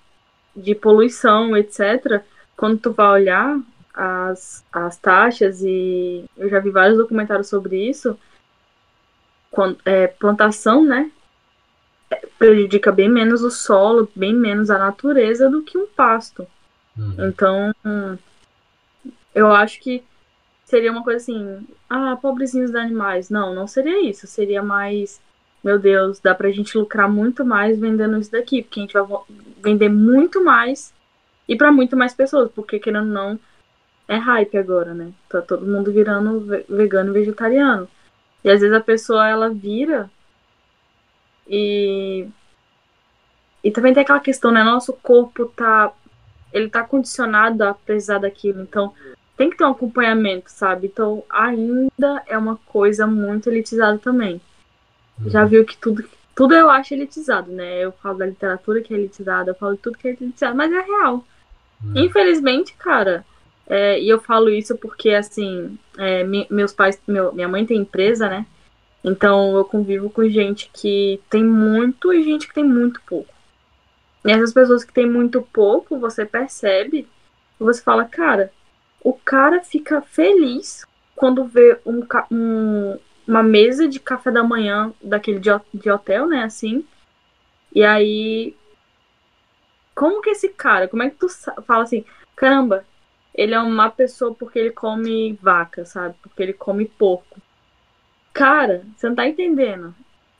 de 0.54 0.74
poluição, 0.74 1.56
etc. 1.56 2.24
Quando 2.56 2.78
tu 2.78 2.92
vai 2.92 3.06
olhar 3.06 3.58
as, 3.94 4.64
as 4.72 4.96
taxas, 4.96 5.62
e 5.62 6.24
eu 6.36 6.48
já 6.48 6.60
vi 6.60 6.70
vários 6.70 6.98
documentários 6.98 7.48
sobre 7.48 7.88
isso, 7.88 8.18
quando, 9.50 9.78
é, 9.84 10.06
plantação, 10.06 10.84
né? 10.84 11.10
Prejudica 12.38 12.90
bem 12.90 13.08
menos 13.08 13.42
o 13.42 13.50
solo, 13.50 14.10
bem 14.14 14.34
menos 14.34 14.70
a 14.70 14.78
natureza 14.78 15.48
do 15.48 15.62
que 15.62 15.76
um 15.78 15.86
pasto. 15.86 16.46
Uhum. 16.96 17.28
Então, 17.28 17.74
eu 19.34 19.52
acho 19.52 19.80
que 19.80 20.02
seria 20.64 20.92
uma 20.92 21.02
coisa 21.02 21.18
assim, 21.18 21.66
ah, 21.88 22.16
pobrezinhos 22.20 22.70
dos 22.70 22.80
animais. 22.80 23.28
Não, 23.28 23.54
não 23.54 23.66
seria 23.66 24.08
isso. 24.08 24.26
Seria 24.26 24.62
mais, 24.62 25.20
meu 25.62 25.78
Deus, 25.78 26.20
dá 26.20 26.34
pra 26.34 26.50
gente 26.50 26.78
lucrar 26.78 27.08
muito 27.08 27.44
mais 27.44 27.78
vendendo 27.78 28.18
isso 28.18 28.30
daqui, 28.30 28.62
porque 28.62 28.80
a 28.80 28.82
gente 28.82 28.92
vai 28.92 29.04
vender 29.62 29.88
muito 29.88 30.42
mais 30.42 30.92
e 31.48 31.56
para 31.56 31.72
muito 31.72 31.96
mais 31.96 32.14
pessoas, 32.14 32.50
porque 32.52 32.78
querendo 32.78 33.08
ou 33.08 33.12
não, 33.12 33.40
é 34.10 34.16
hype 34.16 34.58
agora, 34.58 34.92
né? 34.92 35.12
Tá 35.28 35.40
todo 35.40 35.64
mundo 35.64 35.92
virando 35.92 36.40
vegano 36.68 37.10
e 37.10 37.12
vegetariano. 37.12 37.88
E 38.42 38.50
às 38.50 38.60
vezes 38.60 38.74
a 38.74 38.80
pessoa 38.80 39.28
ela 39.28 39.48
vira 39.48 40.10
E 41.48 42.28
e 43.62 43.70
também 43.70 43.92
tem 43.92 44.02
aquela 44.02 44.18
questão, 44.20 44.50
né? 44.50 44.64
Nosso 44.64 44.92
corpo 44.94 45.46
tá 45.46 45.92
ele 46.52 46.68
tá 46.68 46.82
condicionado 46.82 47.62
a 47.62 47.72
precisar 47.72 48.18
daquilo, 48.18 48.62
então 48.62 48.92
tem 49.36 49.48
que 49.48 49.56
ter 49.56 49.64
um 49.64 49.70
acompanhamento, 49.70 50.50
sabe? 50.50 50.88
Então 50.88 51.22
ainda 51.30 52.20
é 52.26 52.36
uma 52.36 52.56
coisa 52.56 53.06
muito 53.06 53.48
elitizada 53.48 53.96
também. 53.98 54.40
Uhum. 55.20 55.30
Já 55.30 55.44
viu 55.44 55.64
que 55.64 55.76
tudo 55.76 56.04
tudo 56.34 56.54
eu 56.54 56.68
acho 56.68 56.94
elitizado, 56.94 57.52
né? 57.52 57.78
Eu 57.78 57.92
falo 57.92 58.18
da 58.18 58.26
literatura 58.26 58.80
que 58.80 58.92
é 58.92 58.96
elitizada, 58.96 59.52
eu 59.52 59.54
falo 59.54 59.74
de 59.76 59.82
tudo 59.82 59.98
que 59.98 60.08
é 60.08 60.12
elitizado, 60.12 60.56
mas 60.56 60.72
é 60.72 60.80
real. 60.80 61.24
Uhum. 61.84 61.92
Infelizmente, 61.96 62.74
cara, 62.74 63.24
é, 63.70 64.00
e 64.00 64.08
eu 64.08 64.20
falo 64.20 64.50
isso 64.50 64.76
porque, 64.76 65.10
assim, 65.10 65.78
é, 65.96 66.24
me, 66.24 66.44
meus 66.50 66.72
pais, 66.72 67.00
meu, 67.06 67.32
minha 67.32 67.46
mãe 67.46 67.64
tem 67.64 67.78
empresa, 67.78 68.28
né? 68.28 68.44
Então 69.04 69.56
eu 69.56 69.64
convivo 69.64 70.10
com 70.10 70.28
gente 70.28 70.68
que 70.74 71.20
tem 71.30 71.44
muito 71.44 72.12
e 72.12 72.24
gente 72.24 72.48
que 72.48 72.54
tem 72.54 72.64
muito 72.64 73.00
pouco. 73.02 73.32
E 74.26 74.32
essas 74.32 74.52
pessoas 74.52 74.82
que 74.82 74.92
têm 74.92 75.08
muito 75.08 75.40
pouco, 75.40 76.00
você 76.00 76.26
percebe, 76.26 77.08
você 77.60 77.80
fala, 77.80 78.04
cara, 78.04 78.52
o 79.04 79.12
cara 79.12 79.62
fica 79.62 80.02
feliz 80.02 80.84
quando 81.14 81.44
vê 81.44 81.78
um, 81.86 82.04
um, 82.28 82.98
uma 83.26 83.42
mesa 83.42 83.86
de 83.86 84.00
café 84.00 84.32
da 84.32 84.42
manhã 84.42 84.92
daquele 85.00 85.38
de, 85.38 85.50
de 85.72 85.88
hotel, 85.88 86.26
né? 86.26 86.42
Assim. 86.42 86.84
E 87.72 87.84
aí. 87.84 88.56
Como 89.94 90.20
que 90.22 90.30
esse 90.30 90.48
cara, 90.48 90.88
como 90.88 91.04
é 91.04 91.10
que 91.10 91.16
tu 91.16 91.28
fala 91.66 91.84
assim, 91.84 92.04
caramba, 92.34 92.84
ele 93.40 93.54
é 93.54 93.58
uma 93.58 93.88
pessoa 93.88 94.34
porque 94.34 94.58
ele 94.58 94.70
come 94.70 95.32
vaca, 95.40 95.86
sabe? 95.86 96.14
Porque 96.20 96.42
ele 96.42 96.52
come 96.52 96.84
porco. 96.84 97.40
Cara, 98.34 98.84
você 98.94 99.08
não 99.08 99.16
tá 99.16 99.26
entendendo. 99.26 99.94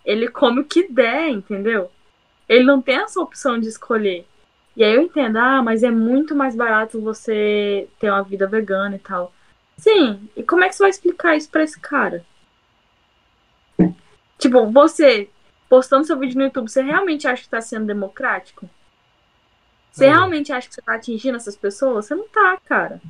Ele 0.05 0.29
come 0.29 0.61
o 0.61 0.65
que 0.67 0.87
der, 0.87 1.31
entendeu? 1.31 1.91
Ele 2.47 2.63
não 2.63 2.83
tem 2.83 2.97
essa 2.97 3.19
opção 3.19 3.59
de 3.59 3.69
escolher. 3.69 4.27
E 4.77 4.85
aí 4.85 4.95
eu 4.95 5.01
entendo, 5.01 5.39
ah, 5.39 5.63
mas 5.63 5.83
é 5.83 5.91
muito 5.91 6.35
mais 6.37 6.55
barato 6.55 7.01
você 7.01 7.89
ter 7.99 8.11
uma 8.11 8.23
vida 8.23 8.47
vegana 8.47 8.97
e 8.97 8.99
tal. 8.99 9.33
Sim, 9.79 10.29
e 10.37 10.43
como 10.43 10.63
é 10.63 10.69
que 10.69 10.75
você 10.75 10.83
vai 10.83 10.91
explicar 10.91 11.35
isso 11.35 11.49
pra 11.49 11.63
esse 11.63 11.81
cara? 11.81 12.23
Tipo, 14.37 14.71
você 14.71 15.31
postando 15.71 16.05
seu 16.05 16.19
vídeo 16.19 16.37
no 16.37 16.45
YouTube, 16.45 16.69
você 16.69 16.83
realmente 16.83 17.27
acha 17.27 17.45
que 17.45 17.49
tá 17.49 17.63
sendo 17.63 17.87
democrático? 17.87 18.69
Você 19.91 20.07
uhum. 20.07 20.13
realmente 20.13 20.53
acha 20.53 20.69
que 20.69 20.75
você 20.75 20.83
tá 20.83 20.95
atingindo 20.95 21.37
essas 21.37 21.57
pessoas? 21.57 22.07
Você 22.07 22.15
não 22.15 22.29
tá, 22.29 22.57
cara. 22.65 23.01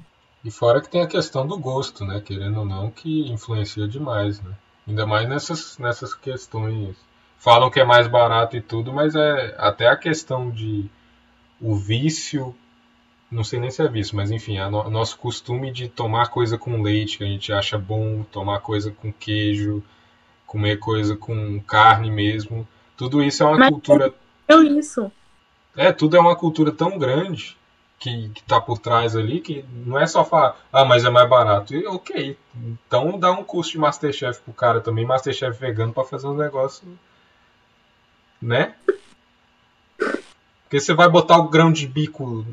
E 0.45 0.51
fora 0.51 0.81
que 0.81 0.89
tem 0.89 1.03
a 1.03 1.07
questão 1.07 1.47
do 1.47 1.59
gosto, 1.59 2.05
né? 2.05 2.21
Querendo 2.21 2.61
ou 2.61 2.65
não, 2.65 2.91
que 2.91 3.31
influencia 3.31 3.87
demais, 3.87 4.41
né? 4.41 4.53
Ainda 4.89 5.07
mais 5.07 5.29
nessas, 5.29 5.79
nessas 5.79 6.15
questões. 6.15 6.97
Falam 7.39 7.71
que 7.71 7.81
é 7.81 7.85
mais 7.85 8.07
barato 8.07 8.57
e 8.57 8.61
tudo, 8.61 8.93
mas 8.93 9.15
é 9.15 9.55
até 9.59 9.89
a 9.89 9.97
questão 9.97 10.51
de 10.51 10.91
o 11.61 11.75
vício, 11.75 12.55
não 13.31 13.45
sei 13.45 13.61
nem 13.61 13.71
se 13.71 13.83
é 13.83 13.89
vício, 13.89 14.17
mas 14.17 14.31
enfim, 14.31 14.59
o 14.59 14.71
no, 14.71 14.91
nosso 14.91 15.19
costume 15.19 15.71
de 15.71 15.89
tomar 15.89 16.29
coisa 16.29 16.59
com 16.59 16.83
leite, 16.83 17.19
que 17.19 17.25
a 17.25 17.27
gente 17.27 17.53
acha 17.53 17.79
bom, 17.79 18.25
tomar 18.25 18.61
coisa 18.61 18.91
com 18.91 19.13
queijo, 19.13 19.83
comer 20.47 20.79
coisa 20.79 21.17
com 21.17 21.61
carne 21.61 22.11
mesmo. 22.11 22.67
Tudo 22.97 23.23
isso 23.23 23.43
é 23.43 23.47
uma 23.47 23.59
mas 23.59 23.71
cultura. 23.71 24.13
Eu 24.49 24.63
isso. 24.63 25.13
É, 25.77 25.93
tudo 25.93 26.17
é 26.17 26.21
uma 26.21 26.37
cultura 26.37 26.73
tão 26.73 26.99
grande 26.99 27.57
que, 27.99 28.31
que 28.31 28.43
tá 28.43 28.61
por 28.61 28.79
trás 28.79 29.15
ali 29.15 29.41
que 29.41 29.65
não 29.87 29.99
é 29.99 30.07
só 30.07 30.25
falar, 30.25 30.57
ah, 30.73 30.85
mas 30.85 31.05
é 31.05 31.11
mais 31.11 31.29
barato. 31.29 31.75
E, 31.75 31.87
ok, 31.87 32.37
então 32.55 33.19
dá 33.19 33.31
um 33.31 33.45
curso 33.45 33.73
de 33.73 33.79
Masterchef 33.79 34.41
pro 34.41 34.53
cara 34.53 34.81
também, 34.81 35.05
Masterchef 35.05 35.59
vegano, 35.61 35.93
para 35.93 36.05
fazer 36.05 36.27
um 36.27 36.35
negócio. 36.35 36.87
Né? 38.41 38.75
Porque 40.63 40.81
você 40.81 40.95
vai 40.95 41.09
botar 41.09 41.37
o 41.37 41.49
grão 41.49 41.71
de 41.71 41.87
bico 41.87 42.47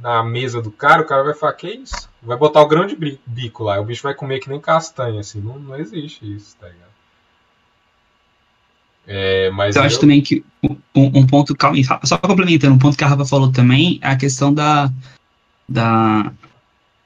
na 0.00 0.22
mesa 0.22 0.62
do 0.62 0.70
cara, 0.70 1.02
o 1.02 1.06
cara 1.06 1.22
vai 1.22 1.34
falar, 1.34 1.52
que 1.52 1.68
isso? 1.68 2.10
Vai 2.22 2.36
botar 2.36 2.62
o 2.62 2.66
grão 2.66 2.86
de 2.86 2.96
bico 2.96 3.64
lá, 3.64 3.78
o 3.78 3.84
bicho 3.84 4.02
vai 4.02 4.14
comer 4.14 4.40
que 4.40 4.48
nem 4.48 4.60
castanha, 4.60 5.20
assim, 5.20 5.40
não, 5.40 5.58
não 5.58 5.76
existe 5.76 6.34
isso, 6.34 6.56
tá 6.56 6.68
ligado? 6.68 6.91
É, 9.06 9.50
mas 9.50 9.74
eu, 9.74 9.82
eu, 9.82 9.86
acho 9.86 9.98
também 9.98 10.20
que 10.20 10.44
um, 10.62 10.76
um, 10.94 11.26
ponto, 11.26 11.54
calma, 11.56 11.76
só 12.04 12.16
complementando, 12.18 12.74
um 12.74 12.78
ponto 12.78 12.96
que 12.96 13.04
a 13.04 13.08
Rafa 13.08 13.24
falou 13.24 13.50
também 13.50 13.98
é 14.00 14.08
a 14.08 14.16
questão 14.16 14.54
da, 14.54 14.90
da 15.68 16.32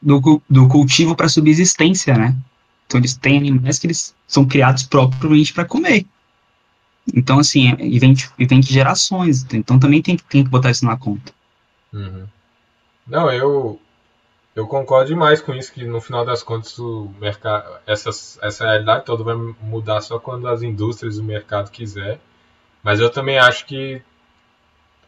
do, 0.00 0.42
do 0.48 0.68
cultivo 0.68 1.16
para 1.16 1.28
subsistência, 1.28 2.16
né? 2.16 2.36
Então 2.86 3.00
eles 3.00 3.16
têm 3.16 3.38
animais 3.38 3.78
que 3.78 3.86
eles 3.86 4.14
são 4.26 4.44
criados 4.44 4.84
propriamente 4.84 5.52
para 5.52 5.64
comer. 5.64 6.06
Então, 7.14 7.38
assim, 7.38 7.72
é, 7.72 7.86
e 7.86 7.98
vem, 7.98 8.12
de, 8.12 8.28
e 8.38 8.46
vem 8.46 8.60
de 8.60 8.72
gerações. 8.72 9.46
Então 9.52 9.78
também 9.78 10.02
tem, 10.02 10.16
tem 10.16 10.44
que 10.44 10.50
botar 10.50 10.70
isso 10.70 10.84
na 10.84 10.96
conta. 10.96 11.32
Uhum. 11.92 12.26
Não, 13.06 13.30
eu, 13.30 13.80
eu 14.56 14.66
concordo 14.66 15.08
demais 15.08 15.42
com 15.42 15.54
isso, 15.54 15.70
que 15.70 15.84
no 15.84 16.00
final 16.00 16.24
das 16.24 16.42
contas 16.42 16.78
o 16.78 17.12
mercado, 17.20 17.78
essa, 17.86 18.08
essa 18.08 18.64
realidade 18.64 19.04
toda 19.04 19.22
vai 19.22 19.34
mudar 19.60 20.00
só 20.00 20.18
quando 20.18 20.48
as 20.48 20.62
indústrias 20.62 21.18
e 21.18 21.20
o 21.20 21.24
mercado 21.24 21.70
quiser. 21.70 22.18
Mas 22.82 22.98
eu 22.98 23.10
também 23.10 23.38
acho 23.38 23.66
que 23.66 24.02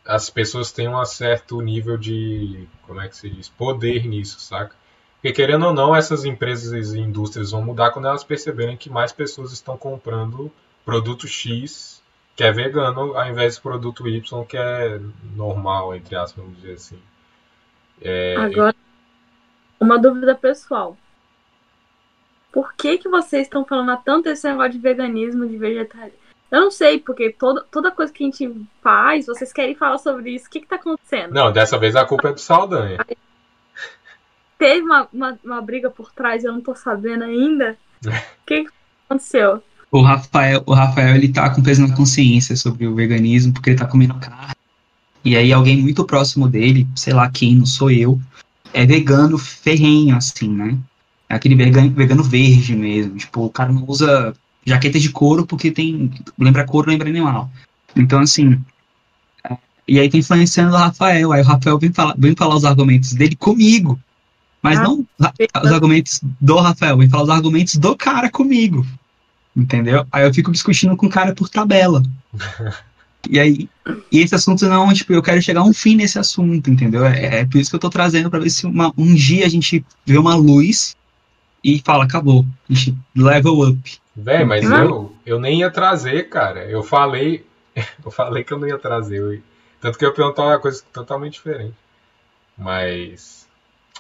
as 0.05 0.29
pessoas 0.29 0.71
têm 0.71 0.87
um 0.87 1.03
certo 1.07 1.63
nível 1.63 1.97
de, 1.97 2.69
como 2.83 3.01
é 3.01 3.09
que 3.09 3.17
se 3.17 3.31
diz, 3.31 3.49
poder 3.49 4.05
nisso, 4.07 4.39
saca? 4.39 4.77
Porque 5.15 5.33
querendo 5.33 5.67
ou 5.67 5.73
não, 5.73 5.97
essas 5.97 6.27
empresas 6.27 6.93
e 6.93 7.01
indústrias 7.01 7.51
vão 7.51 7.63
mudar 7.63 7.91
quando 7.91 8.07
elas 8.07 8.23
perceberem 8.23 8.77
que 8.77 8.91
mais 8.91 9.13
pessoas 9.13 9.51
estão 9.51 9.79
comprando 9.79 10.53
produto 10.85 11.27
X 11.27 12.03
que 12.37 12.45
é 12.45 12.53
vegano, 12.53 13.17
ao 13.17 13.27
invés 13.27 13.57
de 13.57 13.61
produto 13.61 14.07
Y 14.07 14.45
que 14.45 14.57
é 14.57 15.01
normal, 15.35 15.97
entre 15.97 16.15
aspas, 16.15 16.45
vamos 16.45 16.61
dizer 16.61 16.75
assim. 16.75 16.99
É, 18.01 18.37
Agora, 18.37 18.77
uma 19.81 19.99
dúvida 19.99 20.35
pessoal. 20.35 20.97
Por 22.53 22.73
que, 22.75 22.99
que 22.99 23.09
vocês 23.09 23.43
estão 23.43 23.65
falando 23.65 23.97
tanto 24.05 24.29
esse 24.29 24.49
negócio 24.49 24.73
de 24.73 24.79
veganismo, 24.79 25.47
de 25.47 25.57
vegetarianismo? 25.57 26.19
Eu 26.51 26.63
não 26.63 26.71
sei, 26.71 26.99
porque 26.99 27.31
toda, 27.31 27.63
toda 27.71 27.91
coisa 27.91 28.13
que 28.13 28.25
a 28.25 28.27
gente 28.27 28.67
faz, 28.83 29.27
vocês 29.27 29.53
querem 29.53 29.75
falar 29.75 29.99
sobre 29.99 30.31
isso. 30.31 30.47
O 30.47 30.51
que, 30.51 30.61
que 30.61 30.67
tá 30.67 30.77
acontecendo? 30.77 31.33
Não, 31.33 31.53
dessa 31.53 31.79
vez 31.79 31.95
a 31.95 32.07
culpa 32.07 32.31
é 32.31 32.33
do 32.33 32.41
Saldanha. 32.41 32.99
Teve 34.59 34.81
uma, 34.81 35.07
uma, 35.13 35.39
uma 35.45 35.61
briga 35.61 35.91
por 35.91 36.11
trás, 36.11 36.43
eu 36.43 36.53
não 36.53 36.61
tô 36.61 36.75
sabendo 36.75 37.25
ainda. 37.25 37.77
O 38.05 38.11
que, 38.47 38.65
que 38.65 38.71
aconteceu? 39.09 39.63
O 39.91 40.01
Rafael, 40.01 40.63
o 40.67 40.73
Rafael, 40.73 41.15
ele 41.15 41.33
tá 41.33 41.49
com 41.55 41.63
peso 41.63 41.87
na 41.87 41.95
consciência 41.95 42.57
sobre 42.57 42.87
o 42.87 42.95
veganismo, 42.95 43.53
porque 43.53 43.71
ele 43.71 43.79
tá 43.79 43.87
comendo 43.87 44.15
carne. 44.15 44.55
E 45.25 45.37
aí 45.37 45.53
alguém 45.53 45.77
muito 45.77 46.05
próximo 46.05 46.49
dele, 46.49 46.87
sei 46.97 47.13
lá 47.13 47.31
quem, 47.31 47.57
não 47.57 47.67
sou 47.67 47.91
eu, 47.91 48.19
é 48.73 48.87
vegano 48.87 49.39
ferrenho, 49.39 50.17
assim, 50.17 50.49
né? 50.49 50.79
É 51.29 51.35
aquele 51.35 51.55
vegano, 51.55 51.91
vegano 51.91 52.23
verde 52.23 52.75
mesmo. 52.75 53.17
Tipo, 53.17 53.45
o 53.45 53.51
cara 53.51 53.73
não 53.73 53.85
usa 53.87 54.35
jaqueta 54.65 54.99
de 54.99 55.11
couro 55.11 55.47
porque 55.47 55.71
tem. 55.71 56.11
Lembra 56.39 56.65
couro, 56.65 56.91
lembra 56.91 57.09
animal. 57.09 57.51
Então, 57.95 58.21
assim. 58.21 58.61
É, 59.45 59.57
e 59.87 59.99
aí 59.99 60.09
tá 60.09 60.17
influenciando 60.17 60.75
o 60.75 60.79
Rafael. 60.79 61.33
Aí 61.33 61.43
o 61.43 61.45
Rafael 61.45 61.79
vem 61.79 61.93
falar, 61.93 62.15
vem 62.17 62.35
falar 62.35 62.57
os 62.57 62.65
argumentos 62.65 63.13
dele 63.13 63.37
comigo. 63.37 63.99
Mas 64.63 64.79
ah, 64.79 64.83
não 64.83 65.07
os 65.63 65.73
argumentos 65.73 66.21
do 66.41 66.59
Rafael, 66.59 66.97
vem 66.97 67.09
falar 67.09 67.23
os 67.25 67.31
argumentos 67.31 67.77
do 67.77 67.97
cara 67.97 68.31
comigo. 68.31 68.85
Entendeu? 69.57 70.07
Aí 70.11 70.25
eu 70.25 70.35
fico 70.35 70.51
discutindo 70.51 70.97
com 70.97 71.07
o 71.07 71.11
cara 71.11 71.35
por 71.35 71.49
tabela. 71.49 72.03
E 73.29 73.39
aí, 73.39 73.69
e 74.11 74.21
esse 74.21 74.35
assunto 74.35 74.67
não, 74.67 74.93
tipo, 74.93 75.13
eu 75.13 75.23
quero 75.23 75.43
chegar 75.43 75.61
a 75.61 75.65
um 75.65 75.75
fim 75.75 75.97
nesse 75.97 76.19
assunto, 76.19 76.71
entendeu? 76.71 77.05
É, 77.05 77.41
é 77.41 77.45
por 77.45 77.59
isso 77.59 77.71
que 77.71 77.77
eu 77.77 77.81
tô 77.81 77.91
trazendo 77.91 78.31
para 78.31 78.41
ver 78.41 78.51
se 78.51 78.67
uma, 78.67 78.93
um 78.97 79.15
dia 79.15 79.45
a 79.45 79.49
gente 79.49 79.85
vê 80.07 80.17
uma 80.17 80.35
luz 80.35 80.97
e 81.63 81.81
fala, 81.85 82.05
acabou. 82.05 82.45
A 82.69 82.73
gente 82.73 82.97
level 83.15 83.61
up. 83.61 83.99
Véi, 84.17 84.45
mas 84.45 84.69
eu, 84.71 85.15
eu 85.25 85.39
nem 85.39 85.61
ia 85.61 85.71
trazer, 85.71 86.29
cara. 86.29 86.65
Eu 86.65 86.83
falei, 86.83 87.45
eu 88.05 88.11
falei 88.11 88.43
que 88.43 88.53
eu 88.53 88.59
não 88.59 88.67
ia 88.67 88.79
trazer. 88.79 89.19
Eu, 89.19 89.41
tanto 89.81 89.99
que 89.99 90.05
eu 90.05 90.15
perguntar 90.15 90.45
uma 90.45 90.59
coisa 90.59 90.83
totalmente 90.93 91.35
diferente. 91.35 91.75
Mas 92.57 93.47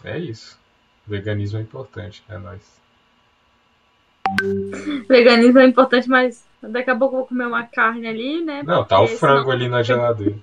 é 0.02 0.18
isso. 0.18 0.58
O 1.06 1.10
veganismo 1.10 1.58
é 1.58 1.62
importante, 1.62 2.22
é 2.28 2.38
nóis. 2.38 2.78
Veganismo 5.08 5.58
é 5.58 5.66
importante, 5.66 6.08
mas 6.08 6.47
Daqui 6.62 6.90
a 6.90 6.96
pouco 6.96 7.14
eu 7.14 7.18
vou 7.20 7.28
comer 7.28 7.46
uma 7.46 7.64
carne 7.64 8.06
ali, 8.06 8.44
né? 8.44 8.62
Não, 8.62 8.84
tá 8.84 9.00
o 9.00 9.06
frango 9.06 9.42
senão... 9.42 9.52
ali 9.52 9.68
na 9.68 9.82
geladeira. 9.82 10.36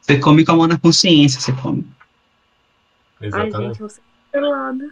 Você 0.00 0.18
come 0.18 0.44
com 0.44 0.52
a 0.52 0.56
mão 0.56 0.66
na 0.66 0.78
consciência, 0.78 1.40
você 1.40 1.52
come. 1.52 1.86
Exatamente. 3.20 3.56
Ai, 3.56 3.62
gente, 3.64 3.78
você 3.80 4.00
é 4.00 4.38
pelada. 4.38 4.90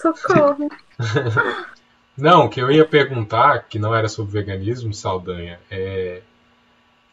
Socorro. 0.00 0.68
não, 2.16 2.46
o 2.46 2.48
que 2.48 2.60
eu 2.60 2.70
ia 2.70 2.86
perguntar, 2.86 3.66
que 3.68 3.78
não 3.78 3.94
era 3.94 4.08
sobre 4.08 4.32
veganismo, 4.32 4.92
Saldanha, 4.92 5.58
é 5.70 6.22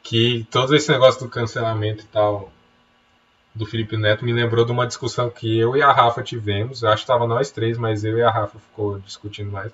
que 0.03 0.45
todo 0.51 0.75
esse 0.75 0.91
negócio 0.91 1.21
do 1.21 1.29
cancelamento 1.29 2.03
e 2.03 2.07
tal 2.07 2.51
do 3.55 3.65
Felipe 3.65 3.95
Neto 3.95 4.25
me 4.25 4.33
lembrou 4.33 4.65
de 4.65 4.71
uma 4.71 4.87
discussão 4.87 5.29
que 5.29 5.57
eu 5.57 5.77
e 5.77 5.81
a 5.81 5.91
Rafa 5.91 6.23
tivemos. 6.23 6.81
Eu 6.81 6.89
acho 6.89 7.05
que 7.05 7.11
estava 7.11 7.27
nós 7.27 7.51
três, 7.51 7.77
mas 7.77 8.03
eu 8.03 8.17
e 8.17 8.23
a 8.23 8.31
Rafa 8.31 8.59
ficou 8.59 8.99
discutindo 8.99 9.51
mais 9.51 9.71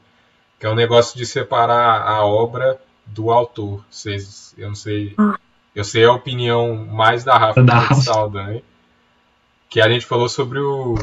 que 0.60 0.66
é 0.66 0.70
um 0.70 0.76
negócio 0.76 1.18
de 1.18 1.26
separar 1.26 2.02
a 2.02 2.26
obra 2.26 2.80
do 3.06 3.32
autor. 3.32 3.84
Vocês, 3.90 4.54
eu 4.58 4.68
não 4.68 4.76
sei. 4.76 5.16
Eu 5.74 5.84
sei 5.84 6.04
a 6.04 6.12
opinião 6.12 6.76
mais 6.76 7.24
da 7.24 7.38
Rafa 7.38 7.64
da. 7.64 8.62
Que 9.70 9.80
a 9.80 9.90
gente 9.90 10.06
falou 10.06 10.28
sobre 10.28 10.60
o. 10.60 10.96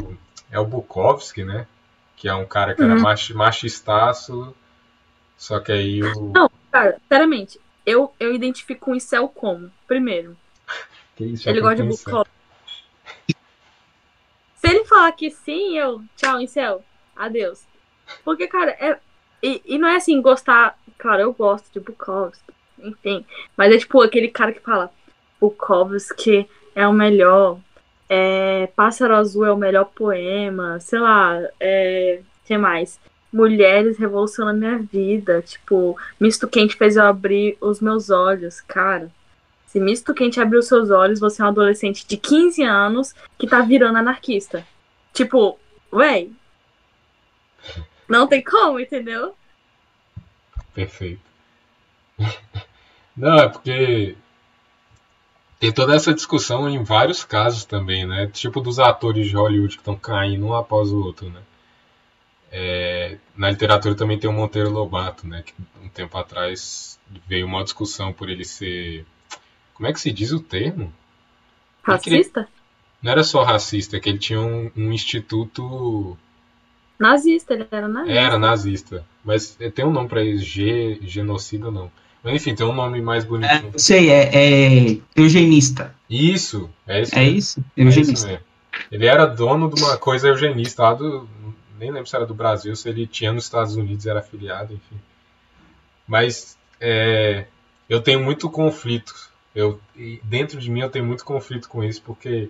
É 0.51 0.59
o 0.59 0.65
Bukowski, 0.65 1.43
né? 1.43 1.65
Que 2.15 2.27
é 2.27 2.33
um 2.33 2.45
cara 2.45 2.75
que 2.75 2.83
era 2.83 2.95
uhum. 2.95 3.01
mach, 3.01 3.29
machistaço. 3.33 4.55
Só 5.37 5.59
que 5.59 5.71
aí 5.71 6.03
o. 6.03 6.31
Não, 6.33 6.49
cara, 6.71 6.99
sinceramente, 7.01 7.59
eu, 7.85 8.13
eu 8.19 8.33
identifico 8.33 8.91
um 8.91 8.95
incel 8.95 9.27
como? 9.27 9.71
Primeiro. 9.87 10.37
Isso, 11.19 11.49
ele 11.49 11.61
gosta 11.61 11.83
de 11.83 11.89
Bukowski. 11.89 12.31
Se 14.55 14.67
ele 14.67 14.85
falar 14.85 15.11
que 15.13 15.31
sim, 15.31 15.77
eu. 15.77 16.03
Tchau, 16.15 16.39
incel. 16.39 16.83
Adeus. 17.15 17.61
Porque, 18.23 18.47
cara, 18.47 18.71
é. 18.71 18.99
E, 19.41 19.61
e 19.65 19.77
não 19.77 19.87
é 19.87 19.97
assim, 19.97 20.21
gostar. 20.21 20.77
Claro, 20.97 21.21
eu 21.21 21.33
gosto 21.33 21.71
de 21.71 21.79
Bukowski. 21.79 22.53
Enfim. 22.79 23.25
Mas 23.55 23.73
é 23.73 23.77
tipo 23.77 24.01
aquele 24.01 24.27
cara 24.29 24.51
que 24.51 24.59
fala. 24.59 24.91
Bukowski 25.39 26.47
é 26.75 26.87
o 26.87 26.93
melhor. 26.93 27.59
É, 28.09 28.67
Pássaro 28.75 29.15
Azul 29.15 29.45
é 29.45 29.51
o 29.51 29.57
melhor 29.57 29.85
poema. 29.85 30.79
Sei 30.79 30.99
lá. 30.99 31.39
É, 31.59 32.21
que 32.45 32.57
mais? 32.57 32.99
Mulheres 33.31 33.97
revolucionam 33.97 34.51
a 34.51 34.55
minha 34.55 34.77
vida. 34.79 35.41
Tipo, 35.41 35.97
misto 36.19 36.47
quente 36.47 36.75
fez 36.75 36.95
eu 36.95 37.03
abrir 37.03 37.57
os 37.61 37.79
meus 37.81 38.09
olhos. 38.09 38.61
Cara, 38.61 39.11
se 39.67 39.79
misto 39.79 40.13
quente 40.13 40.39
abrir 40.39 40.57
os 40.57 40.67
seus 40.67 40.89
olhos, 40.89 41.19
você 41.19 41.41
é 41.41 41.45
um 41.45 41.49
adolescente 41.49 42.07
de 42.07 42.17
15 42.17 42.63
anos 42.63 43.13
que 43.37 43.45
tá 43.45 43.61
virando 43.61 43.97
anarquista. 43.97 44.65
Tipo, 45.13 45.59
véi. 45.91 46.31
Não 48.07 48.27
tem 48.27 48.43
como, 48.43 48.79
entendeu? 48.79 49.35
Perfeito. 50.73 51.21
Não, 53.15 53.39
é 53.39 53.49
porque 53.49 54.15
tem 55.59 55.71
toda 55.71 55.95
essa 55.95 56.13
discussão 56.13 56.69
em 56.69 56.83
vários 56.83 57.23
casos 57.23 57.65
também, 57.65 58.05
né? 58.05 58.27
Tipo 58.27 58.61
dos 58.61 58.79
atores 58.79 59.27
de 59.27 59.35
Hollywood 59.35 59.75
que 59.75 59.81
estão 59.81 59.95
caindo 59.95 60.45
um 60.45 60.53
após 60.53 60.91
o 60.91 61.03
outro, 61.03 61.29
né? 61.29 61.41
É, 62.51 63.17
na 63.35 63.49
literatura 63.49 63.95
também 63.95 64.19
tem 64.19 64.29
o 64.29 64.33
Monteiro 64.33 64.69
Lobato, 64.69 65.27
né? 65.27 65.43
Que 65.43 65.53
um 65.83 65.89
tempo 65.89 66.17
atrás 66.17 66.99
veio 67.27 67.45
uma 67.45 67.63
discussão 67.63 68.13
por 68.13 68.29
ele 68.29 68.45
ser 68.45 69.05
como 69.77 69.87
é 69.87 69.93
que 69.93 69.99
se 69.99 70.11
diz 70.11 70.31
o 70.31 70.39
termo? 70.39 70.91
Racista? 71.83 72.47
Não 72.99 73.11
era 73.11 73.23
só 73.23 73.43
racista, 73.43 73.95
é 73.95 73.99
que 73.99 74.09
ele 74.09 74.17
tinha 74.17 74.41
um, 74.41 74.71
um 74.75 74.91
instituto. 74.91 76.17
Nazista, 76.99 77.53
ele 77.53 77.67
era 77.69 77.87
nazista. 77.87 78.19
Era 78.19 78.39
nazista. 78.39 79.05
Mas 79.23 79.57
tem 79.75 79.85
um 79.85 79.91
nome 79.91 80.07
pra 80.07 80.23
isso, 80.23 80.43
G, 80.43 80.99
genocida 81.01 81.69
não. 81.69 81.91
Mas 82.23 82.33
enfim, 82.33 82.55
tem 82.55 82.65
um 82.65 82.73
nome 82.73 83.01
mais 83.01 83.23
bonito. 83.23 83.49
É, 83.49 83.77
sei, 83.77 84.09
é, 84.09 84.29
é 84.33 84.97
eugenista. 85.15 85.93
Isso, 86.09 86.69
é 86.87 87.01
isso. 87.01 87.15
É 87.15 87.23
isso, 87.23 87.63
eugenista. 87.75 88.29
É 88.29 88.33
isso 88.33 88.47
ele 88.91 89.07
era 89.07 89.25
dono 89.25 89.73
de 89.73 89.81
uma 89.81 89.97
coisa 89.97 90.27
eugenista 90.27 90.83
lá 90.83 90.93
do. 90.93 91.27
Nem 91.79 91.91
lembro 91.91 92.07
se 92.07 92.15
era 92.15 92.25
do 92.25 92.33
Brasil, 92.33 92.75
se 92.75 92.87
ele 92.89 93.05
tinha 93.07 93.31
nos 93.31 93.43
Estados 93.43 93.75
Unidos, 93.75 94.05
era 94.05 94.19
afiliado, 94.19 94.73
enfim. 94.73 94.99
Mas 96.07 96.57
é, 96.79 97.45
eu 97.89 98.01
tenho 98.01 98.23
muito 98.23 98.49
conflito 98.49 99.13
eu, 99.57 99.79
dentro 100.23 100.59
de 100.59 100.69
mim 100.69 100.81
eu 100.81 100.89
tenho 100.89 101.03
muito 101.03 101.25
conflito 101.25 101.67
com 101.67 101.83
isso, 101.83 101.99
porque 102.03 102.47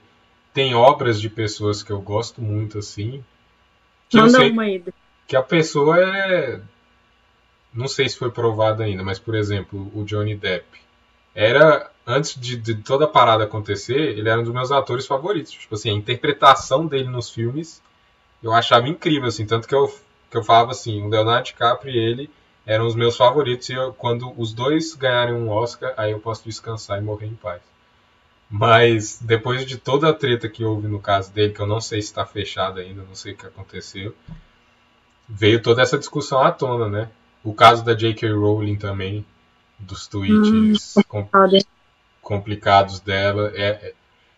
tem 0.54 0.76
obras 0.76 1.22
de 1.22 1.30
pessoas 1.30 1.82
que 1.82 1.90
eu 1.90 2.02
gosto 2.02 2.42
muito, 2.42 2.80
assim. 2.80 3.24
Que 4.10 4.18
Manda 4.18 4.42
uma 4.46 4.64
aí. 4.64 4.84
Que 5.28 5.36
a 5.36 5.44
pessoa 5.44 6.00
é. 6.00 6.62
Não 7.74 7.88
sei 7.88 8.08
se 8.10 8.18
foi 8.18 8.32
provado 8.32 8.82
ainda, 8.82 9.04
mas, 9.04 9.20
por 9.20 9.36
exemplo, 9.36 9.92
o 9.94 10.04
Johnny 10.04 10.36
Depp. 10.36 10.66
Era, 11.36 11.92
antes 12.06 12.40
de, 12.40 12.56
de 12.56 12.76
toda 12.76 13.06
a 13.06 13.08
parada 13.08 13.44
acontecer, 13.44 14.18
ele 14.18 14.28
era 14.28 14.40
um 14.40 14.44
dos 14.44 14.54
meus 14.54 14.72
atores 14.72 15.06
favoritos. 15.06 15.52
Tipo 15.52 15.76
assim, 15.76 15.92
a 15.92 15.94
interpretação 15.94 16.88
dele 16.88 17.10
nos 17.10 17.30
filmes 17.30 17.82
eu 18.42 18.54
achava 18.54 18.88
incrível, 18.88 19.28
assim. 19.28 19.46
Tanto 19.46 19.68
que 19.68 19.76
eu, 19.76 19.88
que 20.30 20.38
eu 20.38 20.44
falava 20.44 20.72
assim, 20.72 21.02
o 21.02 21.10
Leonardo 21.10 21.46
DiCaprio 21.46 21.94
e 21.94 21.98
ele 21.98 22.30
eram 22.66 22.86
os 22.86 22.96
meus 22.96 23.16
favoritos. 23.16 23.70
E 23.70 23.74
eu, 23.74 23.94
quando 23.94 24.34
os 24.40 24.54
dois 24.54 24.94
ganharem 24.94 25.36
um 25.36 25.50
Oscar, 25.50 25.94
aí 25.98 26.12
eu 26.12 26.20
posso 26.20 26.44
descansar 26.44 27.00
e 27.00 27.02
morrer 27.02 27.28
em 27.28 27.36
paz. 27.36 27.62
Mas 28.50 29.20
depois 29.22 29.66
de 29.66 29.78
toda 29.78 30.10
a 30.10 30.14
treta 30.14 30.48
que 30.48 30.64
houve 30.64 30.88
no 30.88 31.00
caso 31.00 31.32
dele, 31.34 31.54
que 31.54 31.60
eu 31.60 31.68
não 31.68 31.82
sei 31.82 32.02
se 32.02 32.08
está 32.08 32.26
fechada 32.26 32.80
ainda, 32.80 33.04
não 33.04 33.16
sei 33.16 33.34
o 33.34 33.38
que 33.38 33.46
aconteceu, 33.46 34.16
veio 35.28 35.62
toda 35.62 35.82
essa 35.82 35.98
discussão 35.98 36.42
à 36.42 36.52
tona, 36.52 36.88
né? 36.88 37.10
O 37.44 37.54
caso 37.54 37.84
da 37.84 37.94
J.K. 37.94 38.32
Rowling 38.32 38.78
também, 38.78 39.26
dos 39.78 40.08
tweets 40.08 40.96
hum, 40.98 41.04
com, 41.08 41.30
complicados 42.22 43.00
dela. 43.00 43.52
É, 43.54 43.68
é, 43.68 43.94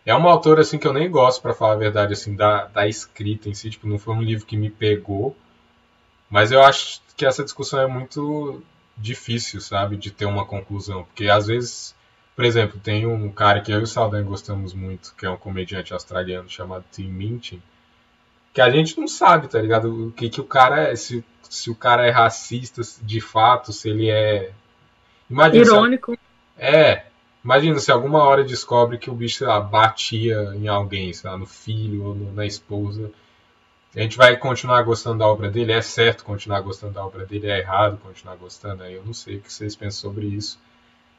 é 0.06 0.14
uma 0.14 0.30
autora 0.30 0.60
assim 0.62 0.78
que 0.78 0.86
eu 0.86 0.92
nem 0.92 1.10
gosto, 1.10 1.40
para 1.40 1.54
falar 1.54 1.74
a 1.74 1.76
verdade, 1.76 2.12
assim, 2.12 2.34
da, 2.34 2.66
da 2.66 2.88
escrita 2.88 3.48
em 3.48 3.54
si. 3.54 3.70
Tipo, 3.70 3.88
não 3.88 3.98
foi 3.98 4.14
um 4.14 4.22
livro 4.22 4.46
que 4.46 4.56
me 4.56 4.70
pegou. 4.70 5.36
Mas 6.28 6.52
eu 6.52 6.62
acho 6.62 7.00
que 7.16 7.26
essa 7.26 7.42
discussão 7.42 7.80
é 7.80 7.86
muito 7.86 8.62
difícil, 8.96 9.60
sabe, 9.60 9.96
de 9.96 10.10
ter 10.10 10.26
uma 10.26 10.44
conclusão. 10.44 11.04
Porque 11.04 11.28
às 11.28 11.46
vezes, 11.46 11.94
por 12.40 12.46
exemplo, 12.46 12.80
tem 12.82 13.06
um 13.06 13.30
cara 13.30 13.60
que 13.60 13.70
eu 13.70 13.80
e 13.80 13.82
o 13.82 13.86
Saldanha 13.86 14.24
gostamos 14.24 14.72
muito, 14.72 15.14
que 15.14 15.26
é 15.26 15.30
um 15.30 15.36
comediante 15.36 15.92
australiano 15.92 16.48
chamado 16.48 16.86
Tim 16.90 17.06
Minchin, 17.06 17.60
que 18.50 18.62
a 18.62 18.70
gente 18.70 18.98
não 18.98 19.06
sabe, 19.06 19.46
tá 19.46 19.60
ligado? 19.60 20.06
O 20.06 20.12
que, 20.12 20.30
que 20.30 20.40
o 20.40 20.44
cara 20.44 20.88
é, 20.88 20.96
se, 20.96 21.22
se 21.42 21.70
o 21.70 21.74
cara 21.74 22.06
é 22.06 22.10
racista 22.10 22.80
de 23.02 23.20
fato, 23.20 23.74
se 23.74 23.90
ele 23.90 24.08
é. 24.08 24.52
Imagina 25.28 25.66
Irônico. 25.66 26.12
Se, 26.12 26.18
é. 26.56 27.08
Imagina 27.44 27.78
se 27.78 27.92
alguma 27.92 28.22
hora 28.22 28.42
descobre 28.42 28.96
que 28.96 29.10
o 29.10 29.14
bicho, 29.14 29.36
sei 29.36 29.46
lá, 29.46 29.60
batia 29.60 30.54
em 30.54 30.66
alguém, 30.66 31.12
sei 31.12 31.28
lá, 31.28 31.36
no 31.36 31.44
filho 31.44 32.04
ou 32.04 32.14
no, 32.14 32.32
na 32.32 32.46
esposa 32.46 33.12
a 33.94 34.00
gente 34.00 34.16
vai 34.16 34.34
continuar 34.38 34.82
gostando 34.82 35.18
da 35.18 35.26
obra 35.26 35.50
dele? 35.50 35.72
É 35.72 35.82
certo 35.82 36.24
continuar 36.24 36.62
gostando 36.62 36.94
da 36.94 37.04
obra 37.04 37.26
dele? 37.26 37.48
É 37.48 37.58
errado 37.58 37.98
continuar 37.98 38.36
gostando? 38.36 38.82
Eu 38.84 39.04
não 39.04 39.12
sei 39.12 39.36
o 39.36 39.40
que 39.42 39.52
vocês 39.52 39.76
pensam 39.76 40.10
sobre 40.10 40.24
isso. 40.26 40.58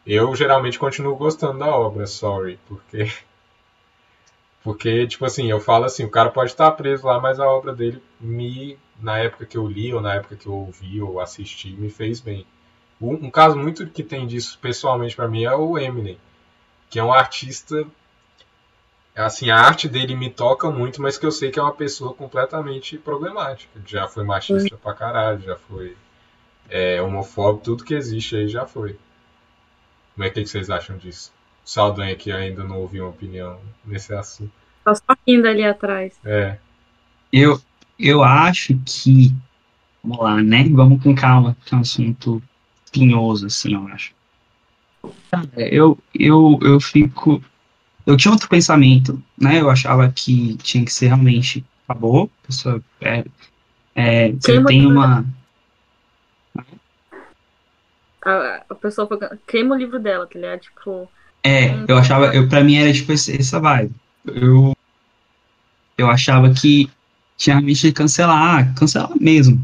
Eu 0.05 0.35
geralmente 0.35 0.79
continuo 0.79 1.15
gostando 1.15 1.59
da 1.59 1.67
obra, 1.67 2.05
sorry, 2.07 2.59
porque. 2.67 3.11
Porque, 4.63 5.07
tipo 5.07 5.25
assim, 5.25 5.49
eu 5.49 5.59
falo 5.59 5.85
assim, 5.85 6.03
o 6.03 6.09
cara 6.11 6.29
pode 6.29 6.51
estar 6.51 6.69
preso 6.73 7.07
lá, 7.07 7.19
mas 7.19 7.39
a 7.39 7.49
obra 7.49 7.73
dele 7.73 7.99
me, 8.19 8.77
na 8.99 9.17
época 9.17 9.43
que 9.43 9.57
eu 9.57 9.65
li, 9.65 9.91
ou 9.91 9.99
na 9.99 10.13
época 10.13 10.35
que 10.35 10.45
eu 10.45 10.53
ouvi, 10.53 11.01
ou 11.01 11.19
assisti, 11.19 11.71
me 11.71 11.89
fez 11.89 12.19
bem. 12.19 12.45
Um, 13.01 13.13
um 13.13 13.31
caso 13.31 13.57
muito 13.57 13.87
que 13.87 14.03
tem 14.03 14.27
disso 14.27 14.59
pessoalmente 14.61 15.15
para 15.15 15.27
mim 15.27 15.45
é 15.45 15.55
o 15.55 15.79
Eminem, 15.79 16.19
que 16.91 16.99
é 16.99 17.03
um 17.03 17.11
artista 17.11 17.87
assim, 19.15 19.49
a 19.49 19.57
arte 19.57 19.87
dele 19.89 20.15
me 20.15 20.29
toca 20.29 20.69
muito, 20.69 21.01
mas 21.01 21.17
que 21.17 21.25
eu 21.25 21.31
sei 21.31 21.51
que 21.51 21.59
é 21.59 21.61
uma 21.61 21.73
pessoa 21.73 22.13
completamente 22.13 22.97
problemática. 22.97 23.81
Já 23.85 24.07
foi 24.07 24.23
machista 24.23 24.77
pra 24.77 24.93
caralho, 24.93 25.41
já 25.41 25.55
foi 25.55 25.97
é, 26.69 27.01
homofóbico, 27.01 27.63
tudo 27.63 27.83
que 27.83 27.93
existe 27.93 28.35
aí 28.35 28.47
já 28.47 28.65
foi. 28.65 28.97
Como 30.15 30.25
é 30.25 30.29
que 30.29 30.45
vocês 30.45 30.69
acham 30.69 30.97
disso? 30.97 31.31
Saldanha 31.63 32.15
que 32.15 32.31
ainda 32.31 32.63
não 32.63 32.79
ouviu 32.79 33.05
uma 33.05 33.11
opinião 33.11 33.59
nesse 33.85 34.13
assunto. 34.13 34.51
Tá 34.83 34.95
só 34.95 35.15
rindo 35.27 35.47
ali 35.47 35.63
atrás. 35.63 36.13
É. 36.25 36.57
Eu, 37.31 37.61
eu 37.99 38.23
acho 38.23 38.77
que. 38.85 39.33
Vamos 40.03 40.23
lá, 40.23 40.41
né? 40.41 40.67
Vamos 40.69 41.01
com 41.03 41.13
calma, 41.13 41.55
que 41.65 41.73
é 41.73 41.77
um 41.77 41.81
assunto 41.81 42.41
pinhoso, 42.91 43.45
assim, 43.45 43.75
eu 43.75 43.87
acho. 43.87 44.13
Eu, 45.55 45.97
eu, 46.13 46.59
eu 46.61 46.79
fico 46.79 47.41
eu 48.05 48.17
tinha 48.17 48.31
outro 48.31 48.49
pensamento, 48.49 49.21
né? 49.39 49.61
Eu 49.61 49.69
achava 49.69 50.11
que 50.11 50.57
tinha 50.57 50.83
que 50.83 50.93
ser 50.93 51.07
realmente 51.07 51.63
acabou. 51.87 52.29
Pessoa 52.45 52.81
é, 52.99 53.23
é, 53.95 54.31
você 54.31 54.63
tem 54.65 54.85
uma. 54.85 55.25
A, 58.23 58.63
a 58.69 58.75
pessoa 58.75 59.07
foi, 59.07 59.17
queima 59.47 59.75
o 59.75 59.77
livro 59.77 59.99
dela, 59.99 60.27
tá 60.27 60.39
ligado? 60.39 60.59
Tipo. 60.59 61.09
É, 61.43 61.73
eu 61.87 61.97
achava, 61.97 62.33
eu, 62.35 62.47
pra 62.47 62.63
mim 62.63 62.75
era 62.75 62.93
tipo 62.93 63.11
essa 63.11 63.59
vibe. 63.59 63.93
Eu, 64.25 64.75
eu 65.97 66.07
achava 66.09 66.53
que 66.53 66.89
tinha 67.35 67.55
realmente 67.55 67.81
que 67.81 67.91
cancelar, 67.91 68.73
cancelar 68.75 69.11
mesmo. 69.19 69.59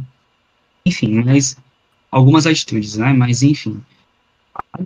Enfim, 0.85 1.23
mas 1.23 1.55
algumas 2.11 2.47
atitudes, 2.47 2.97
né? 2.97 3.13
Mas 3.13 3.43
enfim. 3.43 3.79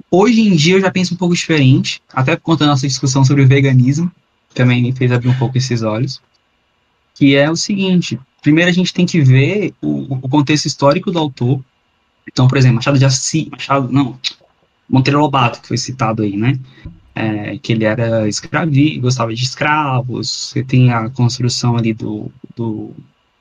Hoje 0.10 0.42
em 0.42 0.56
dia 0.56 0.76
eu 0.76 0.82
já 0.82 0.92
penso 0.92 1.14
um 1.14 1.18
pouco 1.18 1.34
diferente, 1.34 2.02
até 2.12 2.36
por 2.36 2.42
conta 2.42 2.66
da 2.66 2.72
nossa 2.72 2.88
discussão 2.88 3.24
sobre 3.24 3.44
o 3.44 3.48
veganismo, 3.48 4.12
também 4.54 4.82
me 4.82 4.92
fez 4.92 5.12
abrir 5.12 5.30
um 5.30 5.38
pouco 5.38 5.58
esses 5.58 5.82
olhos, 5.82 6.22
que 7.16 7.36
é 7.36 7.50
o 7.50 7.56
seguinte, 7.56 8.20
primeiro 8.42 8.70
a 8.70 8.74
gente 8.74 8.94
tem 8.94 9.06
que 9.06 9.22
ver 9.22 9.74
o, 9.82 10.16
o 10.16 10.30
contexto 10.30 10.66
histórico 10.66 11.12
do 11.12 11.20
autor, 11.20 11.62
então, 12.28 12.48
por 12.48 12.58
exemplo, 12.58 12.76
Machado 12.76 13.00
de 13.00 13.06
Assis, 13.06 13.48
Machado, 13.50 13.92
não, 13.92 14.20
Monteiro 14.90 15.20
Lobato, 15.20 15.62
que 15.62 15.68
foi 15.68 15.78
citado 15.78 16.24
aí, 16.24 16.36
né, 16.36 16.60
é, 17.16 17.58
que 17.58 17.74
ele 17.74 17.86
era 17.86 18.28
escravi, 18.28 19.00
gostava 19.00 19.34
de 19.34 19.44
escravos, 19.44 20.30
você 20.30 20.64
tem 20.64 20.92
a 20.92 21.10
construção 21.10 21.78
ali 21.78 21.94
do, 21.94 22.32
do 22.56 22.92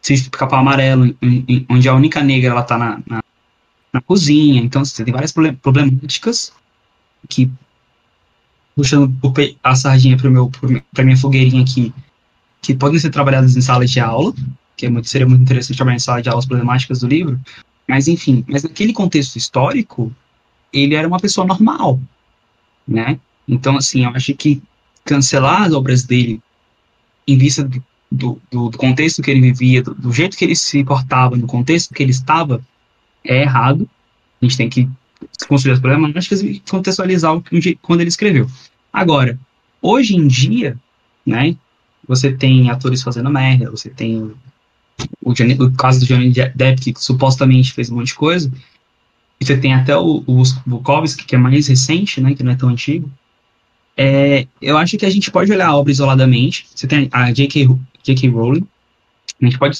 Sítio 0.00 0.30
Capão 0.30 0.60
Amarelo, 0.60 1.14
onde 1.68 1.88
a 1.88 1.94
única 1.94 2.22
negra 2.22 2.50
ela 2.50 2.62
tá 2.62 2.76
na, 2.76 3.00
na 3.06 3.20
na 3.92 4.00
cozinha. 4.00 4.60
Então, 4.60 4.84
você 4.84 5.04
tem 5.04 5.12
várias 5.12 5.32
problemáticas 5.32 6.52
que, 7.28 7.50
puxando 8.74 9.12
a 9.62 9.74
sardinha 9.74 10.16
para 10.16 11.04
minha 11.04 11.16
fogueirinha 11.16 11.62
aqui, 11.62 11.92
que 12.62 12.74
podem 12.74 12.98
ser 12.98 13.10
trabalhadas 13.10 13.56
em 13.56 13.60
salas 13.60 13.90
de 13.90 14.00
aula, 14.00 14.32
que 14.76 14.86
é 14.86 14.90
muito, 14.90 15.08
seria 15.08 15.26
muito 15.26 15.42
interessante 15.42 15.76
trabalhar 15.76 15.96
em 15.96 16.00
sala 16.00 16.22
de 16.22 16.28
aula 16.28 16.38
as 16.38 16.46
problemáticas 16.46 17.00
do 17.00 17.06
livro, 17.06 17.38
mas 17.90 18.06
enfim, 18.06 18.44
mas 18.46 18.62
naquele 18.62 18.92
contexto 18.92 19.34
histórico, 19.34 20.14
ele 20.72 20.94
era 20.94 21.08
uma 21.08 21.18
pessoa 21.18 21.44
normal, 21.44 21.98
né? 22.86 23.18
Então, 23.48 23.76
assim, 23.76 24.04
eu 24.04 24.10
acho 24.10 24.32
que 24.34 24.62
cancelar 25.04 25.62
as 25.62 25.72
obras 25.72 26.04
dele 26.04 26.40
em 27.26 27.36
vista 27.36 27.64
do, 27.64 27.82
do, 28.08 28.40
do 28.70 28.78
contexto 28.78 29.20
que 29.22 29.30
ele 29.32 29.40
vivia, 29.40 29.82
do, 29.82 29.92
do, 29.92 30.12
jeito 30.12 30.36
que 30.36 30.44
ele 30.44 30.54
se 30.54 30.84
portava, 30.84 31.36
no 31.36 31.48
contexto 31.48 31.92
que 31.92 32.00
ele 32.00 32.12
estava, 32.12 32.64
é 33.24 33.42
errado. 33.42 33.90
A 34.40 34.44
gente 34.44 34.56
tem 34.56 34.70
que 34.70 34.88
construir 35.48 35.72
as 35.72 35.80
problemáticas 35.80 36.42
e 36.42 36.62
contextualizar 36.70 37.36
o, 37.36 37.42
quando 37.82 38.02
ele 38.02 38.08
escreveu. 38.08 38.46
Agora, 38.92 39.36
hoje 39.82 40.14
em 40.14 40.28
dia, 40.28 40.78
né, 41.26 41.56
você 42.06 42.30
tem 42.32 42.70
atores 42.70 43.02
fazendo 43.02 43.30
merda, 43.30 43.68
você 43.68 43.90
tem 43.90 44.32
o, 45.22 45.32
o 45.32 45.72
caso 45.72 46.00
do 46.00 46.06
Johnny 46.06 46.30
Depp, 46.30 46.92
que 46.92 46.94
supostamente 46.96 47.72
fez 47.72 47.90
um 47.90 47.96
monte 47.96 48.08
de 48.08 48.14
coisa, 48.14 48.50
e 49.40 49.44
você 49.44 49.56
tem 49.56 49.72
até 49.72 49.96
o, 49.96 50.22
o 50.26 50.42
Bukowski, 50.66 51.24
que 51.24 51.34
é 51.34 51.38
mais 51.38 51.66
recente, 51.66 52.20
né, 52.20 52.34
que 52.34 52.42
não 52.42 52.52
é 52.52 52.56
tão 52.56 52.68
antigo, 52.68 53.10
é, 53.96 54.46
eu 54.62 54.78
acho 54.78 54.96
que 54.96 55.04
a 55.04 55.10
gente 55.10 55.30
pode 55.30 55.52
olhar 55.52 55.68
a 55.68 55.76
obra 55.76 55.92
isoladamente. 55.92 56.66
Você 56.74 56.86
tem 56.86 57.08
a 57.12 57.30
J.K. 57.30 57.68
J.K. 58.02 58.28
Rowling. 58.30 58.66
A 59.40 59.44
gente 59.44 59.58
pode 59.58 59.78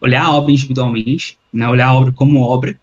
olhar 0.00 0.24
a 0.24 0.32
obra 0.32 0.50
individualmente, 0.50 1.38
né, 1.52 1.68
olhar 1.68 1.88
a 1.88 1.94
obra 1.94 2.12
como 2.12 2.40
obra 2.40 2.78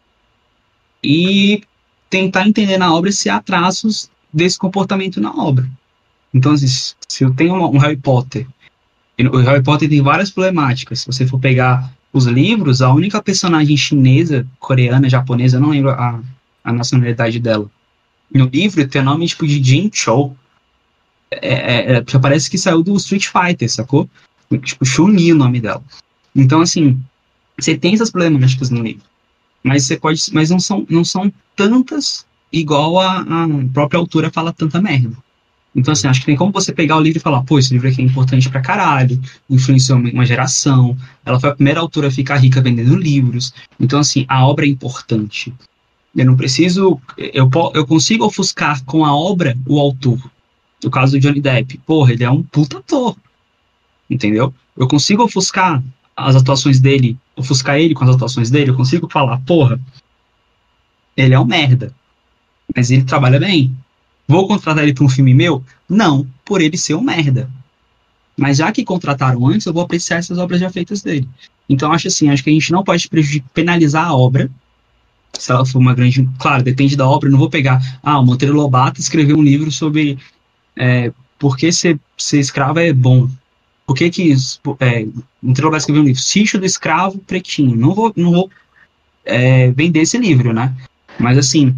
e 1.03 1.63
tentar 2.09 2.47
entender 2.47 2.77
na 2.77 2.93
obra 2.93 3.11
se 3.11 3.29
há 3.29 3.41
traços 3.41 4.09
desse 4.31 4.57
comportamento 4.57 5.19
na 5.19 5.33
obra. 5.33 5.69
Então, 6.33 6.53
assim, 6.53 6.67
se 6.67 7.23
eu 7.23 7.33
tenho 7.33 7.55
um 7.55 7.77
Harry 7.77 7.97
Potter, 7.97 8.47
o 9.19 9.37
Harry 9.37 9.63
Potter 9.63 9.89
tem 9.89 10.01
várias 10.01 10.31
problemáticas. 10.31 11.01
Se 11.01 11.05
você 11.05 11.27
for 11.27 11.39
pegar 11.39 11.91
os 12.11 12.25
livros, 12.25 12.81
a 12.81 12.91
única 12.93 13.21
personagem 13.21 13.75
chinesa, 13.77 14.45
coreana, 14.59 15.09
japonesa, 15.09 15.57
eu 15.57 15.61
não 15.61 15.69
lembro 15.69 15.91
a, 15.91 16.19
a 16.63 16.73
nacionalidade 16.73 17.39
dela. 17.39 17.69
No 18.33 18.45
livro 18.45 18.87
tem 18.87 19.01
o 19.01 19.05
nome 19.05 19.27
tipo 19.27 19.45
de 19.45 19.63
Jin 19.63 19.89
Chou. 19.93 20.35
É, 21.31 21.53
é, 21.53 21.95
é, 21.97 22.19
parece 22.19 22.49
que 22.49 22.57
saiu 22.57 22.83
do 22.83 22.95
Street 22.97 23.27
Fighter, 23.27 23.69
sacou? 23.69 24.09
Tipo, 24.63 24.85
Chun-Li 24.85 25.31
o 25.31 25.35
nome 25.35 25.59
dela. 25.59 25.83
Então, 26.35 26.61
assim, 26.61 26.99
você 27.59 27.77
tem 27.77 27.93
essas 27.93 28.11
problemáticas 28.11 28.69
no 28.69 28.81
livro. 28.81 29.03
Mas 29.63 29.85
você 29.85 29.97
pode. 29.97 30.21
Mas 30.31 30.49
não 30.49 30.59
são, 30.59 30.85
não 30.89 31.03
são 31.03 31.31
tantas 31.55 32.25
igual 32.51 32.99
a, 32.99 33.21
a 33.21 33.47
própria 33.73 33.99
autora 33.99 34.29
fala 34.31 34.53
tanta 34.53 34.81
merda. 34.81 35.15
Então, 35.75 35.91
assim, 35.91 36.07
acho 36.07 36.19
que 36.19 36.25
tem 36.27 36.35
como 36.35 36.51
você 36.51 36.71
pegar 36.71 36.97
o 36.97 37.01
livro 37.01 37.17
e 37.17 37.21
falar, 37.21 37.43
pô, 37.43 37.57
esse 37.57 37.73
livro 37.73 37.87
aqui 37.87 38.01
é 38.01 38.05
importante 38.05 38.49
pra 38.49 38.61
caralho, 38.61 39.19
influenciou 39.49 39.97
uma 39.97 40.25
geração, 40.25 40.95
ela 41.25 41.39
foi 41.39 41.49
a 41.49 41.55
primeira 41.55 41.79
autora 41.79 42.09
a 42.09 42.11
ficar 42.11 42.37
rica 42.37 42.61
vendendo 42.61 42.95
livros. 42.95 43.53
Então, 43.79 43.99
assim, 43.99 44.25
a 44.27 44.45
obra 44.45 44.65
é 44.65 44.69
importante. 44.69 45.53
Eu 46.15 46.25
não 46.25 46.35
preciso. 46.35 46.99
Eu, 47.17 47.49
eu 47.73 47.87
consigo 47.87 48.25
ofuscar 48.25 48.83
com 48.85 49.03
a 49.03 49.15
obra 49.15 49.57
o 49.65 49.79
autor. 49.79 50.19
No 50.83 50.91
caso 50.91 51.13
do 51.13 51.19
Johnny 51.19 51.41
Depp, 51.41 51.79
porra, 51.79 52.13
ele 52.13 52.23
é 52.23 52.29
um 52.29 52.43
puta 52.43 52.77
ator 52.77 53.15
entendeu? 54.09 54.53
Eu 54.77 54.87
consigo 54.87 55.23
ofuscar 55.23 55.83
as 56.15 56.35
atuações 56.35 56.79
dele, 56.79 57.17
ofuscar 57.35 57.77
ele 57.77 57.93
com 57.93 58.03
as 58.03 58.15
atuações 58.15 58.49
dele, 58.49 58.69
eu 58.69 58.75
consigo 58.75 59.09
falar, 59.09 59.39
porra, 59.39 59.79
ele 61.17 61.33
é 61.33 61.39
um 61.39 61.45
merda, 61.45 61.93
mas 62.75 62.91
ele 62.91 63.03
trabalha 63.03 63.39
bem. 63.39 63.75
Vou 64.27 64.47
contratar 64.47 64.83
ele 64.83 64.93
para 64.93 65.03
um 65.03 65.09
filme 65.09 65.33
meu? 65.33 65.63
Não, 65.87 66.27
por 66.45 66.61
ele 66.61 66.77
ser 66.77 66.95
um 66.95 67.01
merda. 67.01 67.49
Mas 68.37 68.57
já 68.57 68.71
que 68.71 68.83
contrataram 68.83 69.45
antes, 69.47 69.65
eu 69.67 69.73
vou 69.73 69.83
apreciar 69.83 70.17
essas 70.17 70.37
obras 70.37 70.59
já 70.59 70.69
feitas 70.69 71.01
dele. 71.01 71.27
Então 71.69 71.91
acho 71.91 72.07
assim, 72.07 72.29
acho 72.29 72.43
que 72.43 72.49
a 72.49 72.53
gente 72.53 72.71
não 72.71 72.83
pode 72.83 73.09
penalizar 73.53 74.07
a 74.07 74.15
obra, 74.15 74.49
se 75.33 75.51
ela 75.51 75.65
for 75.65 75.79
uma 75.79 75.93
grande. 75.93 76.27
Claro, 76.39 76.63
depende 76.63 76.95
da 76.95 77.07
obra, 77.07 77.27
eu 77.27 77.31
não 77.31 77.39
vou 77.39 77.49
pegar. 77.49 77.81
Ah, 78.01 78.19
o 78.19 78.25
Monteiro 78.25 78.55
Lobato 78.55 78.99
escreveu 78.99 79.37
um 79.37 79.43
livro 79.43 79.71
sobre 79.71 80.17
é, 80.75 81.11
por 81.37 81.57
que 81.57 81.71
ser, 81.71 81.99
ser 82.17 82.39
escravo 82.39 82.79
é 82.79 82.93
bom. 82.93 83.29
Por 83.85 83.95
que 83.95 84.09
que 84.09 84.33
é, 84.79 85.05
Monteiro 85.41 85.69
vai 85.69 85.79
escrever 85.79 85.99
um 85.99 86.05
livro? 86.05 86.21
Sítio 86.21 86.59
do 86.59 86.65
Escravo 86.65 87.17
Pretinho. 87.19 87.75
Não 87.75 87.93
vou, 87.93 88.13
não 88.15 88.31
vou 88.31 88.49
é, 89.25 89.71
vender 89.71 90.01
esse 90.01 90.17
livro, 90.17 90.53
né? 90.53 90.73
Mas, 91.19 91.37
assim, 91.37 91.75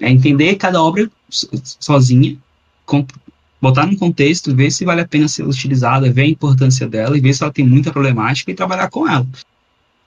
é 0.00 0.10
entender 0.10 0.56
cada 0.56 0.82
obra 0.82 1.10
sozinha, 1.28 2.36
botar 3.60 3.86
num 3.86 3.96
contexto, 3.96 4.54
ver 4.54 4.70
se 4.70 4.84
vale 4.84 5.00
a 5.00 5.08
pena 5.08 5.28
ser 5.28 5.44
utilizada, 5.44 6.10
ver 6.10 6.22
a 6.22 6.28
importância 6.28 6.88
dela 6.88 7.16
e 7.16 7.20
ver 7.20 7.34
se 7.34 7.42
ela 7.42 7.52
tem 7.52 7.66
muita 7.66 7.92
problemática 7.92 8.50
e 8.50 8.54
trabalhar 8.54 8.90
com 8.90 9.08
ela. 9.08 9.26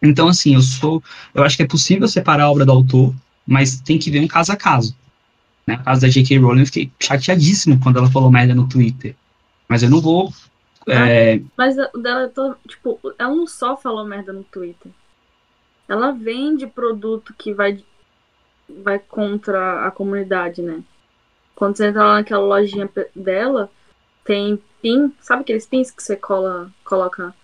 Então, 0.02 0.28
assim, 0.30 0.56
eu 0.56 0.62
sou. 0.62 1.04
Eu 1.34 1.44
acho 1.44 1.58
que 1.58 1.64
é 1.64 1.68
possível 1.68 2.08
separar 2.08 2.46
a 2.46 2.52
obra 2.52 2.66
do 2.66 2.72
autor, 2.72 3.14
mas 3.46 3.82
tem 3.82 3.98
que 3.98 4.10
ver 4.10 4.22
um 4.22 4.28
caso 4.28 4.52
a 4.52 4.56
caso. 4.56 4.96
Né? 5.68 5.76
No 5.76 5.84
caso 5.84 6.02
da 6.02 6.08
J.K. 6.08 6.38
Rowling, 6.38 6.62
eu 6.62 6.66
fiquei 6.66 6.92
chateadíssimo 7.00 7.80
quando 7.80 7.98
ela 7.98 8.10
falou 8.10 8.32
merda 8.32 8.56
no 8.56 8.68
Twitter. 8.68 9.16
Mas 9.68 9.84
eu 9.84 9.90
não 9.90 10.00
vou 10.00 10.34
é... 10.88 11.42
Mas 11.56 11.76
o 11.94 11.98
dela, 12.00 12.32
tipo, 12.68 13.00
ela 13.18 13.36
não 13.36 13.46
só 13.48 13.78
falou 13.78 14.06
merda 14.06 14.34
no 14.34 14.44
Twitter. 14.44 14.92
Ela 15.88 16.12
vende 16.12 16.68
produto 16.68 17.34
que 17.38 17.54
vai, 17.54 17.84
vai 18.84 19.00
contra 19.00 19.86
a 19.86 19.92
comunidade, 19.92 20.62
né? 20.62 20.82
Quando 21.60 21.76
você 21.76 21.88
entra 21.88 22.06
lá 22.06 22.14
naquela 22.14 22.46
lojinha 22.46 22.90
dela, 23.14 23.70
tem 24.24 24.58
pin, 24.82 25.14
sabe 25.20 25.42
aqueles 25.42 25.68
pins 25.68 25.92
que 25.92 26.02
você 26.02 26.16
cola, 26.16 26.72
coloca 26.86 27.36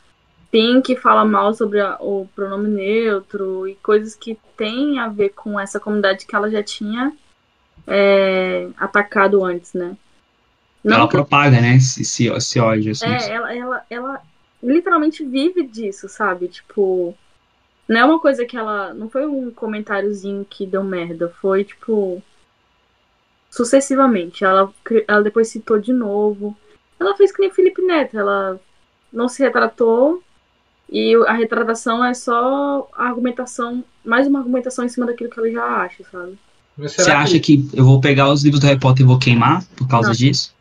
pin 0.49 0.81
que 0.81 0.95
fala 0.95 1.25
mal 1.25 1.53
sobre 1.53 1.81
a, 1.81 1.97
o 1.99 2.25
pronome 2.33 2.69
neutro 2.69 3.67
e 3.67 3.75
coisas 3.75 4.15
que 4.15 4.39
tem 4.55 4.99
a 4.99 5.09
ver 5.09 5.31
com 5.31 5.59
essa 5.59 5.81
comunidade 5.81 6.25
que 6.25 6.33
ela 6.33 6.49
já 6.49 6.63
tinha 6.63 7.11
é, 7.85 8.69
atacado 8.77 9.43
antes, 9.43 9.73
né? 9.73 9.97
Não 10.81 10.95
ela 10.95 11.07
que... 11.07 11.11
propaga, 11.11 11.59
né, 11.59 11.75
esse, 11.75 12.29
esse, 12.29 12.57
ódio. 12.57 12.93
Assim, 12.93 13.07
é, 13.07 13.31
ela, 13.31 13.53
ela, 13.53 13.85
ela 13.89 14.21
literalmente 14.63 15.25
vive 15.25 15.67
disso, 15.67 16.07
sabe? 16.07 16.47
Tipo, 16.47 17.13
não 17.85 17.99
é 17.99 18.05
uma 18.05 18.19
coisa 18.21 18.45
que 18.45 18.55
ela. 18.55 18.93
Não 18.93 19.09
foi 19.09 19.25
um 19.25 19.51
comentáriozinho 19.51 20.45
que 20.49 20.65
deu 20.65 20.85
merda, 20.85 21.27
foi 21.41 21.65
tipo. 21.65 22.23
Sucessivamente. 23.55 24.43
Ela, 24.43 24.69
ela 25.07 25.23
depois 25.23 25.47
citou 25.47 25.79
de 25.79 25.93
novo. 25.93 26.57
Ela 26.99 27.15
fez 27.15 27.31
que 27.31 27.39
nem 27.39 27.49
Felipe 27.49 27.81
Neto, 27.81 28.17
ela 28.17 28.59
não 29.13 29.29
se 29.29 29.41
retratou 29.41 30.21
e 30.89 31.15
a 31.25 31.31
retratação 31.31 32.03
é 32.03 32.13
só 32.13 32.89
a 32.93 33.05
argumentação, 33.05 33.81
mais 34.03 34.27
uma 34.27 34.39
argumentação 34.39 34.83
em 34.83 34.89
cima 34.89 35.05
daquilo 35.05 35.29
que 35.29 35.39
ela 35.39 35.49
já 35.49 35.63
acha, 35.63 36.03
sabe? 36.11 36.37
Você 36.77 37.09
acha 37.09 37.39
que... 37.39 37.63
que... 37.63 37.79
eu 37.79 37.85
vou 37.85 38.01
pegar 38.01 38.29
os 38.29 38.43
livros 38.43 38.59
do 38.59 38.67
Harry 38.67 38.79
Potter 38.79 39.05
e 39.05 39.07
vou 39.07 39.17
queimar 39.17 39.63
por 39.77 39.87
causa 39.87 40.09
não. 40.09 40.15
disso? 40.15 40.53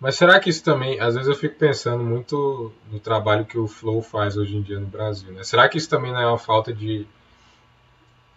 Mas 0.00 0.16
será 0.16 0.40
que 0.40 0.50
isso 0.50 0.64
também, 0.64 0.98
às 1.00 1.14
vezes 1.14 1.28
eu 1.28 1.36
fico 1.36 1.54
pensando 1.54 2.02
muito 2.02 2.72
no 2.90 2.98
trabalho 2.98 3.46
que 3.46 3.56
o 3.56 3.68
Flow 3.68 4.02
faz 4.02 4.36
hoje 4.36 4.56
em 4.56 4.62
dia 4.62 4.80
no 4.80 4.86
Brasil, 4.86 5.30
né? 5.32 5.44
Será 5.44 5.68
que 5.68 5.78
isso 5.78 5.88
também 5.88 6.12
não 6.12 6.20
é 6.20 6.26
uma 6.26 6.36
falta 6.36 6.72
de 6.72 7.06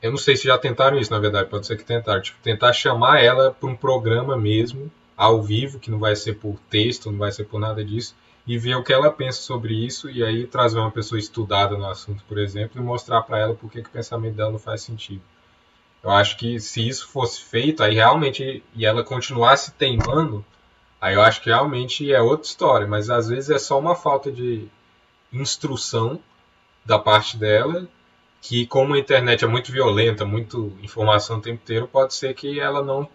eu 0.01 0.11
não 0.11 0.17
sei 0.17 0.35
se 0.35 0.45
já 0.45 0.57
tentaram 0.57 0.97
isso, 0.97 1.11
na 1.11 1.19
verdade, 1.19 1.49
pode 1.49 1.65
ser 1.67 1.77
que 1.77 1.83
tentaram, 1.83 2.21
tipo, 2.21 2.39
tentar 2.41 2.73
chamar 2.73 3.21
ela 3.23 3.51
para 3.51 3.69
um 3.69 3.75
programa 3.75 4.37
mesmo, 4.37 4.91
ao 5.15 5.41
vivo, 5.41 5.79
que 5.79 5.91
não 5.91 5.99
vai 5.99 6.15
ser 6.15 6.35
por 6.35 6.57
texto, 6.69 7.11
não 7.11 7.19
vai 7.19 7.31
ser 7.31 7.45
por 7.45 7.59
nada 7.59 7.83
disso, 7.83 8.15
e 8.47 8.57
ver 8.57 8.75
o 8.75 8.83
que 8.83 8.93
ela 8.93 9.11
pensa 9.11 9.41
sobre 9.41 9.73
isso, 9.73 10.09
e 10.09 10.23
aí 10.23 10.47
trazer 10.47 10.79
uma 10.79 10.91
pessoa 10.91 11.19
estudada 11.19 11.77
no 11.77 11.85
assunto, 11.85 12.23
por 12.27 12.37
exemplo, 12.37 12.81
e 12.81 12.83
mostrar 12.83 13.21
para 13.23 13.39
ela 13.39 13.53
por 13.53 13.69
que, 13.69 13.81
que 13.81 13.89
o 13.89 13.91
pensamento 13.91 14.35
dela 14.35 14.51
não 14.51 14.59
faz 14.59 14.81
sentido. 14.81 15.21
Eu 16.01 16.11
acho 16.11 16.37
que 16.37 16.59
se 16.59 16.87
isso 16.87 17.07
fosse 17.09 17.41
feito, 17.41 17.83
aí 17.83 17.95
realmente, 17.95 18.63
e 18.73 18.85
ela 18.85 19.03
continuasse 19.03 19.71
teimando, 19.73 20.45
Aí 21.01 21.15
eu 21.15 21.21
acho 21.21 21.41
que 21.41 21.49
realmente 21.49 22.11
é 22.11 22.21
outra 22.21 22.45
história, 22.45 22.87
mas 22.87 23.09
às 23.09 23.29
vezes 23.29 23.49
é 23.49 23.57
só 23.57 23.79
uma 23.79 23.95
falta 23.95 24.31
de 24.31 24.67
instrução 25.31 26.19
da 26.85 26.99
parte 26.99 27.37
dela, 27.37 27.87
que 28.41 28.65
como 28.65 28.93
a 28.93 28.99
internet 28.99 29.43
é 29.43 29.47
muito 29.47 29.71
violenta, 29.71 30.25
muito 30.25 30.73
informação 30.81 31.37
o 31.37 31.41
tempo 31.41 31.61
inteiro, 31.61 31.87
pode 31.87 32.13
ser 32.13 32.33
que 32.33 32.59
ela 32.59 32.83
não 32.83 33.07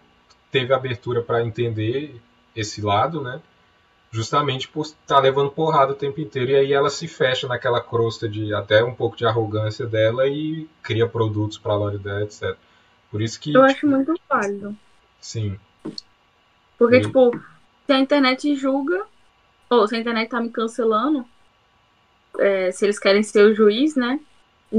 teve 0.51 0.73
abertura 0.73 1.21
para 1.21 1.43
entender 1.43 2.15
esse 2.55 2.81
lado, 2.81 3.21
né? 3.21 3.41
Justamente 4.11 4.67
por 4.67 4.83
estar 4.85 5.15
tá 5.15 5.19
levando 5.19 5.51
porrada 5.51 5.91
o 5.91 5.95
tempo 5.95 6.21
inteiro 6.21 6.51
e 6.51 6.55
aí 6.55 6.73
ela 6.73 6.89
se 6.89 7.07
fecha 7.07 7.47
naquela 7.47 7.81
crosta 7.81 8.29
de 8.29 8.53
até 8.53 8.83
um 8.83 8.93
pouco 8.93 9.17
de 9.17 9.25
arrogância 9.25 9.85
dela 9.85 10.27
e 10.27 10.69
cria 10.81 11.07
produtos 11.07 11.57
para 11.57 11.73
a 11.73 11.77
loja 11.77 11.97
dela, 11.97 12.23
etc. 12.23 12.55
Por 13.11 13.21
isso 13.21 13.39
que 13.39 13.49
eu 13.49 13.65
tipo, 13.65 13.73
acho 13.73 13.87
muito 13.87 14.13
válido. 14.29 14.75
Sim. 15.19 15.59
Porque 16.77 16.97
e... 16.97 17.01
tipo 17.01 17.31
se 17.85 17.93
a 17.93 17.99
internet 17.99 18.55
julga, 18.55 19.05
ou 19.69 19.87
se 19.87 19.95
a 19.95 19.99
internet 19.99 20.29
tá 20.29 20.41
me 20.41 20.49
cancelando, 20.49 21.25
é, 22.39 22.71
se 22.71 22.85
eles 22.85 22.97
querem 22.97 23.21
ser 23.21 23.43
o 23.45 23.53
juiz, 23.53 23.95
né? 23.95 24.19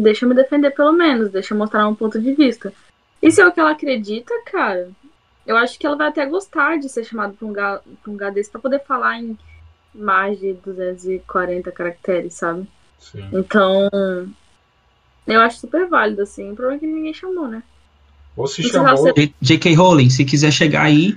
Deixa 0.02 0.24
eu 0.24 0.28
me 0.28 0.34
defender 0.34 0.70
pelo 0.72 0.92
menos, 0.92 1.30
deixa 1.30 1.54
eu 1.54 1.58
mostrar 1.58 1.88
um 1.88 1.94
ponto 1.94 2.20
de 2.20 2.32
vista. 2.34 2.72
E 3.22 3.30
se 3.30 3.40
é 3.40 3.46
o 3.46 3.52
que 3.52 3.60
ela 3.60 3.70
acredita, 3.72 4.32
cara, 4.46 4.90
eu 5.46 5.56
acho 5.56 5.78
que 5.78 5.86
ela 5.86 5.96
vai 5.96 6.08
até 6.08 6.24
gostar 6.26 6.78
de 6.78 6.88
ser 6.88 7.04
chamada 7.04 7.32
pra 7.32 7.44
um 7.46 7.50
lugar, 7.50 7.80
pra 8.02 8.10
um 8.10 8.12
lugar 8.12 8.32
desse 8.32 8.50
pra 8.50 8.60
poder 8.60 8.82
falar 8.84 9.18
em 9.20 9.36
mais 9.94 10.38
de 10.38 10.52
240 10.54 11.72
caracteres, 11.72 12.34
sabe? 12.34 12.66
Sim. 12.98 13.28
Então, 13.32 13.88
eu 15.26 15.40
acho 15.40 15.58
super 15.58 15.88
válido, 15.88 16.22
assim. 16.22 16.52
O 16.52 16.54
problema 16.56 16.76
é 16.76 16.80
que 16.80 16.86
ninguém 16.86 17.14
chamou, 17.14 17.48
né? 17.48 17.62
Ou 18.36 18.46
se 18.46 18.62
chamou. 18.62 19.12
J- 19.14 19.34
J.K. 19.40 19.74
Rowling, 19.74 20.10
se 20.10 20.24
quiser 20.24 20.52
chegar 20.52 20.82
aí, 20.84 21.16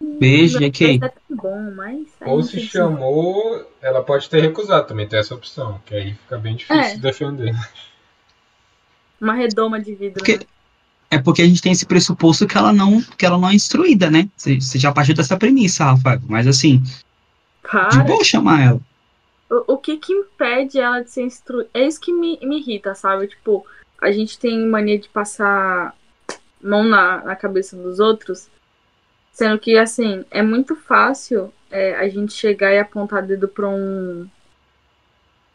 beijo. 0.00 0.58
É 0.62 0.70
tão 0.98 1.10
bom, 1.30 1.70
mas. 1.74 2.06
aí 2.20 2.28
Ou 2.30 2.42
se 2.42 2.58
que- 2.58 2.66
chamou, 2.66 3.66
ela 3.80 4.02
pode 4.02 4.28
ter 4.28 4.40
recusado 4.40 4.86
também, 4.86 5.06
tem 5.08 5.18
essa 5.18 5.34
opção, 5.34 5.80
que 5.86 5.94
aí 5.94 6.14
fica 6.14 6.38
bem 6.38 6.56
difícil 6.56 6.82
É. 6.82 6.94
de 6.94 7.00
defender. 7.00 7.54
Uma 9.20 9.32
redoma 9.34 9.80
de 9.80 9.94
vidro. 9.94 10.14
Porque- 10.14 10.38
né? 10.38 10.44
É 11.08 11.18
porque 11.18 11.40
a 11.40 11.46
gente 11.46 11.62
tem 11.62 11.70
esse 11.70 11.86
pressuposto 11.86 12.48
que 12.48 12.58
ela 12.58 12.72
não, 12.72 13.00
que 13.00 13.24
ela 13.24 13.38
não 13.38 13.48
é 13.48 13.54
instruída, 13.54 14.10
né? 14.10 14.28
Você 14.36 14.60
você 14.60 14.76
já 14.76 14.90
partiu 14.90 15.14
dessa 15.14 15.36
premissa, 15.36 15.84
Rafael. 15.84 16.20
Mas 16.28 16.48
assim, 16.48 16.82
de 17.92 18.02
boa 18.04 18.24
chamar 18.24 18.60
ela. 18.60 18.80
O, 19.48 19.74
o 19.74 19.78
que 19.78 19.96
que 19.98 20.12
impede 20.12 20.80
ela 20.80 21.00
de 21.02 21.10
ser 21.12 21.22
instruída? 21.22 21.70
É 21.72 21.86
isso 21.86 22.00
que 22.00 22.12
me, 22.12 22.36
me 22.42 22.58
irrita, 22.58 22.92
sabe? 22.96 23.28
Tipo, 23.28 23.64
a 24.02 24.10
gente 24.10 24.36
tem 24.36 24.66
mania 24.66 24.98
de 24.98 25.08
passar 25.08 25.94
mão 26.60 26.82
na, 26.82 27.22
na 27.22 27.36
cabeça 27.36 27.76
dos 27.76 28.00
outros, 28.00 28.48
sendo 29.36 29.58
que, 29.58 29.76
assim, 29.76 30.24
é 30.30 30.40
muito 30.40 30.74
fácil 30.74 31.52
é, 31.70 31.94
a 31.96 32.08
gente 32.08 32.32
chegar 32.32 32.72
e 32.72 32.78
apontar 32.78 33.22
dedo 33.22 33.46
pra 33.46 33.68
um. 33.68 34.26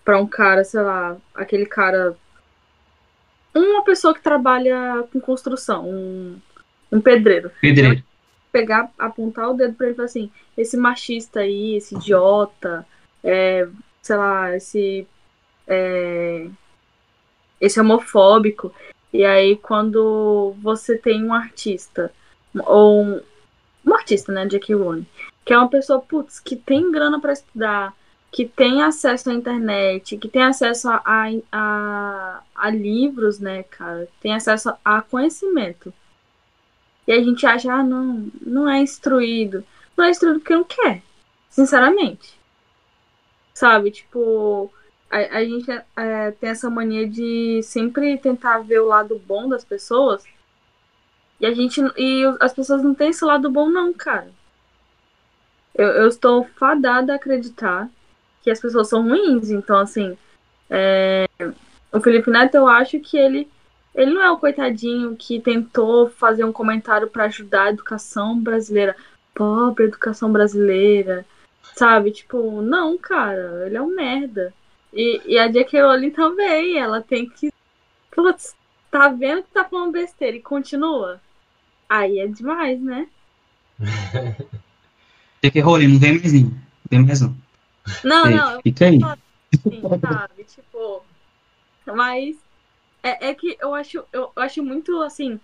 pra 0.06 0.20
um 0.20 0.28
cara, 0.28 0.64
sei 0.64 0.82
lá, 0.82 1.18
aquele 1.34 1.66
cara. 1.66 2.16
Uma 3.56 3.84
pessoa 3.84 4.14
que 4.14 4.22
trabalha 4.22 5.03
com 5.12 5.20
construção, 5.20 5.90
um, 5.90 6.40
um 6.91 7.02
pedreiro 7.02 7.52
Pedreiro. 7.60 8.03
pegar, 8.52 8.91
apontar 8.99 9.49
o 9.49 9.56
dedo 9.56 9.74
pra 9.74 9.88
ele 9.88 9.94
e 9.94 9.95
falar 9.95 10.06
assim, 10.06 10.32
esse 10.56 10.78
machista 10.78 11.40
aí, 11.40 11.76
esse 11.76 11.95
idiota, 11.95 12.86
é, 13.24 13.68
sei 13.99 14.16
lá, 14.16 14.56
esse. 14.56 15.08
é, 15.68 16.48
esse 17.60 17.80
homofóbico. 17.82 18.72
E 19.12 19.26
aí 19.26 19.56
quando 19.58 20.56
você 20.62 20.99
tem 20.99 21.26
um 21.26 21.34
artista, 21.34 22.14
ou 22.56 23.03
um, 23.03 23.22
um 23.86 23.94
artista, 23.94 24.32
né, 24.32 24.48
Jackie 24.48 24.74
Rowling, 24.74 25.06
que 25.45 25.53
é 25.53 25.58
uma 25.58 25.70
pessoa, 25.70 25.99
putz, 25.99 26.40
que 26.40 26.56
tem 26.56 26.91
grana 26.91 27.20
pra 27.20 27.34
estudar, 27.34 27.94
que 28.32 28.45
tem 28.45 28.82
acesso 28.82 29.30
à 29.30 29.34
internet, 29.34 30.18
que 30.18 30.30
tem 30.30 30.44
acesso 30.44 30.90
a, 30.90 31.02
a, 31.06 31.28
a, 31.52 32.41
a 32.56 32.70
livros, 32.70 33.40
né, 33.40 33.64
cara, 33.64 34.08
tem 34.22 34.34
acesso 34.34 34.74
a 34.84 35.02
conhecimento. 35.02 35.94
E 37.08 37.12
a 37.12 37.22
gente 37.22 37.45
acha, 37.45 37.74
ah, 37.74 37.84
não, 37.84 38.30
não 38.41 38.70
é 38.70 38.80
instruído. 38.80 39.66
Não 39.98 40.06
é 40.06 40.12
instruído 40.12 40.40
porque 40.40 40.56
não 40.56 40.64
quer, 40.64 41.02
sinceramente. 41.49 42.40
Sabe, 43.53 43.91
tipo, 43.91 44.72
a, 45.10 45.18
a 45.38 45.44
gente 45.44 45.70
é, 45.70 46.32
tem 46.32 46.49
essa 46.49 46.70
mania 46.70 47.08
de 47.08 47.62
sempre 47.64 48.18
tentar 48.18 48.60
ver 48.60 48.80
o 48.80 48.88
lado 48.88 49.22
bom 49.26 49.49
das 49.49 49.66
pessoas. 49.66 50.24
E 51.41 51.45
a 51.47 51.53
gente. 51.53 51.81
E 51.97 52.23
as 52.39 52.53
pessoas 52.53 52.84
não 52.84 52.93
têm 52.93 53.09
esse 53.09 53.26
lado 53.26 53.49
bom, 53.49 53.68
não, 53.68 53.91
cara. 53.91 54.30
Eu, 55.73 55.88
eu 55.88 56.07
estou 56.07 56.45
fadada 56.55 57.13
a 57.13 57.15
acreditar 57.15 57.89
que 58.43 58.51
as 58.51 58.59
pessoas 58.59 58.88
são 58.88 59.03
ruins. 59.03 59.49
Então, 59.49 59.77
assim, 59.80 60.15
é, 60.69 61.27
o 61.91 61.99
Felipe 61.99 62.30
Neto, 62.30 62.55
eu 62.55 62.68
acho 62.68 62.99
que 62.99 63.18
ele 63.18 63.49
ele 63.93 64.13
não 64.13 64.22
é 64.22 64.31
o 64.31 64.38
coitadinho 64.38 65.15
que 65.18 65.41
tentou 65.41 66.09
fazer 66.09 66.45
um 66.45 66.53
comentário 66.53 67.09
para 67.09 67.26
ajudar 67.26 67.63
a 67.63 67.69
educação 67.72 68.39
brasileira. 68.39 68.95
Pobre 69.34 69.85
educação 69.85 70.31
brasileira. 70.31 71.26
Sabe? 71.76 72.11
Tipo, 72.11 72.61
não, 72.61 72.97
cara, 72.97 73.65
ele 73.65 73.77
é 73.77 73.81
um 73.81 73.95
merda. 73.95 74.53
E, 74.93 75.22
e 75.26 75.39
a 75.39 75.47
J.K. 75.47 75.81
Rowling 75.81 76.11
também, 76.11 76.77
ela 76.77 77.01
tem 77.01 77.27
que. 77.30 77.51
Putz, 78.11 78.55
tá 78.91 79.07
vendo 79.09 79.43
que 79.43 79.51
tá 79.51 79.63
falando 79.65 79.91
besteira 79.91 80.38
e 80.38 80.41
continua? 80.41 81.19
Aí 81.91 82.19
é 82.19 82.27
demais, 82.27 82.81
né? 82.81 83.05
J.K. 85.43 85.59
Rowling, 85.59 85.89
não 85.89 85.99
vem 85.99 86.19
mais 86.22 86.31
não. 86.31 86.41
Não 86.41 86.55
vem 86.89 87.05
mais 87.05 87.19
não. 87.19 87.35
Não, 88.01 88.30
não, 88.30 88.61
Fica 88.61 88.85
aí. 88.85 88.99
Sim, 89.61 89.81
sabe? 89.99 90.43
Tipo. 90.45 91.03
Mas 91.85 92.38
é, 93.03 93.31
é 93.31 93.35
que 93.35 93.57
eu 93.59 93.76
acho, 93.76 94.05
eu, 94.13 94.31
eu 94.34 94.41
acho 94.41 94.63
muito 94.63 95.01
assim. 95.01 95.38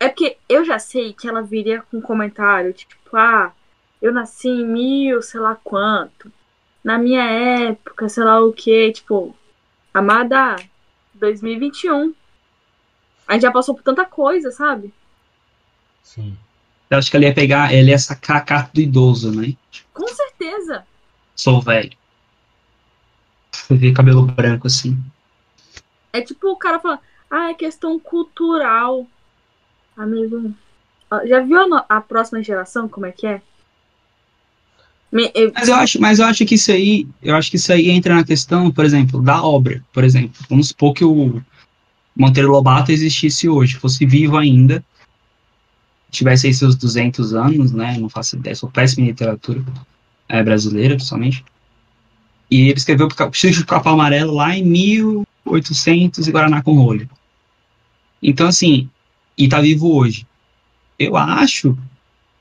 É 0.00 0.08
porque 0.08 0.36
eu 0.48 0.64
já 0.64 0.80
sei 0.80 1.12
que 1.12 1.28
ela 1.28 1.40
viria 1.40 1.82
com 1.82 1.98
um 1.98 2.02
comentário, 2.02 2.72
tipo, 2.72 3.16
ah, 3.16 3.52
eu 4.00 4.12
nasci 4.12 4.48
em 4.48 4.66
mil, 4.66 5.22
sei 5.22 5.38
lá 5.38 5.54
quanto. 5.54 6.32
Na 6.82 6.98
minha 6.98 7.22
época, 7.22 8.08
sei 8.08 8.24
lá 8.24 8.40
o 8.40 8.52
que, 8.52 8.90
tipo, 8.90 9.36
amada 9.94 10.56
2021. 11.14 12.12
A 13.28 13.34
gente 13.34 13.42
já 13.42 13.52
passou 13.52 13.72
por 13.72 13.84
tanta 13.84 14.04
coisa, 14.04 14.50
sabe? 14.50 14.92
Sim. 16.02 16.36
Eu 16.90 16.98
acho 16.98 17.10
que 17.10 17.16
ela 17.16 17.26
ia 17.26 17.34
pegar, 17.34 17.72
ela 17.72 17.88
ia 17.90 17.98
sacar 17.98 18.36
a 18.36 18.40
carta 18.40 18.70
do 18.74 18.80
idoso, 18.80 19.32
né? 19.32 19.54
Com 19.94 20.06
certeza. 20.08 20.84
Sou 21.34 21.60
velho. 21.60 21.92
Você 23.50 23.74
vê 23.74 23.92
cabelo 23.92 24.22
branco 24.26 24.66
assim. 24.66 24.98
É 26.12 26.20
tipo 26.20 26.48
o 26.50 26.56
cara 26.56 26.78
falando, 26.78 27.00
ah, 27.30 27.50
é 27.50 27.54
questão 27.54 27.98
cultural. 27.98 29.06
Amigo, 29.96 30.54
já 31.26 31.40
viu 31.40 31.58
a, 31.88 32.00
próxima 32.00 32.42
geração 32.42 32.88
como 32.88 33.06
é 33.06 33.12
que 33.12 33.26
é? 33.26 33.42
Me- 35.10 35.30
eu- 35.34 35.52
Mas 35.54 35.68
eu 35.68 35.74
acho, 35.74 36.00
mas 36.00 36.18
eu 36.18 36.26
acho 36.26 36.44
que 36.46 36.54
isso 36.54 36.72
aí, 36.72 37.06
eu 37.22 37.34
acho 37.36 37.50
que 37.50 37.56
isso 37.56 37.72
aí 37.72 37.90
entra 37.90 38.14
na 38.14 38.24
questão, 38.24 38.70
por 38.70 38.84
exemplo, 38.84 39.20
da 39.22 39.42
obra, 39.42 39.84
por 39.92 40.04
exemplo. 40.04 40.42
Vamos 40.48 40.68
supor 40.68 40.94
que 40.94 41.04
o 41.04 41.42
Monteiro 42.16 42.50
Lobato 42.50 42.90
existisse 42.90 43.48
hoje, 43.48 43.76
fosse 43.76 44.06
vivo 44.06 44.38
ainda, 44.38 44.82
tivesse 46.12 46.46
aí 46.46 46.54
seus 46.54 46.76
200 46.76 47.34
anos, 47.34 47.72
né? 47.72 47.96
Não 47.98 48.08
faço 48.08 48.36
ideia, 48.36 48.54
sou 48.54 48.70
péssimo 48.70 49.04
em 49.04 49.08
literatura 49.08 49.62
é, 50.28 50.42
brasileira, 50.42 50.94
principalmente. 50.94 51.44
E 52.50 52.68
ele 52.68 52.78
escreveu 52.78 53.08
o 53.08 53.32
Chico 53.32 53.54
de 53.54 53.64
Capa 53.64 53.90
Amarelo 53.90 54.34
lá 54.34 54.56
em 54.56 54.64
1800 54.64 56.28
e 56.28 56.30
Guaraná 56.30 56.62
com 56.62 56.74
Rolho. 56.74 57.08
Então, 58.22 58.46
assim, 58.46 58.88
e 59.36 59.48
tá 59.48 59.60
vivo 59.60 59.92
hoje. 59.92 60.26
Eu 60.98 61.16
acho, 61.16 61.76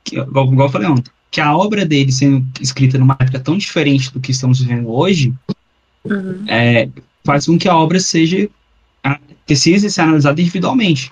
que, 0.03 0.19
igual, 0.19 0.52
igual 0.52 0.68
eu 0.68 0.72
falei 0.72 0.88
ontem, 0.88 1.10
que 1.31 1.39
a 1.39 1.56
obra 1.56 1.85
dele 1.85 2.11
sendo 2.11 2.45
escrita 2.60 2.98
numa 2.98 3.15
época 3.18 3.39
tão 3.39 3.57
diferente 3.57 4.11
do 4.14 4.19
que 4.19 4.31
estamos 4.31 4.60
vivendo 4.60 4.91
hoje, 4.91 5.34
Uhum. 6.03 6.43
é, 6.48 6.89
faz 7.23 7.45
com 7.45 7.60
que 7.60 7.69
a 7.69 7.77
obra 7.77 7.99
seja 7.99 8.49
precise 9.45 9.89
ser 9.89 10.02
analisada 10.02 10.41
individualmente. 10.41 11.11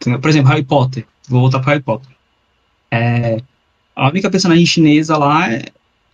Por 0.00 0.28
exemplo, 0.28 0.50
Harry 0.50 0.64
Potter. 0.64 1.06
Vou 1.28 1.40
voltar 1.40 1.60
para 1.60 1.72
Harry 1.72 1.82
Potter. 1.82 2.08
É, 2.90 3.42
a 3.94 4.08
única 4.08 4.30
personagem 4.30 4.66
chinesa 4.66 5.16
lá 5.16 5.52
é, 5.52 5.64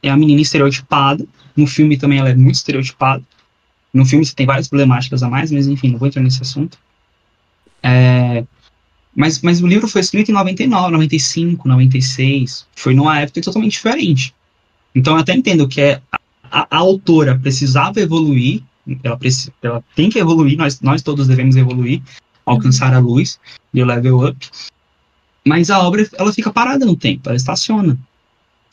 é 0.02 0.10
a 0.10 0.16
menina 0.16 0.40
estereotipada. 0.40 1.26
No 1.56 1.66
filme 1.66 1.96
também 1.96 2.18
ela 2.18 2.30
é 2.30 2.34
muito 2.34 2.54
estereotipada. 2.54 3.22
No 3.92 4.06
filme 4.06 4.24
você 4.24 4.34
tem 4.34 4.46
várias 4.46 4.68
problemáticas 4.68 5.22
a 5.22 5.28
mais, 5.28 5.50
mas 5.50 5.66
enfim, 5.66 5.90
não 5.90 5.98
vou 5.98 6.08
entrar 6.08 6.22
nesse 6.22 6.42
assunto. 6.42 6.78
É, 7.82 8.44
mas, 9.14 9.42
mas 9.42 9.62
o 9.62 9.66
livro 9.66 9.86
foi 9.86 10.00
escrito 10.00 10.30
em 10.30 10.34
99, 10.34 10.92
95, 10.92 11.68
96. 11.68 12.66
Foi 12.74 12.94
numa 12.94 13.18
época 13.18 13.42
totalmente 13.42 13.72
diferente. 13.72 14.34
Então 14.94 15.14
eu 15.14 15.20
até 15.20 15.34
entendo 15.34 15.68
que 15.68 15.80
é, 15.80 16.00
a, 16.50 16.66
a, 16.70 16.78
autora 16.78 17.38
precisava 17.38 18.00
evoluir, 18.00 18.62
ela, 19.02 19.18
ela 19.62 19.84
tem 19.94 20.08
que 20.08 20.18
evoluir, 20.18 20.56
nós, 20.56 20.80
nós 20.80 21.02
todos 21.02 21.28
devemos 21.28 21.56
evoluir, 21.56 22.02
alcançar 22.44 22.94
a 22.94 22.98
luz 22.98 23.38
e 23.72 23.82
o 23.82 23.86
level 23.86 24.28
up. 24.28 24.50
Mas 25.44 25.70
a 25.70 25.80
obra 25.80 26.08
ela 26.14 26.32
fica 26.32 26.52
parada 26.52 26.84
no 26.86 26.96
tempo, 26.96 27.28
ela 27.28 27.36
estaciona. 27.36 27.98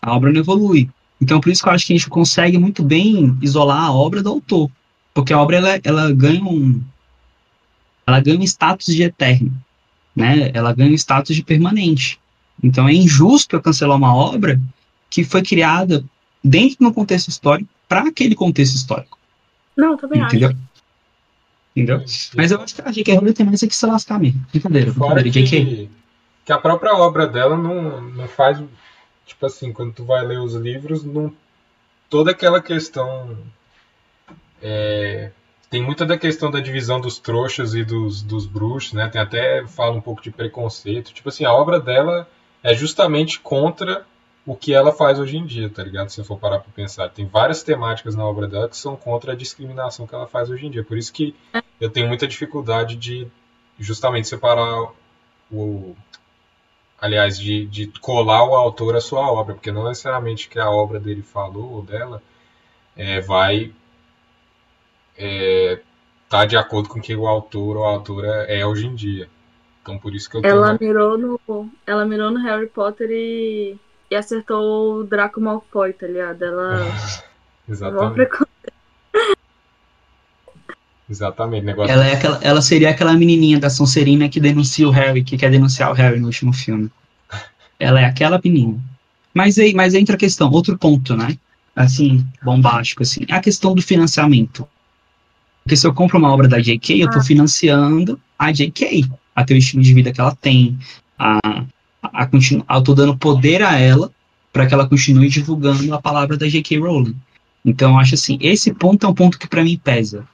A 0.02 0.16
obra 0.16 0.32
não 0.32 0.40
evolui. 0.40 0.90
Então 1.20 1.42
por 1.42 1.50
isso 1.50 1.64
que 1.64 1.70
eu 1.70 1.74
acho 1.74 1.86
que 1.86 1.94
a 1.94 1.98
gente 1.98 2.10
consegue 2.10 2.58
muito 2.58 2.84
bem 2.84 3.38
isolar 3.42 3.86
a 3.86 3.92
obra 3.92 4.22
do 4.22 4.30
autor. 4.30 4.70
Porque 5.14 5.34
a 5.34 5.40
obra 5.40 5.58
ela, 5.58 5.80
ela 5.84 6.12
ganha 6.12 6.44
um. 6.44 6.82
Ela 8.06 8.20
ganha 8.20 8.40
um 8.40 8.44
status 8.44 8.94
de 8.94 9.04
eterno. 9.04 9.52
Né? 10.16 10.52
Ela 10.54 10.74
ganha 10.74 10.92
um 10.92 10.96
status 10.96 11.36
de 11.36 11.44
permanente. 11.44 12.20
Então 12.64 12.88
é 12.88 12.94
injusto 12.94 13.56
eu 13.56 13.62
cancelar 13.62 13.98
uma 13.98 14.16
obra 14.16 14.60
que 15.10 15.24
foi 15.24 15.42
criada 15.42 16.04
dentro 16.44 16.78
de 16.80 16.86
um 16.86 16.94
contexto 16.94 17.30
histórico 17.30 17.70
para 17.88 18.02
aquele 18.02 18.36
contexto 18.36 18.76
histórico. 18.76 19.18
Não, 19.76 19.98
também 19.98 20.22
acho. 20.22 20.36
Entendeu? 20.36 20.56
Entendeu? 21.76 22.04
Mas 22.36 22.52
eu 22.52 22.62
acho 22.62 22.76
que 22.76 22.82
a 22.82 22.92
J.K. 22.92 23.16
Rowling 23.16 23.34
tem 23.34 23.46
mais 23.46 23.64
é 23.64 23.68
que 23.68 23.76
se 23.76 23.86
lascar 23.86 24.20
mesmo. 24.20 24.46
Brincadeira, 24.52 24.94
Fora 24.94 25.22
brincadeira. 25.22 25.48
J.K. 25.50 25.66
que, 25.66 25.90
que 26.50 26.54
a 26.54 26.58
própria 26.58 26.96
obra 26.96 27.28
dela 27.28 27.56
não, 27.56 28.02
não 28.02 28.28
faz. 28.28 28.60
Tipo 29.24 29.46
assim, 29.46 29.72
quando 29.72 29.94
tu 29.94 30.04
vai 30.04 30.26
ler 30.26 30.40
os 30.40 30.56
livros, 30.56 31.04
não, 31.04 31.32
toda 32.10 32.32
aquela 32.32 32.60
questão 32.60 33.38
é, 34.60 35.30
tem 35.70 35.80
muita 35.80 36.08
da 36.08 36.18
questão 36.18 36.50
da 36.50 36.60
divisão 36.60 37.00
dos 37.00 37.20
trouxas 37.20 37.76
e 37.76 37.84
dos, 37.84 38.24
dos 38.24 38.48
bruxos, 38.48 38.94
né? 38.94 39.08
Tem 39.10 39.22
até 39.22 39.64
fala 39.68 39.96
um 39.96 40.02
pouco 40.02 40.24
de 40.24 40.32
preconceito. 40.32 41.14
Tipo 41.14 41.30
assim, 41.30 41.46
a 41.46 41.54
obra 41.54 41.80
dela 41.80 42.28
é 42.64 42.74
justamente 42.74 43.40
contra 43.40 44.04
o 44.44 44.56
que 44.56 44.74
ela 44.74 44.92
faz 44.92 45.20
hoje 45.20 45.38
em 45.38 45.46
dia, 45.46 45.70
tá 45.70 45.84
ligado? 45.84 46.10
Se 46.10 46.16
você 46.16 46.24
for 46.24 46.40
parar 46.40 46.58
pra 46.58 46.72
pensar. 46.74 47.10
Tem 47.10 47.28
várias 47.28 47.62
temáticas 47.62 48.16
na 48.16 48.26
obra 48.26 48.48
dela 48.48 48.68
que 48.68 48.76
são 48.76 48.96
contra 48.96 49.34
a 49.34 49.36
discriminação 49.36 50.08
que 50.08 50.16
ela 50.16 50.26
faz 50.26 50.50
hoje 50.50 50.66
em 50.66 50.72
dia. 50.72 50.84
Por 50.84 50.98
isso 50.98 51.14
que 51.14 51.36
eu 51.80 51.92
tenho 51.92 52.08
muita 52.08 52.28
dificuldade 52.28 52.96
de 52.96 53.28
justamente 53.78 54.28
separar 54.28 54.90
o. 55.52 55.96
Aliás, 57.02 57.40
de, 57.40 57.66
de 57.66 57.88
colar 58.00 58.44
o 58.44 58.56
autor 58.56 58.96
à 58.96 59.02
sua 59.02 59.32
obra, 59.32 59.54
porque 59.54 59.72
não 59.72 59.88
necessariamente 59.88 60.50
que 60.50 60.60
a 60.60 60.70
obra 60.70 61.00
dele 61.00 61.22
falou 61.22 61.72
ou 61.74 61.82
dela 61.82 62.22
é, 62.96 63.22
vai 63.22 63.74
é, 65.18 65.80
tá 66.30 66.46
de 66.46 66.58
acordo 66.58 66.90
com 66.90 67.00
o 67.00 67.02
que 67.02 67.16
o 67.16 67.28
autor 67.28 67.78
ou 67.78 67.86
a 67.86 67.90
autora 67.90 68.46
é 68.48 68.66
hoje 68.66 68.86
em 68.86 68.96
dia. 68.96 69.30
Então 69.82 69.98
por 69.98 70.14
isso 70.14 70.30
que 70.30 70.38
eu 70.38 70.42
ela 70.44 70.78
tenho... 70.78 70.92
mirou 70.92 71.18
no 71.18 71.72
ela 71.86 72.06
mirou 72.06 72.32
no 72.32 72.42
Harry 72.44 72.68
Potter 72.68 73.10
e, 73.10 73.78
e 74.12 74.16
acertou 74.16 75.00
o 75.00 75.04
Draco 75.04 75.40
Malfoy, 75.40 75.94
tá 75.94 76.08
ligado? 76.08 76.44
Ela 76.44 76.86
Exatamente. 77.68 78.30
Exatamente, 81.10 81.66
negócio. 81.66 81.92
Ela, 81.92 82.06
é 82.06 82.14
aquela, 82.14 82.40
ela 82.42 82.62
seria 82.62 82.92
aquela 82.92 83.14
menininha 83.14 83.60
da 83.60 83.70
Sonserina 83.70 84.30
que 84.30 84.40
denuncia 84.40 84.88
o 84.88 84.92
Harry, 84.92 85.24
que 85.24 85.38
quer 85.38 85.50
denunciar 85.50 85.90
o 85.92 85.94
Harry 85.96 86.20
no 86.20 86.28
último 86.28 86.54
filme. 86.54 86.90
Ela 87.80 88.02
é 88.02 88.06
aquela 88.06 88.40
menina. 88.44 88.80
Mas 89.34 89.58
aí, 89.58 89.74
mas 89.74 89.94
entra 89.96 90.16
a 90.16 90.20
questão, 90.20 90.52
outro 90.52 90.78
ponto, 90.78 91.16
né? 91.16 91.38
Assim, 91.76 92.26
bombástico, 92.44 93.04
assim, 93.04 93.26
a 93.30 93.40
questão 93.40 93.74
do 93.74 93.82
financiamento. 93.82 94.68
Porque 95.64 95.76
se 95.76 95.88
eu 95.88 95.94
compro 95.94 96.18
uma 96.18 96.32
obra 96.32 96.48
da 96.48 96.60
J.K., 96.60 97.02
eu 97.02 97.08
estou 97.08 97.22
ah. 97.22 97.26
financiando 97.26 98.20
a 98.38 98.52
J.K., 98.52 99.10
a 99.36 99.46
ter 99.46 99.54
o 99.54 99.58
estilo 99.58 99.82
de 99.82 99.94
vida 99.94 100.12
que 100.12 100.20
ela 100.20 100.36
tem, 100.36 100.78
a, 101.18 101.40
a, 102.04 102.24
a 102.24 102.26
continu, 102.26 102.66
eu 102.70 102.82
tô 102.84 102.94
dando 102.94 103.18
poder 103.18 103.62
a 103.62 103.78
ela 103.78 104.12
para 104.52 104.68
que 104.68 104.74
ela 104.74 104.88
continue 104.88 105.30
divulgando 105.30 105.94
a 105.94 106.02
palavra 106.02 106.36
da 106.36 106.48
J.K. 106.48 106.80
Rowling. 106.80 107.16
Então, 107.64 107.92
eu 107.92 108.00
acho 108.00 108.16
assim, 108.16 108.38
esse 108.42 108.74
ponto 108.74 109.06
é 109.06 109.10
um 109.10 109.14
ponto 109.14 109.40
que 109.40 109.48
para 109.48 109.64
mim 109.64 109.80
pesa. 109.82 110.28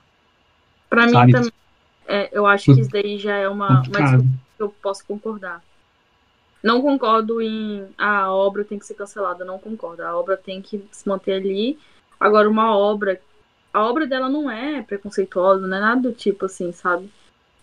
Para 0.90 1.06
mim 1.06 1.32
também, 1.32 1.52
é, 2.07 2.30
eu 2.32 2.45
acho 2.45 2.74
que 2.74 2.82
isso 2.82 2.90
daí 2.90 3.18
já 3.18 3.36
é 3.36 3.49
uma, 3.49 3.82
uma 3.82 4.20
que 4.20 4.26
eu 4.60 4.70
posso 4.82 5.06
concordar. 5.06 5.62
Não 6.64 6.82
concordo 6.82 7.41
em 7.41 7.88
ah, 7.98 8.24
a 8.24 8.34
obra 8.34 8.64
tem 8.64 8.80
que 8.80 8.86
ser 8.86 8.95
cancelada, 8.95 9.45
não 9.45 9.60
concordo. 9.60 10.03
A 10.03 10.18
obra 10.18 10.36
tem 10.36 10.62
que 10.62 10.84
se 10.91 11.07
manter 11.07 11.34
ali. 11.34 11.78
Agora, 12.20 12.49
uma 12.49 12.76
obra 12.76 13.20
a 13.76 13.84
obra 13.84 14.07
dela 14.07 14.30
não 14.30 14.49
é 14.49 14.82
preconceituosa, 14.82 15.68
não 15.68 15.76
é 15.76 15.82
nada 15.82 16.02
do 16.02 16.14
tipo 16.14 16.45
assim, 16.45 16.72
sabe? 16.72 17.12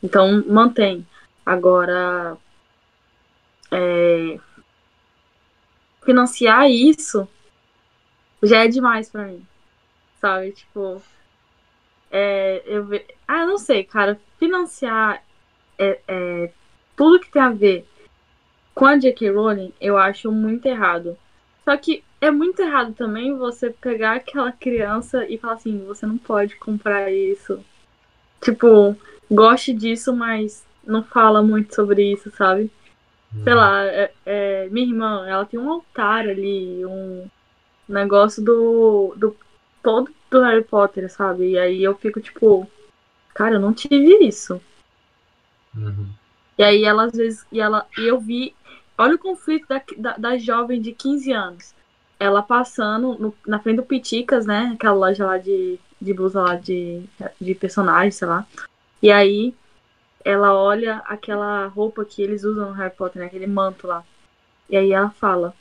Então, 0.03 0.45
mantém. 0.47 1.07
Agora, 1.45 2.37
é, 3.71 4.39
financiar 6.05 6.71
isso 6.71 7.27
já 8.43 8.65
é 8.65 8.69
demais 8.69 9.09
para 9.09 9.25
mim, 9.25 9.47
sabe? 10.21 10.53
Tipo, 10.53 11.01
é, 12.13 12.63
eu 12.67 12.85
ve... 12.85 13.05
ah, 13.27 13.47
não 13.47 13.57
sei, 13.57 13.83
cara, 13.83 14.21
financiar 14.39 15.23
é, 15.79 15.99
é, 16.07 16.51
tudo 16.95 17.19
que 17.19 17.31
tem 17.31 17.41
a 17.41 17.51
ver 17.51 17.89
com 18.75 18.85
a 18.85 18.99
J.K. 18.99 19.31
Rowling, 19.31 19.73
eu 19.81 19.97
acho 19.97 20.31
muito 20.31 20.67
errado. 20.67 21.17
Só 21.65 21.77
que 21.77 22.05
é 22.21 22.31
muito 22.31 22.61
errado 22.61 22.93
também 22.93 23.37
você 23.37 23.71
pegar 23.71 24.17
aquela 24.17 24.53
criança 24.53 25.27
e 25.27 25.39
falar 25.39 25.55
assim, 25.55 25.85
você 25.87 26.07
não 26.07 26.19
pode 26.19 26.57
comprar 26.57 27.11
isso. 27.11 27.65
Tipo, 28.43 28.97
goste 29.31 29.73
disso, 29.73 30.15
mas 30.15 30.67
não 30.85 31.03
fala 31.03 31.43
muito 31.43 31.75
sobre 31.75 32.13
isso, 32.13 32.31
sabe? 32.31 32.71
Hum. 33.35 33.43
Sei 33.45 33.55
lá, 33.55 33.85
é, 33.85 34.13
é, 34.27 34.69
minha 34.71 34.87
irmã, 34.87 35.27
ela 35.27 35.47
tem 35.47 35.59
um 35.59 35.71
altar 35.71 36.29
ali, 36.29 36.85
um 36.85 37.27
negócio 37.89 38.43
do, 38.43 39.15
do 39.17 39.37
todo 39.83 40.13
do 40.33 40.43
Harry 40.43 40.65
Potter, 40.65 41.11
sabe? 41.11 41.51
E 41.51 41.59
aí 41.59 41.83
eu 41.83 41.95
fico 41.95 42.21
tipo, 42.21 42.69
cara, 43.35 43.55
eu 43.55 43.61
não 43.61 43.73
tive 43.73 44.27
isso. 44.27 44.61
Uhum. 45.75 46.09
E 46.59 46.63
aí 46.63 46.85
ela 46.85 47.05
às 47.05 47.13
vezes, 47.13 47.47
e 47.51 47.61
ela, 47.61 47.87
e 47.97 48.07
eu 48.07 48.21
vi, 48.21 48.55
olha 48.99 49.15
o 49.15 49.19
conflito 49.19 49.67
da, 49.69 49.83
da, 49.97 50.17
da 50.17 50.39
jovem 50.39 50.81
de 50.81 50.93
15 50.93 51.33
anos 51.33 51.75
ela 52.23 52.41
passando 52.41 53.19
no, 53.19 53.35
na 53.45 53.59
frente 53.59 53.77
do 53.77 53.83
Piticas, 53.83 54.47
né? 54.47 54.71
Aquela 54.75 54.95
loja 54.95 55.27
lá 55.27 55.39
de, 55.39 55.79
de 56.01 56.15
blusa 56.15 56.41
lá 56.41 56.55
de, 56.55 57.03
de 57.41 57.55
personagens, 57.55 58.15
sei 58.15 58.29
lá. 58.29 58.47
E 59.03 59.11
aí 59.11 59.53
ela 60.25 60.55
olha 60.55 61.03
aquela 61.05 61.67
roupa 61.67 62.05
que 62.05 62.23
eles 62.23 62.45
usam 62.45 62.69
no 62.69 62.75
Harry 62.75 62.95
Potter, 62.95 63.21
né? 63.21 63.27
Aquele 63.27 63.49
manto 63.49 63.89
lá. 63.89 64.05
E 64.71 64.77
aí 64.77 64.93
ela 64.93 65.11
fala: 65.11 65.53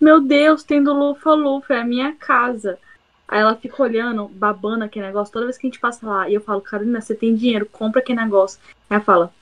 Meu 0.00 0.20
Deus, 0.20 0.62
tem 0.62 0.80
do 0.80 0.92
Lufa 0.92 1.34
Lufa, 1.34 1.74
é 1.74 1.80
a 1.80 1.84
minha 1.84 2.14
casa. 2.14 2.78
Aí 3.28 3.40
ela 3.40 3.56
fica 3.56 3.82
olhando, 3.82 4.28
babando 4.28 4.84
aquele 4.84 5.06
negócio 5.06 5.32
toda 5.32 5.46
vez 5.46 5.58
que 5.58 5.66
a 5.66 5.70
gente 5.70 5.80
passa 5.80 6.06
lá. 6.06 6.28
E 6.28 6.34
eu 6.34 6.40
falo, 6.40 6.60
Carolina, 6.60 7.00
você 7.00 7.14
tem 7.14 7.34
dinheiro, 7.34 7.66
compra 7.66 8.00
aquele 8.00 8.20
negócio. 8.20 8.60
Aí 8.88 8.96
ela 8.96 9.04
fala, 9.04 9.32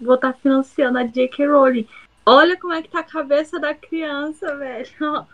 vou 0.00 0.14
estar 0.14 0.32
tá 0.32 0.38
financiando 0.38 0.98
a 0.98 1.04
J.K. 1.04 1.46
Rowling. 1.46 1.88
Olha 2.26 2.58
como 2.58 2.72
é 2.72 2.82
que 2.82 2.88
tá 2.88 3.00
a 3.00 3.04
cabeça 3.04 3.58
da 3.58 3.74
criança, 3.74 4.56
velho. 4.56 4.88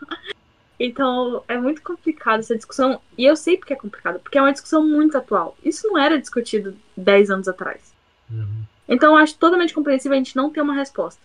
Então, 0.83 1.43
é 1.47 1.59
muito 1.59 1.83
complicado 1.83 2.39
essa 2.39 2.55
discussão. 2.55 2.99
E 3.15 3.23
eu 3.23 3.35
sei 3.35 3.55
porque 3.55 3.71
é 3.71 3.75
complicado, 3.75 4.19
porque 4.19 4.39
é 4.39 4.41
uma 4.41 4.51
discussão 4.51 4.83
muito 4.83 5.15
atual. 5.15 5.55
Isso 5.63 5.87
não 5.87 5.95
era 5.95 6.19
discutido 6.19 6.75
10 6.97 7.29
anos 7.29 7.47
atrás. 7.47 7.93
Uhum. 8.27 8.63
Então, 8.89 9.13
eu 9.13 9.17
acho 9.17 9.37
totalmente 9.37 9.75
compreensível 9.75 10.15
a 10.15 10.17
gente 10.17 10.35
não 10.35 10.49
ter 10.49 10.59
uma 10.59 10.73
resposta. 10.73 11.21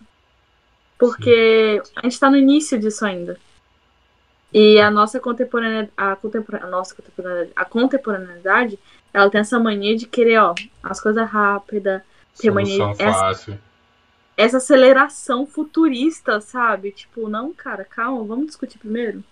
Porque 0.95 1.81
Sim. 1.83 1.91
a 1.95 2.01
gente 2.03 2.13
está 2.13 2.29
no 2.29 2.37
início 2.37 2.77
disso 2.77 3.03
ainda. 3.03 3.39
E 4.59 4.81
a 4.81 4.89
nossa 4.89 5.19
contemporaneidade, 5.19 5.91
a, 5.95 6.15
contempor 6.15 6.55
a 6.55 6.65
nossa 6.65 6.95
contemporaneidade, 6.95 7.51
a 7.55 7.63
contemporaneidade, 7.63 8.79
ela 9.13 9.29
tem 9.29 9.41
essa 9.41 9.59
mania 9.59 9.95
de 9.95 10.07
querer, 10.07 10.39
ó, 10.39 10.55
as 10.81 10.99
coisas 10.99 11.29
rápidas, 11.29 12.01
ter 12.35 12.49
mania 12.49 12.91
essa, 12.97 13.59
essa 14.35 14.57
aceleração 14.57 15.45
futurista, 15.45 16.41
sabe? 16.41 16.89
Tipo, 16.89 17.29
não, 17.29 17.53
cara, 17.53 17.85
calma, 17.85 18.23
vamos 18.23 18.47
discutir 18.47 18.79
primeiro. 18.79 19.23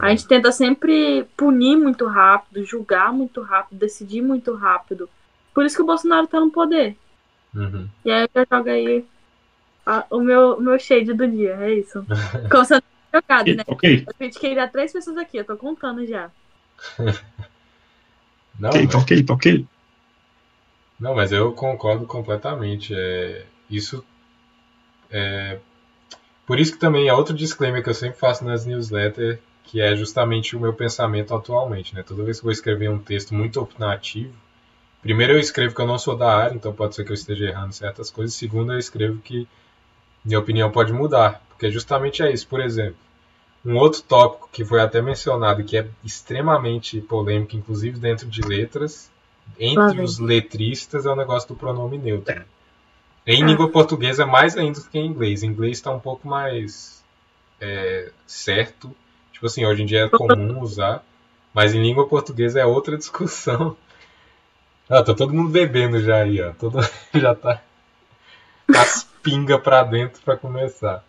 A 0.00 0.10
gente 0.10 0.26
tenta 0.26 0.50
sempre 0.50 1.28
punir 1.36 1.76
muito 1.76 2.04
rápido, 2.04 2.64
julgar 2.64 3.12
muito 3.12 3.40
rápido, 3.40 3.78
decidir 3.78 4.20
muito 4.20 4.52
rápido. 4.56 5.08
Por 5.54 5.64
isso 5.64 5.76
que 5.76 5.82
o 5.82 5.86
Bolsonaro 5.86 6.26
tá 6.26 6.40
no 6.40 6.50
poder. 6.50 6.96
Uhum. 7.54 7.88
E 8.04 8.10
aí 8.10 8.28
eu 8.34 8.46
jogo 8.50 8.68
aí 8.68 9.04
a, 9.86 10.04
o, 10.10 10.18
meu, 10.18 10.60
meu 10.60 10.76
shade 10.76 11.12
do 11.12 11.28
dia, 11.28 11.54
é 11.60 11.74
isso. 11.74 12.04
Como 12.50 12.64
você 12.64 12.82
jogado, 13.14 13.54
né? 13.54 13.64
Okay. 13.66 14.04
Eu 14.06 14.14
critiquei 14.14 14.54
já 14.54 14.68
três 14.68 14.92
pessoas 14.92 15.16
aqui, 15.16 15.36
eu 15.36 15.44
tô 15.44 15.56
contando 15.56 16.06
já. 16.06 16.30
Não, 18.58 18.70
ok, 18.70 18.86
tá 18.86 18.98
ok, 18.98 19.22
tá 19.24 19.34
ok. 19.34 19.66
Não, 20.98 21.14
mas 21.14 21.32
eu 21.32 21.52
concordo 21.52 22.06
completamente. 22.06 22.94
É, 22.94 23.44
isso 23.68 24.04
é, 25.10 25.58
por 26.46 26.58
isso 26.58 26.72
que 26.72 26.78
também 26.78 27.08
é 27.08 27.14
outro 27.14 27.34
disclaimer 27.34 27.82
que 27.82 27.90
eu 27.90 27.94
sempre 27.94 28.18
faço 28.18 28.44
nas 28.44 28.66
newsletters 28.66 29.38
que 29.64 29.80
é 29.80 29.96
justamente 29.96 30.54
o 30.54 30.60
meu 30.60 30.74
pensamento 30.74 31.34
atualmente, 31.34 31.94
né? 31.94 32.02
Toda 32.02 32.22
vez 32.22 32.38
que 32.38 32.42
eu 32.42 32.44
vou 32.44 32.52
escrever 32.52 32.90
um 32.90 32.98
texto 32.98 33.34
muito 33.34 33.60
opinativo, 33.60 34.32
primeiro 35.00 35.32
eu 35.32 35.38
escrevo 35.38 35.74
que 35.74 35.80
eu 35.80 35.86
não 35.86 35.98
sou 35.98 36.16
da 36.16 36.36
área, 36.36 36.54
então 36.54 36.72
pode 36.72 36.94
ser 36.94 37.04
que 37.04 37.10
eu 37.10 37.14
esteja 37.14 37.46
errando 37.46 37.72
certas 37.72 38.10
coisas. 38.10 38.36
Segundo, 38.36 38.72
eu 38.72 38.78
escrevo 38.78 39.20
que 39.20 39.48
minha 40.24 40.38
opinião 40.38 40.70
pode 40.70 40.92
mudar, 40.92 41.42
porque 41.48 41.70
justamente 41.70 42.22
é 42.22 42.32
isso. 42.32 42.46
Por 42.46 42.60
exemplo, 42.60 42.96
um 43.64 43.76
outro 43.76 44.02
tópico 44.02 44.48
que 44.52 44.64
foi 44.64 44.80
até 44.80 45.00
mencionado, 45.02 45.64
que 45.64 45.76
é 45.76 45.86
extremamente 46.02 47.00
polêmico, 47.00 47.56
inclusive 47.56 47.98
dentro 47.98 48.28
de 48.28 48.42
letras, 48.42 49.10
entre 49.58 50.00
os 50.00 50.18
letristas, 50.18 51.06
é 51.06 51.10
o 51.10 51.16
negócio 51.16 51.48
do 51.48 51.54
pronome 51.54 51.98
neutro. 51.98 52.44
Em 53.26 53.42
ah. 53.42 53.46
língua 53.46 53.70
portuguesa, 53.70 54.26
mais 54.26 54.56
ainda 54.56 54.80
do 54.80 54.88
que 54.88 54.98
em 54.98 55.06
inglês. 55.06 55.42
Em 55.42 55.48
inglês 55.48 55.78
está 55.78 55.90
um 55.90 56.00
pouco 56.00 56.26
mais 56.28 57.02
é, 57.60 58.10
certo 58.26 58.94
Tipo 59.44 59.46
assim, 59.46 59.66
hoje 59.66 59.82
em 59.82 59.86
dia 59.86 60.04
é 60.04 60.08
comum 60.08 60.60
usar, 60.62 61.04
mas 61.52 61.74
em 61.74 61.82
língua 61.82 62.08
portuguesa 62.08 62.60
é 62.60 62.64
outra 62.64 62.96
discussão. 62.96 63.76
Ah, 64.88 65.02
tá 65.02 65.12
todo 65.12 65.34
mundo 65.34 65.50
bebendo 65.50 66.00
já 66.00 66.22
aí, 66.22 66.40
ó. 66.40 66.52
Todo, 66.52 66.78
já 67.12 67.34
tá 67.34 67.60
as 68.74 69.06
pinga 69.24 69.58
pra 69.58 69.82
dentro 69.82 70.20
pra 70.22 70.36
começar. 70.36 71.02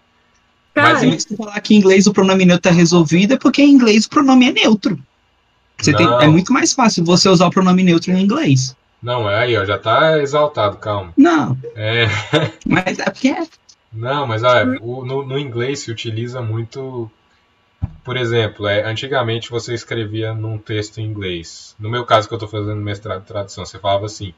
Cara, 0.74 1.00
mas 1.06 1.24
se 1.24 1.38
falar 1.38 1.60
que 1.62 1.76
em 1.76 1.78
inglês 1.78 2.08
o 2.08 2.14
pronome 2.14 2.46
neutro 2.46 2.64
tá 2.64 2.72
resolvido, 2.72 3.36
é 3.36 3.38
porque 3.38 3.62
em 3.62 3.72
inglês 3.72 4.06
o 4.06 4.10
pronome 4.10 4.50
é 4.50 4.52
neutro. 4.52 4.98
Você 5.78 5.94
tem, 5.94 6.08
é 6.22 6.28
muito 6.28 6.52
mais 6.52 6.74
fácil 6.74 7.04
você 7.04 7.30
usar 7.30 7.48
o 7.48 7.52
pronome 7.52 7.84
neutro 7.84 8.12
em 8.12 8.22
inglês. 8.22 8.76
Não, 9.04 9.30
é 9.30 9.44
aí, 9.44 9.58
ó, 9.58 9.66
já 9.66 9.78
tá 9.78 10.20
exaltado, 10.20 10.78
calma. 10.78 11.14
Não. 11.16 11.56
É. 11.76 12.08
Mas 12.66 12.98
é 12.98 13.06
porque 13.06 13.28
é. 13.28 13.46
Não, 13.94 14.28
mas 14.28 14.44
olha, 14.44 14.66
no, 14.66 15.26
no 15.26 15.40
inglês 15.40 15.80
se 15.80 15.90
utiliza 15.90 16.42
muito 16.42 17.10
por 18.04 18.18
exemplo, 18.18 18.68
é, 18.68 18.84
antigamente 18.84 19.50
você 19.50 19.74
escrevia 19.74 20.34
num 20.34 20.58
texto 20.58 21.00
em 21.00 21.06
inglês. 21.06 21.76
No 21.80 21.90
meu 21.90 22.06
caso, 22.06 22.28
que 22.28 22.34
eu 22.34 22.38
estou 22.38 22.50
fazendo 22.50 22.82
mestrado 22.82 23.22
de 23.22 23.28
tradução, 23.28 23.66
você 23.66 23.80
falava 23.80 24.06
assim: 24.06 24.34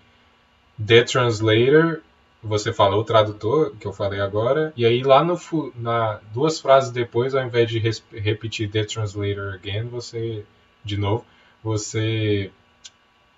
The 0.85 1.03
translator, 1.03 2.01
você 2.47 2.71
fala 2.73 2.95
o 2.95 3.03
tradutor, 3.03 3.73
que 3.79 3.85
eu 3.85 3.93
falei 3.93 4.19
agora, 4.19 4.73
e 4.75 4.85
aí 4.85 5.03
lá 5.03 5.23
no 5.23 5.37
na 5.75 6.19
duas 6.33 6.59
frases 6.59 6.89
depois, 6.91 7.35
ao 7.35 7.45
invés 7.45 7.69
de 7.69 7.79
repetir 8.13 8.69
The 8.69 8.85
translator 8.85 9.53
again, 9.53 9.87
você 9.87 10.43
de 10.83 10.97
novo, 10.97 11.25
você 11.63 12.49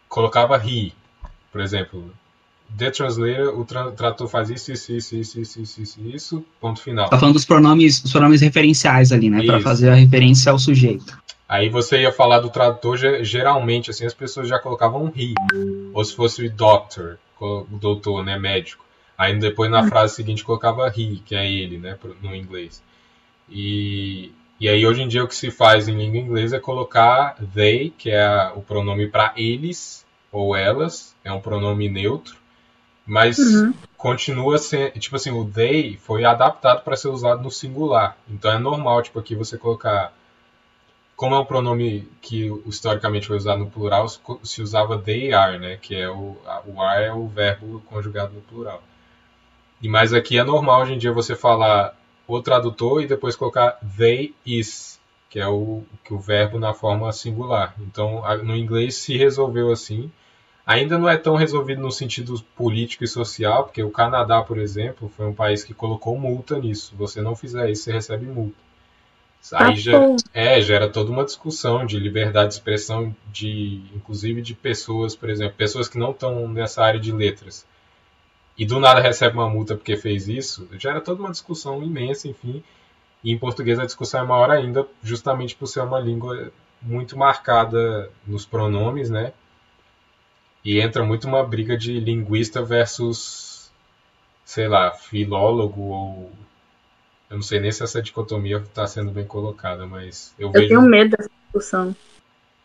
colocava 0.07 0.57
he, 0.57 0.93
por 1.51 1.61
exemplo. 1.61 2.11
The 2.77 2.91
translator, 2.91 3.59
o 3.59 3.65
tra 3.65 3.89
tradutor 3.91 4.27
faz 4.27 4.51
isso, 4.51 4.71
isso, 4.71 4.93
isso, 4.93 5.15
isso, 5.15 5.41
isso, 5.41 5.61
isso, 5.61 5.81
isso, 5.81 6.01
isso, 6.01 6.45
ponto 6.61 6.79
final. 6.79 7.09
Tá 7.09 7.17
falando 7.17 7.33
dos 7.33 7.45
pronomes, 7.45 8.03
os 8.03 8.11
pronomes 8.11 8.41
referenciais 8.41 9.11
ali, 9.11 9.27
né? 9.27 9.43
Para 9.43 9.59
fazer 9.59 9.89
a 9.89 9.95
referência 9.95 10.51
ao 10.51 10.59
sujeito. 10.59 11.17
Aí 11.47 11.67
você 11.67 12.01
ia 12.01 12.11
falar 12.11 12.41
do 12.41 12.49
tradutor, 12.51 12.95
geralmente, 13.23 13.89
assim, 13.89 14.05
as 14.05 14.13
pessoas 14.13 14.47
já 14.47 14.59
colocavam 14.59 15.03
um 15.03 15.11
he. 15.15 15.33
Ou 15.91 16.05
se 16.05 16.15
fosse 16.15 16.47
doctor, 16.47 17.17
doutor, 17.71 18.23
né, 18.23 18.37
médico. 18.37 18.85
Aí 19.19 19.37
depois 19.37 19.69
na 19.69 19.85
frase 19.85 20.15
seguinte 20.15 20.45
colocava 20.45 20.87
he, 20.87 21.21
que 21.25 21.35
é 21.35 21.45
ele, 21.45 21.77
né, 21.77 21.99
no 22.21 22.33
inglês. 22.33 22.81
E, 23.49 24.31
e 24.57 24.69
aí 24.69 24.85
hoje 24.85 25.01
em 25.01 25.09
dia 25.09 25.25
o 25.25 25.27
que 25.27 25.35
se 25.35 25.51
faz 25.51 25.89
em 25.89 25.97
língua 25.97 26.19
inglesa 26.19 26.55
é 26.55 26.59
colocar 26.61 27.35
they, 27.53 27.89
que 27.97 28.09
é 28.09 28.49
o 28.55 28.61
pronome 28.61 29.09
para 29.09 29.33
eles 29.35 30.05
ou 30.31 30.55
elas, 30.55 31.13
é 31.21 31.33
um 31.33 31.41
pronome 31.41 31.89
neutro, 31.89 32.37
mas 33.05 33.37
uhum. 33.37 33.73
continua 33.97 34.57
sendo, 34.57 34.97
tipo 34.97 35.17
assim, 35.17 35.31
o 35.31 35.43
they 35.43 35.97
foi 35.97 36.23
adaptado 36.23 36.81
para 36.85 36.95
ser 36.95 37.09
usado 37.09 37.43
no 37.43 37.51
singular. 37.51 38.15
Então 38.29 38.49
é 38.49 38.57
normal, 38.57 39.01
tipo, 39.01 39.19
aqui 39.19 39.35
você 39.35 39.57
colocar 39.57 40.13
como 41.17 41.35
é 41.35 41.39
um 41.39 41.45
pronome 41.45 42.07
que 42.21 42.45
historicamente 42.65 43.27
foi 43.27 43.35
usado 43.35 43.59
no 43.59 43.69
plural, 43.69 44.07
se 44.43 44.61
usava 44.61 44.97
they 44.97 45.33
are, 45.33 45.59
né? 45.59 45.75
Que 45.75 45.95
é 45.95 46.09
o, 46.09 46.37
o 46.65 46.81
are 46.81 47.03
é 47.03 47.13
o 47.13 47.27
verbo 47.27 47.81
conjugado 47.81 48.33
no 48.33 48.39
plural. 48.39 48.81
E 49.81 49.87
mas 49.87 50.13
aqui 50.13 50.37
é 50.37 50.43
normal 50.43 50.81
hoje 50.81 50.93
em 50.93 50.97
dia 50.97 51.11
você 51.11 51.35
falar 51.35 51.95
o 52.27 52.41
tradutor 52.41 53.01
e 53.01 53.07
depois 53.07 53.35
colocar 53.35 53.79
they 53.97 54.33
is, 54.45 54.99
que 55.29 55.39
é 55.39 55.47
o 55.47 55.83
que 56.03 56.13
o 56.13 56.19
verbo 56.19 56.59
na 56.59 56.73
forma 56.73 57.11
singular. 57.11 57.75
Então 57.79 58.23
no 58.43 58.55
inglês 58.55 58.95
se 58.95 59.17
resolveu 59.17 59.71
assim 59.71 60.11
Ainda 60.69 60.99
não 60.99 61.09
é 61.09 61.17
tão 61.17 61.35
resolvido 61.35 61.81
no 61.81 61.91
sentido 61.91 62.39
político 62.55 63.03
e 63.03 63.07
social, 63.07 63.63
porque 63.63 63.81
o 63.81 63.89
Canadá, 63.89 64.43
por 64.43 64.59
exemplo, 64.59 65.11
foi 65.17 65.25
um 65.25 65.33
país 65.33 65.63
que 65.63 65.73
colocou 65.73 66.15
multa 66.15 66.59
nisso. 66.59 66.93
Você 66.95 67.23
não 67.23 67.35
fizer 67.35 67.71
isso, 67.71 67.85
você 67.85 67.91
recebe 67.91 68.27
multa. 68.27 68.55
Aí 69.51 69.75
já, 69.77 69.99
é, 70.31 70.61
gera 70.61 70.87
toda 70.87 71.09
uma 71.09 71.25
discussão 71.25 71.87
de 71.87 71.97
liberdade 71.97 72.49
de 72.49 72.53
expressão, 72.53 73.15
de 73.31 73.81
inclusive 73.95 74.43
de 74.43 74.53
pessoas, 74.53 75.15
por 75.15 75.31
exemplo, 75.31 75.55
pessoas 75.57 75.89
que 75.89 75.97
não 75.97 76.11
estão 76.11 76.47
nessa 76.47 76.83
área 76.83 76.99
de 76.99 77.11
letras. 77.11 77.65
E 78.59 78.65
do 78.65 78.77
nada 78.77 78.99
recebe 78.99 79.37
uma 79.37 79.49
multa 79.49 79.73
porque 79.73 79.95
fez 79.95 80.27
isso, 80.27 80.67
gera 80.73 80.99
toda 80.99 81.21
uma 81.21 81.31
discussão 81.31 81.81
imensa, 81.81 82.27
enfim. 82.27 82.61
E 83.23 83.31
em 83.31 83.37
português 83.37 83.79
a 83.79 83.85
discussão 83.85 84.21
é 84.21 84.25
maior 84.25 84.51
ainda, 84.51 84.85
justamente 85.01 85.55
por 85.55 85.65
ser 85.65 85.79
uma 85.79 85.97
língua 85.97 86.51
muito 86.81 87.17
marcada 87.17 88.11
nos 88.27 88.45
pronomes, 88.45 89.09
né? 89.09 89.31
E 90.63 90.81
entra 90.81 91.05
muito 91.05 91.25
uma 91.25 91.41
briga 91.41 91.77
de 91.77 92.01
linguista 92.01 92.61
versus, 92.61 93.71
sei 94.43 94.67
lá, 94.67 94.91
filólogo 94.91 95.81
ou. 95.81 96.31
Eu 97.29 97.37
não 97.37 97.43
sei 97.43 97.61
nem 97.61 97.71
se 97.71 97.81
essa 97.81 98.01
dicotomia 98.01 98.57
está 98.57 98.85
sendo 98.85 99.09
bem 99.09 99.25
colocada, 99.25 99.85
mas 99.85 100.35
eu, 100.37 100.47
eu 100.47 100.51
vejo. 100.51 100.65
Eu 100.65 100.67
tenho 100.67 100.81
medo 100.81 101.15
dessa 101.15 101.29
discussão. 101.43 101.95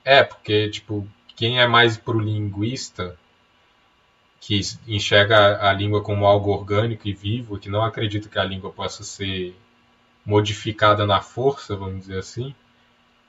É, 0.05 0.25
porque, 0.25 0.69
tipo, 0.71 1.07
quem 1.37 1.61
é 1.61 1.69
mais 1.69 1.97
pro 1.97 2.19
linguista, 2.19 3.17
que 4.45 4.61
enxerga 4.87 5.67
a 5.67 5.73
língua 5.73 6.03
como 6.03 6.27
algo 6.27 6.51
orgânico 6.51 7.09
e 7.09 7.15
vivo, 7.15 7.59
que 7.59 7.71
não 7.71 7.83
acredita 7.83 8.29
que 8.29 8.39
a 8.39 8.45
língua 8.45 8.71
possa 8.71 9.03
ser 9.03 9.57
modificada 10.25 11.07
na 11.07 11.23
força, 11.23 11.75
vamos 11.75 12.01
dizer 12.01 12.19
assim, 12.19 12.55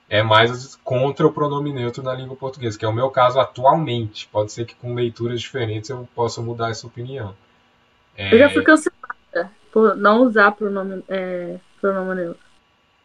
é 0.10 0.22
mais 0.22 0.76
contra 0.84 1.26
o 1.26 1.32
pronome 1.32 1.72
neutro 1.72 2.04
na 2.04 2.14
língua 2.14 2.36
portuguesa, 2.36 2.78
que 2.78 2.84
é 2.84 2.88
o 2.88 2.94
meu 2.94 3.10
caso 3.10 3.40
atualmente. 3.40 4.28
Pode 4.28 4.52
ser 4.52 4.66
que 4.66 4.76
com 4.76 4.94
leituras 4.94 5.40
diferentes 5.40 5.90
eu 5.90 6.06
possa 6.14 6.42
mudar 6.42 6.70
essa 6.70 6.86
opinião. 6.86 7.34
É... 8.18 8.34
Eu 8.34 8.38
já 8.38 8.50
fui 8.50 8.62
cancelada 8.62 9.50
por 9.72 9.96
não 9.96 10.22
usar 10.24 10.52
pronome, 10.52 11.02
é, 11.08 11.58
pronome 11.80 12.16
neutro. 12.16 12.44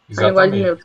Exatamente. 0.08 0.84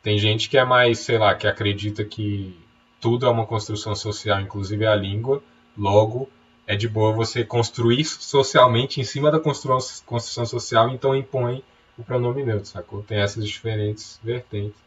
Tem 0.00 0.16
gente 0.16 0.48
que 0.48 0.56
é 0.56 0.64
mais, 0.64 1.00
sei 1.00 1.18
lá, 1.18 1.34
que 1.34 1.48
acredita 1.48 2.04
que 2.04 2.56
tudo 3.00 3.26
é 3.26 3.28
uma 3.28 3.46
construção 3.46 3.96
social, 3.96 4.40
inclusive 4.40 4.86
a 4.86 4.94
língua. 4.94 5.42
Logo, 5.76 6.28
é 6.66 6.74
de 6.74 6.88
boa 6.88 7.12
você 7.12 7.44
construir 7.44 8.04
socialmente 8.04 9.00
em 9.00 9.04
cima 9.04 9.30
da 9.30 9.38
construção 9.38 10.46
social, 10.46 10.88
então 10.90 11.14
impõe 11.14 11.62
o 11.96 12.02
pronome 12.02 12.44
neutro, 12.44 12.66
sacou? 12.66 13.02
Tem 13.02 13.18
essas 13.18 13.46
diferentes 13.46 14.20
vertentes. 14.22 14.78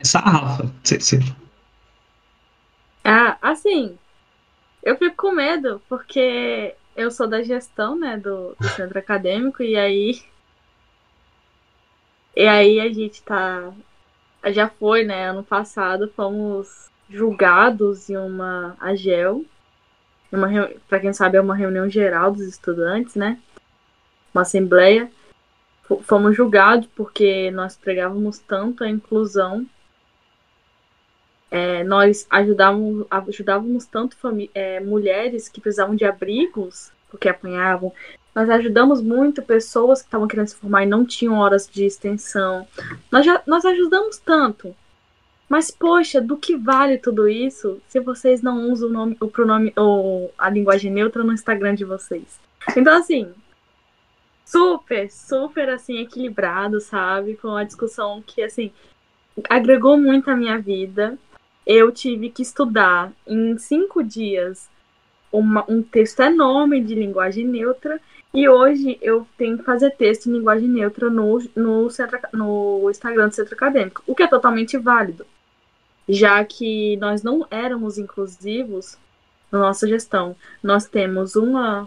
Essa 0.00 0.18
Rafa, 0.18 0.72
você, 0.82 1.18
Ah, 3.04 3.38
assim, 3.40 3.96
eu 4.82 4.96
fico 4.96 5.16
com 5.16 5.32
medo, 5.32 5.80
porque 5.88 6.74
eu 6.96 7.10
sou 7.10 7.28
da 7.28 7.42
gestão, 7.42 7.98
né, 7.98 8.16
do, 8.16 8.54
do 8.60 8.68
centro 8.68 8.98
acadêmico, 8.98 9.62
e 9.62 9.76
aí. 9.76 10.22
E 12.36 12.46
aí 12.46 12.80
a 12.80 12.92
gente 12.92 13.22
tá. 13.22 13.72
Já 14.52 14.68
foi, 14.68 15.04
né? 15.04 15.30
Ano 15.30 15.44
passado 15.44 16.12
fomos 16.16 16.91
julgados 17.12 18.08
em 18.10 18.16
uma 18.16 18.76
AGEL. 18.80 19.44
Uma, 20.30 20.48
para 20.88 21.00
quem 21.00 21.12
sabe, 21.12 21.36
é 21.36 21.40
uma 21.40 21.54
reunião 21.54 21.88
geral 21.88 22.32
dos 22.32 22.42
estudantes, 22.42 23.14
né? 23.14 23.38
uma 24.34 24.42
assembleia, 24.42 25.10
fomos 26.02 26.34
julgados 26.34 26.88
porque 26.96 27.50
nós 27.50 27.76
pregávamos 27.76 28.38
tanto 28.38 28.82
a 28.82 28.88
inclusão, 28.88 29.66
é, 31.50 31.84
nós 31.84 32.26
ajudávamos, 32.30 33.06
ajudávamos 33.10 33.84
tanto 33.84 34.16
é, 34.54 34.80
mulheres 34.80 35.50
que 35.50 35.60
precisavam 35.60 35.94
de 35.94 36.04
abrigos, 36.04 36.90
porque 37.10 37.28
apanhavam, 37.28 37.92
nós 38.34 38.48
ajudamos 38.48 39.02
muito 39.02 39.42
pessoas 39.42 40.00
que 40.00 40.08
estavam 40.08 40.26
querendo 40.26 40.48
se 40.48 40.56
formar 40.56 40.84
e 40.84 40.86
não 40.86 41.04
tinham 41.04 41.34
horas 41.34 41.68
de 41.70 41.84
extensão. 41.84 42.66
Nós, 43.10 43.26
já, 43.26 43.42
nós 43.46 43.66
ajudamos 43.66 44.16
tanto. 44.16 44.74
Mas, 45.52 45.70
poxa, 45.70 46.18
do 46.18 46.38
que 46.38 46.56
vale 46.56 46.96
tudo 46.96 47.28
isso 47.28 47.78
se 47.86 48.00
vocês 48.00 48.40
não 48.40 48.70
usam 48.72 48.88
o, 48.88 48.92
nome, 48.92 49.16
o 49.20 49.28
pronome 49.28 49.70
ou 49.76 50.32
a 50.38 50.48
linguagem 50.48 50.90
neutra 50.90 51.22
no 51.22 51.30
Instagram 51.30 51.74
de 51.74 51.84
vocês? 51.84 52.40
Então, 52.74 52.96
assim, 52.96 53.30
super, 54.46 55.10
super 55.10 55.68
assim, 55.68 55.98
equilibrado, 55.98 56.80
sabe? 56.80 57.36
Com 57.36 57.54
a 57.54 57.64
discussão 57.64 58.22
que, 58.26 58.42
assim, 58.42 58.72
agregou 59.46 59.98
muito 59.98 60.30
à 60.30 60.36
minha 60.36 60.58
vida. 60.58 61.18
Eu 61.66 61.92
tive 61.92 62.30
que 62.30 62.40
estudar 62.40 63.12
em 63.26 63.58
cinco 63.58 64.02
dias 64.02 64.70
uma, 65.30 65.66
um 65.68 65.82
texto 65.82 66.20
enorme 66.20 66.80
de 66.80 66.94
linguagem 66.94 67.44
neutra. 67.46 68.00
E 68.32 68.48
hoje 68.48 68.96
eu 69.02 69.26
tenho 69.36 69.58
que 69.58 69.64
fazer 69.64 69.90
texto 69.90 70.30
em 70.30 70.32
linguagem 70.32 70.66
neutra 70.66 71.10
no, 71.10 71.38
no, 71.54 71.90
centro, 71.90 72.18
no 72.32 72.88
Instagram 72.90 73.28
do 73.28 73.34
Centro 73.34 73.54
Acadêmico, 73.54 74.02
o 74.06 74.14
que 74.14 74.22
é 74.22 74.26
totalmente 74.26 74.78
válido, 74.78 75.26
já 76.08 76.44
que 76.44 76.96
nós 76.96 77.22
não 77.22 77.46
éramos 77.50 77.98
inclusivos 77.98 78.96
na 79.50 79.58
nossa 79.58 79.86
gestão. 79.86 80.34
Nós 80.62 80.86
temos 80.86 81.36
uma, 81.36 81.86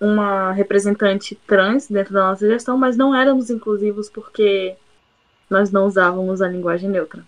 uma 0.00 0.52
representante 0.52 1.34
trans 1.46 1.88
dentro 1.88 2.14
da 2.14 2.28
nossa 2.30 2.46
gestão, 2.46 2.76
mas 2.76 2.96
não 2.96 3.14
éramos 3.14 3.50
inclusivos 3.50 4.08
porque 4.08 4.76
nós 5.48 5.70
não 5.70 5.86
usávamos 5.86 6.40
a 6.40 6.48
linguagem 6.48 6.88
neutra. 6.88 7.24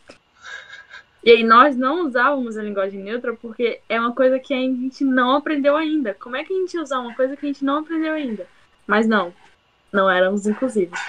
E 1.23 1.31
aí 1.31 1.43
nós 1.43 1.77
não 1.77 2.07
usávamos 2.07 2.57
a 2.57 2.63
linguagem 2.63 3.03
neutra 3.03 3.35
porque 3.35 3.81
é 3.89 3.99
uma 3.99 4.15
coisa 4.15 4.39
que 4.39 4.55
a 4.55 4.59
gente 4.59 5.05
não 5.05 5.33
aprendeu 5.33 5.77
ainda. 5.77 6.15
Como 6.15 6.37
é 6.37 6.45
que 6.45 6.53
a 6.53 6.57
gente 6.57 6.79
usar 6.79 7.01
uma 7.01 7.15
coisa 7.15 7.37
que 7.37 7.45
a 7.45 7.49
gente 7.49 7.65
não 7.65 7.79
aprendeu 7.79 8.15
ainda? 8.15 8.47
Mas 8.87 9.09
não, 9.09 9.35
não 9.93 10.09
éramos 10.09 10.47
inclusivos. 10.47 11.01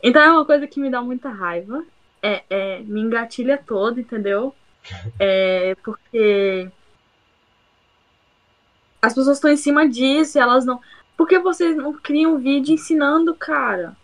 Então 0.00 0.22
é 0.22 0.30
uma 0.30 0.44
coisa 0.44 0.68
que 0.68 0.78
me 0.78 0.88
dá 0.88 1.02
muita 1.02 1.28
raiva. 1.28 1.84
É, 2.26 2.44
é 2.50 2.80
me 2.80 3.00
engatilha 3.00 3.56
todo, 3.58 4.00
entendeu? 4.00 4.54
É 5.18 5.74
porque 5.82 6.70
as 9.02 9.14
pessoas 9.14 9.36
estão 9.36 9.50
em 9.50 9.56
cima 9.56 9.88
disso 9.88 10.38
e 10.38 10.40
elas 10.40 10.64
não. 10.64 10.80
Por 11.16 11.26
que 11.26 11.38
vocês 11.38 11.76
não 11.76 11.92
criam 11.92 12.34
um 12.34 12.38
vídeo 12.38 12.74
ensinando, 12.74 13.34
cara? 13.34 13.96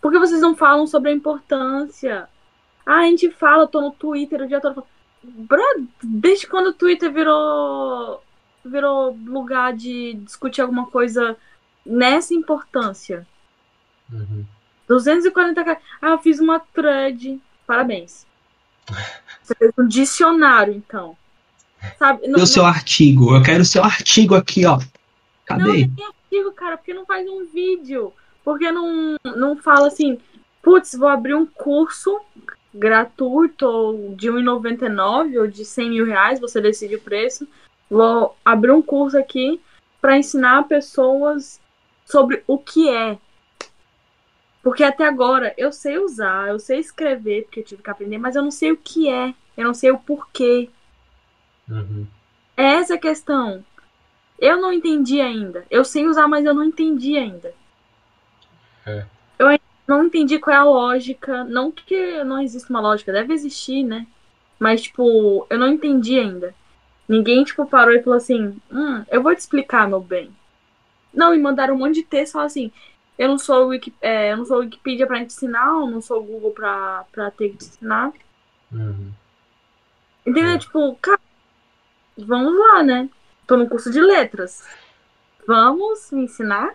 Por 0.00 0.10
que 0.10 0.18
vocês 0.18 0.40
não 0.40 0.56
falam 0.56 0.86
sobre 0.86 1.10
a 1.10 1.14
importância? 1.14 2.28
Ah, 2.86 3.00
a 3.00 3.06
gente 3.06 3.30
fala, 3.30 3.68
tô 3.68 3.80
no 3.80 3.90
Twitter 3.90 4.42
o 4.42 4.48
dia 4.48 4.60
todo. 4.60 4.84
Bro, 5.22 5.88
desde 6.02 6.46
quando 6.46 6.68
o 6.68 6.72
Twitter 6.72 7.12
virou 7.12 8.22
virou 8.64 9.16
lugar 9.24 9.74
de 9.74 10.14
discutir 10.14 10.60
alguma 10.60 10.86
coisa 10.86 11.36
nessa 11.84 12.34
importância? 12.34 13.26
Uhum. 14.10 14.44
240 14.90 15.78
Ah, 16.02 16.10
eu 16.10 16.18
fiz 16.18 16.40
uma 16.40 16.58
thread. 16.58 17.40
Parabéns. 17.64 18.26
Você 19.42 19.54
fez 19.54 19.72
um 19.78 19.86
dicionário, 19.86 20.74
então. 20.74 21.16
Sabe? 21.96 22.26
Não, 22.26 22.42
o 22.42 22.46
seu 22.46 22.64
não... 22.64 22.70
artigo. 22.70 23.34
Eu 23.34 23.42
quero 23.42 23.62
o 23.62 23.64
seu 23.64 23.84
artigo 23.84 24.34
aqui, 24.34 24.66
ó. 24.66 24.80
Cadê? 25.44 25.86
Não, 25.86 25.94
tem 25.94 26.06
artigo, 26.06 26.52
cara, 26.52 26.76
porque 26.76 26.92
não 26.92 27.06
faz 27.06 27.28
um 27.28 27.46
vídeo. 27.46 28.12
Porque 28.44 28.72
não, 28.72 29.16
não 29.36 29.56
fala 29.56 29.86
assim, 29.86 30.18
putz, 30.60 30.94
vou 30.94 31.08
abrir 31.08 31.34
um 31.34 31.46
curso 31.46 32.20
gratuito 32.74 33.66
ou 33.66 34.14
de 34.14 34.28
R$1,99 34.28 35.40
ou 35.40 35.46
de 35.46 35.64
100 35.64 35.90
mil 35.90 36.06
reais, 36.06 36.40
você 36.40 36.60
decide 36.60 36.96
o 36.96 37.00
preço. 37.00 37.46
Vou 37.88 38.36
abrir 38.44 38.72
um 38.72 38.82
curso 38.82 39.16
aqui 39.16 39.60
para 40.00 40.18
ensinar 40.18 40.64
pessoas 40.64 41.60
sobre 42.04 42.42
o 42.46 42.58
que 42.58 42.88
é. 42.88 43.18
Porque 44.62 44.84
até 44.84 45.06
agora 45.06 45.54
eu 45.56 45.72
sei 45.72 45.98
usar, 45.98 46.48
eu 46.48 46.58
sei 46.58 46.78
escrever, 46.78 47.44
porque 47.44 47.60
eu 47.60 47.64
tive 47.64 47.82
que 47.82 47.90
aprender, 47.90 48.18
mas 48.18 48.36
eu 48.36 48.42
não 48.42 48.50
sei 48.50 48.72
o 48.72 48.76
que 48.76 49.08
é, 49.08 49.34
eu 49.56 49.64
não 49.64 49.74
sei 49.74 49.90
o 49.90 49.98
porquê. 49.98 50.68
Uhum. 51.68 52.06
É 52.56 52.74
essa 52.74 52.94
a 52.94 52.98
questão. 52.98 53.64
Eu 54.38 54.60
não 54.60 54.72
entendi 54.72 55.20
ainda. 55.20 55.66
Eu 55.70 55.84
sei 55.84 56.06
usar, 56.06 56.26
mas 56.26 56.44
eu 56.44 56.54
não 56.54 56.64
entendi 56.64 57.16
ainda. 57.16 57.54
É. 58.86 59.04
Eu 59.38 59.58
não 59.86 60.04
entendi 60.04 60.38
qual 60.38 60.54
é 60.54 60.58
a 60.58 60.64
lógica. 60.64 61.44
Não 61.44 61.70
que 61.70 62.24
não 62.24 62.40
existe 62.40 62.70
uma 62.70 62.80
lógica, 62.80 63.12
deve 63.12 63.34
existir, 63.34 63.82
né? 63.82 64.06
Mas, 64.58 64.82
tipo, 64.82 65.46
eu 65.48 65.58
não 65.58 65.68
entendi 65.68 66.18
ainda. 66.18 66.54
Ninguém, 67.08 67.44
tipo, 67.44 67.66
parou 67.66 67.94
e 67.94 68.02
falou 68.02 68.16
assim: 68.16 68.56
Hum, 68.70 69.04
eu 69.10 69.22
vou 69.22 69.34
te 69.34 69.40
explicar, 69.40 69.88
meu 69.88 70.00
bem. 70.00 70.30
Não, 71.12 71.32
me 71.32 71.38
mandaram 71.38 71.74
um 71.74 71.78
monte 71.78 71.96
de 71.96 72.02
texto 72.02 72.34
falando 72.34 72.46
assim: 72.46 72.72
Eu 73.20 73.28
não 73.28 73.38
sou 73.38 73.66
o 73.66 73.68
Wiki, 73.68 73.92
é, 74.00 74.32
eu 74.32 74.38
não 74.38 74.46
sou 74.46 74.56
o 74.56 74.60
Wikipedia 74.60 75.06
pra 75.06 75.18
te 75.18 75.26
ensinar, 75.26 75.66
eu 75.66 75.86
não 75.86 76.00
sou 76.00 76.20
o 76.20 76.24
Google 76.24 76.52
pra, 76.52 77.04
pra 77.12 77.30
ter 77.30 77.50
que 77.50 77.58
te 77.58 77.66
ensinar. 77.66 78.14
Uhum. 78.72 79.12
Entendeu? 80.24 80.52
É. 80.52 80.58
Tipo, 80.58 80.96
cara, 81.02 81.20
vamos 82.16 82.58
lá, 82.58 82.82
né? 82.82 83.10
Tô 83.46 83.58
no 83.58 83.68
curso 83.68 83.90
de 83.90 84.00
letras. 84.00 84.66
Vamos 85.46 86.10
me 86.10 86.22
ensinar? 86.22 86.74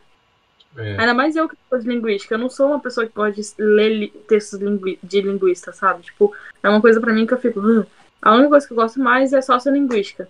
É. 0.77 0.99
Ainda 0.99 1.15
mais 1.15 1.35
eu 1.35 1.49
que 1.49 1.57
sou 1.67 1.79
de 1.79 1.87
linguística. 1.87 2.35
Eu 2.35 2.39
não 2.39 2.49
sou 2.51 2.67
uma 2.67 2.79
pessoa 2.79 3.07
que 3.07 3.13
pode 3.13 3.41
ler 3.57 4.11
textos 4.27 4.59
de 5.01 5.21
linguista, 5.21 5.73
sabe? 5.73 6.03
Tipo, 6.03 6.31
é 6.61 6.69
uma 6.69 6.79
coisa 6.79 7.01
para 7.01 7.11
mim 7.11 7.25
que 7.25 7.33
eu 7.33 7.39
fico. 7.39 7.59
Uh, 7.59 7.87
a 8.21 8.35
única 8.35 8.49
coisa 8.49 8.67
que 8.67 8.73
eu 8.73 8.77
gosto 8.77 8.99
mais 8.99 9.33
é 9.33 9.41
sociolinguística. 9.41 10.29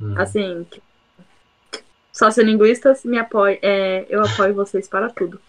Uhum. 0.00 0.16
Assim, 0.16 0.64
sociolinguistas 2.12 3.04
me 3.04 3.18
apoio, 3.18 3.58
é, 3.62 4.06
eu 4.08 4.22
apoio 4.22 4.54
vocês 4.54 4.86
para 4.88 5.10
tudo. 5.10 5.40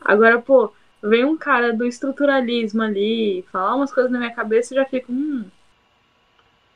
Agora, 0.00 0.40
pô, 0.40 0.72
vem 1.02 1.24
um 1.24 1.36
cara 1.36 1.72
do 1.72 1.84
estruturalismo 1.84 2.82
ali, 2.82 3.44
falar 3.50 3.74
umas 3.74 3.92
coisas 3.92 4.12
na 4.12 4.18
minha 4.18 4.34
cabeça 4.34 4.74
e 4.74 4.76
já 4.76 4.84
fico, 4.84 5.12
hum. 5.12 5.46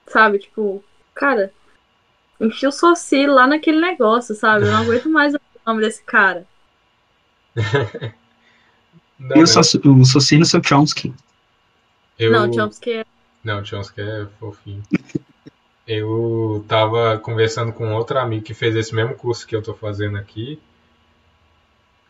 Sabe, 0.07 0.39
tipo, 0.39 0.83
cara, 1.15 1.53
enchi 2.41 2.67
o 2.67 2.73
soci 2.73 3.27
lá 3.27 3.47
naquele 3.47 3.81
negócio, 3.81 4.35
sabe? 4.35 4.65
Eu 4.65 4.73
não 4.73 4.83
aguento 4.83 5.11
mais 5.11 5.35
o 5.35 5.41
nome 5.67 5.83
desse 5.83 6.03
cara. 6.03 6.47
não, 9.19 9.37
e 9.37 9.43
o, 9.43 9.47
soci, 9.47 9.79
o 9.85 10.05
soci 10.05 10.39
no 10.39 10.47
seu 10.47 10.63
Chomsky? 10.65 11.15
Eu... 12.19 12.33
Não, 12.33 12.51
Chomsky 12.51 12.93
é 12.93 13.05
não, 13.49 13.65
Chomsky 13.65 14.01
é 14.01 14.27
fofinho. 14.39 14.83
Eu 15.89 16.65
tava 16.69 17.19
conversando 17.19 17.73
com 17.73 17.95
outro 17.95 18.19
amigo 18.19 18.45
que 18.45 18.53
fez 18.53 18.77
esse 18.77 18.95
mesmo 18.95 19.15
curso 19.15 19.47
que 19.47 19.57
eu 19.57 19.63
tô 19.63 19.73
fazendo 19.73 20.19
aqui 20.19 20.61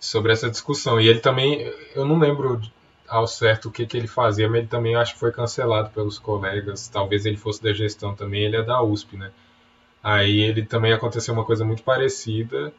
sobre 0.01 0.33
essa 0.33 0.51
discussão. 0.51 1.01
E 1.01 1.07
ele 1.07 1.21
também, 1.21 1.73
eu 1.95 2.05
não 2.05 2.19
lembro 2.19 2.61
ao 3.07 3.27
certo 3.29 3.69
o 3.69 3.73
que, 3.73 3.87
que 3.87 3.97
ele 3.97 4.09
fazia, 4.09 4.49
mas 4.49 4.59
ele 4.59 4.67
também 4.67 4.97
acho 4.97 5.15
que 5.15 5.21
foi 5.21 5.31
cancelado 5.31 5.91
pelos 5.91 6.19
colegas. 6.19 6.89
Talvez 6.89 7.25
ele 7.25 7.37
fosse 7.37 7.63
da 7.63 7.73
gestão 7.73 8.17
também, 8.17 8.43
ele 8.43 8.57
é 8.57 8.63
da 8.65 8.83
USP, 8.83 9.17
né? 9.17 9.31
Aí 10.03 10.41
ele 10.41 10.65
também 10.65 10.93
aconteceu 10.93 11.33
uma 11.33 11.45
coisa 11.45 11.65
muito 11.65 11.85
parecida. 11.85 12.73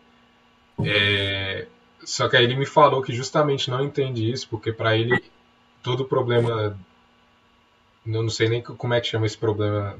É... 0.84 1.66
Só 2.04 2.28
que 2.28 2.36
aí 2.36 2.44
ele 2.44 2.56
me 2.56 2.66
falou 2.66 3.02
que 3.02 3.14
justamente 3.14 3.70
não 3.70 3.84
entende 3.84 4.30
isso, 4.30 4.48
porque 4.50 4.74
para 4.74 4.98
ele 4.98 5.24
todo 5.82 6.04
problema 6.06 6.78
eu 8.06 8.24
não 8.24 8.30
sei 8.30 8.50
nem 8.50 8.62
como 8.62 8.94
é 8.94 9.02
que 9.02 9.08
chama 9.08 9.26
esse 9.26 9.38
problema 9.38 9.98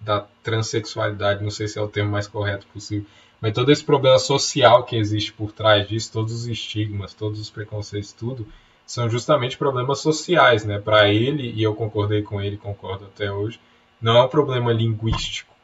da 0.00 0.26
transexualidade, 0.42 1.42
não 1.42 1.50
sei 1.50 1.68
se 1.68 1.78
é 1.78 1.82
o 1.82 1.88
termo 1.88 2.10
mais 2.10 2.26
correto 2.26 2.66
possível, 2.72 3.06
mas 3.40 3.52
todo 3.52 3.70
esse 3.70 3.84
problema 3.84 4.18
social 4.18 4.82
que 4.84 4.96
existe 4.96 5.32
por 5.32 5.52
trás 5.52 5.88
disso, 5.88 6.12
todos 6.12 6.32
os 6.32 6.46
estigmas, 6.46 7.14
todos 7.14 7.40
os 7.40 7.50
preconceitos, 7.50 8.12
tudo, 8.12 8.46
são 8.86 9.08
justamente 9.08 9.56
problemas 9.56 10.00
sociais, 10.00 10.64
né? 10.64 10.78
Para 10.78 11.08
ele, 11.08 11.52
e 11.52 11.62
eu 11.62 11.74
concordei 11.74 12.22
com 12.22 12.40
ele, 12.40 12.56
concordo 12.56 13.04
até 13.04 13.30
hoje, 13.30 13.60
não 14.00 14.16
é 14.16 14.22
um 14.24 14.28
problema 14.28 14.72
linguístico 14.72 15.54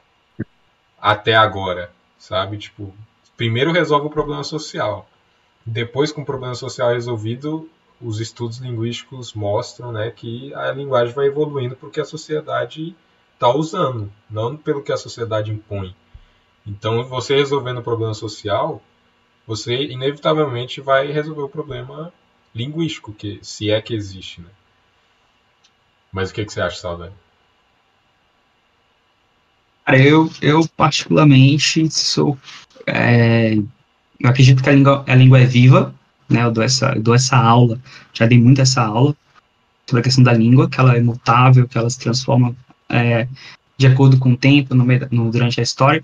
até 1.00 1.34
agora, 1.34 1.90
sabe? 2.18 2.56
Tipo, 2.56 2.94
primeiro 3.36 3.72
resolve 3.72 4.06
o 4.06 4.10
problema 4.10 4.44
social. 4.44 5.08
Depois, 5.64 6.12
com 6.12 6.22
o 6.22 6.24
problema 6.24 6.54
social 6.54 6.90
resolvido, 6.90 7.68
os 8.00 8.20
estudos 8.20 8.58
linguísticos 8.58 9.34
mostram 9.34 9.90
né, 9.90 10.10
que 10.10 10.54
a 10.54 10.70
linguagem 10.70 11.14
vai 11.14 11.26
evoluindo 11.26 11.76
porque 11.76 12.00
a 12.00 12.04
sociedade 12.04 12.94
está 13.36 13.54
usando, 13.54 14.10
não 14.28 14.56
pelo 14.56 14.82
que 14.82 14.90
a 14.90 14.96
sociedade 14.96 15.52
impõe. 15.52 15.94
Então, 16.66 17.04
você 17.04 17.36
resolvendo 17.36 17.78
o 17.78 17.82
problema 17.82 18.14
social, 18.14 18.82
você 19.46 19.84
inevitavelmente 19.84 20.80
vai 20.80 21.12
resolver 21.12 21.42
o 21.42 21.48
problema 21.48 22.12
linguístico, 22.54 23.12
que 23.12 23.38
se 23.42 23.70
é 23.70 23.80
que 23.80 23.94
existe. 23.94 24.40
Né? 24.40 24.48
Mas 26.10 26.30
o 26.30 26.34
que, 26.34 26.44
que 26.44 26.52
você 26.52 26.60
acha, 26.60 26.80
Saudade? 26.80 27.12
Eu, 29.86 30.28
eu 30.42 30.66
particularmente 30.76 31.88
sou. 31.90 32.36
É, 32.86 33.54
eu 33.54 34.28
acredito 34.28 34.62
que 34.62 34.68
a 34.68 34.72
língua, 34.72 35.04
a 35.06 35.14
língua 35.14 35.38
é 35.38 35.44
viva, 35.44 35.94
né? 36.28 36.42
Eu 36.42 36.50
dou 36.50 36.64
essa, 36.64 36.92
eu 36.94 37.02
dou 37.02 37.14
essa 37.14 37.36
aula, 37.36 37.80
já 38.12 38.26
dei 38.26 38.40
muito 38.40 38.60
essa 38.60 38.82
aula 38.82 39.16
sobre 39.86 40.00
a 40.00 40.02
questão 40.02 40.24
da 40.24 40.32
língua, 40.32 40.68
que 40.68 40.80
ela 40.80 40.96
é 40.96 41.00
mutável, 41.00 41.68
que 41.68 41.78
ela 41.78 41.88
se 41.88 42.00
transforma 42.00 42.56
é, 42.88 43.26
de 43.76 43.86
acordo 43.86 44.18
com 44.18 44.32
o 44.32 44.36
tempo, 44.36 44.74
no, 44.74 44.84
no 45.10 45.30
durante 45.30 45.60
a 45.60 45.62
história, 45.62 46.02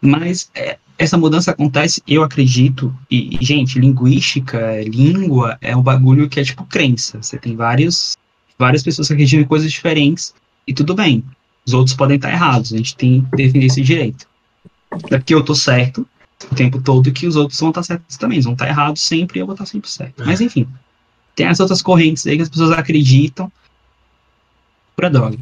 mas 0.00 0.50
é, 0.54 0.78
essa 0.98 1.16
mudança 1.16 1.50
acontece, 1.50 2.02
eu 2.06 2.22
acredito, 2.22 2.94
e, 3.10 3.38
gente, 3.40 3.78
linguística, 3.78 4.82
língua, 4.82 5.56
é 5.60 5.76
um 5.76 5.82
bagulho 5.82 6.28
que 6.28 6.40
é 6.40 6.44
tipo 6.44 6.64
crença, 6.64 7.22
você 7.22 7.38
tem 7.38 7.56
vários, 7.56 8.16
várias 8.58 8.82
pessoas 8.82 9.08
que 9.08 9.14
acreditam 9.14 9.42
em 9.42 9.48
coisas 9.48 9.70
diferentes, 9.70 10.34
e 10.66 10.72
tudo 10.74 10.94
bem, 10.94 11.24
os 11.66 11.72
outros 11.72 11.96
podem 11.96 12.16
estar 12.16 12.30
errados, 12.30 12.72
a 12.72 12.76
gente 12.76 12.96
tem 12.96 13.22
que 13.22 13.36
defender 13.36 13.66
esse 13.66 13.82
direito. 13.82 14.26
Daqui 15.08 15.34
eu 15.34 15.42
tô 15.42 15.54
certo, 15.54 16.06
o 16.50 16.54
tempo 16.54 16.80
todo 16.80 17.12
que 17.12 17.26
os 17.26 17.36
outros 17.36 17.58
vão 17.58 17.70
estar 17.70 17.82
certos 17.82 18.16
também. 18.16 18.36
Eles 18.36 18.44
vão 18.44 18.54
estar 18.54 18.68
errados 18.68 19.02
sempre 19.02 19.38
e 19.38 19.40
eu 19.40 19.46
vou 19.46 19.54
estar 19.54 19.66
sempre 19.66 19.90
certo. 19.90 20.22
É. 20.22 20.26
Mas 20.26 20.40
enfim, 20.40 20.66
tem 21.34 21.46
as 21.46 21.60
outras 21.60 21.82
correntes 21.82 22.26
aí 22.26 22.36
que 22.36 22.42
as 22.42 22.48
pessoas 22.48 22.70
acreditam. 22.72 23.50
Pura 24.96 25.10
droga. 25.10 25.38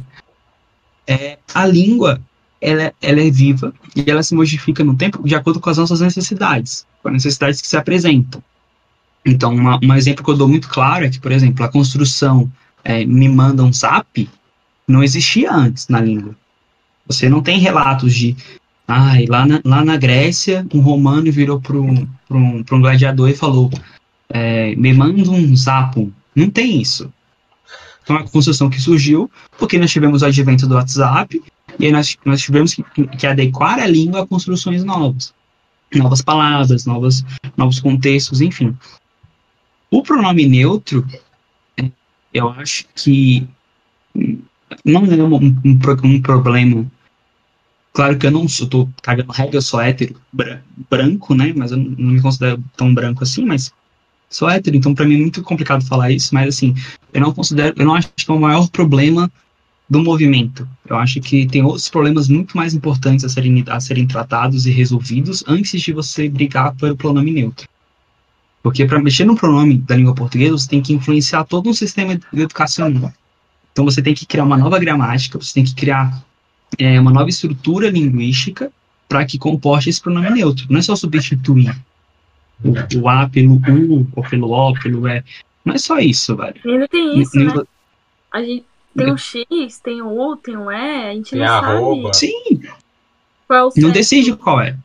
É, 1.11 1.37
a 1.53 1.65
língua, 1.65 2.21
ela, 2.61 2.93
ela 3.01 3.21
é 3.21 3.29
viva 3.29 3.73
e 3.95 4.09
ela 4.09 4.23
se 4.23 4.33
modifica 4.33 4.83
no 4.83 4.95
tempo 4.95 5.21
de 5.27 5.35
acordo 5.35 5.59
com 5.59 5.69
as 5.69 5.77
nossas 5.77 5.99
necessidades, 5.99 6.85
com 7.01 7.09
as 7.09 7.13
necessidades 7.15 7.61
que 7.61 7.67
se 7.67 7.75
apresentam. 7.75 8.41
Então, 9.25 9.53
uma, 9.53 9.79
um 9.83 9.93
exemplo 9.93 10.23
que 10.23 10.31
eu 10.31 10.37
dou 10.37 10.47
muito 10.47 10.69
claro 10.69 11.05
é 11.05 11.09
que, 11.09 11.19
por 11.19 11.31
exemplo, 11.31 11.65
a 11.65 11.69
construção 11.69 12.51
é, 12.83 13.05
me 13.05 13.27
manda 13.27 13.63
um 13.63 13.73
zap 13.73 14.29
não 14.87 15.03
existia 15.03 15.51
antes 15.53 15.87
na 15.87 16.01
língua. 16.01 16.35
Você 17.07 17.29
não 17.29 17.41
tem 17.41 17.59
relatos 17.59 18.13
de 18.13 18.35
Ai, 18.87 19.25
lá 19.25 19.45
na, 19.45 19.61
lá 19.63 19.85
na 19.85 19.95
Grécia, 19.95 20.67
um 20.73 20.81
romano 20.81 21.31
virou 21.31 21.61
para 21.61 21.77
um, 21.77 22.05
um, 22.29 22.63
um 22.69 22.81
gladiador 22.81 23.29
e 23.29 23.33
falou: 23.33 23.71
é, 24.29 24.75
Me 24.75 24.93
manda 24.93 25.31
um 25.31 25.55
zapo. 25.55 26.11
Não 26.35 26.49
tem 26.49 26.81
isso. 26.81 27.11
Então, 28.03 28.15
é 28.15 28.19
uma 28.19 28.27
construção 28.27 28.69
que 28.69 28.81
surgiu 28.81 29.29
porque 29.57 29.77
nós 29.77 29.91
tivemos 29.91 30.21
o 30.21 30.25
advento 30.25 30.67
do 30.67 30.75
WhatsApp 30.75 31.41
e 31.79 31.85
aí 31.85 31.91
nós, 31.91 32.17
nós 32.25 32.41
tivemos 32.41 32.73
que, 32.73 32.83
que 33.07 33.27
adequar 33.27 33.79
a 33.79 33.87
língua 33.87 34.23
a 34.23 34.27
construções 34.27 34.83
novas. 34.83 35.33
Novas 35.93 36.21
palavras, 36.21 36.85
novas, 36.85 37.23
novos 37.57 37.79
contextos, 37.79 38.41
enfim. 38.41 38.75
O 39.89 40.01
pronome 40.01 40.45
neutro, 40.45 41.05
eu 42.33 42.49
acho 42.49 42.85
que 42.95 43.47
não 44.85 45.05
é 45.05 45.23
um, 45.23 45.35
um, 45.35 45.61
um 46.03 46.21
problema 46.21 46.89
Claro 47.93 48.17
que 48.17 48.25
eu 48.25 48.31
não 48.31 48.47
sou, 48.47 48.67
tô 48.67 48.89
cagando 49.01 49.31
regra, 49.31 49.57
eu 49.57 49.61
sou 49.61 49.81
hétero, 49.81 50.15
branco, 50.89 51.35
né? 51.35 51.53
Mas 51.55 51.71
eu 51.71 51.77
não 51.77 52.13
me 52.13 52.21
considero 52.21 52.63
tão 52.77 52.93
branco 52.93 53.23
assim, 53.23 53.43
mas 53.43 53.73
sou 54.31 54.49
hétero, 54.49 54.77
então 54.77 54.95
para 54.95 55.05
mim 55.05 55.15
é 55.15 55.19
muito 55.19 55.43
complicado 55.43 55.85
falar 55.85 56.09
isso, 56.09 56.33
mas 56.33 56.55
assim, 56.55 56.73
eu 57.13 57.21
não 57.21 57.33
considero, 57.33 57.75
eu 57.77 57.85
não 57.85 57.93
acho 57.93 58.09
que 58.15 58.31
é 58.31 58.33
o 58.33 58.39
maior 58.39 58.67
problema 58.69 59.29
do 59.89 60.01
movimento. 60.01 60.65
Eu 60.87 60.95
acho 60.95 61.19
que 61.19 61.45
tem 61.45 61.61
outros 61.61 61.89
problemas 61.89 62.29
muito 62.29 62.55
mais 62.55 62.73
importantes 62.73 63.25
a 63.25 63.29
serem, 63.29 63.63
a 63.67 63.79
serem 63.81 64.07
tratados 64.07 64.65
e 64.65 64.71
resolvidos 64.71 65.43
antes 65.45 65.81
de 65.81 65.91
você 65.91 66.29
brigar 66.29 66.73
pelo 66.75 66.95
pronome 66.95 67.29
neutro. 67.29 67.67
Porque 68.63 68.85
para 68.85 69.01
mexer 69.01 69.25
no 69.25 69.35
pronome 69.35 69.77
da 69.79 69.97
língua 69.97 70.15
portuguesa, 70.15 70.57
você 70.57 70.69
tem 70.69 70.81
que 70.81 70.93
influenciar 70.93 71.43
todo 71.43 71.69
um 71.69 71.73
sistema 71.73 72.17
educacional. 72.33 73.11
Então 73.73 73.83
você 73.83 74.01
tem 74.01 74.13
que 74.13 74.25
criar 74.25 74.45
uma 74.45 74.57
nova 74.57 74.79
gramática, 74.79 75.37
você 75.37 75.53
tem 75.53 75.65
que 75.65 75.75
criar 75.75 76.23
é, 76.77 76.97
uma 76.97 77.11
nova 77.11 77.29
estrutura 77.29 77.89
linguística 77.89 78.71
para 79.09 79.25
que 79.25 79.37
comporte 79.37 79.89
esse 79.89 80.01
pronome 80.01 80.29
neutro. 80.29 80.67
Não 80.69 80.79
é 80.79 80.81
só 80.81 80.95
substituir 80.95 81.75
o, 82.63 82.99
o 83.01 83.09
A 83.09 83.29
pelo 83.29 83.55
U, 83.55 84.07
ou 84.15 84.23
pelo 84.23 84.51
O, 84.51 84.73
pelo 84.79 85.07
E. 85.07 85.23
Não 85.63 85.75
é 85.75 85.77
só 85.77 85.99
isso, 85.99 86.35
velho. 86.35 86.55
E 86.63 86.69
ainda 86.69 86.87
tem 86.87 87.19
isso, 87.19 87.37
né? 87.37 87.53
A 88.31 88.41
gente 88.41 88.65
tem 88.95 89.11
um 89.11 89.17
X, 89.17 89.79
tem 89.83 90.01
um 90.01 90.19
U, 90.19 90.37
tem 90.37 90.57
um 90.57 90.71
E, 90.71 91.09
a 91.09 91.13
gente 91.13 91.31
tem 91.31 91.39
não 91.39 91.47
arroba. 91.47 92.13
sabe. 92.13 92.27
Sim. 92.27 92.61
Qual 93.47 93.59
é 93.59 93.63
o 93.65 93.71
Não 93.77 93.91
decide 93.91 94.35
qual 94.35 94.61
é. 94.61 94.75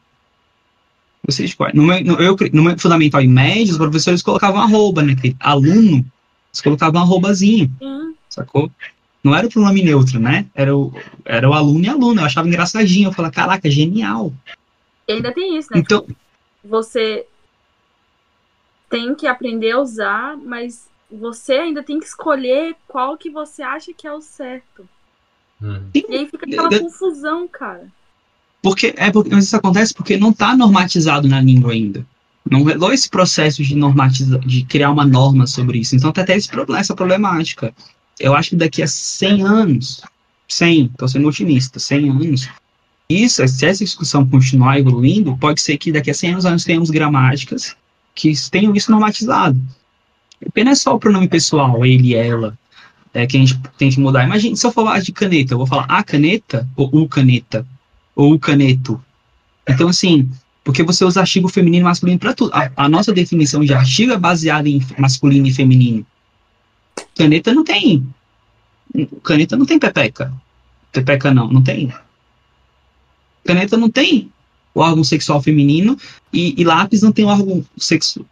Decide 1.27 1.57
qual 1.57 1.71
é. 1.71 1.73
No 1.73 1.83
meu, 1.83 2.05
no, 2.05 2.15
eu, 2.21 2.37
no 2.53 2.63
meu 2.63 2.79
fundamental 2.79 3.21
e 3.21 3.29
médio, 3.29 3.73
os 3.73 3.79
professores 3.79 4.23
colocavam 4.23 4.61
arroba, 4.61 5.03
né? 5.03 5.17
Que 5.17 5.35
aluno, 5.41 6.05
eles 6.53 6.61
colocavam 6.63 7.01
arrobazinho, 7.01 7.71
Sim. 7.79 8.15
sacou? 8.29 8.71
Não 9.25 9.35
era 9.35 9.47
o 9.47 9.51
pronome 9.51 9.83
neutro, 9.83 10.21
né? 10.21 10.47
Era 10.55 10.77
o, 10.77 10.95
era 11.25 11.49
o 11.49 11.53
aluno 11.53 11.85
e 11.85 11.89
aluno. 11.89 12.21
Eu 12.21 12.25
achava 12.27 12.47
engraçadinho. 12.47 13.09
Eu 13.09 13.13
falava, 13.13 13.35
caraca, 13.35 13.69
genial. 13.69 14.33
E 15.09 15.15
ainda 15.15 15.33
tem 15.33 15.59
isso, 15.59 15.69
né? 15.73 15.81
Então, 15.81 16.07
Você 16.65 17.27
tem 18.89 19.15
que 19.15 19.27
aprender 19.27 19.73
a 19.73 19.81
usar, 19.81 20.37
mas 20.37 20.89
você 21.11 21.55
ainda 21.55 21.83
tem 21.83 21.99
que 21.99 22.07
escolher 22.07 22.75
qual 22.87 23.17
que 23.17 23.31
você 23.31 23.63
acha 23.63 23.93
que 23.93 24.07
é 24.07 24.13
o 24.13 24.21
certo. 24.21 24.89
Hum. 25.63 25.83
E 25.95 26.05
aí 26.11 26.27
fica 26.27 26.47
aquela 26.47 26.73
Eu- 26.73 26.81
confusão, 26.81 27.49
cara. 27.49 27.87
Porque, 28.63 28.95
é 28.97 29.11
porque 29.13 29.31
mas 29.31 29.45
isso 29.45 29.57
acontece 29.57 29.95
porque 29.95 30.17
não 30.17 30.31
está 30.31 30.57
normatizado 30.57 31.29
na 31.29 31.41
língua 31.41 31.73
ainda. 31.73 32.05
Não 32.49 32.63
rolou 32.63 32.93
esse 32.93 33.09
processo 33.09 33.63
de 33.63 33.75
normatizar, 33.75 34.41
de 34.41 34.65
criar 34.65 34.91
uma 34.91 35.05
norma 35.05 35.47
sobre 35.47 35.79
isso. 35.79 35.95
Então 35.95 36.13
tem 36.13 36.23
até 36.25 36.37
esse 36.37 36.49
problema, 36.49 36.81
essa 36.81 36.95
problemática. 36.95 37.73
Eu 38.19 38.35
acho 38.35 38.51
que 38.51 38.57
daqui 38.57 38.83
a 38.83 38.87
100 38.87 39.43
anos, 39.43 40.01
100, 40.49 40.87
estou 40.87 41.09
sendo 41.09 41.29
otimista, 41.29 41.79
100 41.79 42.11
anos, 42.11 42.49
isso, 43.09 43.47
se 43.47 43.67
essa 43.67 43.85
discussão 43.85 44.27
continuar 44.27 44.79
evoluindo, 44.79 45.37
pode 45.37 45.61
ser 45.61 45.77
que 45.79 45.93
daqui 45.93 46.11
a 46.11 46.15
100 46.15 46.33
anos 46.33 46.45
nós 46.45 46.65
tenhamos 46.65 46.91
gramáticas 46.91 47.77
que 48.17 48.33
tenham 48.51 48.75
isso 48.75 48.91
normatizado. 48.91 49.61
Apenas 50.45 50.81
só 50.81 50.95
o 50.95 50.99
pronome 50.99 51.29
pessoal, 51.29 51.85
ele, 51.85 52.15
ela, 52.15 52.59
é, 53.15 53.27
que 53.27 53.37
a 53.37 53.41
gente 53.41 53.61
tem 53.79 53.91
que 53.91 54.01
mudar. 54.01 54.25
Imagina, 54.25 54.57
se 54.57 54.67
eu 54.67 54.73
falar 54.73 55.01
de 55.01 55.13
caneta, 55.13 55.55
eu 55.55 55.59
vou 55.59 55.67
falar 55.67 55.85
a 55.85 56.03
caneta 56.03 56.67
ou 56.75 56.89
o 57.03 57.09
caneta 57.09 57.65
ou 58.15 58.33
o 58.33 58.39
caneto. 58.39 59.01
Então, 59.69 59.89
assim, 59.89 60.29
porque 60.65 60.83
você 60.83 61.05
usa 61.05 61.21
artigo 61.21 61.49
feminino 61.49 61.83
e 61.83 61.85
masculino 61.85 62.19
para 62.19 62.35
tudo. 62.35 62.53
A, 62.55 62.71
a 62.75 62.89
nossa 62.89 63.13
definição 63.13 63.63
de 63.63 63.75
artigo 63.75 64.13
é 64.13 64.19
baseada 64.19 64.69
em 64.69 64.85
masculino 64.99 65.47
e 65.47 65.53
feminino. 65.53 66.05
Caneta 67.15 67.53
não 67.53 67.65
tem. 67.65 68.07
Caneta 69.23 69.57
não 69.57 69.67
tem 69.67 69.79
pepeca. 69.79 70.33
Pepeca 70.91 71.33
não, 71.35 71.49
não 71.49 71.63
tem. 71.63 71.93
Caneta 73.45 73.77
não 73.77 73.91
tem 73.91 74.33
o 74.77 74.81
órgão 74.81 75.03
sexual 75.03 75.43
feminino 75.43 75.97
e, 76.31 76.55
e 76.61 76.63
lápis 76.63 77.01
não 77.01 77.11
tem 77.11 77.25
o 77.25 77.29
órgão 77.29 77.65
sexu, 77.79 78.27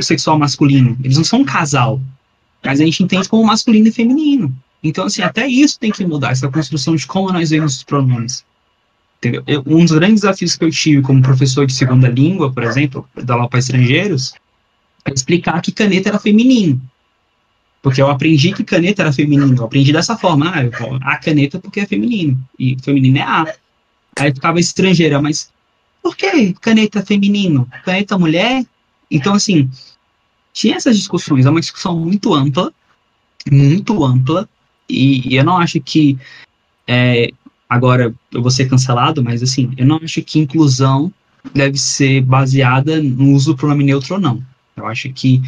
sexual 0.00 0.38
masculino. 0.38 0.96
Eles 1.04 1.18
não 1.18 1.24
são 1.24 1.40
um 1.40 1.44
casal. 1.44 2.00
Mas 2.64 2.80
a 2.80 2.84
gente 2.84 3.02
entende 3.02 3.28
como 3.28 3.44
masculino 3.44 3.88
e 3.88 3.92
feminino. 3.92 4.56
Então, 4.82 5.04
assim, 5.04 5.20
até 5.20 5.46
isso 5.46 5.78
tem 5.78 5.92
que 5.92 6.04
mudar, 6.06 6.30
essa 6.30 6.48
construção 6.48 6.96
de 6.96 7.06
como 7.06 7.30
nós 7.30 7.50
vemos 7.50 7.76
os 7.76 7.82
pronomes. 7.82 8.42
Entendeu? 9.18 9.42
Eu- 9.46 9.62
um 9.66 9.84
dos 9.84 9.92
grandes 9.92 10.22
desafios 10.22 10.56
que 10.56 10.64
eu 10.64 10.70
tive 10.70 11.02
como 11.02 11.20
professor 11.20 11.66
de 11.66 11.74
segunda 11.74 12.08
língua, 12.08 12.50
por 12.50 12.62
exemplo, 12.62 13.06
dar 13.22 13.34
aula 13.34 13.48
para 13.48 13.58
estrangeiros, 13.58 14.32
é 15.04 15.12
explicar 15.12 15.60
que 15.60 15.72
caneta 15.72 16.08
era 16.08 16.18
feminino. 16.18 16.80
Porque 17.82 18.00
eu 18.00 18.08
aprendi 18.08 18.52
que 18.52 18.64
caneta 18.64 19.02
era 19.02 19.12
feminino. 19.12 19.54
Eu 19.56 19.64
aprendi 19.64 19.92
dessa 19.92 20.16
forma. 20.16 20.50
Ah, 20.54 20.64
eu 20.64 20.72
a 21.02 21.16
caneta 21.18 21.58
porque 21.58 21.80
é 21.80 21.86
feminino. 21.86 22.42
E 22.58 22.78
feminino 22.82 23.18
é 23.18 23.22
A. 23.22 23.54
Aí 24.18 24.32
ficava 24.32 24.58
estrangeira, 24.58 25.20
mas 25.20 25.50
por 26.02 26.16
que 26.16 26.52
caneta 26.54 27.04
feminino? 27.04 27.68
Caneta 27.84 28.18
mulher? 28.18 28.64
Então, 29.10 29.34
assim, 29.34 29.70
tinha 30.52 30.76
essas 30.76 30.96
discussões. 30.96 31.46
É 31.46 31.50
uma 31.50 31.60
discussão 31.60 31.98
muito 31.98 32.34
ampla. 32.34 32.72
Muito 33.50 34.04
ampla. 34.04 34.48
E, 34.88 35.32
e 35.32 35.36
eu 35.36 35.44
não 35.44 35.58
acho 35.58 35.80
que. 35.80 36.18
é, 36.86 37.30
agora 37.68 38.14
eu 38.30 38.42
vou 38.42 38.50
ser 38.50 38.68
cancelado, 38.68 39.24
mas 39.24 39.42
assim, 39.42 39.72
eu 39.78 39.86
não 39.86 39.98
acho 40.02 40.22
que 40.22 40.38
inclusão 40.38 41.12
deve 41.54 41.78
ser 41.78 42.20
baseada 42.20 43.02
no 43.02 43.32
uso 43.32 43.52
do 43.52 43.56
pronome 43.56 43.84
neutro 43.84 44.14
ou 44.14 44.20
não. 44.20 44.42
Eu 44.76 44.86
acho 44.86 45.10
que 45.10 45.40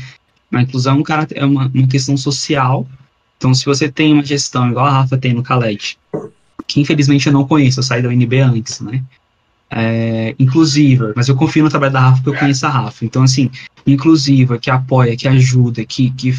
a 0.53 0.63
inclusão 0.63 1.01
é, 1.01 1.41
é 1.41 1.45
uma, 1.45 1.71
uma 1.73 1.87
questão 1.87 2.17
social. 2.17 2.89
Então, 3.37 3.53
se 3.53 3.65
você 3.65 3.91
tem 3.91 4.13
uma 4.13 4.25
gestão 4.25 4.71
igual 4.71 4.87
a 4.87 4.91
Rafa 4.91 5.19
tem 5.19 5.35
no 5.35 5.43
Caled, 5.43 5.99
que 6.67 6.81
infelizmente 6.81 7.27
eu 7.27 7.33
não 7.33 7.47
conheço, 7.47 7.81
eu 7.81 7.85
saí 7.85 8.01
da 8.01 8.09
UNB 8.09 8.41
antes, 8.41 8.81
né? 8.81 9.05
É, 9.71 10.37
inclusiva, 10.39 11.13
mas 11.17 11.29
eu 11.29 11.35
confio 11.35 11.65
no 11.65 11.71
trabalho 11.71 11.93
da 11.93 12.01
Rafa 12.01 12.23
porque 12.23 12.37
eu 12.37 12.41
conheço 12.41 12.67
a 12.67 12.71
Rafa. 12.71 13.05
Então, 13.05 13.23
assim, 13.23 13.51
inclusiva, 13.87 14.59
que 14.59 14.71
apoia, 14.71 15.17
que 15.17 15.27
ajuda, 15.27 15.85
que, 15.85 16.11
que 16.13 16.33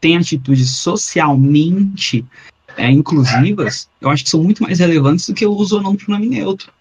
tem 0.00 0.16
atitudes 0.16 0.70
socialmente 0.70 2.24
é, 2.76 2.90
inclusivas, 2.90 3.88
eu 4.00 4.10
acho 4.10 4.24
que 4.24 4.30
são 4.30 4.42
muito 4.42 4.62
mais 4.62 4.78
relevantes 4.78 5.26
do 5.26 5.34
que 5.34 5.46
o 5.46 5.52
uso 5.52 5.76
ou 5.76 5.82
não 5.82 5.92
do 5.92 6.04
pronome 6.04 6.28
neutro. 6.28 6.72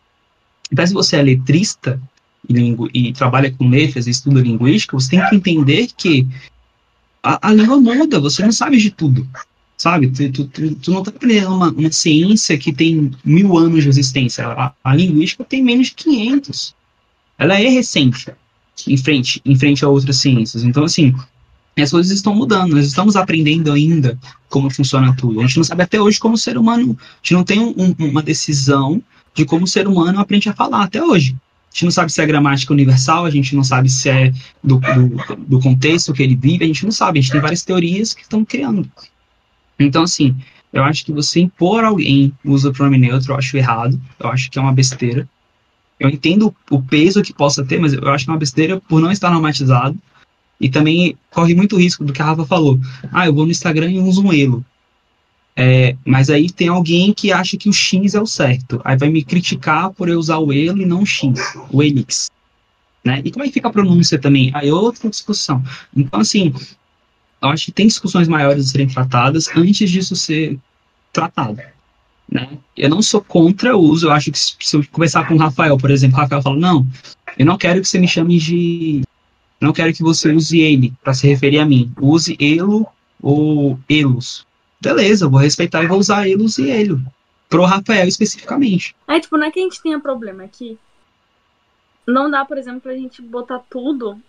Então, 0.71 0.87
se 0.87 0.93
você 0.93 1.17
é 1.17 1.21
letrista 1.21 2.01
e, 2.47 2.75
e 2.93 3.13
trabalha 3.13 3.51
com 3.51 3.69
letras 3.69 4.07
e 4.07 4.11
estuda 4.11 4.39
linguística, 4.39 4.97
você 4.97 5.09
tem 5.11 5.29
que 5.29 5.35
entender 5.35 5.89
que 5.95 6.27
a, 7.21 7.49
a 7.49 7.53
língua 7.53 7.79
muda, 7.79 8.19
você 8.19 8.43
não 8.43 8.51
sabe 8.51 8.77
de 8.77 8.91
tudo. 8.91 9.27
Sabe? 9.81 10.09
Tu, 10.09 10.29
tu, 10.29 10.75
tu, 10.75 10.91
não 10.91 10.99
está 10.99 11.09
aprendendo 11.09 11.55
uma, 11.55 11.71
uma 11.71 11.91
ciência 11.91 12.55
que 12.55 12.71
tem 12.71 13.09
mil 13.25 13.57
anos 13.57 13.81
de 13.81 13.89
existência. 13.89 14.45
A, 14.45 14.71
a 14.83 14.95
linguística 14.95 15.43
tem 15.43 15.63
menos 15.63 15.87
de 15.87 15.95
500. 15.95 16.75
Ela 17.35 17.59
é 17.59 17.67
recente 17.67 18.31
em 18.87 18.95
frente, 18.95 19.41
em 19.43 19.55
frente 19.55 19.83
a 19.83 19.89
outras 19.89 20.17
ciências. 20.17 20.63
Então, 20.63 20.83
assim, 20.83 21.15
as 21.75 21.89
coisas 21.89 22.11
estão 22.11 22.35
mudando. 22.35 22.75
Nós 22.75 22.85
estamos 22.85 23.15
aprendendo 23.15 23.71
ainda 23.71 24.19
como 24.49 24.69
funciona 24.69 25.15
tudo. 25.15 25.39
A 25.39 25.47
gente 25.47 25.57
não 25.57 25.63
sabe 25.63 25.81
até 25.81 25.99
hoje 25.99 26.19
como 26.19 26.35
o 26.35 26.37
ser 26.37 26.59
humano. 26.59 26.95
A 27.01 27.17
gente 27.23 27.33
não 27.33 27.43
tem 27.43 27.59
um- 27.59 27.95
uma 27.97 28.21
decisão 28.21 29.01
de 29.33 29.45
como 29.45 29.63
o 29.63 29.67
ser 29.67 29.87
humano 29.87 30.19
aprende 30.19 30.47
a 30.47 30.53
falar 30.53 30.83
até 30.83 31.03
hoje. 31.03 31.35
A 31.71 31.73
gente 31.73 31.85
não 31.85 31.91
sabe 31.91 32.11
se 32.11 32.21
é 32.21 32.25
gramática 32.27 32.71
universal, 32.71 33.25
a 33.25 33.31
gente 33.31 33.55
não 33.55 33.63
sabe 33.63 33.89
se 33.89 34.09
é 34.11 34.31
do, 34.63 34.77
do, 34.77 35.37
do 35.39 35.59
contexto 35.59 36.13
que 36.13 36.21
ele 36.21 36.35
vive, 36.35 36.65
a 36.65 36.67
gente 36.67 36.85
não 36.85 36.91
sabe. 36.91 37.17
A 37.17 37.21
gente 37.23 37.31
tem 37.31 37.41
várias 37.41 37.63
teorias 37.63 38.13
que 38.13 38.21
estão 38.21 38.45
criando. 38.45 38.87
Então, 39.83 40.03
assim, 40.03 40.35
eu 40.71 40.83
acho 40.83 41.05
que 41.05 41.11
você 41.11 41.39
impor 41.41 41.83
alguém 41.83 42.33
o 42.43 42.51
uso 42.51 42.69
do 42.69 42.75
pronome 42.75 42.97
neutro, 42.97 43.33
eu 43.33 43.37
acho 43.37 43.57
errado. 43.57 43.99
Eu 44.19 44.29
acho 44.29 44.49
que 44.49 44.57
é 44.57 44.61
uma 44.61 44.73
besteira. 44.73 45.27
Eu 45.99 46.09
entendo 46.09 46.55
o 46.69 46.81
peso 46.81 47.21
que 47.21 47.33
possa 47.33 47.63
ter, 47.63 47.79
mas 47.79 47.93
eu 47.93 48.09
acho 48.09 48.25
que 48.25 48.31
é 48.31 48.33
uma 48.33 48.39
besteira 48.39 48.79
por 48.79 49.01
não 49.01 49.11
estar 49.11 49.29
normatizado. 49.29 49.97
E 50.59 50.69
também 50.69 51.17
corre 51.31 51.55
muito 51.55 51.77
risco 51.77 52.03
do 52.03 52.13
que 52.13 52.21
a 52.21 52.25
Rafa 52.25 52.45
falou. 52.45 52.79
Ah, 53.11 53.25
eu 53.25 53.33
vou 53.33 53.45
no 53.45 53.51
Instagram 53.51 53.91
e 53.91 53.99
uso 53.99 54.23
um 54.23 54.31
elo. 54.31 54.63
É, 55.55 55.95
mas 56.05 56.29
aí 56.29 56.49
tem 56.49 56.69
alguém 56.69 57.13
que 57.13 57.31
acha 57.31 57.57
que 57.57 57.67
o 57.67 57.73
X 57.73 58.15
é 58.15 58.21
o 58.21 58.25
certo. 58.25 58.79
Aí 58.85 58.97
vai 58.97 59.09
me 59.09 59.23
criticar 59.23 59.91
por 59.91 60.07
eu 60.07 60.17
usar 60.17 60.37
o 60.37 60.53
elo 60.53 60.81
e 60.81 60.85
não 60.85 61.01
o 61.01 61.05
X, 61.05 61.33
o 61.69 61.83
elix. 61.83 62.29
Né? 63.03 63.21
E 63.25 63.31
como 63.31 63.43
é 63.43 63.47
que 63.47 63.53
fica 63.53 63.67
a 63.67 63.71
pronúncia 63.71 64.19
também? 64.19 64.51
Aí 64.53 64.69
é 64.69 64.73
outra 64.73 65.09
discussão. 65.09 65.61
Então, 65.95 66.21
assim, 66.21 66.53
eu 67.41 67.49
acho 67.49 67.65
que 67.65 67.72
tem 67.72 67.88
discussões 67.88 68.27
maiores 68.27 68.68
a 68.68 68.69
serem 68.69 68.88
tratadas 68.88 69.49
antes 69.55 69.89
disso 69.89 70.15
ser 70.15 70.59
tratado. 71.11 71.61
Né? 72.30 72.57
Eu 72.77 72.89
não 72.89 73.01
sou 73.01 73.22
contra 73.22 73.76
o 73.76 73.80
uso, 73.80 74.07
eu 74.07 74.11
acho 74.11 74.31
que 74.31 74.39
se 74.39 74.76
eu 74.76 74.85
conversar 74.91 75.27
com 75.27 75.34
o 75.34 75.38
Rafael, 75.38 75.77
por 75.77 75.91
exemplo, 75.91 76.18
o 76.18 76.22
Rafael 76.22 76.41
fala, 76.41 76.55
não, 76.55 76.88
eu 77.38 77.45
não 77.45 77.57
quero 77.57 77.81
que 77.81 77.88
você 77.88 77.99
me 77.99 78.07
chame 78.07 78.38
de. 78.38 79.01
Não 79.59 79.73
quero 79.73 79.93
que 79.93 80.01
você 80.01 80.31
use 80.31 80.59
ele 80.59 80.93
para 81.03 81.13
se 81.13 81.27
referir 81.27 81.59
a 81.59 81.65
mim. 81.65 81.91
Use 81.99 82.38
elo 82.39 82.88
ou 83.22 83.77
elos. 83.89 84.45
Beleza, 84.80 85.26
eu 85.26 85.30
vou 85.30 85.39
respeitar 85.39 85.84
e 85.84 85.88
vou 85.88 85.99
usar 85.99 86.27
elos 86.27 86.57
e 86.57 86.69
elo. 86.69 87.01
Pro 87.47 87.65
Rafael 87.65 88.07
especificamente. 88.07 88.95
É, 89.07 89.19
tipo, 89.19 89.38
não 89.38 89.45
é 89.45 89.51
que 89.51 89.59
a 89.59 89.63
gente 89.63 89.81
tenha 89.81 89.99
problema 89.99 90.43
aqui. 90.43 90.80
Não 92.07 92.31
dá, 92.31 92.43
por 92.43 92.57
exemplo, 92.57 92.81
pra 92.81 92.95
gente 92.95 93.22
botar 93.22 93.59
tudo 93.69 94.19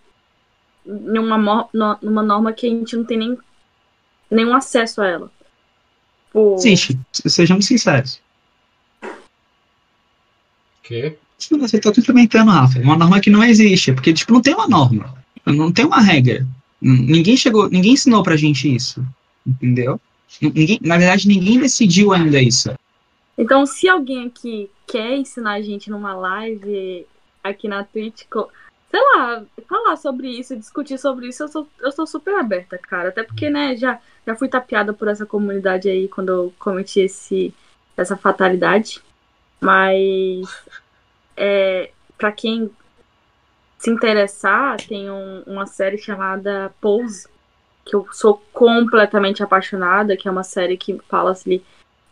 numa, 0.84 1.68
numa 2.02 2.22
norma 2.22 2.52
que 2.52 2.66
a 2.66 2.70
gente 2.70 2.96
não 2.96 3.04
tem 3.04 3.18
nem 3.18 3.38
nenhum 4.30 4.54
acesso 4.54 5.00
a 5.02 5.06
ela. 5.06 5.30
Tipo, 6.32 6.54
Existe, 6.58 6.98
sejamos 7.12 7.66
sinceros. 7.66 8.20
Que? 10.82 11.16
Você 11.38 11.76
está 11.76 11.90
implementando, 11.90 12.50
Rafa, 12.50 12.80
uma 12.80 12.96
norma 12.96 13.20
que 13.20 13.28
não 13.28 13.44
existe, 13.44 13.92
porque 13.92 14.12
tipo, 14.12 14.32
não 14.32 14.40
tem 14.40 14.54
uma 14.54 14.68
norma, 14.68 15.14
não 15.44 15.70
tem 15.70 15.84
uma 15.84 16.00
regra. 16.00 16.46
Ninguém 16.80 17.36
chegou, 17.36 17.68
ninguém 17.68 17.92
ensinou 17.92 18.22
pra 18.22 18.36
gente 18.36 18.72
isso, 18.74 19.04
entendeu? 19.46 20.00
Ninguém, 20.40 20.78
na 20.80 20.96
verdade, 20.96 21.28
ninguém 21.28 21.58
decidiu 21.58 22.12
ainda 22.12 22.40
isso. 22.40 22.72
Então, 23.36 23.66
se 23.66 23.88
alguém 23.88 24.26
aqui 24.26 24.70
quer 24.86 25.16
ensinar 25.16 25.54
a 25.54 25.62
gente 25.62 25.90
numa 25.90 26.14
live 26.14 27.06
aqui 27.42 27.68
na 27.68 27.84
Twitch, 27.84 28.22
sei 28.92 29.00
lá, 29.00 29.42
falar 29.66 29.96
sobre 29.96 30.28
isso, 30.28 30.54
discutir 30.54 30.98
sobre 30.98 31.26
isso, 31.28 31.42
eu 31.42 31.48
sou, 31.48 31.68
eu 31.80 31.90
sou 31.90 32.06
super 32.06 32.34
aberta, 32.34 32.76
cara. 32.76 33.08
Até 33.08 33.22
porque, 33.22 33.48
né, 33.48 33.74
já, 33.74 33.98
já 34.26 34.36
fui 34.36 34.48
tapeada 34.48 34.92
por 34.92 35.08
essa 35.08 35.24
comunidade 35.24 35.88
aí 35.88 36.08
quando 36.08 36.28
eu 36.28 36.54
cometi 36.58 37.00
esse, 37.00 37.54
essa 37.96 38.18
fatalidade. 38.18 39.02
Mas, 39.58 40.46
é, 41.34 41.90
para 42.18 42.30
quem 42.32 42.70
se 43.78 43.90
interessar, 43.90 44.76
tem 44.76 45.10
um, 45.10 45.42
uma 45.46 45.66
série 45.66 45.96
chamada 45.96 46.70
Pose, 46.78 47.26
que 47.86 47.96
eu 47.96 48.06
sou 48.12 48.42
completamente 48.52 49.42
apaixonada, 49.42 50.18
que 50.18 50.28
é 50.28 50.30
uma 50.30 50.44
série 50.44 50.76
que 50.76 51.00
fala 51.08 51.30
assim, 51.30 51.62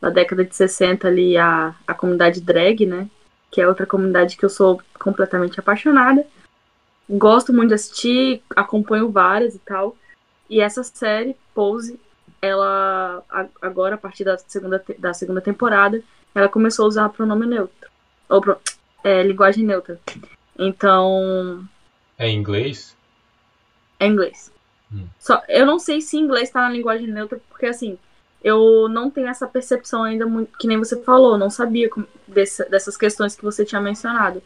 da 0.01 0.09
década 0.09 0.47
de 0.47 0.57
60 0.57 1.07
ali, 1.07 1.37
a, 1.37 1.75
a 1.87 1.93
comunidade 1.93 2.41
drag, 2.41 2.87
né? 2.87 3.07
Que 3.51 3.61
é 3.61 3.69
outra 3.69 3.85
comunidade 3.85 4.39
que 4.39 4.45
eu 4.45 4.49
sou 4.49 4.81
completamente 4.99 5.61
apaixonada 5.61 6.27
gosto 7.19 7.53
muito 7.53 7.69
de 7.69 7.75
assistir, 7.75 8.43
acompanho 8.55 9.11
várias 9.11 9.55
e 9.55 9.59
tal. 9.59 9.97
E 10.49 10.61
essa 10.61 10.83
série, 10.83 11.37
Pose, 11.55 11.99
ela 12.41 13.23
agora, 13.61 13.95
a 13.95 13.99
partir 13.99 14.25
da 14.25 14.39
segunda, 14.39 14.83
da 14.99 15.13
segunda 15.15 15.41
temporada, 15.41 16.03
ela 16.35 16.49
começou 16.49 16.85
a 16.85 16.89
usar 16.89 17.09
pronome 17.11 17.47
neutro. 17.47 17.91
Ou 18.29 18.43
é, 19.03 19.23
linguagem 19.23 19.65
neutra. 19.65 19.99
Então. 20.59 21.67
É 22.19 22.29
em 22.29 22.39
inglês? 22.39 22.97
É 23.99 24.07
inglês. 24.07 24.53
Hum. 24.93 25.07
Só, 25.19 25.43
eu 25.49 25.67
não 25.67 25.79
sei 25.79 26.01
se 26.01 26.17
inglês 26.17 26.49
está 26.49 26.63
na 26.63 26.71
linguagem 26.71 27.07
neutra, 27.07 27.41
porque 27.49 27.67
assim, 27.67 27.99
eu 28.43 28.89
não 28.89 29.11
tenho 29.11 29.29
essa 29.29 29.47
percepção 29.47 30.03
ainda 30.03 30.27
muito, 30.27 30.57
que 30.59 30.67
nem 30.67 30.79
você 30.79 31.01
falou, 31.03 31.39
não 31.39 31.51
sabia 31.51 31.91
dessa, 32.27 32.65
dessas 32.67 32.97
questões 32.97 33.37
que 33.37 33.43
você 33.43 33.65
tinha 33.65 33.81
mencionado. 33.81 34.39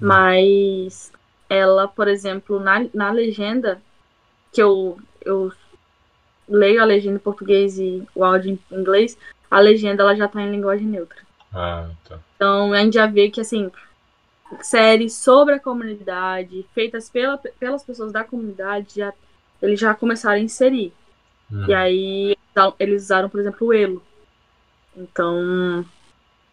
Hum. 0.00 0.06
Mas 0.06 1.12
ela, 1.52 1.86
por 1.86 2.08
exemplo, 2.08 2.58
na, 2.58 2.86
na 2.94 3.10
legenda, 3.10 3.80
que 4.52 4.62
eu, 4.62 4.98
eu 5.24 5.52
leio 6.48 6.80
a 6.80 6.84
legenda 6.84 7.16
em 7.16 7.20
português 7.20 7.78
e 7.78 8.06
o 8.14 8.24
áudio 8.24 8.58
em 8.70 8.78
inglês, 8.78 9.18
a 9.50 9.58
legenda 9.60 10.02
ela 10.02 10.16
já 10.16 10.26
tá 10.26 10.40
em 10.40 10.50
linguagem 10.50 10.86
neutra. 10.86 11.18
Ah, 11.52 11.90
tá. 12.08 12.18
Então 12.36 12.72
a 12.72 12.78
gente 12.78 12.94
já 12.94 13.06
vê 13.06 13.30
que, 13.30 13.40
assim, 13.40 13.70
séries 14.62 15.14
sobre 15.14 15.54
a 15.54 15.60
comunidade, 15.60 16.66
feitas 16.74 17.10
pela, 17.10 17.36
pelas 17.36 17.82
pessoas 17.82 18.12
da 18.12 18.24
comunidade, 18.24 18.96
já, 18.96 19.12
eles 19.60 19.78
já 19.78 19.94
começaram 19.94 20.36
a 20.36 20.40
inserir. 20.40 20.92
Hum. 21.50 21.66
E 21.68 21.74
aí 21.74 22.36
eles 22.78 23.04
usaram, 23.04 23.28
por 23.28 23.40
exemplo, 23.40 23.68
o 23.68 23.72
Elo. 23.72 24.02
Então 24.96 25.84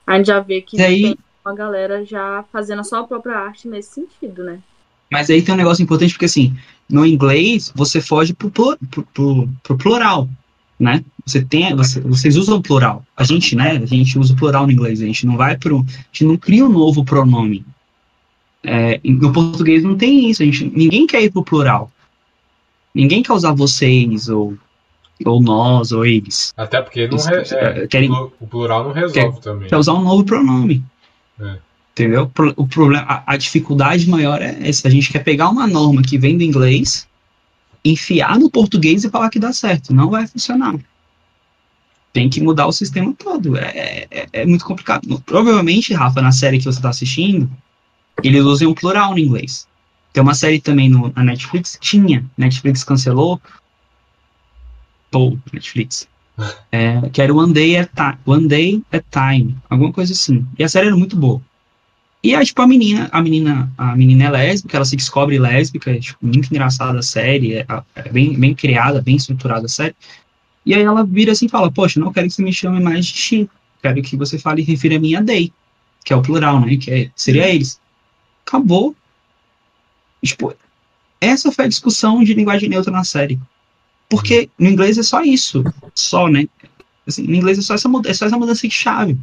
a 0.06 0.18
gente 0.18 0.28
já 0.28 0.40
vê 0.40 0.62
que 0.62 0.82
aí... 0.82 1.02
tem 1.02 1.18
uma 1.46 1.56
galera 1.56 2.04
já 2.06 2.44
fazendo 2.52 2.80
a 2.80 2.84
sua 2.84 3.06
própria 3.08 3.38
arte 3.38 3.68
nesse 3.68 3.94
sentido, 3.94 4.44
né? 4.44 4.62
Mas 5.12 5.30
aí 5.30 5.42
tem 5.42 5.54
um 5.54 5.58
negócio 5.58 5.84
importante, 5.84 6.14
porque 6.14 6.26
assim, 6.26 6.56
no 6.90 7.06
inglês 7.06 7.72
você 7.76 8.02
foge 8.02 8.34
pro, 8.34 8.50
pro, 8.50 8.78
pro, 9.14 9.50
pro 9.64 9.78
plural, 9.78 10.30
né? 10.80 11.04
Você 11.26 11.44
tem, 11.44 11.76
você, 11.76 12.00
vocês 12.00 12.36
usam 12.36 12.62
plural. 12.62 13.06
A 13.16 13.24
gente, 13.24 13.56
né? 13.56 13.72
A 13.72 13.86
gente 13.86 14.18
usa 14.18 14.36
plural 14.36 14.66
no 14.66 14.72
inglês. 14.72 15.02
A 15.02 15.06
gente 15.06 15.26
não 15.26 15.38
vai 15.38 15.58
pro, 15.58 15.80
a 15.80 16.08
gente 16.12 16.26
não 16.26 16.38
cria 16.38 16.66
um 16.66 16.70
novo 16.70 17.04
pronome. 17.04 17.66
É, 18.64 19.00
no 19.04 19.32
português 19.32 19.84
não 19.84 19.96
tem 19.96 20.30
isso. 20.30 20.42
A 20.42 20.46
gente, 20.46 20.66
ninguém 20.66 21.06
quer 21.06 21.22
ir 21.22 21.32
pro 21.32 21.44
plural. 21.44 21.92
Ninguém 22.94 23.22
quer 23.22 23.34
usar 23.34 23.52
vocês 23.54 24.30
ou 24.30 24.58
ou 25.26 25.42
nós 25.42 25.92
ou 25.92 26.06
eles. 26.06 26.54
Até 26.56 26.82
porque 26.82 27.08
não 27.08 27.18
re, 27.18 27.44
é, 27.52 27.88
querem, 27.88 28.10
o 28.12 28.48
plural 28.48 28.86
não 28.86 28.94
resolve 28.94 29.34
quer, 29.34 29.42
também. 29.42 29.68
Quer 29.68 29.78
usar 29.78 29.94
um 29.94 30.02
novo 30.02 30.24
pronome. 30.24 30.84
É. 31.40 31.58
Entendeu? 32.00 32.32
O 32.56 32.66
problema, 32.66 33.04
a, 33.04 33.34
a, 33.34 33.36
dificuldade 33.36 34.10
maior 34.10 34.42
é 34.42 34.58
essa. 34.62 34.88
A 34.88 34.92
gente 34.92 35.12
quer 35.12 35.20
pegar 35.20 35.50
uma 35.50 35.68
norma 35.68 36.02
que 36.02 36.18
vem 36.18 36.38
do 36.38 36.44
inglês, 36.46 37.06
enfiar 37.84 38.40
no 38.40 38.50
português 38.50 39.04
e 39.04 39.10
falar 39.10 39.30
que 39.30 39.38
dá 39.38 39.52
certo. 39.52 39.94
Não 39.94 40.10
vai 40.10 40.26
funcionar. 40.26 40.76
Tem 42.14 42.30
que 42.30 42.40
mudar 42.40 42.68
o 42.68 42.72
sistema 42.72 43.14
todo. 43.14 43.58
É, 43.58 44.08
é, 44.10 44.28
é 44.32 44.46
muito 44.46 44.64
complicado. 44.64 45.22
Provavelmente, 45.26 45.94
Rafa, 45.94 46.22
na 46.22 46.32
série 46.32 46.58
que 46.58 46.64
você 46.64 46.80
está 46.80 46.88
assistindo, 46.88 47.52
eles 48.24 48.46
usam 48.46 48.70
um 48.70 48.74
plural 48.74 49.12
no 49.12 49.20
inglês. 49.20 49.68
Tem 50.14 50.24
uma 50.24 50.34
série 50.34 50.62
também 50.62 50.88
no, 50.88 51.12
na 51.14 51.24
Netflix, 51.26 51.78
tinha. 51.82 52.24
Netflix 52.38 52.82
cancelou. 52.82 53.42
Pô, 55.12 55.38
Netflix. 55.52 56.08
É, 56.72 57.10
que 57.10 57.22
era 57.22 57.34
One 57.34 57.52
Day, 57.52 57.76
at 57.76 57.90
One 58.26 58.48
Day 58.48 58.82
at 58.94 59.04
Time. 59.12 59.58
Alguma 59.70 59.92
coisa 59.92 60.14
assim. 60.14 60.48
E 60.58 60.64
a 60.64 60.70
série 60.70 60.88
era 60.88 60.96
muito 60.96 61.18
boa. 61.18 61.42
E 62.22 62.36
aí, 62.36 62.46
tipo, 62.46 62.62
a 62.62 62.68
menina, 62.68 63.10
a 63.14 63.22
menina, 63.22 63.72
a 63.78 63.96
menina 63.96 64.26
é 64.26 64.30
lésbica, 64.30 64.76
ela 64.76 64.86
se 64.86 64.96
descobre 64.96 65.40
lésbica, 65.40 65.92
é 65.92 66.00
tipo, 66.00 66.20
muito 66.22 66.50
engraçada 66.50 67.00
a 67.00 67.02
série, 67.04 67.56
é, 67.56 67.66
é, 67.96 68.10
bem, 68.10 68.38
bem 68.38 68.54
criada, 68.54 69.02
bem 69.02 69.16
estruturada 69.16 69.66
a 69.66 69.70
série. 69.70 69.96
E 70.66 70.74
aí 70.74 70.82
ela 70.82 71.06
vira 71.06 71.32
assim 71.32 71.46
e 71.46 71.50
fala, 71.50 71.72
poxa, 71.72 72.00
não 72.00 72.12
quero 72.12 72.28
que 72.28 72.34
você 72.34 72.44
me 72.44 72.52
chame 72.52 72.82
mais 72.82 73.06
de 73.06 73.14
Chico, 73.16 73.54
quero 73.82 74.02
que 74.02 74.18
você 74.18 74.38
fale 74.38 74.62
e 74.62 74.66
refira 74.66 74.98
a 74.98 75.00
mim 75.00 75.16
a 75.16 75.24
they, 75.24 75.54
que 76.04 76.12
é 76.12 76.16
o 76.16 76.22
plural, 76.22 76.60
né, 76.60 76.76
que 76.76 76.92
é, 76.92 77.12
seria 77.16 77.48
eles. 77.48 77.80
Acabou. 78.46 78.94
Tipo, 80.22 80.54
essa 81.22 81.52
foi 81.54 81.66
a 81.66 81.70
discussão 81.70 82.22
de 82.22 82.34
linguagem 82.34 82.68
neutra 82.68 82.92
na 82.92 83.06
série. 83.06 83.40
Porque 84.10 84.50
no 84.60 84.68
inglês 84.68 84.98
é 84.98 85.04
só 85.04 85.22
isso, 85.22 85.64
só, 85.94 86.28
né? 86.28 86.48
Assim, 87.08 87.24
no 87.24 87.36
inglês 87.36 87.60
é 87.60 87.62
só 87.62 87.76
essa, 87.76 87.90
é 88.06 88.14
só 88.14 88.26
essa 88.26 88.38
mudança 88.38 88.68
de 88.68 88.74
chave. 88.74 89.18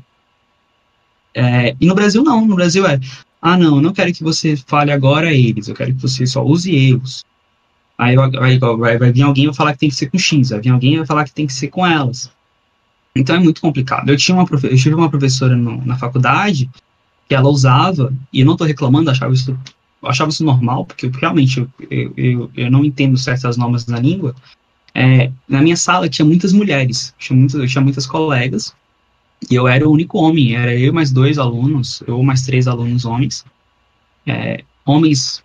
É, 1.36 1.76
e 1.78 1.86
no 1.86 1.94
Brasil 1.94 2.24
não, 2.24 2.46
no 2.46 2.56
Brasil 2.56 2.86
é, 2.86 2.98
ah 3.42 3.58
não, 3.58 3.76
eu 3.76 3.82
não 3.82 3.92
quero 3.92 4.10
que 4.10 4.24
você 4.24 4.56
fale 4.56 4.90
agora 4.90 5.34
eles, 5.34 5.68
eu 5.68 5.74
quero 5.74 5.94
que 5.94 6.00
você 6.00 6.26
só 6.26 6.42
use 6.42 6.74
eles. 6.74 7.22
Aí 7.98 8.16
vai, 8.16 8.58
vai, 8.58 8.98
vai 8.98 9.12
vir 9.12 9.22
alguém 9.22 9.44
e 9.44 9.46
vai 9.48 9.54
falar 9.54 9.72
que 9.74 9.80
tem 9.80 9.90
que 9.90 9.94
ser 9.94 10.10
com 10.10 10.18
X, 10.18 10.48
vai 10.48 10.60
vir 10.60 10.70
alguém 10.70 10.94
e 10.94 10.96
vai 10.96 11.06
falar 11.06 11.24
que 11.24 11.34
tem 11.34 11.46
que 11.46 11.52
ser 11.52 11.68
com 11.68 11.86
elas. 11.86 12.30
Então 13.14 13.36
é 13.36 13.38
muito 13.38 13.60
complicado. 13.60 14.08
Eu, 14.08 14.16
tinha 14.16 14.34
uma, 14.34 14.46
eu 14.50 14.76
tive 14.76 14.94
uma 14.94 15.10
professora 15.10 15.54
no, 15.54 15.84
na 15.84 15.96
faculdade 15.98 16.70
que 17.28 17.34
ela 17.34 17.48
usava, 17.48 18.14
e 18.32 18.40
eu 18.40 18.46
não 18.46 18.52
estou 18.54 18.66
reclamando, 18.66 19.10
achava 19.10 19.34
isso, 19.34 19.58
achava 20.02 20.30
isso 20.30 20.44
normal, 20.44 20.86
porque 20.86 21.06
eu, 21.06 21.10
realmente 21.10 21.58
eu, 21.58 21.68
eu, 21.90 22.12
eu, 22.16 22.50
eu 22.56 22.70
não 22.70 22.82
entendo 22.82 23.16
certas 23.18 23.58
normas 23.58 23.84
da 23.84 23.98
língua. 23.98 24.34
É, 24.94 25.30
na 25.46 25.60
minha 25.60 25.76
sala 25.76 26.08
tinha 26.08 26.24
muitas 26.24 26.54
mulheres, 26.54 27.14
tinha 27.18 27.36
muitas, 27.36 27.60
eu 27.60 27.66
tinha 27.66 27.82
muitas 27.82 28.06
colegas, 28.06 28.74
e 29.50 29.54
eu 29.54 29.68
era 29.68 29.88
o 29.88 29.92
único 29.92 30.18
homem, 30.18 30.54
era 30.54 30.74
eu 30.74 30.92
mais 30.92 31.10
dois 31.12 31.38
alunos, 31.38 32.02
eu 32.06 32.22
mais 32.22 32.42
três 32.42 32.66
alunos 32.66 33.04
homens. 33.04 33.44
É, 34.26 34.64
homens, 34.84 35.42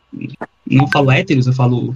não 0.65 0.87
falo 0.87 1.11
héteros, 1.11 1.47
eu 1.47 1.53
falo 1.53 1.95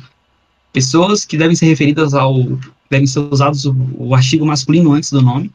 pessoas 0.72 1.26
que 1.26 1.38
devem 1.38 1.55
ser 1.55 1.65
referidas 1.65 2.13
ao. 2.13 2.43
devem 2.89 3.07
ser 3.07 3.19
usados 3.19 3.65
o, 3.65 3.76
o 3.97 4.13
artigo 4.13 4.45
masculino 4.45 4.91
antes 4.91 5.09
do 5.09 5.22
nome. 5.22 5.51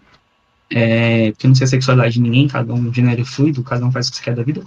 É, 0.72 1.32
porque 1.32 1.48
não 1.48 1.54
sei 1.54 1.64
a 1.64 1.68
sexualidade 1.68 2.14
de 2.14 2.20
ninguém, 2.20 2.46
cada 2.46 2.72
um 2.72 2.94
gênero 2.94 3.24
fluido, 3.24 3.62
cada 3.62 3.84
um 3.84 3.90
faz 3.90 4.08
o 4.08 4.12
que 4.12 4.22
quer 4.22 4.36
da 4.36 4.42
vida. 4.42 4.62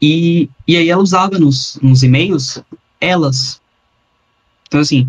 E, 0.00 0.50
e 0.68 0.76
aí 0.76 0.90
ela 0.90 1.02
usava 1.02 1.38
nos, 1.38 1.78
nos 1.82 2.02
e-mails 2.02 2.62
elas. 3.00 3.60
Então, 4.66 4.80
assim, 4.80 5.08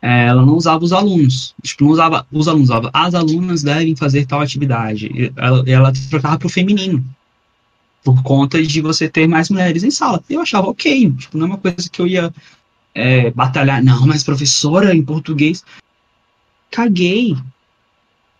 ela 0.00 0.44
não 0.44 0.54
usava 0.54 0.84
os 0.84 0.92
alunos, 0.92 1.54
tipo, 1.62 1.84
não 1.84 1.90
usava 1.90 2.26
os 2.30 2.46
alunos, 2.46 2.70
usava 2.70 2.90
as 2.92 3.14
alunas 3.14 3.62
devem 3.62 3.96
fazer 3.96 4.26
tal 4.26 4.40
atividade. 4.40 5.32
Ela, 5.36 5.64
ela 5.66 5.92
trocava 6.08 6.38
para 6.38 6.46
o 6.46 6.50
feminino, 6.50 7.04
por 8.04 8.22
conta 8.22 8.62
de 8.62 8.80
você 8.80 9.08
ter 9.08 9.26
mais 9.26 9.50
mulheres 9.50 9.82
em 9.82 9.90
sala. 9.90 10.22
Eu 10.30 10.40
achava 10.40 10.68
ok, 10.68 11.12
tipo, 11.12 11.36
não 11.36 11.46
é 11.46 11.48
uma 11.50 11.58
coisa 11.58 11.88
que 11.90 12.00
eu 12.00 12.06
ia 12.06 12.32
é, 12.94 13.30
batalhar, 13.32 13.82
não, 13.82 14.06
mas 14.06 14.22
professora 14.22 14.94
em 14.94 15.02
português. 15.02 15.64
Caguei, 16.70 17.36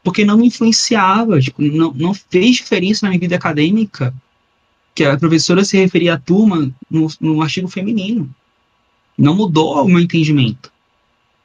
porque 0.04 0.24
não 0.24 0.38
me 0.38 0.46
influenciava, 0.46 1.40
tipo, 1.40 1.60
não, 1.60 1.92
não 1.92 2.14
fez 2.14 2.56
diferença 2.56 3.04
na 3.04 3.10
minha 3.10 3.20
vida 3.20 3.36
acadêmica 3.36 4.14
que 4.94 5.04
a 5.04 5.16
professora 5.16 5.64
se 5.64 5.76
referia 5.76 6.14
à 6.14 6.18
turma 6.18 6.72
no, 6.90 7.08
no 7.20 7.42
artigo 7.42 7.68
feminino. 7.68 8.28
Não 9.16 9.34
mudou 9.34 9.84
o 9.84 9.88
meu 9.88 10.00
entendimento. 10.00 10.72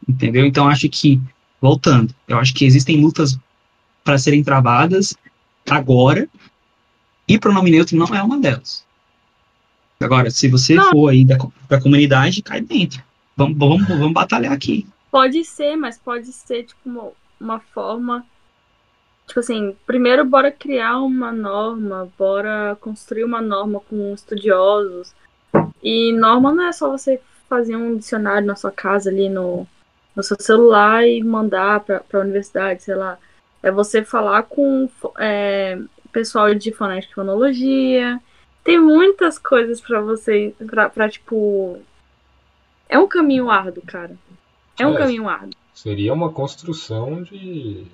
Entendeu? 0.08 0.46
Então, 0.46 0.68
acho 0.68 0.90
que, 0.90 1.22
voltando, 1.62 2.14
eu 2.28 2.38
acho 2.38 2.54
que 2.54 2.66
existem 2.66 3.02
lutas 3.02 3.38
para 4.04 4.18
serem 4.18 4.44
travadas 4.44 5.16
agora, 5.70 6.28
e 7.28 7.40
pronome 7.40 7.72
neutro 7.72 7.96
não 7.96 8.08
é 8.08 8.22
uma 8.22 8.40
delas. 8.40 8.86
Agora, 10.02 10.30
se 10.30 10.50
você 10.50 10.76
não. 10.76 10.92
for 10.92 11.10
aí 11.10 11.24
da, 11.24 11.38
da 11.70 11.82
comunidade, 11.82 12.42
cai 12.42 12.60
dentro. 12.60 13.02
Vamos, 13.36 13.58
vamos, 13.58 13.88
vamos 13.88 14.14
batalhar 14.14 14.52
aqui. 14.52 14.86
Pode 15.10 15.44
ser, 15.46 15.76
mas 15.76 15.98
pode 15.98 16.32
ser, 16.34 16.64
tipo, 16.64 16.82
uma, 16.86 17.12
uma 17.40 17.60
forma. 17.60 18.26
Tipo 19.28 19.40
assim, 19.40 19.76
primeiro 19.86 20.26
bora 20.26 20.52
criar 20.52 21.00
uma 21.00 21.32
norma, 21.32 22.10
bora 22.18 22.78
construir 22.82 23.24
uma 23.24 23.42
norma 23.42 23.80
com 23.80 24.14
estudiosos. 24.14 25.14
E 25.82 26.12
norma 26.12 26.52
não 26.52 26.66
é 26.66 26.74
só 26.74 26.90
você 26.90 27.22
fazer 27.48 27.76
um 27.76 27.96
dicionário 27.96 28.46
na 28.46 28.56
sua 28.56 28.72
casa 28.72 29.10
ali 29.10 29.30
no, 29.30 29.66
no 30.16 30.24
seu 30.24 30.38
celular 30.40 31.08
e 31.08 31.24
mandar 31.24 31.82
para 31.82 32.04
a 32.14 32.20
universidade, 32.20 32.84
sei 32.84 32.96
lá. 32.96 33.18
É 33.62 33.72
você 33.72 34.04
falar 34.04 34.44
com 34.44 34.90
é, 35.18 35.80
pessoal 36.12 36.54
de 36.54 36.72
fonética 36.72 37.12
e 37.12 37.16
fonologia, 37.16 38.22
tem 38.64 38.80
muitas 38.80 39.38
coisas 39.38 39.82
para 39.82 40.00
você, 40.00 40.56
pra, 40.94 41.10
tipo. 41.10 41.80
É 42.88 42.98
um 42.98 43.08
caminho 43.08 43.50
árduo, 43.50 43.84
cara. 43.86 44.16
É 44.80 44.88
um 44.88 44.94
é, 44.94 44.98
caminho 44.98 45.28
árduo. 45.28 45.52
Seria 45.74 46.14
uma 46.14 46.32
construção 46.32 47.24
de 47.24 47.86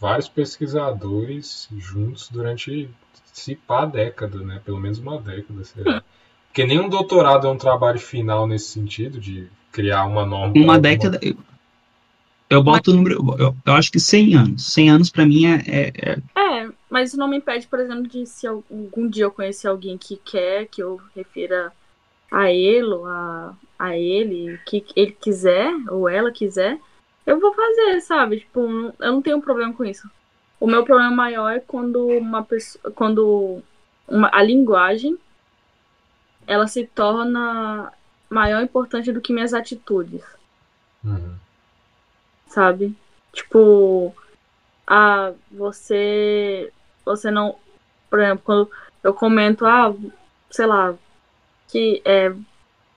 vários 0.00 0.28
pesquisadores 0.28 1.68
juntos 1.76 2.28
durante, 2.28 2.90
se 3.32 3.54
pá, 3.54 3.84
década, 3.84 4.38
né? 4.38 4.60
Pelo 4.64 4.80
menos 4.80 4.98
uma 4.98 5.20
década, 5.20 5.64
será? 5.64 6.02
Porque 6.48 6.66
nenhum 6.66 6.88
doutorado 6.88 7.46
é 7.46 7.50
um 7.50 7.58
trabalho 7.58 7.98
final 7.98 8.46
nesse 8.46 8.70
sentido, 8.70 9.20
de 9.20 9.48
criar 9.76 10.06
uma 10.06 10.24
norma. 10.24 10.54
Uma 10.56 10.78
década. 10.78 11.20
Eu, 11.20 11.36
eu 12.48 12.62
boto 12.62 12.90
o 12.90 12.94
número. 12.94 13.36
Eu, 13.38 13.54
eu, 13.66 13.72
acho 13.74 13.92
que 13.92 14.00
100 14.00 14.34
anos. 14.34 14.72
100 14.72 14.90
anos 14.90 15.10
para 15.10 15.26
mim 15.26 15.44
é, 15.44 15.62
é, 15.66 15.92
é, 15.94 16.40
é. 16.40 16.68
mas 16.88 17.10
isso 17.10 17.18
não 17.18 17.28
me 17.28 17.36
impede, 17.36 17.66
por 17.66 17.78
exemplo, 17.78 18.08
de 18.08 18.24
se 18.24 18.46
algum 18.46 19.06
dia 19.06 19.24
eu 19.24 19.30
conhecer 19.30 19.68
alguém 19.68 19.98
que 19.98 20.16
quer 20.16 20.66
que 20.66 20.82
eu 20.82 20.98
refira 21.14 21.70
a 22.32 22.50
ele, 22.50 22.94
a, 23.04 23.52
a 23.78 23.98
ele, 23.98 24.58
que 24.64 24.82
ele 24.96 25.12
quiser, 25.12 25.70
ou 25.90 26.08
ela 26.08 26.32
quiser, 26.32 26.78
eu 27.26 27.38
vou 27.38 27.52
fazer, 27.52 28.00
sabe? 28.00 28.40
Tipo, 28.40 28.60
eu 28.98 29.12
não 29.12 29.20
tenho 29.20 29.42
problema 29.42 29.74
com 29.74 29.84
isso. 29.84 30.10
O 30.58 30.66
meu 30.66 30.84
problema 30.84 31.10
maior 31.10 31.50
é 31.50 31.60
quando 31.60 32.06
uma 32.06 32.42
pessoa. 32.42 32.90
Quando 32.92 33.62
uma, 34.08 34.30
a 34.32 34.42
linguagem 34.42 35.18
ela 36.46 36.66
se 36.66 36.86
torna 36.86 37.92
maior 38.28 38.62
importante 38.62 39.12
do 39.12 39.20
que 39.20 39.32
minhas 39.32 39.54
atitudes. 39.54 40.22
Uhum. 41.04 41.34
Sabe? 42.46 42.96
Tipo, 43.32 44.14
ah, 44.86 45.32
você. 45.50 46.72
Você 47.04 47.30
não. 47.30 47.56
Por 48.08 48.20
exemplo, 48.20 48.42
quando 48.44 48.70
eu 49.02 49.14
comento, 49.14 49.66
ah, 49.66 49.94
sei 50.50 50.66
lá, 50.66 50.94
que 51.68 52.02
é. 52.04 52.32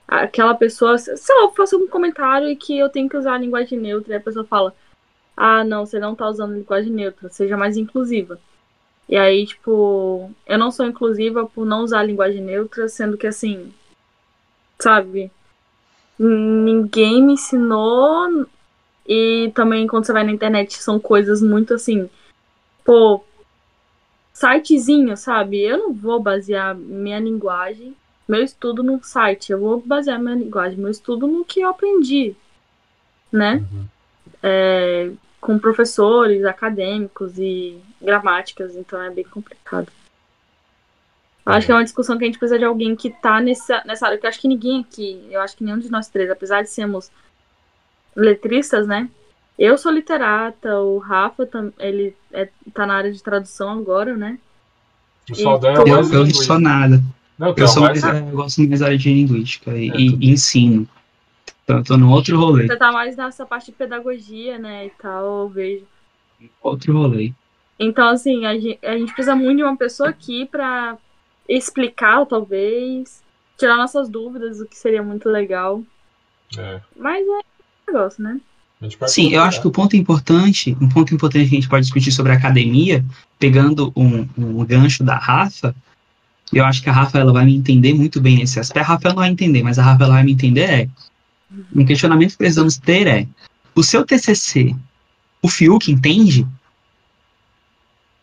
Aquela 0.08 0.56
pessoa, 0.56 0.98
sei 0.98 1.36
lá, 1.36 1.44
eu 1.44 1.52
faço 1.52 1.78
um 1.78 1.88
comentário 1.88 2.50
e 2.50 2.56
que 2.56 2.78
eu 2.80 2.90
tenho 2.90 3.08
que 3.08 3.16
usar 3.16 3.36
a 3.36 3.38
linguagem 3.38 3.78
neutra, 3.78 4.14
e 4.14 4.18
a 4.18 4.20
pessoa 4.20 4.44
fala, 4.44 4.74
ah, 5.38 5.64
não, 5.64 5.86
você 5.86 6.00
não 6.00 6.16
tá 6.16 6.28
usando 6.28 6.54
a 6.54 6.58
linguagem 6.58 6.92
neutra, 6.92 7.30
seja 7.30 7.56
mais 7.56 7.78
inclusiva. 7.78 8.40
E 9.08 9.16
aí, 9.16 9.46
tipo, 9.46 10.32
eu 10.48 10.58
não 10.58 10.72
sou 10.72 10.86
inclusiva 10.88 11.46
por 11.48 11.66
não 11.66 11.84
usar 11.84 12.00
a 12.00 12.04
linguagem 12.04 12.42
neutra, 12.42 12.88
sendo 12.88 13.18
que 13.18 13.28
assim, 13.28 13.72
sabe? 14.82 15.32
Ninguém 16.18 17.24
me 17.24 17.34
ensinou. 17.34 18.46
E 19.08 19.52
também 19.56 19.88
quando 19.88 20.06
você 20.06 20.14
vai 20.14 20.24
na 20.24 20.32
internet 20.32 20.82
são 20.82 21.00
coisas 21.00 21.42
muito 21.42 21.74
assim, 21.74 22.10
pô, 22.86 23.24
sitezinho, 24.34 25.18
sabe? 25.18 25.62
Eu 25.62 25.78
não 25.78 25.94
vou 25.94 26.20
basear 26.20 26.76
minha 26.76 27.20
linguagem, 27.20 27.96
meu 28.28 28.44
estudo 28.44 28.84
num 28.84 29.02
site. 29.02 29.52
Eu 29.52 29.60
vou 29.60 29.82
basear 29.82 30.20
minha 30.20 30.36
linguagem, 30.36 30.78
meu 30.78 30.92
estudo 30.92 31.28
no 31.28 31.44
que 31.44 31.62
eu 31.62 31.70
aprendi, 31.70 32.36
né? 33.32 33.66
Uhum. 33.72 33.86
É, 34.44 35.12
com 35.42 35.58
professores 35.58 36.46
acadêmicos 36.46 37.38
e 37.40 37.78
gramáticas, 38.02 38.76
então 38.76 39.02
é 39.02 39.10
bem 39.10 39.26
complicado. 39.26 39.92
Eu 41.46 41.54
acho 41.54 41.66
que 41.66 41.72
é 41.72 41.76
uma 41.76 41.84
discussão 41.84 42.18
que 42.18 42.24
a 42.24 42.28
gente 42.28 42.38
precisa 42.38 42.60
de 42.60 42.66
alguém 42.66 42.96
que 42.96 43.10
tá 43.10 43.42
nessa, 43.42 43.82
nessa 43.86 44.06
área, 44.06 44.18
porque 44.18 44.28
eu 44.28 44.30
acho 44.30 44.40
que 44.40 44.48
ninguém 44.48 44.82
aqui, 44.82 45.28
eu 45.32 45.42
acho 45.42 45.56
que 45.56 45.64
nenhum 45.64 45.80
de 45.80 45.90
nós 45.90 46.08
três, 46.08 46.30
apesar 46.30 46.62
de 46.62 46.70
sermos 46.70 47.10
letristas, 48.16 48.86
né? 48.86 49.10
Eu 49.58 49.78
sou 49.78 49.92
literata, 49.92 50.80
o 50.80 51.00
Rafa, 51.00 51.50
ele 51.80 52.16
é, 52.32 52.50
tá 52.74 52.86
na 52.86 52.96
área 52.96 53.12
de 53.12 53.22
tradução 53.22 53.72
agora, 53.72 54.16
né? 54.16 54.38
O 55.30 55.36
Saldanha 55.36 55.80
é 55.80 55.86
mais 55.86 56.12
eu, 56.12 56.24
não 56.24 56.34
sou 56.34 56.60
nada. 56.60 57.02
Não, 57.38 57.54
eu, 57.56 57.68
sou 57.68 57.84
mais, 57.84 58.04
eu 58.04 58.26
gosto 58.32 58.62
mais 58.62 58.80
da 58.80 58.88
área 58.88 58.98
de 58.98 59.14
linguística 59.14 59.72
e, 59.72 59.90
é, 59.90 59.98
e 59.98 60.32
ensino. 60.32 60.88
Então, 61.64 61.84
tô 61.84 61.98
no 61.98 62.12
outro 62.12 62.38
rolê. 62.38 62.68
Você 62.68 62.78
tá 62.78 62.92
mais 62.92 63.16
nessa 63.16 63.46
parte 63.46 63.68
de 63.68 63.74
pedagogia, 63.74 64.58
né, 64.58 64.88
e 64.88 64.90
tal, 64.92 65.44
eu 65.44 65.50
vejo. 65.50 65.86
Outro 66.62 66.94
rolê. 66.94 67.34
Então, 67.78 68.08
assim, 68.08 68.46
a 68.46 68.54
gente, 68.58 68.80
a 68.84 68.98
gente 68.98 69.14
precisa 69.14 69.36
muito 69.36 69.58
de 69.58 69.64
uma 69.64 69.78
pessoa 69.78 70.10
aqui 70.10 70.46
pra 70.46 70.98
explicar, 71.58 72.26
talvez, 72.26 73.22
tirar 73.58 73.76
nossas 73.76 74.08
dúvidas, 74.08 74.60
o 74.60 74.66
que 74.66 74.78
seria 74.78 75.02
muito 75.02 75.28
legal. 75.28 75.84
É. 76.58 76.80
Mas 76.96 77.26
é 77.28 77.32
um 77.32 77.94
negócio, 77.94 78.24
né? 78.24 78.40
Sim, 79.08 79.34
eu 79.34 79.42
acho 79.42 79.60
que 79.60 79.68
o 79.68 79.72
ponto 79.72 79.98
importante, 79.98 80.78
um 80.80 80.88
ponto 80.88 81.14
importante 81.14 81.50
que 81.50 81.56
a 81.56 81.60
gente 81.60 81.68
pode 81.68 81.84
discutir 81.84 82.14
sobre 82.14 82.32
a 82.32 82.36
academia, 82.36 83.04
pegando 83.38 83.92
um, 83.94 84.26
um 84.38 84.64
gancho 84.64 85.04
da 85.04 85.18
Rafa, 85.18 85.76
eu 86.54 86.64
acho 86.64 86.82
que 86.82 86.90
a 86.90 86.94
Rafa 86.94 87.20
ela 87.20 87.34
vai 87.34 87.46
me 87.46 87.56
entender 87.56 87.94
muito 87.94 88.22
bem 88.22 88.38
nesse 88.38 88.58
aspecto. 88.58 88.86
A 88.86 88.94
Rafa 88.94 89.10
não 89.10 89.18
vai 89.18 89.30
entender, 89.30 89.64
mas 89.64 89.78
a 89.78 89.84
Rafa 89.84 90.06
ela 90.06 90.14
vai 90.14 90.24
me 90.24 90.32
entender 90.32 90.62
é 90.62 90.90
um 91.76 91.86
questionamento 91.86 92.32
que 92.32 92.38
precisamos 92.38 92.78
ter 92.78 93.06
é: 93.06 93.28
o 93.76 93.84
seu 93.84 94.06
TCC, 94.06 94.74
o 95.42 95.50
Fiuk 95.50 95.92
entende? 95.92 96.48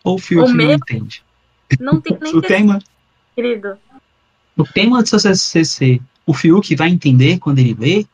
Ou 0.03 0.15
o 0.15 0.19
Fiuk 0.19 0.51
o 0.51 0.55
não 0.55 0.73
entende? 0.73 1.23
Não 1.79 2.01
tem 2.01 2.17
nem 2.23 2.35
o 2.35 2.41
tema, 2.41 2.79
querido. 3.37 3.79
O 4.57 4.65
tema 4.65 5.03
do 5.03 5.09
seu 5.09 5.21
TCC, 5.21 6.01
o 6.25 6.35
Fiuk 6.35 6.75
vai 6.75 6.89
entender 6.89 7.39
quando 7.39 7.59
ele 7.59 7.77
lê? 7.79 8.07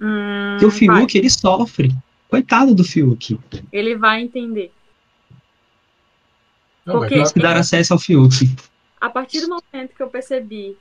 Hum, 0.00 0.52
Porque 0.52 0.66
o 0.66 0.70
Fiuk, 0.70 0.92
vai. 0.92 1.06
ele 1.14 1.30
sofre. 1.30 1.94
Coitado 2.28 2.74
do 2.74 2.84
Fiuk. 2.84 3.38
Ele 3.72 3.96
vai 3.96 4.20
entender. 4.20 4.72
Não, 6.84 6.98
Porque 6.98 7.22
dar 7.36 7.56
acesso 7.56 7.92
ao 7.92 7.98
Fiuk. 7.98 8.50
A 9.00 9.08
partir 9.08 9.40
do 9.40 9.48
momento 9.48 9.94
que 9.94 10.02
eu 10.02 10.08
percebi 10.08 10.76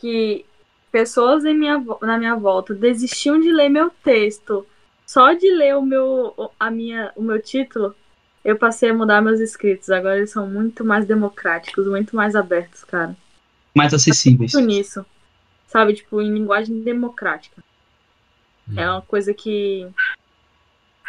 que 0.00 0.44
pessoas 0.90 1.44
em 1.44 1.54
minha, 1.54 1.82
na 2.02 2.18
minha 2.18 2.34
volta 2.34 2.74
desistiam 2.74 3.38
de 3.38 3.52
ler 3.52 3.68
meu 3.68 3.90
texto 4.02 4.66
só 5.08 5.32
de 5.32 5.50
ler 5.50 5.74
o 5.74 5.80
meu, 5.80 6.52
a 6.60 6.70
minha, 6.70 7.10
o 7.16 7.22
meu 7.22 7.40
título, 7.40 7.94
eu 8.44 8.56
passei 8.56 8.90
a 8.90 8.94
mudar 8.94 9.20
meus 9.20 9.40
escritos. 9.40 9.90
Agora 9.90 10.18
eles 10.18 10.30
são 10.30 10.46
muito 10.46 10.84
mais 10.84 11.06
democráticos, 11.06 11.86
muito 11.86 12.14
mais 12.14 12.34
abertos, 12.34 12.84
cara. 12.84 13.16
Mais 13.74 13.92
acessíveis. 13.92 14.52
Muito 14.52 14.66
nisso. 14.66 15.04
Sabe, 15.66 15.94
tipo, 15.94 16.20
em 16.20 16.32
linguagem 16.32 16.80
democrática. 16.80 17.62
Hum. 18.68 18.74
É 18.78 18.90
uma 18.90 19.02
coisa 19.02 19.34
que. 19.34 19.86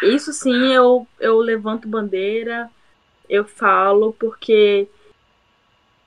Isso 0.01 0.31
sim 0.31 0.73
eu, 0.73 1.06
eu 1.19 1.39
levanto 1.39 1.88
bandeira, 1.88 2.69
eu 3.27 3.43
falo, 3.43 4.14
porque 4.14 4.88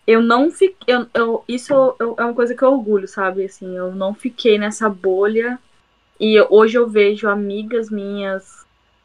eu 0.07 0.21
não 0.23 0.51
fiquei. 0.51 0.95
Eu, 0.95 1.07
eu, 1.15 1.45
isso 1.47 1.73
eu, 1.99 2.15
é 2.19 2.25
uma 2.25 2.35
coisa 2.35 2.55
que 2.55 2.63
eu 2.63 2.73
orgulho, 2.73 3.07
sabe? 3.07 3.45
Assim, 3.45 3.77
eu 3.77 3.95
não 3.95 4.15
fiquei 4.15 4.59
nessa 4.59 4.89
bolha. 4.89 5.59
E 6.19 6.41
hoje 6.51 6.79
eu 6.79 6.89
vejo 6.89 7.29
amigas 7.29 7.91
minhas. 7.91 8.65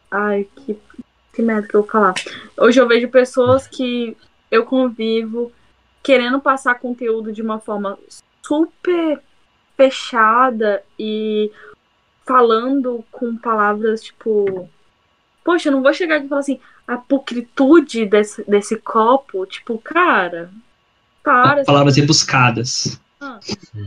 Ai, 0.09 0.47
que, 0.55 0.77
que 1.37 1.41
merda 1.43 1.67
que 1.67 1.75
eu 1.75 1.83
vou 1.83 1.91
falar. 1.91 2.15
Hoje 2.57 2.81
eu 2.81 2.87
vejo 2.87 3.07
pessoas 3.09 3.67
que 3.67 4.17
eu 4.49 4.65
convivo 4.65 5.51
querendo 6.01 6.41
passar 6.41 6.79
conteúdo 6.79 7.31
de 7.31 7.43
uma 7.43 7.59
forma 7.59 7.97
super 8.41 9.21
fechada 9.75 10.83
e 10.97 11.51
falando 12.25 13.05
com 13.11 13.37
palavras 13.37 14.01
tipo. 14.01 14.67
Poxa, 15.43 15.69
eu 15.69 15.73
não 15.73 15.83
vou 15.83 15.93
chegar 15.93 16.15
aqui 16.15 16.25
e 16.25 16.29
falar 16.29 16.41
assim, 16.41 16.59
a 16.87 16.97
pucritude 16.97 18.05
desse, 18.05 18.43
desse 18.49 18.75
copo, 18.77 19.45
tipo, 19.45 19.77
cara, 19.77 20.49
para. 21.21 21.63
Palavras 21.63 21.93
assim, 21.93 22.01
rebuscadas. 22.01 22.99
Ah, 23.21 23.39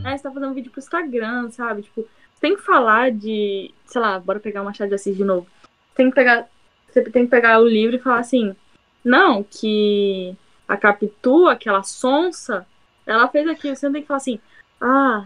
é, 0.05 0.17
você 0.17 0.23
tá 0.23 0.31
fazendo 0.31 0.51
um 0.51 0.53
vídeo 0.53 0.71
pro 0.71 0.79
Instagram, 0.79 1.51
sabe? 1.51 1.81
Tipo, 1.83 2.07
tem 2.39 2.55
que 2.55 2.61
falar 2.61 3.11
de. 3.11 3.73
Sei 3.85 3.99
lá, 3.99 4.17
bora 4.19 4.39
pegar 4.39 4.61
uma 4.61 4.73
chave 4.73 4.89
de 4.89 4.95
Assis 4.95 5.17
de 5.17 5.25
novo. 5.25 5.45
Tem 5.93 6.09
que 6.09 6.15
pegar. 6.15 6.47
Você 6.91 7.01
tem 7.03 7.25
que 7.25 7.31
pegar 7.31 7.59
o 7.59 7.67
livro 7.67 7.95
e 7.95 7.99
falar 7.99 8.19
assim. 8.19 8.55
Não, 9.03 9.43
que 9.43 10.35
a 10.67 10.77
Capitu, 10.77 11.47
aquela 11.47 11.83
sonsa, 11.83 12.65
ela 13.05 13.27
fez 13.27 13.47
aquilo. 13.47 13.75
Você 13.75 13.85
não 13.85 13.93
tem 13.93 14.01
que 14.01 14.07
falar 14.07 14.17
assim. 14.17 14.39
Ah, 14.79 15.25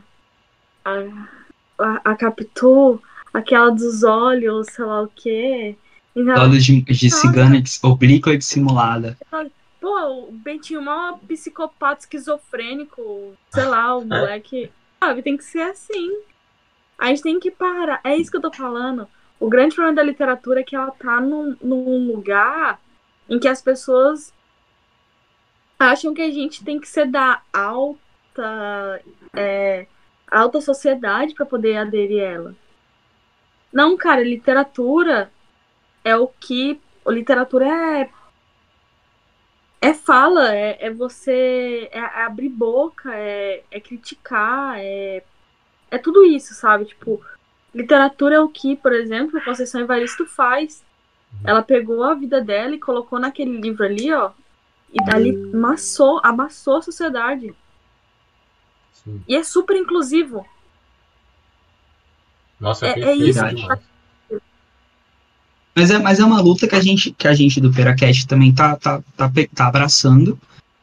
a, 0.84 0.92
a, 1.80 2.12
a 2.12 2.16
Capitu, 2.16 3.02
aquela 3.34 3.70
dos 3.70 4.04
olhos, 4.04 4.68
sei 4.68 4.86
lá 4.86 5.02
o 5.02 5.08
quê. 5.08 5.76
Olhos 6.16 6.64
de, 6.64 6.82
de 6.82 7.10
cigana 7.10 7.62
oblíqua 7.84 8.34
e 8.34 8.38
dissimulada. 8.38 9.18
Pô, 9.82 10.30
o 10.30 10.32
Bentinho 10.32 10.82
mal 10.82 11.20
psicopata 11.20 12.02
esquizofrênico, 12.02 13.36
sei 13.52 13.66
lá, 13.66 13.96
o 13.96 14.06
moleque. 14.06 14.72
Sabe, 15.00 15.22
tem 15.22 15.38
que 15.38 15.44
ser 15.44 15.62
assim. 15.62 16.12
A 16.98 17.08
gente 17.08 17.22
tem 17.22 17.40
que 17.40 17.52
parar. 17.52 18.00
É 18.04 18.16
isso 18.16 18.32
que 18.32 18.38
eu 18.38 18.42
tô 18.42 18.52
falando. 18.52 19.08
O 19.40 19.49
grande 19.49 19.76
problema 19.76 19.95
da 19.95 20.03
literatura 20.03 20.62
é 20.62 20.64
que 20.64 20.76
ela 20.76 20.91
tá 20.91 21.20
num, 21.20 21.56
num 21.62 22.07
lugar 22.07 22.80
em 23.30 23.40
que 23.40 23.48
as 23.48 23.62
pessoas 23.62 24.34
acham 25.78 26.14
que 26.14 26.22
a 26.22 26.32
gente 26.32 26.64
tem 26.64 26.80
que 26.80 26.88
ser 26.88 27.06
da 27.06 27.41
alta, 27.52 29.02
é, 29.34 29.88
alta 30.32 30.62
sociedade 30.62 31.34
para 31.34 31.45
poder 31.45 31.78
aderir 31.78 32.24
a 32.24 32.26
ela. 32.26 32.56
Não, 33.74 33.98
cara, 33.98 34.24
literatura 34.24 35.32
é 36.03 36.16
o 36.16 36.28
que. 36.28 36.80
Literatura 37.07 37.68
é 37.68 38.10
é 39.82 39.94
fala, 39.94 40.56
é, 40.56 40.88
é 40.88 40.91
você 40.91 41.88
é 41.91 41.99
abrir 41.99 42.49
boca, 42.49 43.14
é, 43.16 43.64
é 43.70 43.80
criticar, 43.80 44.80
é, 44.80 45.24
é 45.91 45.98
tudo 45.99 46.24
isso, 46.26 46.56
sabe? 46.56 46.86
Tipo, 46.86 47.24
literatura 47.76 48.35
é 48.35 48.39
o 48.39 48.47
que, 48.47 48.76
por 48.77 48.93
exemplo, 48.93 49.38
a 49.38 49.43
Conceição 49.43 49.81
Evaristo 49.81 50.26
faz. 50.26 50.84
Ela 51.43 51.61
pegou 51.61 52.03
a 52.03 52.15
vida 52.15 52.41
dela 52.41 52.73
e 52.73 52.80
colocou 52.80 53.19
naquele 53.19 53.60
livro 53.60 53.84
ali, 53.84 54.11
ó, 54.14 54.31
e 54.93 55.03
dali 55.03 55.52
amassou, 55.53 56.22
amassou 56.23 56.77
a 56.77 56.81
sociedade. 56.81 57.53
Sim. 58.93 59.22
E 59.27 59.35
é 59.35 59.43
super 59.43 59.76
inclusivo. 59.76 60.45
Nossa, 62.57 62.88
é, 62.88 63.02
é 63.02 63.15
isso. 63.15 63.45
Demais. 63.45 63.81
Mas 65.76 65.91
é, 65.91 65.99
mas 65.99 66.19
é 66.22 66.23
uma 66.23 66.39
luta 66.39 66.69
que 66.69 66.76
a 66.76 66.80
gente, 66.80 67.11
que 67.11 67.27
a 67.27 67.34
gente 67.34 67.60
do 67.60 67.73
Peracast 67.73 68.26
também 68.26 68.56
tá, 68.56 68.77
tá, 68.77 69.03
tá, 69.18 69.30
tá 69.53 69.68
abraçando. 69.68 70.39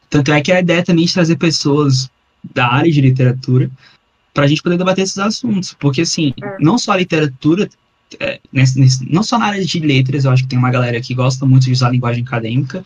Tanto 0.07 0.31
é 0.31 0.39
que 0.39 0.51
a 0.51 0.59
ideia 0.59 0.85
também 0.85 1.05
é 1.05 1.07
de 1.07 1.13
trazer 1.13 1.35
pessoas 1.37 2.11
da 2.53 2.67
área 2.67 2.91
de 2.91 3.01
literatura 3.01 3.71
para 4.33 4.45
a 4.45 4.47
gente 4.47 4.63
poder 4.63 4.77
debater 4.77 5.03
esses 5.03 5.17
assuntos. 5.17 5.75
Porque, 5.79 6.01
assim, 6.01 6.33
é. 6.41 6.57
não 6.59 6.77
só 6.77 6.93
a 6.93 6.97
literatura, 6.97 7.69
é, 8.19 8.39
nesse, 8.51 8.79
nesse, 8.79 9.11
não 9.11 9.23
só 9.23 9.37
na 9.37 9.45
área 9.45 9.63
de 9.63 9.79
letras, 9.79 10.25
eu 10.25 10.31
acho 10.31 10.43
que 10.43 10.49
tem 10.49 10.59
uma 10.59 10.71
galera 10.71 10.99
que 11.01 11.13
gosta 11.13 11.45
muito 11.45 11.65
de 11.65 11.71
usar 11.71 11.87
a 11.87 11.91
linguagem 11.91 12.23
acadêmica. 12.23 12.83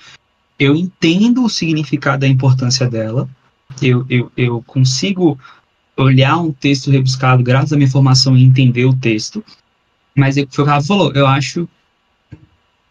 Eu 0.59 0.75
entendo 0.75 1.43
o 1.43 1.49
significado 1.49 2.21
da 2.21 2.27
importância 2.27 2.89
dela. 2.89 3.29
Eu, 3.81 4.05
eu, 4.09 4.31
eu 4.35 4.63
consigo 4.63 5.39
olhar 5.95 6.37
um 6.37 6.51
texto 6.51 6.91
rebuscado 6.91 7.43
graças 7.43 7.73
à 7.73 7.77
minha 7.77 7.89
formação 7.89 8.37
e 8.37 8.43
entender 8.43 8.85
o 8.85 8.95
texto. 8.95 9.43
Mas 10.15 10.35
foi 10.35 10.43
o 10.43 10.47
que 10.47 10.61
o 10.61 10.65
Rafa 10.65 10.87
falou, 10.87 11.11
eu 11.13 11.27
acho 11.27 11.67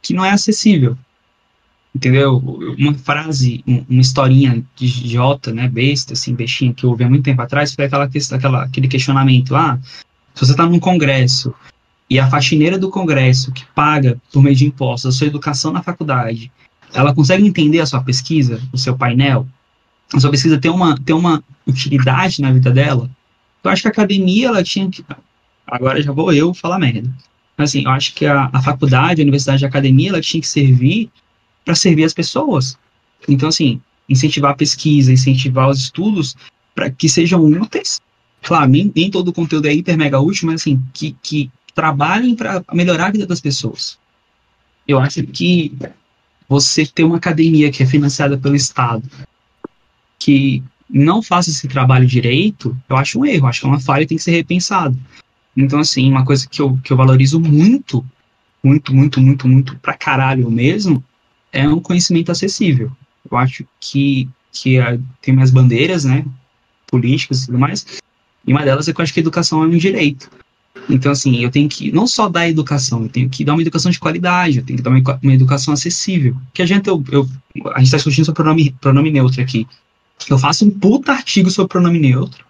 que 0.00 0.14
não 0.14 0.24
é 0.24 0.30
acessível. 0.30 0.96
Entendeu? 1.96 2.36
Uma 2.78 2.92
frase, 2.92 3.64
uma 3.66 4.02
historinha 4.02 4.62
de 4.76 4.86
Jota, 4.86 5.50
né, 5.50 5.66
besta, 5.66 6.12
assim, 6.12 6.34
bestinha, 6.34 6.74
que 6.74 6.84
eu 6.84 6.90
ouvi 6.90 7.04
há 7.04 7.08
muito 7.08 7.24
tempo 7.24 7.40
atrás, 7.40 7.74
foi 7.74 7.86
aquela, 7.86 8.04
aquela, 8.32 8.64
aquele 8.64 8.86
questionamento, 8.86 9.56
ah, 9.56 9.78
se 10.34 10.44
você 10.44 10.52
está 10.52 10.66
num 10.66 10.78
congresso 10.78 11.54
e 12.10 12.20
a 12.20 12.28
faxineira 12.28 12.78
do 12.78 12.90
congresso, 12.90 13.50
que 13.50 13.64
paga 13.74 14.20
por 14.30 14.42
meio 14.42 14.54
de 14.54 14.66
impostos 14.66 15.14
a 15.14 15.18
sua 15.18 15.26
educação 15.26 15.72
na 15.72 15.82
faculdade, 15.82 16.52
ela 16.92 17.14
consegue 17.14 17.46
entender 17.46 17.80
a 17.80 17.86
sua 17.86 18.02
pesquisa, 18.02 18.60
o 18.74 18.76
seu 18.76 18.94
painel, 18.94 19.46
a 20.12 20.20
sua 20.20 20.30
pesquisa 20.30 20.58
tem 20.58 20.70
uma, 20.70 21.00
tem 21.00 21.16
uma 21.16 21.42
utilidade 21.66 22.42
na 22.42 22.52
vida 22.52 22.70
dela, 22.70 23.10
eu 23.64 23.70
acho 23.70 23.80
que 23.80 23.88
a 23.88 23.90
academia, 23.90 24.48
ela 24.48 24.62
tinha 24.62 24.90
que... 24.90 25.02
Agora 25.66 26.02
já 26.02 26.12
vou 26.12 26.30
eu 26.30 26.52
falar 26.52 26.78
merda. 26.78 27.10
Assim, 27.56 27.84
eu 27.84 27.90
acho 27.90 28.14
que 28.14 28.26
a, 28.26 28.50
a 28.52 28.60
faculdade, 28.60 29.22
a 29.22 29.24
universidade, 29.24 29.64
a 29.64 29.68
academia, 29.68 30.10
ela 30.10 30.20
tinha 30.20 30.42
que 30.42 30.46
servir 30.46 31.10
para 31.66 31.74
servir 31.74 32.04
as 32.04 32.14
pessoas. 32.14 32.78
Então, 33.28 33.48
assim, 33.48 33.80
incentivar 34.08 34.52
a 34.52 34.56
pesquisa, 34.56 35.12
incentivar 35.12 35.68
os 35.68 35.80
estudos 35.80 36.36
para 36.74 36.88
que 36.90 37.08
sejam 37.08 37.44
úteis. 37.44 38.00
Claro, 38.40 38.70
nem, 38.70 38.90
nem 38.94 39.10
todo 39.10 39.28
o 39.28 39.32
conteúdo 39.32 39.66
é 39.66 39.74
hiper 39.74 39.98
mega 39.98 40.20
útil, 40.20 40.46
mas 40.46 40.62
assim, 40.62 40.80
que, 40.94 41.16
que 41.20 41.50
trabalhem 41.74 42.36
para 42.36 42.62
melhorar 42.72 43.08
a 43.08 43.10
vida 43.10 43.26
das 43.26 43.40
pessoas. 43.40 43.98
Eu 44.86 45.00
acho 45.00 45.24
que 45.24 45.76
você 46.48 46.86
ter 46.86 47.02
uma 47.02 47.16
academia 47.16 47.72
que 47.72 47.82
é 47.82 47.86
financiada 47.86 48.38
pelo 48.38 48.54
Estado, 48.54 49.02
que 50.20 50.62
não 50.88 51.20
faça 51.20 51.50
esse 51.50 51.66
trabalho 51.66 52.06
direito, 52.06 52.76
eu 52.88 52.96
acho 52.96 53.18
um 53.18 53.26
erro, 53.26 53.48
acho 53.48 53.60
que 53.60 53.66
é 53.66 53.68
uma 53.68 53.80
falha 53.80 54.04
e 54.04 54.06
tem 54.06 54.16
que 54.16 54.22
ser 54.22 54.30
repensado. 54.30 54.96
Então, 55.56 55.80
assim, 55.80 56.08
uma 56.08 56.24
coisa 56.24 56.46
que 56.48 56.62
eu, 56.62 56.78
que 56.84 56.92
eu 56.92 56.96
valorizo 56.96 57.40
muito, 57.40 58.06
muito, 58.62 58.94
muito, 58.94 59.20
muito, 59.20 59.48
muito 59.48 59.76
pra 59.78 59.94
caralho 59.94 60.48
mesmo, 60.48 61.02
é 61.56 61.68
um 61.68 61.80
conhecimento 61.80 62.30
acessível. 62.30 62.92
Eu 63.30 63.36
acho 63.38 63.64
que, 63.80 64.28
que 64.52 64.78
a, 64.78 64.98
tem 65.20 65.34
minhas 65.34 65.50
bandeiras, 65.50 66.04
né, 66.04 66.24
políticas 66.86 67.42
e 67.42 67.46
tudo 67.46 67.58
mais, 67.58 67.84
e 68.46 68.52
uma 68.52 68.64
delas 68.64 68.86
é 68.86 68.92
que 68.92 69.00
eu 69.00 69.02
acho 69.02 69.12
que 69.12 69.20
a 69.20 69.22
educação 69.22 69.62
é 69.62 69.66
um 69.66 69.76
direito. 69.76 70.30
Então, 70.88 71.10
assim, 71.10 71.42
eu 71.42 71.50
tenho 71.50 71.68
que 71.68 71.90
não 71.90 72.06
só 72.06 72.28
dar 72.28 72.48
educação, 72.48 73.02
eu 73.02 73.08
tenho 73.08 73.28
que 73.28 73.44
dar 73.44 73.54
uma 73.54 73.62
educação 73.62 73.90
de 73.90 73.98
qualidade, 73.98 74.58
eu 74.58 74.64
tenho 74.64 74.76
que 74.76 74.82
dar 74.82 74.90
uma, 74.90 75.02
uma 75.22 75.34
educação 75.34 75.74
acessível. 75.74 76.36
Que 76.54 76.62
a 76.62 76.66
gente, 76.66 76.86
eu, 76.86 77.02
eu 77.10 77.28
a 77.74 77.78
gente 77.78 77.86
está 77.86 77.96
discutindo 77.96 78.24
sobre 78.24 78.42
pronome, 78.42 78.70
pronome 78.80 79.10
neutro 79.10 79.42
aqui. 79.42 79.66
Eu 80.28 80.38
faço 80.38 80.64
um 80.64 80.70
puta 80.70 81.12
artigo 81.12 81.50
sobre 81.50 81.70
pronome 81.70 81.98
neutro, 81.98 82.44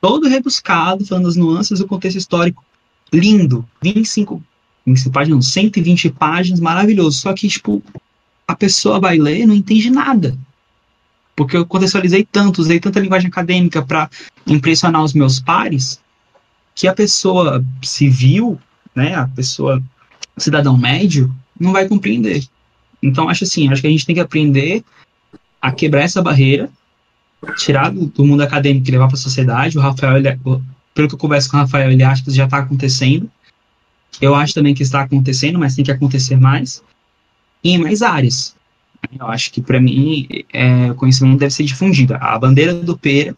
todo 0.00 0.28
rebuscado, 0.28 1.04
falando 1.04 1.26
as 1.26 1.36
nuances 1.36 1.80
do 1.80 1.86
contexto 1.86 2.16
histórico. 2.16 2.64
Lindo. 3.12 3.66
25, 3.82 4.42
25 4.86 5.12
páginas, 5.12 5.46
120 5.46 6.10
páginas, 6.10 6.60
maravilhoso. 6.60 7.18
Só 7.18 7.32
que, 7.32 7.48
tipo, 7.48 7.82
a 8.46 8.54
pessoa 8.54 9.00
vai 9.00 9.18
ler 9.18 9.40
e 9.40 9.46
não 9.46 9.54
entende 9.54 9.90
nada. 9.90 10.36
Porque 11.36 11.56
eu 11.56 11.66
contextualizei 11.66 12.26
tanto, 12.30 12.60
usei 12.60 12.78
tanta 12.78 13.00
linguagem 13.00 13.28
acadêmica 13.28 13.82
para 13.82 14.08
impressionar 14.46 15.02
os 15.02 15.12
meus 15.12 15.40
pares, 15.40 16.00
que 16.74 16.86
a 16.86 16.94
pessoa 16.94 17.64
civil, 17.82 18.58
né, 18.94 19.14
a 19.14 19.26
pessoa 19.26 19.82
cidadão 20.36 20.76
médio, 20.76 21.34
não 21.58 21.72
vai 21.72 21.88
compreender. 21.88 22.44
Então, 23.02 23.28
acho 23.28 23.44
assim, 23.44 23.68
acho 23.68 23.80
que 23.80 23.88
a 23.88 23.90
gente 23.90 24.06
tem 24.06 24.14
que 24.14 24.20
aprender 24.20 24.84
a 25.60 25.72
quebrar 25.72 26.02
essa 26.02 26.22
barreira 26.22 26.70
tirar 27.56 27.90
do, 27.90 28.06
do 28.06 28.24
mundo 28.24 28.42
acadêmico 28.42 28.88
e 28.88 28.92
levar 28.92 29.08
para 29.08 29.16
a 29.16 29.20
sociedade. 29.20 29.76
O 29.76 29.80
Rafael, 29.80 30.16
ele, 30.16 30.38
pelo 30.94 31.08
que 31.08 31.14
eu 31.14 31.18
converso 31.18 31.50
com 31.50 31.56
o 31.56 31.60
Rafael, 31.60 31.90
ele 31.90 32.02
acha 32.02 32.24
que 32.24 32.30
já 32.30 32.44
está 32.44 32.58
acontecendo. 32.58 33.30
Eu 34.20 34.34
acho 34.34 34.54
também 34.54 34.74
que 34.74 34.82
está 34.82 35.02
acontecendo, 35.02 35.58
mas 35.58 35.74
tem 35.74 35.84
que 35.84 35.90
acontecer 35.90 36.36
mais. 36.36 36.82
E 37.64 37.70
em 37.70 37.78
mais 37.78 38.02
áreas. 38.02 38.54
Eu 39.18 39.26
acho 39.26 39.50
que, 39.50 39.60
para 39.60 39.80
mim, 39.80 40.28
é, 40.52 40.90
o 40.90 40.94
conhecimento 40.94 41.38
deve 41.38 41.52
ser 41.52 41.64
difundido. 41.64 42.14
A 42.14 42.38
bandeira 42.38 42.74
do 42.74 42.96
Pera 42.96 43.34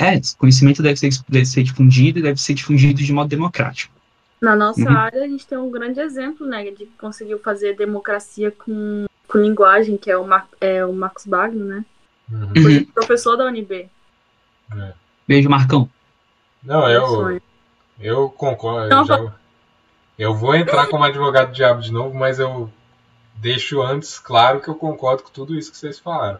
é, 0.00 0.18
conhecimento 0.38 0.82
deve 0.82 0.96
ser, 0.96 1.10
deve 1.28 1.44
ser 1.44 1.62
difundido 1.62 2.18
e 2.18 2.22
deve 2.22 2.40
ser 2.40 2.54
difundido 2.54 3.02
de 3.02 3.12
modo 3.12 3.28
democrático. 3.28 3.94
Na 4.40 4.56
nossa 4.56 4.80
uhum. 4.80 4.96
área, 4.96 5.22
a 5.22 5.28
gente 5.28 5.46
tem 5.46 5.58
um 5.58 5.70
grande 5.70 6.00
exemplo, 6.00 6.46
né, 6.46 6.64
de 6.64 6.86
que 6.86 6.92
conseguiu 6.98 7.38
fazer 7.38 7.76
democracia 7.76 8.50
com, 8.50 9.06
com 9.28 9.38
linguagem, 9.38 9.96
que 9.96 10.10
é 10.10 10.16
o, 10.16 10.26
Mar, 10.26 10.48
é 10.60 10.84
o 10.84 10.92
Marcos 10.92 11.26
Bagno, 11.26 11.64
né? 11.64 11.84
Uhum. 12.30 12.62
Foi 12.62 12.84
professor 12.86 13.36
da 13.36 13.46
UNB. 13.46 13.88
É. 14.76 14.92
Beijo, 15.28 15.48
Marcão. 15.48 15.88
Não, 16.62 16.88
eu, 16.88 17.40
eu 18.00 18.30
concordo. 18.30 18.92
Eu, 18.92 19.04
já, 19.04 19.32
eu 20.18 20.34
vou 20.34 20.54
entrar 20.54 20.86
como 20.86 21.04
advogado 21.04 21.48
do 21.48 21.54
diabo 21.54 21.80
de 21.82 21.92
novo, 21.92 22.16
mas 22.16 22.38
eu 22.38 22.70
deixo 23.42 23.82
antes 23.82 24.18
claro 24.20 24.60
que 24.60 24.68
eu 24.68 24.74
concordo 24.76 25.24
com 25.24 25.30
tudo 25.30 25.56
isso 25.58 25.72
que 25.72 25.76
vocês 25.76 25.98
falaram. 25.98 26.38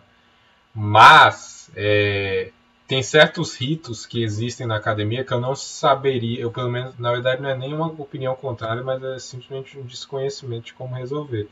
Mas 0.73 1.71
é, 1.75 2.53
tem 2.87 3.03
certos 3.03 3.57
ritos 3.57 4.07
que 4.07 4.23
existem 4.23 4.67
na 4.67 4.77
academia 4.77 5.25
que 5.25 5.33
eu 5.33 5.41
não 5.41 5.57
saberia, 5.57 6.41
eu 6.41 6.51
pelo 6.53 6.71
menos, 6.71 6.97
na 6.99 7.11
verdade 7.11 7.43
não 7.43 7.51
é 7.51 7.57
nenhuma 7.57 7.87
opinião 7.87 8.35
contrária, 8.37 8.83
mas 8.83 9.03
é 9.03 9.19
simplesmente 9.19 9.79
um 9.79 9.83
desconhecimento 9.83 10.67
de 10.67 10.75
como 10.75 10.95
resolver 10.95 11.49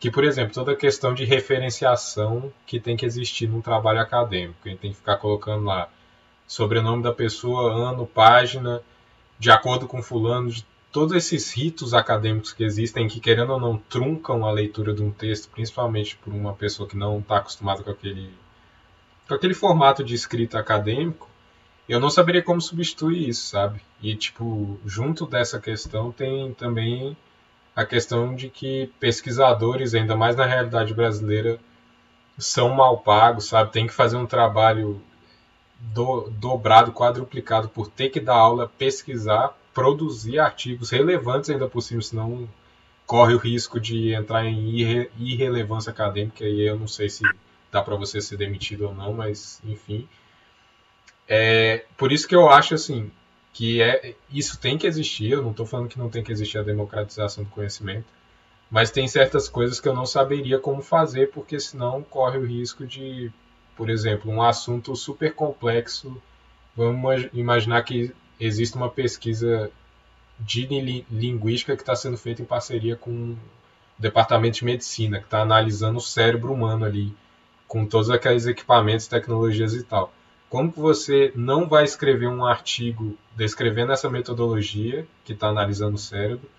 que, 0.00 0.10
por 0.10 0.24
exemplo, 0.24 0.54
toda 0.54 0.72
a 0.72 0.76
questão 0.76 1.12
de 1.12 1.24
referenciação 1.26 2.50
que 2.66 2.80
tem 2.80 2.96
que 2.96 3.04
existir 3.04 3.46
num 3.46 3.60
trabalho 3.60 4.00
acadêmico. 4.00 4.58
A 4.64 4.68
gente 4.70 4.78
tem 4.78 4.90
que 4.92 4.96
ficar 4.96 5.18
colocando 5.18 5.64
lá 5.64 5.90
sobrenome 6.46 7.02
da 7.02 7.12
pessoa, 7.12 7.90
ano, 7.90 8.06
página, 8.06 8.82
de 9.38 9.50
acordo 9.50 9.86
com 9.86 10.02
fulano, 10.02 10.50
de 10.50 10.64
todos 10.92 11.14
esses 11.14 11.52
ritos 11.52 11.94
acadêmicos 11.94 12.52
que 12.52 12.64
existem, 12.64 13.08
que 13.08 13.20
querendo 13.20 13.52
ou 13.52 13.60
não 13.60 13.76
truncam 13.76 14.44
a 14.44 14.50
leitura 14.50 14.92
de 14.92 15.02
um 15.02 15.10
texto, 15.10 15.50
principalmente 15.50 16.16
por 16.16 16.32
uma 16.32 16.52
pessoa 16.54 16.88
que 16.88 16.96
não 16.96 17.20
está 17.20 17.38
acostumada 17.38 17.82
com 17.82 17.90
aquele, 17.90 18.32
com 19.28 19.34
aquele 19.34 19.54
formato 19.54 20.02
de 20.02 20.14
escrita 20.14 20.58
acadêmico, 20.58 21.28
eu 21.88 21.98
não 21.98 22.10
saberia 22.10 22.42
como 22.42 22.60
substituir 22.60 23.28
isso, 23.28 23.48
sabe? 23.48 23.80
E, 24.02 24.14
tipo, 24.14 24.78
junto 24.84 25.26
dessa 25.26 25.58
questão 25.60 26.12
tem 26.12 26.52
também 26.54 27.16
a 27.74 27.84
questão 27.84 28.34
de 28.34 28.48
que 28.48 28.92
pesquisadores, 29.00 29.94
ainda 29.94 30.16
mais 30.16 30.36
na 30.36 30.46
realidade 30.46 30.94
brasileira, 30.94 31.58
são 32.38 32.70
mal 32.70 32.98
pagos, 32.98 33.46
sabe? 33.46 33.72
Tem 33.72 33.86
que 33.86 33.92
fazer 33.92 34.16
um 34.16 34.26
trabalho 34.26 35.02
do, 35.80 36.30
dobrado, 36.30 36.92
quadruplicado 36.92 37.68
por 37.68 37.88
ter 37.88 38.08
que 38.10 38.20
dar 38.20 38.36
aula, 38.36 38.70
pesquisar, 38.78 39.56
produzir 39.74 40.38
artigos 40.38 40.90
relevantes 40.90 41.50
ainda 41.50 41.68
por 41.68 41.80
cima, 41.80 42.02
senão 42.02 42.48
corre 43.06 43.34
o 43.34 43.38
risco 43.38 43.80
de 43.80 44.12
entrar 44.12 44.44
em 44.44 44.70
irre, 44.70 45.10
irrelevância 45.18 45.90
acadêmica 45.90 46.44
e 46.44 46.60
eu 46.60 46.78
não 46.78 46.86
sei 46.86 47.08
se 47.08 47.24
dá 47.70 47.82
para 47.82 47.96
você 47.96 48.20
ser 48.20 48.36
demitido 48.36 48.86
ou 48.86 48.94
não, 48.94 49.12
mas 49.12 49.60
enfim. 49.64 50.08
É, 51.28 51.84
por 51.96 52.12
isso 52.12 52.26
que 52.26 52.34
eu 52.34 52.48
acho 52.48 52.74
assim, 52.74 53.10
que 53.52 53.80
é 53.82 54.14
isso 54.32 54.58
tem 54.58 54.78
que 54.78 54.86
existir. 54.86 55.30
Eu 55.30 55.42
não 55.42 55.50
estou 55.50 55.66
falando 55.66 55.88
que 55.88 55.98
não 55.98 56.08
tem 56.08 56.22
que 56.22 56.32
existir 56.32 56.58
a 56.58 56.62
democratização 56.62 57.44
do 57.44 57.50
conhecimento, 57.50 58.06
mas 58.70 58.90
tem 58.90 59.06
certas 59.08 59.48
coisas 59.48 59.80
que 59.80 59.88
eu 59.88 59.94
não 59.94 60.06
saberia 60.06 60.58
como 60.58 60.82
fazer, 60.82 61.30
porque 61.30 61.58
senão 61.58 62.02
corre 62.02 62.38
o 62.38 62.46
risco 62.46 62.86
de, 62.86 63.32
por 63.76 63.90
exemplo, 63.90 64.30
um 64.30 64.42
assunto 64.42 64.94
super 64.94 65.34
complexo. 65.34 66.20
Vamos 66.76 67.28
imaginar 67.32 67.82
que 67.82 68.14
existe 68.40 68.76
uma 68.76 68.88
pesquisa 68.88 69.70
de 70.38 70.66
linguística 71.10 71.76
que 71.76 71.82
está 71.82 71.94
sendo 71.94 72.16
feita 72.16 72.40
em 72.40 72.46
parceria 72.46 72.96
com 72.96 73.10
o 73.32 73.38
departamento 73.98 74.58
de 74.58 74.64
medicina, 74.64 75.18
que 75.18 75.26
está 75.26 75.42
analisando 75.42 75.98
o 75.98 76.02
cérebro 76.02 76.52
humano 76.52 76.84
ali. 76.84 77.14
com 77.68 77.86
todos 77.86 78.10
aqueles 78.10 78.46
equipamentos, 78.46 79.06
tecnologias 79.06 79.74
e 79.74 79.84
tal. 79.84 80.12
Como 80.48 80.72
que 80.72 80.80
você 80.80 81.32
não 81.36 81.68
vai 81.68 81.84
escrever 81.84 82.26
um 82.26 82.44
artigo 82.44 83.16
descrevendo 83.36 83.92
essa 83.92 84.10
metodologia 84.10 85.06
que 85.24 85.32
está 85.34 85.46
analisando 85.50 85.94
o 85.94 85.98
cérebro, 85.98 86.50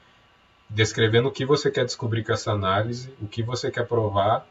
descrevendo 0.69 1.27
o 1.27 1.31
que 1.31 1.45
você 1.45 1.69
quer 1.69 1.83
descobrir 1.83 2.23
com 2.23 2.31
essa 2.31 2.53
análise, 2.53 3.13
o 3.21 3.27
que 3.27 3.43
você 3.43 3.69
quer 3.69 3.85
provar, 3.85 4.47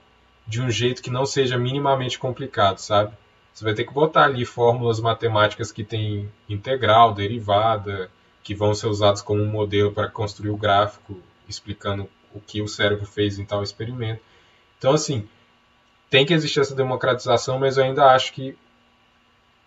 de 0.47 0.61
um 0.61 0.71
jeito 0.71 1.01
que 1.01 1.09
não 1.09 1.25
seja 1.25 1.57
minimamente 1.57 2.19
complicado, 2.19 2.77
sabe? 2.77 3.17
Você 3.53 3.65
vai 3.65 3.75
ter 3.75 3.85
que 3.85 3.93
botar 3.93 4.25
ali 4.25 4.45
fórmulas 4.45 5.01
matemáticas 5.01 5.73
que 5.73 5.85
têm 5.85 6.31
integral, 6.49 7.13
derivada, 7.13 8.11
que 8.43 8.55
vão 8.55 8.75
ser 8.75 8.87
usadas 8.87 9.21
como 9.23 9.43
um 9.43 9.51
modelo 9.51 9.93
para 9.93 10.09
construir 10.09 10.51
o 10.51 10.57
gráfico 10.57 11.21
explicando 11.49 12.09
o 12.33 12.41
que 12.41 12.63
o 12.63 12.69
cérebro 12.69 13.05
fez 13.05 13.39
em 13.39 13.45
tal 13.45 13.63
experimento. 13.63 14.23
Então, 14.79 14.93
assim, 14.93 15.29
tem 16.09 16.25
que 16.25 16.33
existir 16.33 16.61
essa 16.61 16.75
democratização, 16.75 17.59
mas 17.59 17.77
eu 17.77 17.85
ainda 17.85 18.07
acho 18.13 18.33
que 18.33 18.57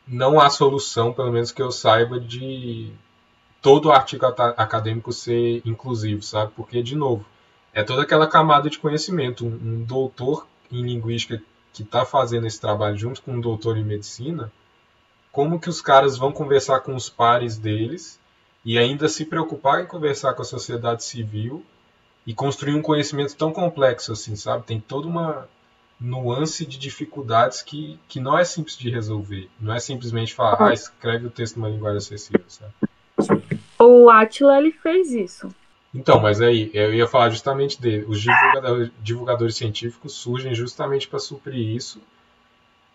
não 0.08 0.40
há 0.40 0.50
solução, 0.50 1.14
pelo 1.14 1.32
menos 1.32 1.52
que 1.52 1.62
eu 1.62 1.72
saiba, 1.72 2.20
de 2.20 2.92
todo 3.62 3.92
artigo 3.92 4.26
acadêmico 4.26 5.12
ser 5.14 5.62
inclusivo, 5.66 6.22
sabe? 6.22 6.52
Porque, 6.56 6.84
de 6.84 6.96
novo, 6.96 7.26
é 7.74 7.84
toda 7.84 8.04
aquela 8.04 8.28
camada 8.28 8.70
de 8.70 8.78
conhecimento. 8.78 9.46
Um, 9.46 9.84
doutor 9.84 10.48
em 10.72 10.82
linguística 10.82 11.42
que 11.74 11.84
está 11.84 12.06
fazendo 12.06 12.48
esse 12.48 12.62
trabalho 12.62 12.98
junto 12.98 13.22
com 13.22 13.34
um 13.34 13.42
doutor 13.42 13.78
em 13.78 13.84
medicina, 13.84 14.52
como 15.32 15.60
que 15.60 15.70
os 15.70 15.82
caras 15.82 16.16
vão 16.16 16.32
conversar 16.32 16.82
com 16.82 16.96
os 16.96 17.10
pares 17.10 17.58
deles 17.58 18.20
e 18.64 18.78
ainda 18.78 19.10
se 19.10 19.26
preocupar 19.26 19.82
em 19.82 19.88
conversar 19.88 20.34
com 20.36 20.44
a 20.44 20.46
sociedade 20.46 21.04
civil 21.04 21.66
e 22.26 22.34
construir 22.34 22.76
um 22.76 22.82
conhecimento 22.82 23.36
tão 23.36 23.52
complexo 23.52 24.12
assim, 24.14 24.36
sabe? 24.36 24.64
Tem 24.64 24.80
toda 24.80 25.08
uma 25.08 25.50
nuance 26.00 26.66
de 26.66 26.78
dificuldades 26.78 27.62
que, 27.62 28.00
que 28.08 28.20
não 28.20 28.38
é 28.38 28.44
simples 28.44 28.78
de 28.78 28.90
resolver. 28.90 29.50
Não 29.60 29.74
é 29.74 29.80
simplesmente 29.80 30.34
falar, 30.34 30.70
ah, 30.70 30.74
escreve 30.74 31.28
o 31.28 31.32
texto 31.32 31.58
numa 31.58 31.70
linguagem 31.70 31.98
acessível, 31.98 32.46
sabe? 32.48 32.74
O 33.80 34.10
Atila, 34.10 34.58
ele 34.58 34.72
fez 34.72 35.12
isso. 35.12 35.50
Então, 35.94 36.20
mas 36.20 36.42
aí, 36.42 36.72
eu 36.74 36.94
ia 36.94 37.08
falar 37.08 37.30
justamente 37.30 37.80
dele. 37.80 38.06
Os 38.08 38.20
divulgadores, 38.20 38.92
divulgadores 39.02 39.56
científicos 39.56 40.14
surgem 40.14 40.56
justamente 40.56 41.08
para 41.08 41.20
suprir 41.20 41.76
isso, 41.76 42.02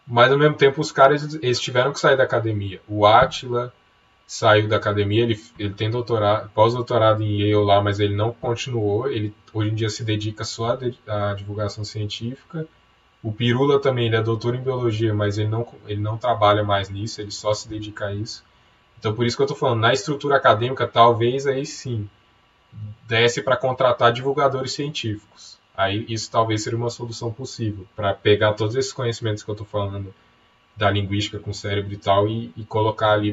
mas 0.06 0.32
ao 0.32 0.38
mesmo 0.38 0.56
tempo 0.56 0.80
os 0.80 0.90
caras 0.90 1.34
eles 1.34 1.60
tiveram 1.60 1.92
que 1.92 2.00
sair 2.00 2.16
da 2.16 2.24
academia. 2.24 2.80
O 2.88 3.06
Atila, 3.06 3.72
saiu 4.28 4.68
da 4.68 4.76
academia, 4.76 5.22
ele, 5.22 5.42
ele 5.58 5.72
tem 5.72 5.90
doutorado, 5.90 6.50
pós-doutorado 6.50 7.22
em 7.22 7.40
Yale 7.40 7.64
lá, 7.64 7.80
mas 7.80 7.98
ele 7.98 8.14
não 8.14 8.30
continuou, 8.30 9.10
ele 9.10 9.34
hoje 9.54 9.70
em 9.70 9.74
dia 9.74 9.88
se 9.88 10.04
dedica 10.04 10.44
só 10.44 10.78
à, 11.06 11.34
divulgação 11.34 11.82
científica. 11.82 12.66
O 13.22 13.32
Pirula 13.32 13.80
também, 13.80 14.06
ele 14.06 14.16
é 14.16 14.22
doutor 14.22 14.54
em 14.54 14.60
biologia, 14.60 15.14
mas 15.14 15.38
ele 15.38 15.48
não, 15.48 15.66
ele 15.86 16.00
não 16.00 16.18
trabalha 16.18 16.62
mais 16.62 16.90
nisso, 16.90 17.20
ele 17.22 17.30
só 17.30 17.54
se 17.54 17.68
dedica 17.68 18.06
a 18.08 18.14
isso. 18.14 18.44
Então, 18.98 19.14
por 19.14 19.24
isso 19.24 19.34
que 19.36 19.42
eu 19.42 19.46
estou 19.46 19.56
falando, 19.56 19.80
na 19.80 19.94
estrutura 19.94 20.36
acadêmica, 20.36 20.86
talvez 20.86 21.46
aí 21.46 21.64
sim, 21.64 22.08
desse 23.06 23.42
para 23.42 23.56
contratar 23.56 24.12
divulgadores 24.12 24.72
científicos. 24.72 25.58
Aí 25.76 26.04
isso 26.08 26.30
talvez 26.30 26.62
seria 26.62 26.78
uma 26.78 26.90
solução 26.90 27.32
possível, 27.32 27.86
para 27.94 28.12
pegar 28.12 28.54
todos 28.54 28.74
esses 28.74 28.92
conhecimentos 28.92 29.42
que 29.42 29.50
eu 29.50 29.52
estou 29.52 29.66
falando 29.66 30.12
da 30.76 30.90
linguística 30.90 31.38
com 31.38 31.50
o 31.50 31.54
cérebro 31.54 31.92
e 31.92 31.96
tal, 31.96 32.28
e, 32.28 32.52
e 32.56 32.64
colocar 32.64 33.12
ali 33.12 33.32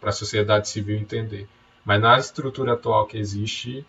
para 0.00 0.08
a 0.08 0.12
sociedade 0.12 0.68
civil 0.68 0.96
entender. 0.96 1.46
Mas 1.84 2.00
na 2.00 2.18
estrutura 2.18 2.74
atual 2.74 3.06
que 3.06 3.18
existe, 3.18 3.84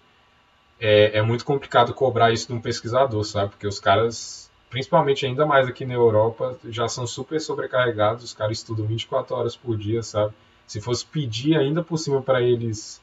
é, 0.80 1.18
é, 1.18 1.22
muito 1.22 1.46
complicado 1.46 1.94
cobrar 1.94 2.32
isso 2.32 2.48
de 2.48 2.54
um 2.54 2.62
pesquisador, 2.62 3.24
sabe? 3.24 3.52
Porque 3.52 3.68
os 3.68 3.80
caras, 3.80 4.50
principalmente 4.70 5.26
ainda 5.26 5.46
mais 5.46 5.68
aqui 5.68 5.86
na 5.86 5.94
Europa, 5.94 6.58
já 6.70 6.88
são 6.88 7.06
super 7.06 7.40
sobrecarregados, 7.40 8.24
os 8.24 8.34
caras 8.34 8.58
estudam 8.58 8.86
24 8.86 9.36
horas 9.36 9.56
por 9.56 9.78
dia, 9.78 10.02
sabe? 10.02 10.34
Se 10.66 10.82
fosse 10.82 11.06
pedir 11.06 11.58
ainda 11.58 11.84
por 11.84 11.98
cima 11.98 12.22
para 12.22 12.42
eles 12.42 13.02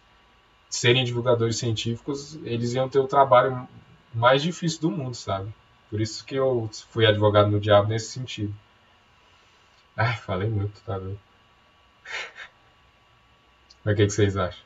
serem 0.68 1.04
divulgadores 1.04 1.56
científicos, 1.56 2.38
eles 2.44 2.74
iam 2.74 2.88
ter 2.88 2.98
o 2.98 3.06
trabalho 3.06 3.66
mais 4.14 4.42
difícil 4.42 4.80
do 4.80 4.90
mundo, 4.90 5.14
sabe? 5.14 5.52
Por 5.90 6.00
isso 6.00 6.24
que 6.24 6.34
eu 6.34 6.68
fui 6.90 7.06
advogado 7.06 7.50
no 7.50 7.60
diabo 7.60 7.88
nesse 7.88 8.10
sentido. 8.10 8.54
Ai, 9.96 10.16
falei 10.16 10.48
muito, 10.48 10.80
tá 10.84 10.98
vendo? 10.98 11.18
Mas 13.84 13.94
o 13.94 13.96
que, 13.96 14.06
que 14.06 14.12
vocês 14.12 14.36
acham? 14.36 14.60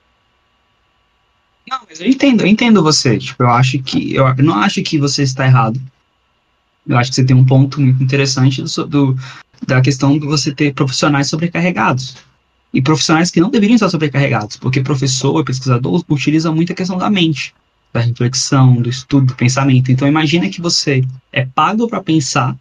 Não, 1.69 1.81
mas 1.89 2.01
eu 2.01 2.07
entendo, 2.07 2.41
eu 2.43 2.47
entendo 2.47 2.83
você. 2.83 3.19
Tipo, 3.19 3.45
eu 3.45 3.51
acho 3.51 3.81
que. 3.83 4.15
Eu 4.15 4.35
não 4.37 4.55
acho 4.55 4.83
que 4.83 4.99
você 4.99 5.23
está 5.23 5.47
errado. 5.47 5.81
Eu 6.87 6.99
acho 6.99 7.11
que 7.11 7.15
você 7.15 7.25
tem 7.25 7.37
um 7.37 7.47
ponto 7.47 7.81
muito 7.81 8.03
interessante 8.03 8.63
do, 8.63 8.87
do, 8.87 9.17
da 9.67 9.81
questão 9.81 10.19
de 10.19 10.27
você 10.27 10.53
ter 10.53 10.75
profissionais 10.75 11.29
sobrecarregados. 11.29 12.17
E 12.73 12.81
profissionais 12.81 13.31
que 13.31 13.41
não 13.41 13.51
deveriam 13.51 13.75
estar 13.75 13.91
sobrecarregados, 13.91 14.57
porque 14.57 14.81
professor, 14.81 15.45
pesquisador, 15.45 16.03
utiliza 16.09 16.51
muito 16.51 16.73
a 16.73 16.77
questão 16.77 16.97
da 16.97 17.11
mente, 17.11 17.55
da 17.93 18.01
reflexão, 18.01 18.77
do 18.77 18.89
estudo, 18.89 19.27
do 19.27 19.35
pensamento. 19.35 19.93
Então 19.93 20.09
imagina 20.09 20.49
que 20.49 20.61
você 20.61 21.05
é 21.31 21.45
pago 21.45 21.87
para 21.87 22.03
pensar 22.03 22.57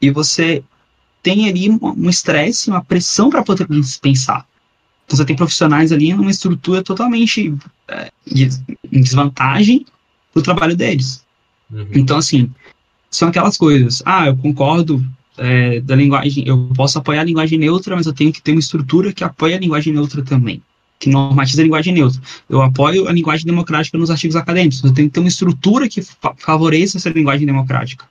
e 0.00 0.10
você 0.10 0.64
tem 1.22 1.48
ali 1.48 1.70
um 1.70 2.10
estresse, 2.10 2.68
uma 2.68 2.82
pressão 2.82 3.30
para 3.30 3.44
poder 3.44 3.68
pensar. 4.00 4.44
Então 5.06 5.16
você 5.16 5.24
tem 5.24 5.36
profissionais 5.36 5.92
ali 5.92 6.12
numa 6.12 6.30
estrutura 6.30 6.82
totalmente 6.82 7.54
é, 7.86 8.10
em 8.26 9.00
desvantagem 9.00 9.86
do 10.34 10.42
trabalho 10.42 10.76
deles. 10.76 11.24
Uhum. 11.70 11.86
Então, 11.92 12.18
assim, 12.18 12.50
são 13.10 13.28
aquelas 13.28 13.56
coisas. 13.56 14.02
Ah, 14.04 14.26
eu 14.26 14.36
concordo 14.36 15.04
é, 15.38 15.80
da 15.80 15.94
linguagem, 15.96 16.44
eu 16.46 16.70
posso 16.74 16.98
apoiar 16.98 17.20
a 17.22 17.24
linguagem 17.24 17.58
neutra, 17.58 17.96
mas 17.96 18.06
eu 18.06 18.12
tenho 18.12 18.32
que 18.32 18.42
ter 18.42 18.52
uma 18.52 18.60
estrutura 18.60 19.12
que 19.12 19.24
apoie 19.24 19.54
a 19.54 19.58
linguagem 19.58 19.92
neutra 19.92 20.22
também, 20.22 20.62
que 20.98 21.08
normatiza 21.08 21.62
a 21.62 21.64
linguagem 21.64 21.94
neutra. 21.94 22.20
Eu 22.48 22.62
apoio 22.62 23.08
a 23.08 23.12
linguagem 23.12 23.46
democrática 23.46 23.96
nos 23.98 24.10
artigos 24.10 24.36
acadêmicos, 24.36 24.82
eu 24.82 24.92
tenho 24.92 25.08
que 25.08 25.14
ter 25.14 25.20
uma 25.20 25.28
estrutura 25.28 25.88
que 25.88 26.02
fa 26.02 26.34
favoreça 26.38 26.98
essa 26.98 27.10
linguagem 27.10 27.46
democrática. 27.46 28.04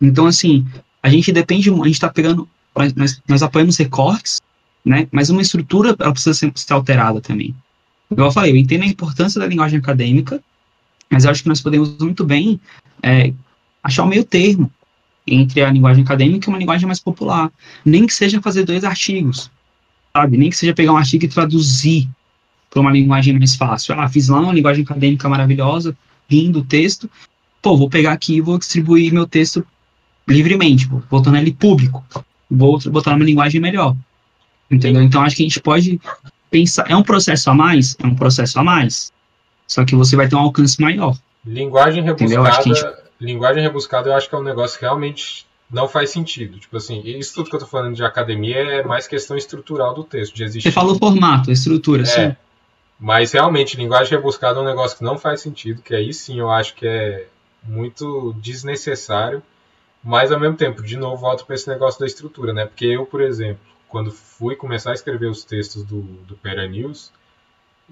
Então, 0.00 0.26
assim, 0.26 0.66
a 1.02 1.08
gente 1.08 1.32
depende, 1.32 1.70
a 1.70 1.74
gente 1.74 1.90
está 1.90 2.08
pegando, 2.08 2.48
nós, 2.96 3.20
nós 3.28 3.42
apoiamos 3.42 3.76
recortes 3.76 4.40
né? 4.84 5.08
Mas 5.10 5.30
uma 5.30 5.42
estrutura 5.42 5.94
ela 5.98 6.12
precisa 6.12 6.34
ser, 6.34 6.52
ser 6.54 6.72
alterada 6.72 7.20
também. 7.20 7.54
Igual 8.10 8.28
eu 8.28 8.32
falei, 8.32 8.52
eu 8.52 8.56
entendo 8.56 8.82
a 8.82 8.86
importância 8.86 9.40
da 9.40 9.46
linguagem 9.46 9.78
acadêmica, 9.78 10.42
mas 11.08 11.24
eu 11.24 11.30
acho 11.30 11.42
que 11.42 11.48
nós 11.48 11.60
podemos 11.60 11.96
muito 11.98 12.24
bem 12.24 12.60
é, 13.02 13.32
achar 13.82 14.04
o 14.04 14.08
meio 14.08 14.24
termo 14.24 14.70
entre 15.26 15.62
a 15.62 15.70
linguagem 15.70 16.02
acadêmica 16.02 16.48
e 16.48 16.52
uma 16.52 16.58
linguagem 16.58 16.86
mais 16.86 17.00
popular. 17.00 17.50
Nem 17.84 18.06
que 18.06 18.14
seja 18.14 18.40
fazer 18.40 18.64
dois 18.64 18.84
artigos, 18.84 19.50
sabe? 20.12 20.36
Nem 20.36 20.50
que 20.50 20.56
seja 20.56 20.74
pegar 20.74 20.92
um 20.92 20.96
artigo 20.96 21.24
e 21.24 21.28
traduzir 21.28 22.08
para 22.70 22.80
uma 22.80 22.90
linguagem 22.90 23.38
mais 23.38 23.54
fácil. 23.54 23.98
Ah, 23.98 24.08
fiz 24.08 24.28
lá 24.28 24.40
uma 24.40 24.52
linguagem 24.52 24.82
acadêmica 24.82 25.28
maravilhosa, 25.28 25.96
lindo 26.30 26.60
o 26.60 26.64
texto. 26.64 27.08
Pô, 27.60 27.76
vou 27.76 27.88
pegar 27.88 28.12
aqui 28.12 28.36
e 28.36 28.40
vou 28.40 28.58
distribuir 28.58 29.12
meu 29.12 29.26
texto 29.26 29.64
livremente, 30.26 30.88
vou 31.10 31.22
tornar 31.22 31.40
ele 31.40 31.52
público. 31.52 32.04
Vou 32.50 32.78
botar 32.90 33.14
uma 33.14 33.24
linguagem 33.24 33.60
melhor. 33.60 33.96
Entendeu? 34.70 35.02
Então 35.02 35.22
acho 35.22 35.36
que 35.36 35.42
a 35.42 35.46
gente 35.46 35.60
pode 35.60 36.00
pensar. 36.50 36.90
É 36.90 36.96
um 36.96 37.02
processo 37.02 37.50
a 37.50 37.54
mais? 37.54 37.96
É 38.02 38.06
um 38.06 38.14
processo 38.14 38.58
a 38.58 38.64
mais. 38.64 39.12
Só 39.66 39.84
que 39.84 39.94
você 39.94 40.16
vai 40.16 40.28
ter 40.28 40.36
um 40.36 40.40
alcance 40.40 40.80
maior. 40.80 41.16
Linguagem 41.46 42.02
rebuscada. 42.02 42.62
Gente... 42.62 43.01
Linguagem 43.22 43.62
rebuscada 43.62 44.10
eu 44.10 44.14
acho 44.14 44.28
que 44.28 44.34
é 44.34 44.38
um 44.38 44.42
negócio 44.42 44.78
que 44.78 44.84
realmente 44.84 45.46
não 45.70 45.88
faz 45.88 46.10
sentido. 46.10 46.58
Tipo 46.58 46.76
assim, 46.76 47.00
isso 47.04 47.34
tudo 47.34 47.48
que 47.48 47.56
eu 47.56 47.60
tô 47.60 47.66
falando 47.66 47.94
de 47.94 48.04
academia 48.04 48.56
é 48.56 48.84
mais 48.84 49.06
questão 49.06 49.36
estrutural 49.36 49.94
do 49.94 50.04
texto, 50.04 50.34
de 50.34 50.44
existir. 50.44 50.68
Você 50.68 50.74
falou 50.74 50.96
formato, 50.96 51.50
estrutura, 51.50 52.02
é, 52.02 52.06
sim. 52.06 52.36
Mas 52.98 53.32
realmente, 53.32 53.76
linguagem 53.76 54.16
rebuscada 54.16 54.58
é 54.58 54.62
um 54.62 54.66
negócio 54.66 54.98
que 54.98 55.04
não 55.04 55.16
faz 55.16 55.40
sentido, 55.40 55.82
que 55.82 55.94
aí 55.94 56.12
sim 56.12 56.40
eu 56.40 56.50
acho 56.50 56.74
que 56.74 56.86
é 56.86 57.26
muito 57.62 58.34
desnecessário. 58.34 59.42
Mas 60.04 60.32
ao 60.32 60.40
mesmo 60.40 60.56
tempo, 60.56 60.82
de 60.82 60.96
novo, 60.96 61.16
volto 61.16 61.46
para 61.46 61.54
esse 61.54 61.68
negócio 61.68 62.00
da 62.00 62.06
estrutura, 62.06 62.52
né? 62.52 62.66
Porque 62.66 62.86
eu, 62.86 63.06
por 63.06 63.20
exemplo, 63.20 63.62
quando 63.88 64.10
fui 64.10 64.56
começar 64.56 64.90
a 64.90 64.94
escrever 64.94 65.26
os 65.26 65.44
textos 65.44 65.84
do, 65.84 66.02
do 66.02 66.34
Pera 66.34 66.66
News, 66.66 67.12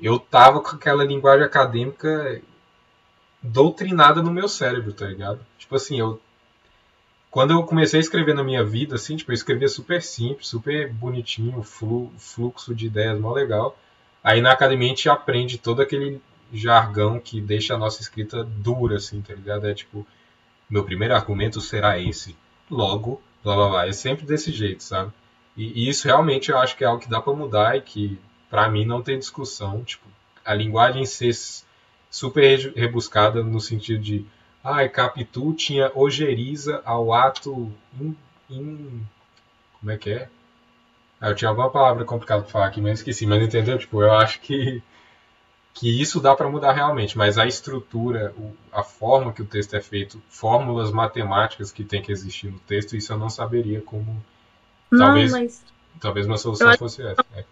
eu 0.02 0.19
tava 0.19 0.61
com 0.61 0.74
aquela 0.74 1.05
linguagem 1.05 1.44
acadêmica 1.44 2.40
doutrinada 3.42 4.22
no 4.22 4.30
meu 4.30 4.48
cérebro, 4.48 4.92
tá 4.92 5.06
ligado? 5.06 5.40
Tipo 5.58 5.76
assim, 5.76 5.98
eu 5.98 6.20
quando 7.30 7.52
eu 7.52 7.62
comecei 7.62 8.00
a 8.00 8.02
escrever 8.02 8.34
na 8.34 8.42
minha 8.42 8.64
vida, 8.64 8.96
assim, 8.96 9.16
tipo, 9.16 9.30
eu 9.30 9.34
escrevia 9.34 9.68
super 9.68 10.02
simples, 10.02 10.48
super 10.48 10.92
bonitinho, 10.92 11.62
flu, 11.62 12.12
fluxo 12.18 12.74
de 12.74 12.86
ideias, 12.86 13.20
mó 13.20 13.32
legal. 13.32 13.78
Aí 14.22 14.40
na 14.40 14.50
academia 14.50 14.88
a 14.88 14.90
gente 14.90 15.08
aprende 15.08 15.56
todo 15.56 15.80
aquele 15.80 16.20
jargão 16.52 17.20
que 17.20 17.40
deixa 17.40 17.74
a 17.74 17.78
nossa 17.78 18.02
escrita 18.02 18.42
dura, 18.42 18.96
assim, 18.96 19.22
tá 19.22 19.32
ligado? 19.32 19.66
É 19.66 19.74
tipo, 19.74 20.04
meu 20.68 20.84
primeiro 20.84 21.14
argumento 21.14 21.60
será 21.60 21.98
esse. 22.00 22.36
Logo, 22.68 23.22
blá 23.44 23.54
blá 23.54 23.68
blá. 23.68 23.86
É 23.86 23.92
sempre 23.92 24.26
desse 24.26 24.50
jeito, 24.50 24.82
sabe? 24.82 25.12
E, 25.56 25.84
e 25.84 25.88
isso 25.88 26.08
realmente 26.08 26.50
eu 26.50 26.58
acho 26.58 26.76
que 26.76 26.82
é 26.82 26.86
algo 26.88 27.02
que 27.02 27.08
dá 27.08 27.20
para 27.20 27.32
mudar 27.32 27.76
e 27.76 27.80
que, 27.80 28.18
para 28.50 28.68
mim, 28.68 28.84
não 28.84 29.02
tem 29.02 29.18
discussão. 29.18 29.84
Tipo, 29.84 30.06
a 30.44 30.52
linguagem 30.52 31.04
ser 31.04 31.32
super 32.11 32.73
rebuscada 32.74 33.43
no 33.43 33.61
sentido 33.61 34.03
de 34.03 34.27
Ah, 34.62 34.87
Capitu 34.89 35.55
tinha 35.55 35.91
ojeriza 35.95 36.82
ao 36.85 37.12
ato 37.15 37.73
in, 37.99 38.16
in, 38.51 39.07
como 39.78 39.93
é 39.93 39.97
que 39.97 40.11
é? 40.11 40.28
Ah, 41.20 41.31
eu 41.31 41.35
tinha 41.35 41.49
alguma 41.49 41.70
palavra 41.70 42.05
complicada 42.05 42.43
para 42.43 42.51
falar 42.51 42.66
aqui, 42.66 42.81
mas 42.81 42.99
esqueci. 42.99 43.27
Mas 43.27 43.43
entendeu? 43.43 43.78
Tipo, 43.78 44.03
eu 44.03 44.12
acho 44.12 44.41
que 44.41 44.82
que 45.73 46.01
isso 46.01 46.20
dá 46.20 46.35
para 46.35 46.49
mudar 46.49 46.73
realmente, 46.73 47.16
mas 47.16 47.39
a 47.39 47.47
estrutura, 47.47 48.35
a 48.73 48.82
forma 48.82 49.32
que 49.32 49.41
o 49.41 49.47
texto 49.47 49.74
é 49.74 49.81
feito, 49.81 50.20
fórmulas 50.28 50.91
matemáticas 50.91 51.70
que 51.70 51.85
tem 51.85 52.03
que 52.03 52.11
existir 52.11 52.51
no 52.51 52.59
texto, 52.59 52.97
isso 52.97 53.12
eu 53.12 53.19
não 53.19 53.31
saberia 53.31 53.81
como. 53.81 54.23
Não, 54.91 54.99
talvez, 54.99 55.32
mas... 55.32 55.65
talvez 56.01 56.27
uma 56.27 56.37
solução 56.37 56.77
fosse 56.77 57.03
essa. 57.03 57.24
É. 57.35 57.45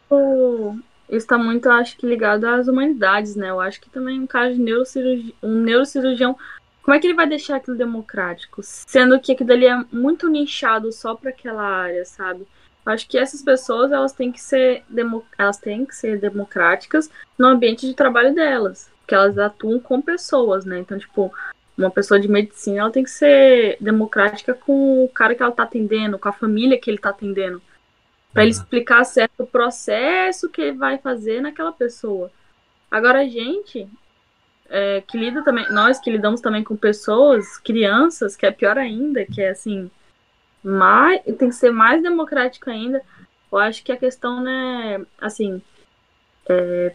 Isso 1.09 1.19
está 1.19 1.39
muito, 1.39 1.71
acho 1.71 1.97
que, 1.97 2.07
ligado 2.07 2.45
às 2.45 2.69
humanidades, 2.69 3.35
né? 3.35 3.51
Eu 3.51 3.61
acho 3.61 3.81
que 3.81 3.89
também 3.89 4.21
um 4.21 4.27
caso 4.27 4.55
de 4.55 4.61
neurocirurgi... 4.61 5.35
um 5.43 5.61
neurocirurgião. 5.63 6.37
Como 6.83 6.95
é 6.95 7.01
que 7.01 7.07
ele 7.07 7.15
vai 7.15 7.27
deixar 7.27 7.57
aquilo 7.57 7.77
democrático? 7.77 8.61
Sendo 8.63 9.19
que 9.21 9.33
aquilo 9.33 9.53
ali 9.53 9.67
é 9.67 9.85
muito 9.91 10.29
nichado 10.29 10.93
só 10.93 11.15
para 11.15 11.31
aquela 11.31 11.63
área, 11.63 12.05
sabe? 12.05 12.47
Acho 12.85 13.07
que 13.07 13.19
essas 13.19 13.43
pessoas 13.43 13.93
elas 13.93 14.13
têm 14.13 14.33
que 14.33 14.41
ser 14.41 14.83
elas 15.37 15.59
têm 15.59 15.85
que 15.85 15.95
ser 15.95 16.19
democráticas 16.19 17.11
no 17.39 17.47
ambiente 17.47 17.87
de 17.87 17.93
trabalho 17.93 18.35
delas, 18.35 18.91
porque 19.01 19.15
elas 19.15 19.37
atuam 19.39 19.79
com 19.79 20.01
pessoas, 20.01 20.65
né? 20.65 20.79
Então, 20.79 20.99
tipo, 20.99 21.31
uma 21.77 21.91
pessoa 21.91 22.19
de 22.19 22.29
medicina 22.29 22.81
ela 22.81 22.91
tem 22.91 23.05
que 23.05 23.11
ser 23.11 23.77
democrática 23.79 24.55
com 24.55 25.05
o 25.05 25.09
cara 25.11 25.35
que 25.35 25.43
ela 25.43 25.51
está 25.51 25.65
atendendo, 25.65 26.19
com 26.19 26.29
a 26.29 26.33
família 26.33 26.81
que 26.81 26.89
ele 26.89 26.97
está 26.97 27.11
atendendo, 27.11 27.61
para 28.33 28.43
ele 28.43 28.53
explicar 28.53 29.05
certo 29.05 29.43
o 29.43 29.47
processo 29.47 30.49
que 30.49 30.61
ele 30.61 30.77
vai 30.77 30.99
fazer 30.99 31.41
naquela 31.41 31.73
pessoa. 31.73 32.31
Agora 32.91 33.21
a 33.21 33.29
gente 33.29 33.89
é, 34.69 35.01
que 35.01 35.17
lida 35.17 35.43
também, 35.43 35.71
nós 35.71 35.99
que 35.99 36.11
lidamos 36.11 36.41
também 36.41 36.63
com 36.63 36.77
pessoas, 36.77 37.59
crianças, 37.59 38.37
que 38.37 38.47
é 38.47 38.51
pior 38.51 38.77
ainda, 38.77 39.25
que 39.25 39.41
é 39.41 39.51
assim 39.51 39.91
mais, 40.63 41.23
tem 41.25 41.49
que 41.49 41.53
ser 41.53 41.71
mais 41.71 42.03
democrático 42.03 42.69
ainda. 42.71 43.03
Eu 43.51 43.59
acho 43.59 43.83
que 43.83 43.93
a 43.93 43.97
questão, 43.97 44.43
né, 44.43 45.05
assim, 45.21 45.63
é, 46.49 46.95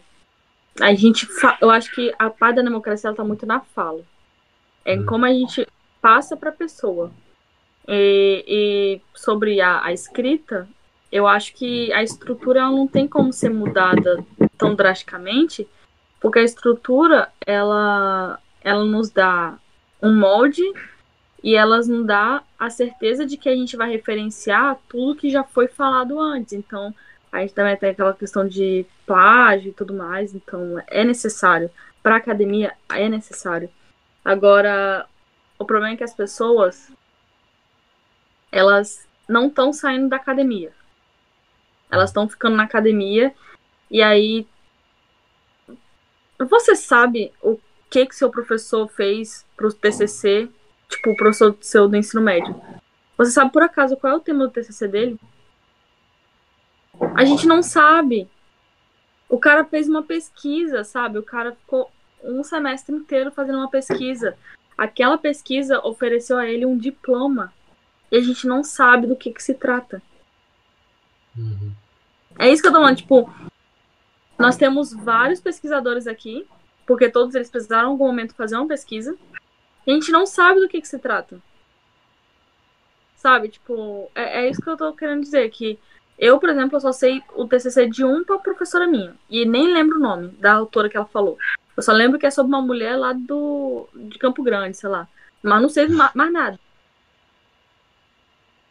a 0.80 0.94
gente, 0.94 1.26
eu 1.60 1.70
acho 1.70 1.92
que 1.92 2.12
a 2.18 2.30
parte 2.30 2.56
da 2.56 2.62
democracia 2.62 3.10
está 3.10 3.24
muito 3.24 3.46
na 3.46 3.60
fala. 3.60 4.02
É 4.84 4.96
hum. 4.96 5.06
como 5.06 5.24
a 5.24 5.32
gente 5.32 5.66
passa 6.00 6.36
para 6.36 6.50
a 6.50 6.54
pessoa. 6.54 7.10
E, 7.88 8.44
e, 8.46 9.00
sobre 9.14 9.60
a, 9.60 9.84
a, 9.84 9.92
escrita, 9.92 10.68
eu 11.14 11.28
acho 11.28 11.54
que 11.54 11.92
a 11.92 12.02
estrutura 12.02 12.62
não 12.62 12.88
tem 12.88 13.06
como 13.06 13.32
ser 13.32 13.48
mudada 13.48 14.26
tão 14.58 14.74
drasticamente, 14.74 15.64
porque 16.20 16.40
a 16.40 16.42
estrutura 16.42 17.30
ela, 17.46 18.40
ela 18.60 18.84
nos 18.84 19.10
dá 19.10 19.56
um 20.02 20.12
molde 20.12 20.64
e 21.40 21.54
elas 21.54 21.86
não 21.86 22.02
dá 22.02 22.42
a 22.58 22.68
certeza 22.68 23.24
de 23.24 23.36
que 23.36 23.48
a 23.48 23.54
gente 23.54 23.76
vai 23.76 23.92
referenciar 23.92 24.76
tudo 24.88 25.14
que 25.14 25.30
já 25.30 25.44
foi 25.44 25.68
falado 25.68 26.18
antes. 26.18 26.52
Então, 26.52 26.92
a 27.30 27.42
gente 27.42 27.54
também 27.54 27.76
tem 27.76 27.90
aquela 27.90 28.12
questão 28.12 28.48
de 28.48 28.84
plágio 29.06 29.68
e 29.70 29.72
tudo 29.72 29.94
mais, 29.94 30.34
então 30.34 30.82
é 30.88 31.04
necessário. 31.04 31.70
Para 32.02 32.16
a 32.16 32.18
academia 32.18 32.72
é 32.90 33.08
necessário. 33.08 33.70
Agora, 34.24 35.06
o 35.60 35.64
problema 35.64 35.94
é 35.94 35.96
que 35.96 36.02
as 36.02 36.14
pessoas 36.14 36.92
elas 38.50 39.06
não 39.28 39.46
estão 39.46 39.72
saindo 39.72 40.08
da 40.08 40.16
academia. 40.16 40.72
Elas 41.94 42.10
estão 42.10 42.28
ficando 42.28 42.56
na 42.56 42.64
academia 42.64 43.32
e 43.90 44.02
aí 44.02 44.46
você 46.38 46.74
sabe 46.74 47.32
o 47.40 47.58
que 47.88 48.06
que 48.06 48.16
seu 48.16 48.28
professor 48.28 48.88
fez 48.88 49.46
para 49.56 49.68
o 49.68 49.72
TCC 49.72 50.50
tipo, 50.88 51.10
o 51.10 51.16
professor 51.16 51.56
seu 51.60 51.88
do 51.88 51.96
ensino 51.96 52.20
médio. 52.22 52.60
Você 53.16 53.30
sabe 53.30 53.52
por 53.52 53.62
acaso 53.62 53.96
qual 53.96 54.14
é 54.14 54.16
o 54.16 54.20
tema 54.20 54.46
do 54.46 54.52
TCC 54.52 54.88
dele? 54.88 55.20
A 57.14 57.24
gente 57.24 57.46
não 57.46 57.62
sabe. 57.62 58.28
O 59.28 59.38
cara 59.38 59.64
fez 59.64 59.88
uma 59.88 60.02
pesquisa, 60.02 60.82
sabe? 60.84 61.18
O 61.18 61.22
cara 61.22 61.52
ficou 61.52 61.90
um 62.22 62.42
semestre 62.42 62.94
inteiro 62.94 63.30
fazendo 63.30 63.58
uma 63.58 63.70
pesquisa. 63.70 64.36
Aquela 64.76 65.16
pesquisa 65.16 65.80
ofereceu 65.86 66.38
a 66.38 66.46
ele 66.46 66.66
um 66.66 66.76
diploma. 66.76 67.52
E 68.10 68.16
a 68.16 68.20
gente 68.20 68.46
não 68.46 68.64
sabe 68.64 69.06
do 69.06 69.16
que, 69.16 69.32
que 69.32 69.42
se 69.42 69.54
trata. 69.54 70.02
Uhum. 71.36 71.72
É 72.38 72.48
isso 72.48 72.62
que 72.62 72.68
eu 72.68 72.72
tô 72.72 72.78
falando. 72.78 72.96
Tipo, 72.96 73.32
nós 74.38 74.56
temos 74.56 74.92
vários 74.92 75.40
pesquisadores 75.40 76.06
aqui, 76.06 76.46
porque 76.86 77.08
todos 77.08 77.34
eles 77.34 77.50
precisaram 77.50 77.88
em 77.88 77.92
algum 77.92 78.06
momento 78.06 78.34
fazer 78.34 78.56
uma 78.56 78.68
pesquisa. 78.68 79.16
E 79.86 79.90
a 79.90 79.94
gente 79.94 80.10
não 80.10 80.26
sabe 80.26 80.60
do 80.60 80.68
que, 80.68 80.80
que 80.80 80.88
se 80.88 80.98
trata. 80.98 81.40
Sabe? 83.16 83.48
Tipo, 83.48 84.10
é, 84.14 84.44
é, 84.44 84.50
isso 84.50 84.60
que 84.60 84.68
eu 84.68 84.76
tô 84.76 84.92
querendo 84.92 85.22
dizer. 85.22 85.48
Que 85.50 85.78
eu, 86.18 86.38
por 86.38 86.48
exemplo, 86.48 86.76
eu 86.76 86.80
só 86.80 86.92
sei 86.92 87.22
o 87.34 87.46
TCC 87.46 87.88
de 87.88 88.04
um 88.04 88.24
pra 88.24 88.38
professora 88.38 88.86
minha. 88.86 89.14
E 89.30 89.44
nem 89.44 89.72
lembro 89.72 89.96
o 89.96 90.00
nome 90.00 90.28
da 90.28 90.54
autora 90.54 90.88
que 90.88 90.96
ela 90.96 91.06
falou. 91.06 91.38
Eu 91.76 91.82
só 91.82 91.92
lembro 91.92 92.18
que 92.18 92.26
é 92.26 92.30
sobre 92.30 92.52
uma 92.54 92.62
mulher 92.62 92.96
lá 92.96 93.12
do 93.12 93.88
de 93.94 94.18
Campo 94.18 94.42
Grande, 94.42 94.76
sei 94.76 94.88
lá. 94.88 95.08
Mas 95.42 95.62
não 95.62 95.68
sei 95.68 95.88
mais, 95.88 96.14
mais 96.14 96.32
nada. 96.32 96.60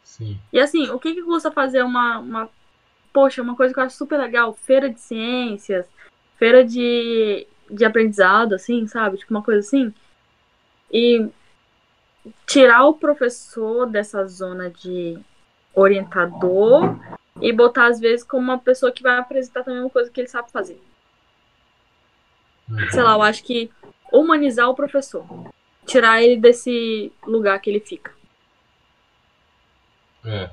Sim. 0.02 0.38
E 0.52 0.60
assim, 0.60 0.88
o 0.90 0.98
que, 0.98 1.14
que 1.14 1.22
custa 1.22 1.50
fazer 1.50 1.82
uma, 1.82 2.18
uma. 2.18 2.50
Poxa, 3.14 3.40
uma 3.40 3.56
coisa 3.56 3.72
que 3.72 3.80
eu 3.80 3.84
acho 3.84 3.96
super 3.96 4.18
legal: 4.18 4.52
feira 4.52 4.90
de 4.90 5.00
ciências, 5.00 5.86
feira 6.36 6.62
de, 6.62 7.46
de 7.70 7.84
aprendizado, 7.86 8.54
assim, 8.54 8.86
sabe? 8.86 9.16
Tipo, 9.16 9.32
uma 9.32 9.42
coisa 9.42 9.60
assim 9.60 9.94
e 10.94 11.28
tirar 12.46 12.86
o 12.86 12.94
professor 12.94 13.84
dessa 13.86 14.24
zona 14.26 14.70
de 14.70 15.18
orientador 15.74 16.96
e 17.42 17.52
botar 17.52 17.86
às 17.86 17.98
vezes 17.98 18.24
como 18.24 18.42
uma 18.42 18.58
pessoa 18.58 18.92
que 18.92 19.02
vai 19.02 19.18
apresentar 19.18 19.64
também 19.64 19.80
uma 19.80 19.90
coisa 19.90 20.08
que 20.08 20.20
ele 20.20 20.28
sabe 20.28 20.52
fazer. 20.52 20.80
Uhum. 22.70 22.90
Sei 22.92 23.02
lá, 23.02 23.14
eu 23.14 23.22
acho 23.22 23.42
que 23.42 23.70
humanizar 24.12 24.70
o 24.70 24.74
professor, 24.74 25.26
tirar 25.84 26.22
ele 26.22 26.36
desse 26.36 27.12
lugar 27.26 27.58
que 27.60 27.68
ele 27.68 27.80
fica. 27.80 28.14
É. 30.24 30.48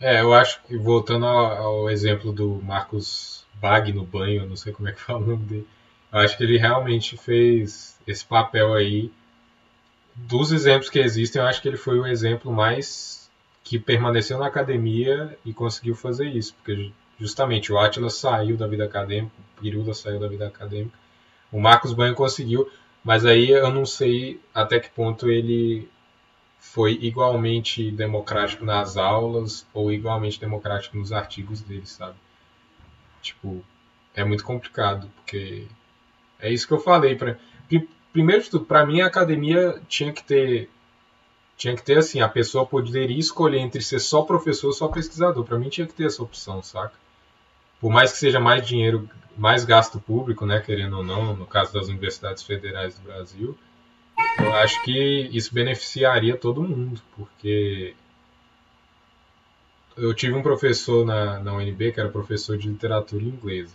É, 0.00 0.20
eu 0.20 0.34
acho 0.34 0.62
que 0.64 0.76
voltando 0.76 1.26
ao, 1.26 1.56
ao 1.56 1.90
exemplo 1.90 2.32
do 2.32 2.60
Marcos 2.62 3.44
Bag 3.54 3.92
no 3.92 4.04
banho, 4.04 4.46
não 4.46 4.56
sei 4.56 4.72
como 4.72 4.88
é 4.88 4.92
que 4.92 5.00
fala 5.02 5.20
o 5.20 5.26
nome 5.26 5.44
dele. 5.44 5.66
Eu 6.12 6.18
acho 6.20 6.36
que 6.36 6.42
ele 6.44 6.58
realmente 6.58 7.16
fez 7.16 7.98
esse 8.06 8.24
papel 8.24 8.74
aí. 8.74 9.10
Dos 10.14 10.52
exemplos 10.52 10.88
que 10.88 10.98
existem, 10.98 11.40
eu 11.40 11.48
acho 11.48 11.60
que 11.60 11.68
ele 11.68 11.76
foi 11.76 11.98
o 11.98 12.06
exemplo 12.06 12.50
mais 12.52 13.30
que 13.62 13.78
permaneceu 13.78 14.38
na 14.38 14.46
academia 14.46 15.36
e 15.44 15.52
conseguiu 15.52 15.94
fazer 15.94 16.26
isso. 16.28 16.54
Porque 16.54 16.92
justamente 17.18 17.72
o 17.72 17.78
Atila 17.78 18.10
saiu 18.10 18.56
da 18.56 18.66
vida 18.66 18.84
acadêmica, 18.84 19.34
o 19.38 19.60
Pirula 19.60 19.92
saiu 19.94 20.20
da 20.20 20.28
vida 20.28 20.46
acadêmica, 20.46 20.96
o 21.50 21.60
Marcos 21.60 21.92
Banho 21.92 22.14
conseguiu, 22.14 22.70
mas 23.02 23.24
aí 23.24 23.50
eu 23.50 23.70
não 23.70 23.84
sei 23.84 24.40
até 24.54 24.78
que 24.78 24.90
ponto 24.90 25.30
ele 25.30 25.88
foi 26.72 26.98
igualmente 27.00 27.90
democrático 27.90 28.64
nas 28.64 28.96
aulas 28.96 29.66
ou 29.72 29.92
igualmente 29.92 30.38
democrático 30.38 30.96
nos 30.96 31.12
artigos 31.12 31.60
dele, 31.60 31.86
sabe? 31.86 32.16
Tipo, 33.22 33.64
é 34.14 34.24
muito 34.24 34.44
complicado, 34.44 35.10
porque 35.16 35.66
é 36.38 36.52
isso 36.52 36.66
que 36.66 36.74
eu 36.74 36.80
falei. 36.80 37.18
Primeiro 38.12 38.42
de 38.42 38.50
tudo, 38.50 38.64
para 38.64 38.84
mim 38.84 39.00
a 39.00 39.06
academia 39.06 39.80
tinha 39.88 40.12
que 40.12 40.22
ter 40.22 40.70
tinha 41.56 41.74
que 41.74 41.82
ter 41.82 41.96
assim, 41.96 42.20
a 42.20 42.28
pessoa 42.28 42.66
poderia 42.66 43.18
escolher 43.18 43.58
entre 43.58 43.80
ser 43.80 43.98
só 43.98 44.22
professor 44.22 44.66
ou 44.66 44.72
só 44.74 44.88
pesquisador. 44.88 45.42
Para 45.44 45.58
mim 45.58 45.70
tinha 45.70 45.86
que 45.86 45.94
ter 45.94 46.04
essa 46.04 46.22
opção, 46.22 46.62
saca? 46.62 46.94
Por 47.80 47.90
mais 47.90 48.12
que 48.12 48.18
seja 48.18 48.38
mais 48.38 48.66
dinheiro, 48.66 49.08
mais 49.36 49.64
gasto 49.64 49.98
público, 49.98 50.44
né, 50.44 50.60
querendo 50.60 50.98
ou 50.98 51.04
não, 51.04 51.34
no 51.34 51.46
caso 51.46 51.72
das 51.72 51.88
universidades 51.88 52.42
federais 52.42 52.98
do 52.98 53.04
Brasil, 53.04 53.56
eu 54.38 54.54
acho 54.54 54.82
que 54.82 55.28
isso 55.32 55.52
beneficiaria 55.52 56.36
todo 56.36 56.62
mundo, 56.62 57.00
porque 57.16 57.94
eu 59.96 60.12
tive 60.14 60.34
um 60.34 60.42
professor 60.42 61.04
na, 61.04 61.38
na 61.40 61.54
UNB 61.54 61.92
que 61.92 62.00
era 62.00 62.08
professor 62.08 62.56
de 62.56 62.68
literatura 62.68 63.24
inglesa 63.24 63.74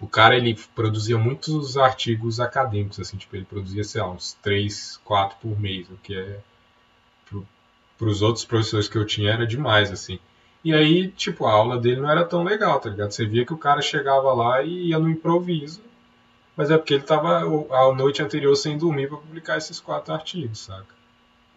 o 0.00 0.08
cara 0.08 0.36
ele 0.36 0.58
produzia 0.74 1.18
muitos 1.18 1.76
artigos 1.76 2.40
acadêmicos, 2.40 2.98
assim, 2.98 3.18
tipo, 3.18 3.36
ele 3.36 3.44
produzia, 3.44 3.84
sei 3.84 4.00
lá, 4.00 4.10
uns 4.10 4.32
3, 4.42 4.98
4 5.04 5.36
por 5.40 5.60
mês, 5.60 5.88
o 5.90 5.96
que 6.02 6.16
é 6.16 6.40
para 7.98 8.08
os 8.08 8.22
outros 8.22 8.46
professores 8.46 8.88
que 8.88 8.96
eu 8.96 9.04
tinha 9.04 9.30
era 9.30 9.46
demais, 9.46 9.92
assim. 9.92 10.18
E 10.64 10.72
aí, 10.72 11.08
tipo, 11.08 11.44
a 11.44 11.52
aula 11.52 11.78
dele 11.78 12.00
não 12.00 12.10
era 12.10 12.24
tão 12.24 12.42
legal, 12.42 12.80
tá 12.80 12.88
ligado? 12.88 13.10
Você 13.10 13.26
via 13.26 13.44
que 13.44 13.52
o 13.52 13.58
cara 13.58 13.82
chegava 13.82 14.32
lá 14.32 14.62
e 14.62 14.88
ia 14.88 14.98
no 14.98 15.10
improviso, 15.10 15.82
mas 16.60 16.70
é 16.70 16.76
porque 16.76 16.92
ele 16.92 17.04
tava 17.04 17.38
a 17.38 17.94
noite 17.94 18.20
anterior 18.20 18.54
sem 18.54 18.76
dormir 18.76 19.08
para 19.08 19.16
publicar 19.16 19.56
esses 19.56 19.80
quatro 19.80 20.12
artigos, 20.12 20.58
saca? 20.58 20.94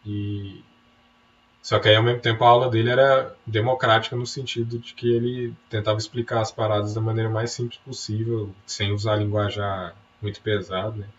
E 0.05 0.63
só 1.61 1.77
que 1.77 1.89
aí, 1.89 1.95
ao 1.97 2.03
mesmo 2.03 2.21
tempo, 2.21 2.41
a 2.41 2.47
aula 2.47 2.69
dele 2.69 2.89
era 2.89 3.35
democrática 3.45 4.15
no 4.15 4.25
sentido 4.25 4.79
de 4.79 4.93
que 4.93 5.13
ele 5.13 5.53
tentava 5.69 5.97
explicar 5.97 6.39
as 6.39 6.53
paradas 6.53 6.93
da 6.93 7.01
maneira 7.01 7.29
mais 7.29 7.51
simples 7.51 7.77
possível, 7.79 8.55
sem 8.65 8.93
usar 8.93 9.17
linguajar 9.17 9.93
muito 10.21 10.39
pesado, 10.39 10.95
né? 10.99 11.09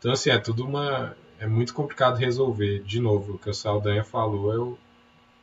Então, 0.00 0.10
assim, 0.10 0.30
é 0.30 0.38
tudo 0.38 0.64
uma... 0.64 1.16
é 1.38 1.46
muito 1.46 1.72
complicado 1.72 2.16
resolver. 2.16 2.82
De 2.82 2.98
novo, 2.98 3.34
o 3.34 3.38
que 3.38 3.50
o 3.50 3.54
Saldanha 3.54 4.02
falou, 4.02 4.52
eu 4.52 4.78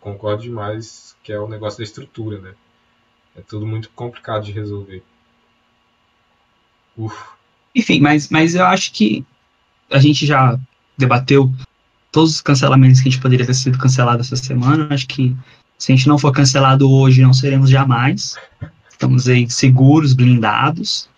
concordo 0.01 0.43
demais, 0.43 1.15
que 1.23 1.31
é 1.31 1.39
o 1.39 1.47
negócio 1.47 1.77
da 1.77 1.85
estrutura, 1.85 2.39
né? 2.39 2.55
É 3.37 3.41
tudo 3.41 3.65
muito 3.65 3.89
complicado 3.91 4.43
de 4.43 4.51
resolver. 4.51 5.01
Uf. 6.97 7.35
Enfim, 7.75 7.99
mas, 7.99 8.29
mas 8.29 8.55
eu 8.55 8.65
acho 8.65 8.93
que 8.93 9.25
a 9.91 9.99
gente 9.99 10.25
já 10.25 10.57
debateu 10.97 11.53
todos 12.11 12.35
os 12.35 12.41
cancelamentos 12.41 13.01
que 13.01 13.09
a 13.09 13.11
gente 13.11 13.21
poderia 13.21 13.45
ter 13.45 13.53
sido 13.53 13.77
cancelado 13.77 14.21
essa 14.21 14.37
semana. 14.37 14.87
Acho 14.89 15.07
que 15.07 15.35
se 15.77 15.91
a 15.91 15.95
gente 15.95 16.07
não 16.07 16.17
for 16.17 16.31
cancelado 16.31 16.89
hoje, 16.89 17.21
não 17.21 17.33
seremos 17.33 17.69
jamais. 17.69 18.37
Estamos 18.89 19.27
aí 19.27 19.49
seguros, 19.49 20.13
blindados. 20.13 21.09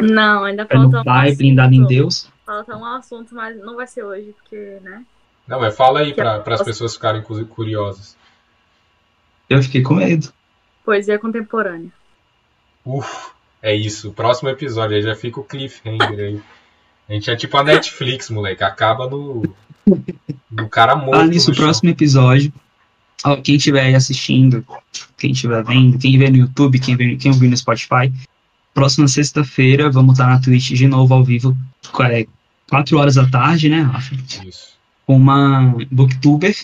Não, 0.00 0.44
ainda 0.44 0.66
falta 0.66 1.00
um 1.00 1.04
pai, 1.04 1.36
blindado 1.36 1.74
em 1.74 1.84
Deus. 1.86 2.28
Falta 2.46 2.76
um 2.76 2.84
assunto, 2.84 3.34
mas 3.34 3.56
não 3.58 3.76
vai 3.76 3.86
ser 3.86 4.02
hoje, 4.02 4.34
porque, 4.40 4.78
né? 4.82 5.04
Não, 5.46 5.60
mas 5.60 5.76
fala 5.76 6.00
aí 6.00 6.14
para 6.14 6.42
as 6.46 6.62
pessoas 6.62 6.94
ficarem 6.94 7.22
curiosas. 7.22 8.16
Eu 9.48 9.62
fiquei 9.62 9.82
com 9.82 9.94
medo. 9.94 10.32
Poesia 10.84 11.18
contemporânea. 11.18 11.92
Uf, 12.84 13.30
é 13.64 13.74
isso. 13.74 14.12
Próximo 14.12 14.50
episódio 14.50 14.94
aí 14.94 15.02
já 15.02 15.16
fica 15.16 15.40
o 15.40 15.44
cliffhanger 15.44 16.18
aí. 16.18 16.40
A 17.08 17.12
gente 17.14 17.30
é 17.30 17.34
tipo 17.34 17.56
a 17.56 17.64
Netflix, 17.64 18.28
moleque. 18.28 18.62
Acaba 18.62 19.08
no. 19.08 19.42
no 20.50 20.68
cara 20.68 20.94
morto. 20.94 21.20
Ah, 21.22 21.26
nisso, 21.26 21.50
próximo 21.54 21.88
episódio. 21.88 22.52
Ó, 23.24 23.36
quem 23.36 23.56
estiver 23.56 23.86
aí 23.86 23.94
assistindo, 23.94 24.62
quem 25.16 25.32
estiver 25.32 25.64
vendo, 25.64 25.98
quem 25.98 26.18
vê 26.18 26.28
no 26.28 26.36
YouTube, 26.36 26.78
quem, 26.78 26.94
vê, 26.94 27.16
quem 27.16 27.32
ouvir 27.32 27.48
no 27.48 27.56
Spotify, 27.56 28.12
próxima 28.74 29.08
sexta-feira 29.08 29.90
vamos 29.90 30.12
estar 30.12 30.26
na 30.26 30.38
Twitch 30.38 30.72
de 30.72 30.86
novo 30.86 31.14
ao 31.14 31.24
vivo, 31.24 31.56
é, 32.10 32.26
4 32.68 32.98
horas 32.98 33.14
da 33.14 33.26
tarde, 33.26 33.70
né, 33.70 33.80
Rafa? 33.80 34.14
Isso. 34.46 34.74
Com 35.06 35.16
uma 35.16 35.74
booktuber 35.90 36.54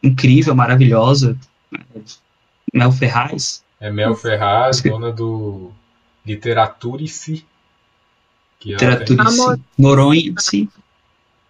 incrível, 0.00 0.54
maravilhosa, 0.54 1.36
Mel 2.72 2.92
Ferraz. 2.92 3.64
É 3.80 3.90
Mel 3.90 4.14
Ferraz, 4.14 4.80
dona 4.82 5.10
do 5.10 5.72
Literaturice. 6.24 7.44
Literaturice. 8.64 9.60
Noronha-se. 9.78 10.68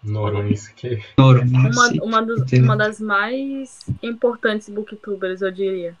Noronha-se. 0.03 0.73
Que... 0.73 1.01
Uma, 1.17 1.89
uma, 2.03 2.21
dos, 2.21 2.51
uma 2.51 2.77
das 2.77 2.99
mais 2.99 3.79
importantes 4.03 4.69
booktubers, 4.69 5.41
eu 5.41 5.51
diria. 5.51 5.95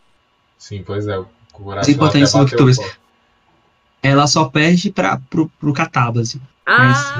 Sim, 0.57 0.83
pois 0.85 1.07
é. 1.07 1.17
O 1.17 1.27
coração 1.51 1.93
importantes 1.93 2.33
booktubers. 2.33 2.79
Ela 4.03 4.27
só 4.27 4.45
perde 4.45 4.91
para 4.91 5.17
pro, 5.29 5.49
pro 5.59 5.73
Catábase. 5.73 6.39
Ah. 6.65 7.17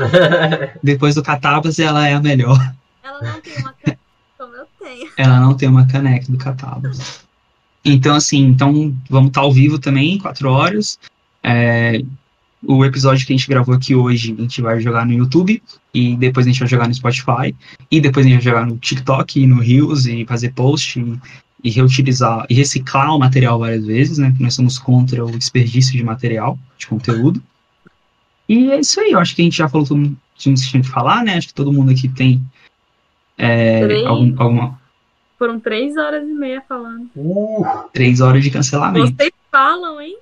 depois 0.83 1.15
do 1.15 1.23
Catábase, 1.23 1.81
ela 1.81 2.07
é 2.07 2.13
a 2.13 2.19
melhor. 2.19 2.59
Ela 3.03 3.21
não 3.21 3.41
tem 3.41 3.57
uma 3.57 3.73
caneca 3.73 3.99
como 4.37 4.55
eu 4.55 4.67
tenho. 4.79 5.11
Ela 5.17 5.39
não 5.39 5.53
tem 5.55 5.69
uma 5.69 5.87
caneca 5.87 6.31
do 6.31 6.37
Catábase. 6.37 7.25
Então, 7.83 8.15
assim, 8.15 8.39
então 8.39 8.95
vamos 9.09 9.29
estar 9.29 9.41
ao 9.41 9.53
vivo 9.53 9.79
também, 9.79 10.17
quatro 10.17 10.49
horas. 10.49 10.99
É, 11.47 12.01
o 12.67 12.83
episódio 12.83 13.25
que 13.25 13.31
a 13.31 13.37
gente 13.37 13.47
gravou 13.47 13.75
aqui 13.75 13.93
hoje, 13.93 14.35
a 14.35 14.41
gente 14.41 14.61
vai 14.61 14.79
jogar 14.79 15.05
no 15.05 15.13
YouTube, 15.13 15.61
e 15.93 16.15
depois 16.15 16.47
a 16.47 16.49
gente 16.49 16.59
vai 16.59 16.67
jogar 16.67 16.87
no 16.87 16.93
Spotify, 16.95 17.55
e 17.91 18.01
depois 18.01 18.25
a 18.25 18.29
gente 18.29 18.43
vai 18.43 18.53
jogar 18.53 18.65
no 18.65 18.77
TikTok 18.77 19.39
e 19.39 19.45
no 19.45 19.61
Reels, 19.61 20.07
e 20.07 20.25
fazer 20.25 20.53
post, 20.53 20.99
e, 20.99 21.19
e 21.63 21.69
reutilizar, 21.69 22.47
e 22.49 22.55
reciclar 22.55 23.15
o 23.15 23.19
material 23.19 23.59
várias 23.59 23.85
vezes, 23.85 24.17
né? 24.17 24.29
Porque 24.29 24.43
nós 24.43 24.55
somos 24.55 24.79
contra 24.79 25.23
o 25.23 25.37
desperdício 25.37 25.95
de 25.95 26.03
material, 26.03 26.57
de 26.77 26.87
conteúdo. 26.87 27.41
E 28.49 28.71
é 28.71 28.79
isso 28.79 28.99
aí, 28.99 29.11
eu 29.11 29.19
acho 29.19 29.35
que 29.35 29.43
a 29.43 29.45
gente 29.45 29.57
já 29.57 29.69
falou 29.69 29.85
tudo 29.85 30.17
que 30.35 30.53
tinha 30.53 30.81
que 30.81 30.87
falar, 30.89 31.23
né? 31.23 31.37
Acho 31.37 31.49
que 31.49 31.53
todo 31.53 31.71
mundo 31.71 31.91
aqui 31.91 32.09
tem 32.09 32.41
é, 33.37 34.03
algum, 34.05 34.33
alguma, 34.37 34.79
foram 35.37 35.59
três 35.59 35.97
horas 35.97 36.27
e 36.27 36.31
meia 36.31 36.63
falando. 36.67 37.09
Uh, 37.15 37.65
três 37.91 38.21
horas 38.21 38.41
de 38.41 38.49
cancelamento. 38.49 39.13
Vocês 39.15 39.33
falam, 39.51 40.01
hein? 40.01 40.17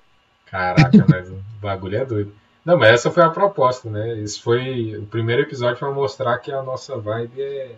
Caraca, 0.53 1.03
mas 1.09 1.29
o 1.31 1.39
bagulho 1.59 1.97
é 1.97 2.05
doido. 2.05 2.31
Não, 2.63 2.77
mas 2.77 2.91
essa 2.91 3.09
foi 3.09 3.23
a 3.23 3.29
proposta, 3.29 3.89
né? 3.89 4.19
Esse 4.19 4.39
foi 4.39 4.95
o 4.95 5.05
primeiro 5.07 5.41
episódio 5.41 5.79
para 5.79 5.91
mostrar 5.91 6.37
que 6.37 6.51
a 6.51 6.61
nossa 6.61 6.95
vibe 6.95 7.41
é 7.41 7.75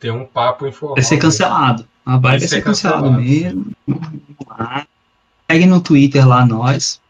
ter 0.00 0.10
um 0.10 0.24
papo 0.24 0.66
informal. 0.66 0.96
Vai 0.96 1.04
ser 1.04 1.18
cancelado. 1.18 1.86
A 2.04 2.12
vibe 2.12 2.22
vai, 2.22 2.40
ser, 2.40 2.48
ser 2.48 2.62
cancelado, 2.62 3.04
cancelado 3.04 3.22
mesmo. 3.22 3.72
Segue 5.48 5.66
no 5.66 5.80
Twitter 5.80 6.26
lá 6.26 6.46
nós. 6.46 7.00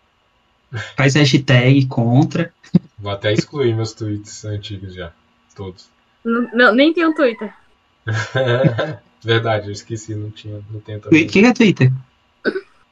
Faz 0.96 1.14
hashtag 1.14 1.86
contra. 1.86 2.52
Vou 2.98 3.12
até 3.12 3.32
excluir 3.32 3.74
meus 3.74 3.92
tweets 3.92 4.44
antigos 4.44 4.92
já. 4.92 5.12
Todos. 5.55 5.88
Não, 6.24 6.51
não 6.52 6.74
nem 6.74 6.92
tem 6.92 7.06
um 7.06 7.14
Twitter. 7.14 7.55
Verdade, 9.22 9.68
eu 9.68 9.72
esqueci, 9.72 10.14
não 10.14 10.30
tinha, 10.30 10.60
não 10.70 10.80
tem 10.80 10.96
O 10.96 11.10
que 11.10 11.46
é 11.46 11.52
Twitter? 11.52 11.92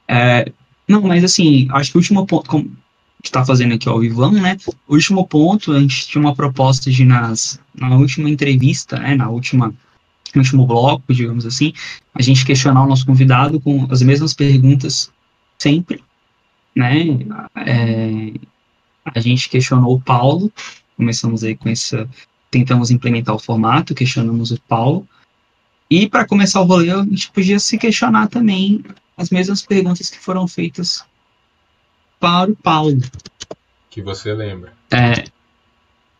É, 0.09 0.51
não, 0.89 1.03
mas 1.03 1.25
assim, 1.25 1.69
acho 1.71 1.91
que 1.91 1.97
o 1.97 2.01
último 2.01 2.27
ponto, 2.27 2.49
como 2.49 2.65
a 2.65 3.17
gente 3.23 3.33
tá 3.33 3.45
fazendo 3.45 3.75
aqui 3.75 3.89
ao 3.89 4.03
Ivan, 4.03 4.33
né? 4.33 4.57
O 4.89 4.95
último 4.95 5.27
ponto, 5.27 5.73
a 5.73 5.81
gente 5.81 6.09
tinha 6.09 6.21
uma 6.21 6.35
proposta 6.35 6.91
de 6.91 7.05
nas, 7.05 7.61
na 7.75 7.97
última 7.97 8.29
entrevista, 8.29 8.99
né? 8.99 9.15
Na 9.15 9.29
última, 9.29 9.69
no 10.35 10.41
último 10.41 10.67
bloco, 10.67 11.13
digamos 11.15 11.47
assim, 11.47 11.73
a 12.15 12.21
gente 12.21 12.45
questionar 12.45 12.83
o 12.83 12.89
nosso 12.89 13.07
convidado 13.07 13.61
com 13.61 13.87
as 13.91 14.03
mesmas 14.03 14.35
perguntas 14.35 15.11
sempre, 15.59 16.03
né? 16.75 17.19
É, 17.57 18.33
a 19.05 19.21
gente 19.21 19.49
questionou 19.49 19.95
o 19.95 20.01
Paulo, 20.01 20.53
começamos 20.97 21.45
aí 21.45 21.57
com 21.57 21.69
essa, 21.69 22.09
tentamos 22.51 22.91
implementar 22.91 23.35
o 23.35 23.39
formato, 23.39 23.95
questionamos 23.95 24.51
o 24.51 24.61
Paulo, 24.63 25.07
e 25.95 26.09
para 26.09 26.27
começar 26.27 26.59
o 26.63 26.65
rolê, 26.65 26.91
a 26.91 27.03
gente 27.03 27.31
podia 27.31 27.59
se 27.59 27.77
questionar 27.77 28.29
também 28.29 28.83
as 29.15 29.29
mesmas 29.29 29.61
perguntas 29.61 30.09
que 30.09 30.19
foram 30.19 30.49
feitas 30.49 31.05
para 32.19 32.51
o 32.51 32.57
Paulo. 32.57 32.99
Que 33.91 34.01
você 34.01 34.33
lembra. 34.33 34.73
É, 34.91 35.25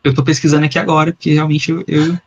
eu 0.03 0.11
estou 0.11 0.23
pesquisando 0.23 0.65
aqui 0.65 0.77
agora, 0.77 1.11
porque 1.11 1.33
realmente 1.33 1.71
eu, 1.71 1.83
eu 1.87 2.19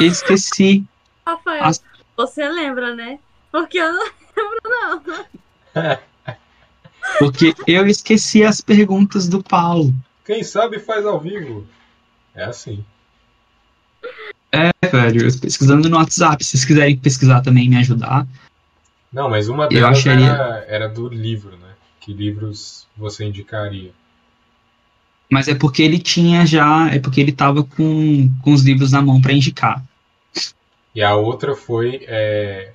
esqueci. 0.00 0.84
Rafael, 1.26 1.64
as... 1.64 1.82
você 2.14 2.46
lembra, 2.46 2.94
né? 2.94 3.18
Porque 3.50 3.78
eu 3.78 3.90
não 3.90 4.04
lembro, 4.36 4.58
não. 4.64 5.26
Porque 7.18 7.54
eu 7.66 7.86
esqueci 7.86 8.44
as 8.44 8.60
perguntas 8.60 9.26
do 9.26 9.42
Paulo. 9.42 9.92
Quem 10.24 10.44
sabe 10.44 10.78
faz 10.78 11.04
ao 11.04 11.18
vivo. 11.18 11.66
É 12.34 12.44
assim. 12.44 12.84
É, 14.52 14.70
velho, 14.88 15.40
pesquisando 15.40 15.88
no 15.88 15.96
WhatsApp. 15.96 16.44
Se 16.44 16.50
vocês 16.50 16.64
quiserem 16.64 16.96
pesquisar 16.96 17.40
também 17.40 17.64
e 17.64 17.68
me 17.68 17.76
ajudar. 17.76 18.26
Não, 19.12 19.28
mas 19.28 19.48
uma 19.48 19.66
delas 19.66 19.98
acharia... 19.98 20.26
era, 20.26 20.64
era 20.68 20.88
do 20.88 21.08
livro, 21.08 21.56
né? 21.56 21.72
Que 22.00 22.12
livros 22.12 22.86
você 22.96 23.24
indicaria? 23.24 23.92
Mas 25.30 25.48
é 25.48 25.54
porque 25.54 25.82
ele 25.82 25.98
tinha 25.98 26.44
já. 26.44 26.90
É 26.90 26.98
porque 26.98 27.20
ele 27.20 27.32
tava 27.32 27.64
com, 27.64 28.30
com 28.42 28.52
os 28.52 28.62
livros 28.62 28.92
na 28.92 29.00
mão 29.00 29.20
para 29.20 29.32
indicar. 29.32 29.82
E 30.94 31.02
a 31.02 31.14
outra 31.14 31.54
foi 31.54 32.04
é, 32.06 32.72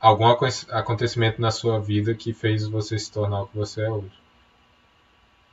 algum 0.00 0.26
acontecimento 0.70 1.40
na 1.40 1.50
sua 1.50 1.80
vida 1.80 2.14
que 2.14 2.32
fez 2.32 2.66
você 2.66 2.96
se 2.96 3.10
tornar 3.10 3.42
o 3.42 3.46
que 3.46 3.56
você 3.56 3.82
é 3.82 3.90
hoje. 3.90 4.12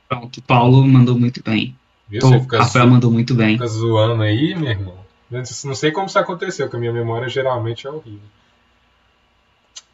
Pronto, 0.08 0.40
Paulo 0.42 0.86
mandou 0.86 1.18
muito 1.18 1.42
bem. 1.42 1.76
Viu? 2.08 2.20
Fica 2.40 2.58
Rafael 2.58 2.86
mandou 2.86 3.10
muito 3.10 3.34
bem. 3.34 3.54
Fica 3.54 3.66
zoando 3.66 4.22
aí, 4.22 4.54
meu 4.54 4.70
irmão. 4.70 4.97
Não 5.30 5.74
sei 5.74 5.92
como 5.92 6.06
isso 6.06 6.18
aconteceu, 6.18 6.66
porque 6.66 6.76
a 6.76 6.80
minha 6.80 6.92
memória 6.92 7.28
geralmente 7.28 7.86
é 7.86 7.90
horrível. 7.90 8.20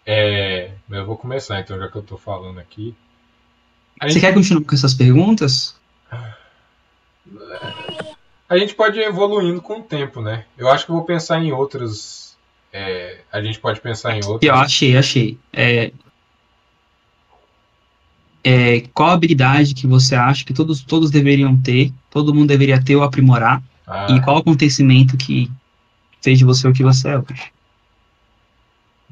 É, 0.07 0.71
eu 0.91 1.07
vou 1.07 1.17
começar 1.17 1.59
então, 1.61 1.79
já 1.79 1.89
que 1.89 1.97
eu 1.97 2.03
tô 2.03 2.17
falando 2.17 2.59
aqui. 2.59 2.95
A 4.01 4.07
Você 4.07 4.15
gente... 4.15 4.23
quer 4.23 4.35
continuar 4.35 4.65
com 4.65 4.75
essas 4.75 4.95
perguntas? 4.95 5.75
A 8.49 8.59
gente 8.59 8.75
pode 8.75 8.99
ir 8.99 9.05
evoluindo 9.05 9.63
com 9.63 9.81
o 9.81 9.83
tempo, 9.83 10.21
né? 10.21 10.45
Eu 10.57 10.69
acho 10.69 10.85
que 10.85 10.91
eu 10.91 10.97
vou 10.97 11.05
pensar 11.05 11.43
em 11.43 11.53
outras. 11.53 12.37
É, 12.73 13.21
a 13.33 13.41
gente 13.41 13.59
pode 13.59 13.81
pensar 13.81 14.15
em 14.17 14.25
outras. 14.25 14.43
Eu 14.43 14.55
achei, 14.55 14.97
achei. 14.97 15.39
É, 15.53 15.91
é, 18.45 18.83
qual 18.93 19.11
habilidade 19.11 19.75
que 19.75 19.87
você 19.87 20.15
acha 20.15 20.45
que 20.45 20.53
todos, 20.53 20.83
todos 20.83 21.11
deveriam 21.11 21.57
ter, 21.57 21.93
todo 22.11 22.35
mundo 22.35 22.49
deveria 22.49 22.83
ter 22.83 22.95
ou 22.95 23.03
aprimorar 23.03 23.63
ah. 23.87 24.07
E 24.11 24.21
qual 24.23 24.39
acontecimento 24.39 25.17
que 25.17 25.51
fez 26.23 26.39
de 26.39 26.45
você 26.45 26.67
o 26.67 26.73
que 26.73 26.83
você 26.83 27.11
é 27.11 27.19
hoje? 27.19 27.53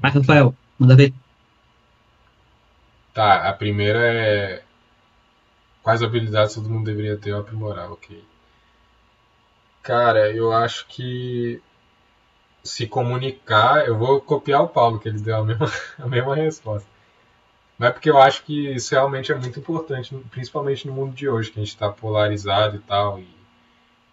Mas, 0.01 0.15
Rafael, 0.15 0.55
manda 0.79 0.97
ver. 0.97 1.13
Tá, 3.13 3.49
a 3.49 3.53
primeira 3.53 4.01
é. 4.01 4.63
Quais 5.83 6.03
habilidades 6.03 6.55
todo 6.55 6.71
mundo 6.71 6.87
deveria 6.87 7.17
ter 7.17 7.33
ou 7.33 7.41
aprimorar, 7.41 7.91
ok. 7.91 8.25
Cara, 9.83 10.31
eu 10.31 10.53
acho 10.53 10.87
que 10.87 11.61
se 12.63 12.87
comunicar, 12.87 13.87
eu 13.87 13.99
vou 13.99 14.21
copiar 14.21 14.63
o 14.63 14.69
Paulo, 14.69 15.01
que 15.01 15.09
ele 15.09 15.19
deu 15.19 15.39
a 15.39 15.45
mesma, 15.45 15.67
a 15.99 16.07
mesma 16.07 16.37
resposta. 16.37 16.89
Mas 17.77 17.91
é 17.91 17.93
porque 17.93 18.09
eu 18.09 18.17
acho 18.17 18.45
que 18.45 18.75
isso 18.75 18.95
realmente 18.95 19.33
é 19.33 19.35
muito 19.35 19.59
importante, 19.59 20.15
principalmente 20.31 20.87
no 20.87 20.93
mundo 20.93 21.13
de 21.15 21.29
hoje, 21.29 21.51
que 21.51 21.59
a 21.59 21.63
gente 21.63 21.75
está 21.75 21.91
polarizado 21.91 22.77
e 22.77 22.81
tal, 22.81 23.19
e 23.19 23.42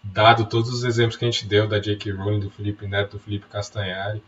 dado 0.03 0.45
todos 0.45 0.69
os 0.71 0.83
exemplos 0.83 1.17
que 1.17 1.25
a 1.25 1.31
gente 1.31 1.45
deu 1.45 1.67
da 1.67 1.79
J.K. 1.79 2.11
Rowling, 2.13 2.39
do 2.39 2.49
Felipe 2.49 2.87
Neto, 2.87 3.17
do 3.17 3.19
Felipe 3.19 3.47
Castanhari, 3.47 4.23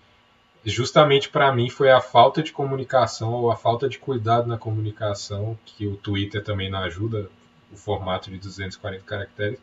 justamente 0.65 1.30
para 1.30 1.53
mim 1.53 1.69
foi 1.69 1.89
a 1.89 2.02
falta 2.02 2.43
de 2.43 2.52
comunicação 2.52 3.31
ou 3.34 3.52
a 3.52 3.56
falta 3.56 3.89
de 3.89 3.98
cuidado 3.98 4.48
na 4.48 4.57
comunicação, 4.57 5.57
que 5.65 5.88
o 5.88 5.95
Twitter 5.95 6.43
também 6.43 6.69
não 6.69 6.80
ajuda, 6.80 7.30
o 7.72 7.77
formato 7.77 8.30
de 8.30 8.38
240 8.38 9.03
caracteres, 9.03 9.60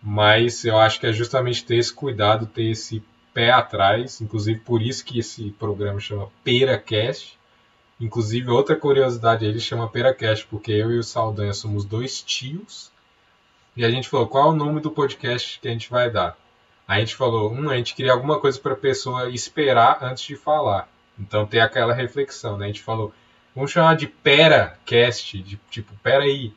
mas 0.00 0.64
eu 0.64 0.78
acho 0.78 1.00
que 1.00 1.06
é 1.06 1.12
justamente 1.12 1.64
ter 1.64 1.76
esse 1.76 1.92
cuidado, 1.92 2.46
ter 2.46 2.70
esse 2.70 3.02
pé 3.34 3.50
atrás, 3.50 4.20
inclusive 4.20 4.60
por 4.60 4.80
isso 4.80 5.04
que 5.04 5.18
esse 5.18 5.50
programa 5.52 5.98
chama 5.98 6.28
PeraCast. 6.44 7.38
Inclusive, 8.00 8.50
outra 8.50 8.76
curiosidade, 8.76 9.44
ele 9.44 9.60
chama 9.60 9.88
PeraCast, 9.88 10.46
porque 10.46 10.72
eu 10.72 10.90
e 10.90 10.98
o 10.98 11.04
Saldanha 11.04 11.52
somos 11.52 11.84
dois 11.84 12.20
tios, 12.20 12.91
e 13.76 13.84
a 13.84 13.90
gente 13.90 14.08
falou, 14.08 14.26
qual 14.26 14.50
é 14.50 14.52
o 14.52 14.56
nome 14.56 14.80
do 14.80 14.90
podcast 14.90 15.58
que 15.60 15.68
a 15.68 15.70
gente 15.70 15.90
vai 15.90 16.10
dar? 16.10 16.36
a 16.86 16.98
gente 16.98 17.16
falou, 17.16 17.52
um, 17.52 17.70
a 17.70 17.76
gente 17.76 17.94
queria 17.94 18.12
alguma 18.12 18.38
coisa 18.38 18.58
para 18.58 18.72
a 18.72 18.76
pessoa 18.76 19.30
esperar 19.30 20.02
antes 20.02 20.24
de 20.24 20.36
falar. 20.36 20.88
Então 21.18 21.46
tem 21.46 21.60
aquela 21.60 21.94
reflexão, 21.94 22.58
né? 22.58 22.66
A 22.66 22.68
gente 22.68 22.82
falou, 22.82 23.14
vamos 23.54 23.70
chamar 23.70 23.96
de 23.96 24.06
PeraCast, 24.06 25.38
de 25.42 25.56
tipo, 25.70 25.94
pera 26.02 26.24
aí. 26.24 26.52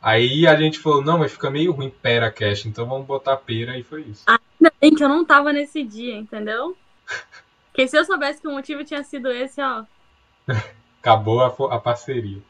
Aí 0.00 0.46
a 0.46 0.54
gente 0.54 0.78
falou, 0.78 1.02
não, 1.02 1.18
mas 1.18 1.32
fica 1.32 1.50
meio 1.50 1.72
ruim 1.72 1.90
PeraCast, 1.90 2.68
então 2.68 2.86
vamos 2.86 3.06
botar 3.06 3.36
pera 3.36 3.76
e 3.76 3.82
foi 3.82 4.02
isso. 4.02 4.22
Ainda 4.26 4.72
bem 4.80 4.94
que 4.94 5.02
eu 5.02 5.08
não 5.08 5.24
tava 5.24 5.52
nesse 5.52 5.82
dia, 5.82 6.14
entendeu? 6.14 6.76
Porque 7.68 7.88
se 7.88 7.96
eu 7.96 8.04
soubesse 8.04 8.40
que 8.40 8.48
o 8.48 8.52
motivo 8.52 8.84
tinha 8.84 9.02
sido 9.02 9.30
esse, 9.32 9.60
ó. 9.60 9.84
Acabou 11.00 11.42
a, 11.42 11.74
a 11.74 11.80
parceria. 11.80 12.40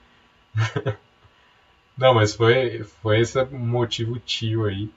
não, 1.96 2.14
mas 2.14 2.34
foi, 2.34 2.84
foi 2.84 3.20
esse 3.20 3.42
motivo 3.46 4.18
tio 4.18 4.66
aí. 4.66 4.90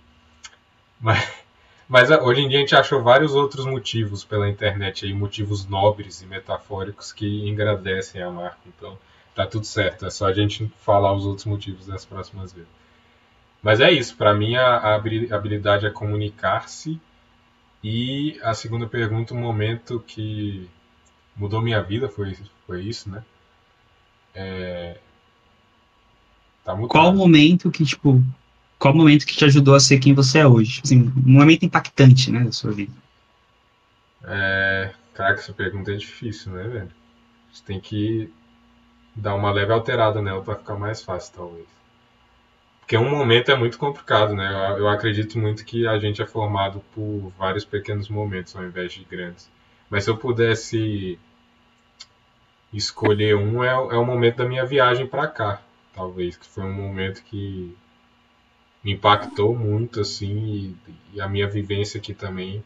Mas. 0.99 1.49
Mas 1.89 2.11
ah, 2.11 2.21
hoje 2.21 2.41
em 2.41 2.47
dia 2.47 2.59
a 2.59 2.61
gente 2.61 2.75
achou 2.75 3.01
vários 3.01 3.33
outros 3.33 3.65
motivos 3.65 4.23
pela 4.23 4.47
internet 4.47 5.05
aí, 5.05 5.13
motivos 5.13 5.65
nobres 5.65 6.21
e 6.21 6.27
metafóricos 6.27 7.11
que 7.11 7.49
engrandecem 7.49 8.21
a 8.21 8.29
marca. 8.29 8.59
Então 8.67 8.95
tá 9.33 9.47
tudo 9.47 9.65
certo, 9.65 10.05
é 10.05 10.11
só 10.11 10.27
a 10.27 10.33
gente 10.33 10.71
falar 10.81 11.13
os 11.13 11.25
outros 11.25 11.47
motivos 11.47 11.87
das 11.87 12.05
próximas 12.05 12.53
vezes. 12.53 12.69
Mas 13.61 13.81
é 13.81 13.91
isso, 13.91 14.15
para 14.15 14.33
mim 14.35 14.55
a, 14.55 14.95
habilidade 14.95 15.87
é 15.87 15.89
comunicar-se. 15.89 17.01
E 17.83 18.39
a 18.43 18.53
segunda 18.53 18.87
pergunta, 18.87 19.33
um 19.33 19.39
momento 19.39 19.99
que 20.05 20.69
mudou 21.35 21.61
minha 21.61 21.81
vida, 21.81 22.09
foi, 22.09 22.37
foi 22.67 22.83
isso, 22.83 23.09
né? 23.09 23.23
É... 24.35 24.97
Tá 26.69 26.77
Qual 26.87 27.09
o 27.09 27.15
momento 27.15 27.71
que, 27.71 27.83
tipo, 27.83 28.23
qual 28.77 28.93
o 28.93 28.97
momento 28.97 29.25
que 29.25 29.35
te 29.35 29.43
ajudou 29.43 29.73
a 29.73 29.79
ser 29.79 29.97
quem 29.97 30.13
você 30.13 30.37
é 30.37 30.47
hoje? 30.47 30.81
Assim, 30.83 31.11
um 31.17 31.31
momento 31.31 31.65
impactante, 31.65 32.31
né, 32.31 32.41
da 32.43 32.51
sua 32.51 32.71
vida. 32.71 32.93
É, 34.23 34.91
cara, 35.15 35.33
essa 35.33 35.51
pergunta 35.51 35.91
é 35.91 35.95
difícil, 35.95 36.51
né, 36.51 36.67
velho? 36.67 36.91
Você 37.51 37.63
tem 37.65 37.79
que 37.79 38.31
dar 39.15 39.33
uma 39.33 39.51
leve 39.51 39.73
alterada 39.73 40.21
nela 40.21 40.43
para 40.43 40.57
ficar 40.57 40.75
mais 40.75 41.01
fácil, 41.01 41.33
talvez. 41.35 41.65
Porque 42.81 42.95
um 42.95 43.09
momento 43.09 43.49
é 43.49 43.55
muito 43.55 43.79
complicado, 43.79 44.35
né? 44.35 44.47
Eu, 44.47 44.77
eu 44.77 44.89
acredito 44.89 45.39
muito 45.39 45.65
que 45.65 45.87
a 45.87 45.97
gente 45.97 46.21
é 46.21 46.25
formado 46.27 46.83
por 46.93 47.33
vários 47.35 47.65
pequenos 47.65 48.09
momentos 48.09 48.55
ao 48.55 48.63
invés 48.63 48.93
de 48.93 49.03
grandes. 49.05 49.49
Mas 49.89 50.03
se 50.03 50.11
eu 50.11 50.17
pudesse 50.17 51.17
escolher 52.71 53.35
um, 53.35 53.63
é, 53.63 53.69
é 53.69 53.97
o 53.97 54.05
momento 54.05 54.37
da 54.37 54.45
minha 54.45 54.67
viagem 54.67 55.07
para 55.07 55.25
cá, 55.27 55.63
talvez, 55.99 56.37
que 56.37 56.47
foi 56.47 56.63
um 56.63 56.71
momento 56.71 57.21
que 57.25 57.75
me 58.81 58.93
impactou 58.93 59.53
muito, 59.53 59.99
assim, 59.99 60.73
e, 60.87 61.17
e, 61.17 61.21
a 61.21 61.27
minha 61.27 61.45
vivência 61.45 61.99
aqui 61.99 62.13
também 62.13 62.63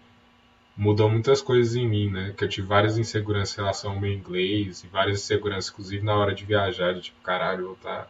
mudou 0.77 1.09
muitas 1.09 1.41
coisas 1.41 1.75
em 1.75 1.87
mim, 1.87 2.11
né? 2.11 2.33
Que 2.37 2.43
eu 2.43 2.49
tive 2.49 2.67
várias 2.67 2.95
inseguranças 2.95 3.57
em 3.57 3.61
relação 3.61 3.91
ao 3.93 3.99
meu 3.99 4.13
inglês, 4.13 4.83
e 4.83 4.87
várias 4.87 5.21
inseguranças, 5.21 5.71
inclusive, 5.71 6.05
na 6.05 6.15
hora 6.15 6.35
de 6.35 6.45
viajar, 6.45 6.93
de 6.93 7.01
tipo, 7.01 7.19
caralho, 7.23 7.61
eu 7.61 7.65
vou 7.65 7.73
estar 7.73 8.03
tá 8.03 8.07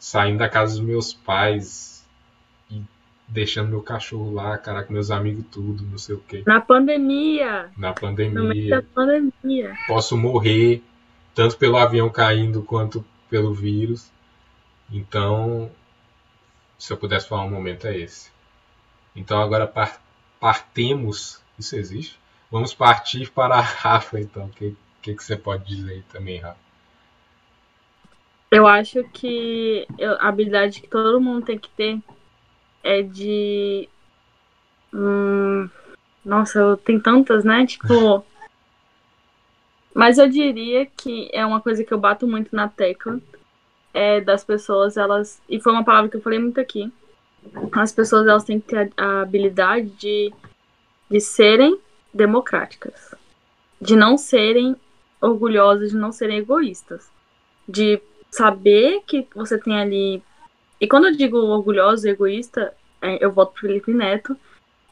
saindo 0.00 0.38
da 0.38 0.48
casa 0.48 0.74
dos 0.74 0.84
meus 0.84 1.14
pais 1.14 2.04
e 2.68 2.82
deixando 3.28 3.68
meu 3.68 3.82
cachorro 3.82 4.34
lá, 4.34 4.58
caraca, 4.58 4.92
meus 4.92 5.12
amigos 5.12 5.44
tudo, 5.52 5.84
não 5.84 5.98
sei 5.98 6.16
o 6.16 6.22
quê. 6.26 6.42
Na 6.44 6.60
pandemia! 6.60 7.70
Na 7.76 7.92
pandemia. 7.92 8.68
Da 8.68 8.82
pandemia. 8.82 9.76
Posso 9.86 10.16
morrer, 10.16 10.82
tanto 11.36 11.56
pelo 11.56 11.76
avião 11.76 12.10
caindo 12.10 12.62
quanto 12.62 13.04
pelo 13.28 13.54
vírus. 13.54 14.10
Então, 14.90 15.70
se 16.78 16.92
eu 16.92 16.96
pudesse 16.96 17.28
falar 17.28 17.44
um 17.44 17.50
momento, 17.50 17.86
é 17.86 17.96
esse. 17.96 18.30
Então 19.14 19.40
agora 19.40 19.66
par 19.66 20.00
partemos. 20.40 21.42
Isso 21.58 21.76
existe? 21.76 22.18
Vamos 22.50 22.72
partir 22.72 23.30
para 23.30 23.56
a 23.56 23.60
Rafa, 23.60 24.18
então. 24.18 24.46
O 24.46 24.48
que, 24.48 24.74
que, 25.02 25.14
que, 25.14 25.22
você 25.22 25.36
pode 25.36 25.64
dizer 25.66 25.92
aí 25.92 26.02
também, 26.10 26.38
Rafa? 26.38 26.58
Eu 28.50 28.66
acho 28.66 29.04
que 29.12 29.86
a 30.18 30.28
habilidade 30.28 30.80
que 30.80 30.88
todo 30.88 31.20
mundo 31.20 31.44
tem 31.44 31.58
que 31.58 31.68
ter 31.70 32.00
é 32.82 33.02
de. 33.02 33.88
Hum, 34.92 35.68
nossa, 36.24 36.76
tem 36.84 36.98
tantas, 36.98 37.44
né? 37.44 37.66
Tipo. 37.66 38.24
Mas 39.94 40.18
eu 40.18 40.28
diria 40.28 40.86
que 40.86 41.28
é 41.32 41.44
uma 41.44 41.60
coisa 41.60 41.84
que 41.84 41.92
eu 41.92 41.98
bato 41.98 42.26
muito 42.26 42.54
na 42.54 42.68
tecla, 42.68 43.20
é, 43.92 44.20
das 44.20 44.44
pessoas, 44.44 44.96
elas. 44.96 45.40
E 45.48 45.60
foi 45.60 45.72
uma 45.72 45.84
palavra 45.84 46.10
que 46.10 46.16
eu 46.16 46.22
falei 46.22 46.38
muito 46.38 46.60
aqui. 46.60 46.92
As 47.72 47.92
pessoas 47.92 48.26
elas 48.26 48.44
têm 48.44 48.60
que 48.60 48.68
ter 48.68 48.92
a, 48.96 49.22
habilidade 49.22 49.88
de, 49.90 50.32
de 51.10 51.20
serem 51.20 51.78
democráticas. 52.12 53.14
De 53.80 53.96
não 53.96 54.16
serem 54.16 54.76
orgulhosas, 55.20 55.90
de 55.90 55.96
não 55.96 56.12
serem 56.12 56.38
egoístas. 56.38 57.10
De 57.68 58.00
saber 58.30 59.02
que 59.06 59.26
você 59.34 59.58
tem 59.58 59.78
ali. 59.78 60.22
E 60.80 60.86
quando 60.86 61.06
eu 61.06 61.16
digo 61.16 61.38
orgulhoso 61.38 62.08
egoísta, 62.08 62.74
é, 63.00 63.24
eu 63.24 63.32
voto 63.32 63.52
pro 63.52 63.62
Felipe 63.62 63.92
Neto, 63.92 64.36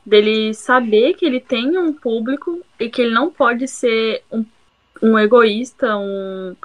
dele 0.05 0.55
saber 0.55 1.15
que 1.15 1.27
ele 1.27 1.41
tem 1.41 1.77
um 1.77 1.93
público 1.93 2.63
e 2.81 2.89
que 2.89 3.03
ele 3.03 3.15
não 3.15 3.31
pode 3.31 3.69
ser 3.69 4.23
um, 4.33 4.45
um 5.03 5.19
egoísta, 5.19 5.97
um, 5.97 6.57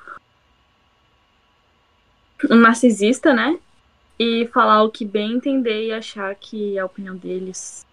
um 2.49 2.55
narcisista, 2.55 3.33
né? 3.33 3.57
E 4.19 4.47
falar 4.53 4.83
o 4.83 4.91
que 4.91 5.05
bem 5.05 5.33
entender 5.33 5.88
e 5.88 5.91
achar 5.91 6.33
que 6.35 6.77
é 6.77 6.81
a 6.81 6.85
opinião 6.85 7.15
deles 7.15 7.85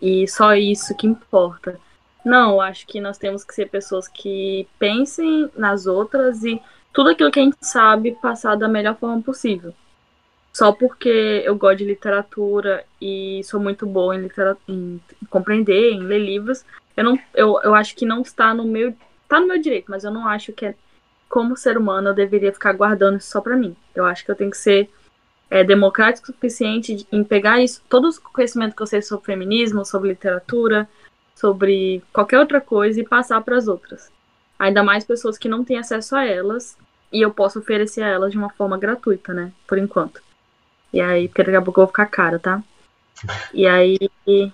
e 0.00 0.26
só 0.28 0.54
isso 0.54 0.96
que 0.96 1.06
importa. 1.06 1.78
Não, 2.24 2.60
acho 2.60 2.86
que 2.86 3.00
nós 3.00 3.18
temos 3.18 3.44
que 3.44 3.54
ser 3.54 3.68
pessoas 3.68 4.08
que 4.08 4.66
pensem 4.78 5.50
nas 5.56 5.86
outras 5.86 6.44
e 6.44 6.60
tudo 6.92 7.10
aquilo 7.10 7.30
que 7.30 7.40
a 7.40 7.42
gente 7.42 7.56
sabe 7.60 8.12
passar 8.20 8.56
da 8.56 8.68
melhor 8.68 8.96
forma 8.96 9.22
possível. 9.22 9.72
Só 10.52 10.72
porque 10.72 11.42
eu 11.44 11.54
gosto 11.56 11.78
de 11.78 11.84
literatura 11.84 12.84
e 13.00 13.42
sou 13.44 13.60
muito 13.60 13.86
boa 13.86 14.16
em, 14.16 14.28
em 14.68 15.00
compreender, 15.28 15.92
em 15.92 16.00
ler 16.00 16.18
livros, 16.18 16.64
eu, 16.96 17.04
não, 17.04 17.18
eu, 17.34 17.60
eu 17.62 17.74
acho 17.74 17.94
que 17.94 18.06
não 18.06 18.22
está 18.22 18.54
no 18.54 18.64
meu. 18.64 18.94
Está 19.22 19.40
no 19.40 19.48
meu 19.48 19.60
direito, 19.60 19.90
mas 19.90 20.04
eu 20.04 20.10
não 20.10 20.26
acho 20.26 20.52
que 20.52 20.64
é 20.64 20.74
como 21.28 21.56
ser 21.56 21.76
humano, 21.76 22.08
eu 22.08 22.14
deveria 22.14 22.52
ficar 22.52 22.72
guardando 22.72 23.18
isso 23.18 23.30
só 23.30 23.40
para 23.40 23.56
mim. 23.56 23.76
Eu 23.94 24.04
acho 24.04 24.24
que 24.24 24.30
eu 24.30 24.34
tenho 24.34 24.50
que 24.50 24.56
ser 24.56 24.90
é, 25.50 25.64
democrático 25.64 26.30
o 26.30 26.34
suficiente 26.34 27.06
em 27.10 27.24
pegar 27.24 27.60
isso, 27.60 27.82
todo 27.88 28.08
o 28.08 28.20
conhecimento 28.32 28.74
que 28.74 28.82
eu 28.82 28.86
sei 28.86 29.02
sobre 29.02 29.26
feminismo, 29.26 29.84
sobre 29.84 30.10
literatura, 30.10 30.88
sobre 31.34 32.02
qualquer 32.12 32.38
outra 32.38 32.60
coisa 32.60 33.00
e 33.00 33.06
passar 33.06 33.40
para 33.42 33.56
as 33.56 33.68
outras. 33.68 34.10
Ainda 34.58 34.82
mais 34.82 35.04
pessoas 35.04 35.36
que 35.36 35.48
não 35.48 35.64
têm 35.64 35.78
acesso 35.78 36.16
a 36.16 36.24
elas 36.24 36.76
e 37.12 37.20
eu 37.20 37.30
posso 37.30 37.58
oferecer 37.58 38.02
a 38.02 38.08
elas 38.08 38.32
de 38.32 38.38
uma 38.38 38.50
forma 38.50 38.78
gratuita, 38.78 39.34
né? 39.34 39.52
Por 39.66 39.78
enquanto. 39.78 40.22
E 40.92 41.00
aí, 41.00 41.28
porque 41.28 41.44
daqui 41.44 41.56
a 41.56 41.62
pouco 41.62 41.80
eu 41.80 41.84
vou 41.84 41.88
ficar 41.88 42.06
cara, 42.06 42.38
tá? 42.38 42.62
E 43.52 43.66
aí. 43.66 43.98
E 44.26 44.52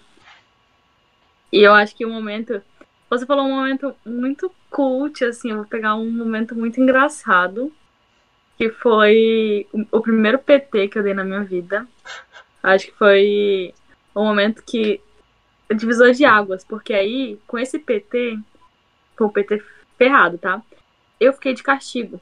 eu 1.52 1.72
acho 1.72 1.94
que 1.94 2.04
o 2.04 2.10
momento 2.10 2.62
você 3.12 3.26
falou 3.26 3.44
um 3.44 3.56
momento 3.56 3.94
muito 4.06 4.50
cult, 4.72 5.22
assim, 5.24 5.50
eu 5.50 5.56
vou 5.56 5.66
pegar 5.66 5.94
um 5.94 6.10
momento 6.10 6.54
muito 6.54 6.80
engraçado, 6.80 7.70
que 8.56 8.70
foi 8.70 9.66
o 9.90 10.00
primeiro 10.00 10.38
PT 10.38 10.88
que 10.88 10.98
eu 10.98 11.02
dei 11.02 11.14
na 11.14 11.24
minha 11.24 11.44
vida. 11.44 11.86
Acho 12.62 12.86
que 12.86 12.92
foi 12.92 13.74
um 14.16 14.24
momento 14.24 14.62
que 14.64 15.00
divisor 15.74 16.12
de 16.12 16.24
águas, 16.24 16.64
porque 16.64 16.92
aí, 16.92 17.38
com 17.46 17.58
esse 17.58 17.78
PT, 17.78 18.38
com 19.16 19.26
o 19.26 19.32
PT 19.32 19.62
ferrado, 19.96 20.38
tá? 20.38 20.62
Eu 21.20 21.32
fiquei 21.32 21.54
de 21.54 21.62
castigo. 21.62 22.20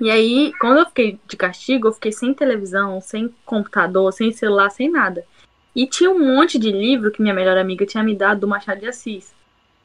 E 0.00 0.10
aí, 0.10 0.52
quando 0.60 0.78
eu 0.78 0.86
fiquei 0.86 1.18
de 1.26 1.36
castigo, 1.36 1.88
eu 1.88 1.92
fiquei 1.92 2.12
sem 2.12 2.32
televisão, 2.32 3.00
sem 3.00 3.34
computador, 3.44 4.12
sem 4.12 4.30
celular, 4.32 4.70
sem 4.70 4.90
nada. 4.90 5.24
E 5.74 5.86
tinha 5.86 6.10
um 6.10 6.34
monte 6.34 6.58
de 6.58 6.70
livro 6.70 7.10
que 7.10 7.20
minha 7.20 7.34
melhor 7.34 7.58
amiga 7.58 7.84
tinha 7.84 8.02
me 8.02 8.14
dado 8.14 8.40
do 8.40 8.48
Machado 8.48 8.80
de 8.80 8.86
Assis. 8.86 9.34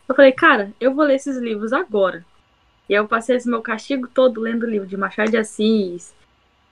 Eu 0.07 0.15
falei, 0.15 0.32
cara, 0.32 0.72
eu 0.80 0.93
vou 0.93 1.06
ler 1.06 1.15
esses 1.15 1.38
livros 1.38 1.73
agora. 1.73 2.25
E 2.90 2.93
aí 2.93 2.99
eu 2.99 3.07
passei 3.07 3.35
esse 3.35 3.49
meu 3.49 3.61
castigo 3.61 4.07
todo 4.07 4.41
lendo 4.41 4.65
livro 4.65 4.88
de 4.88 4.98
Machado 4.98 5.32
de 5.32 5.38
Assis, 5.38 6.14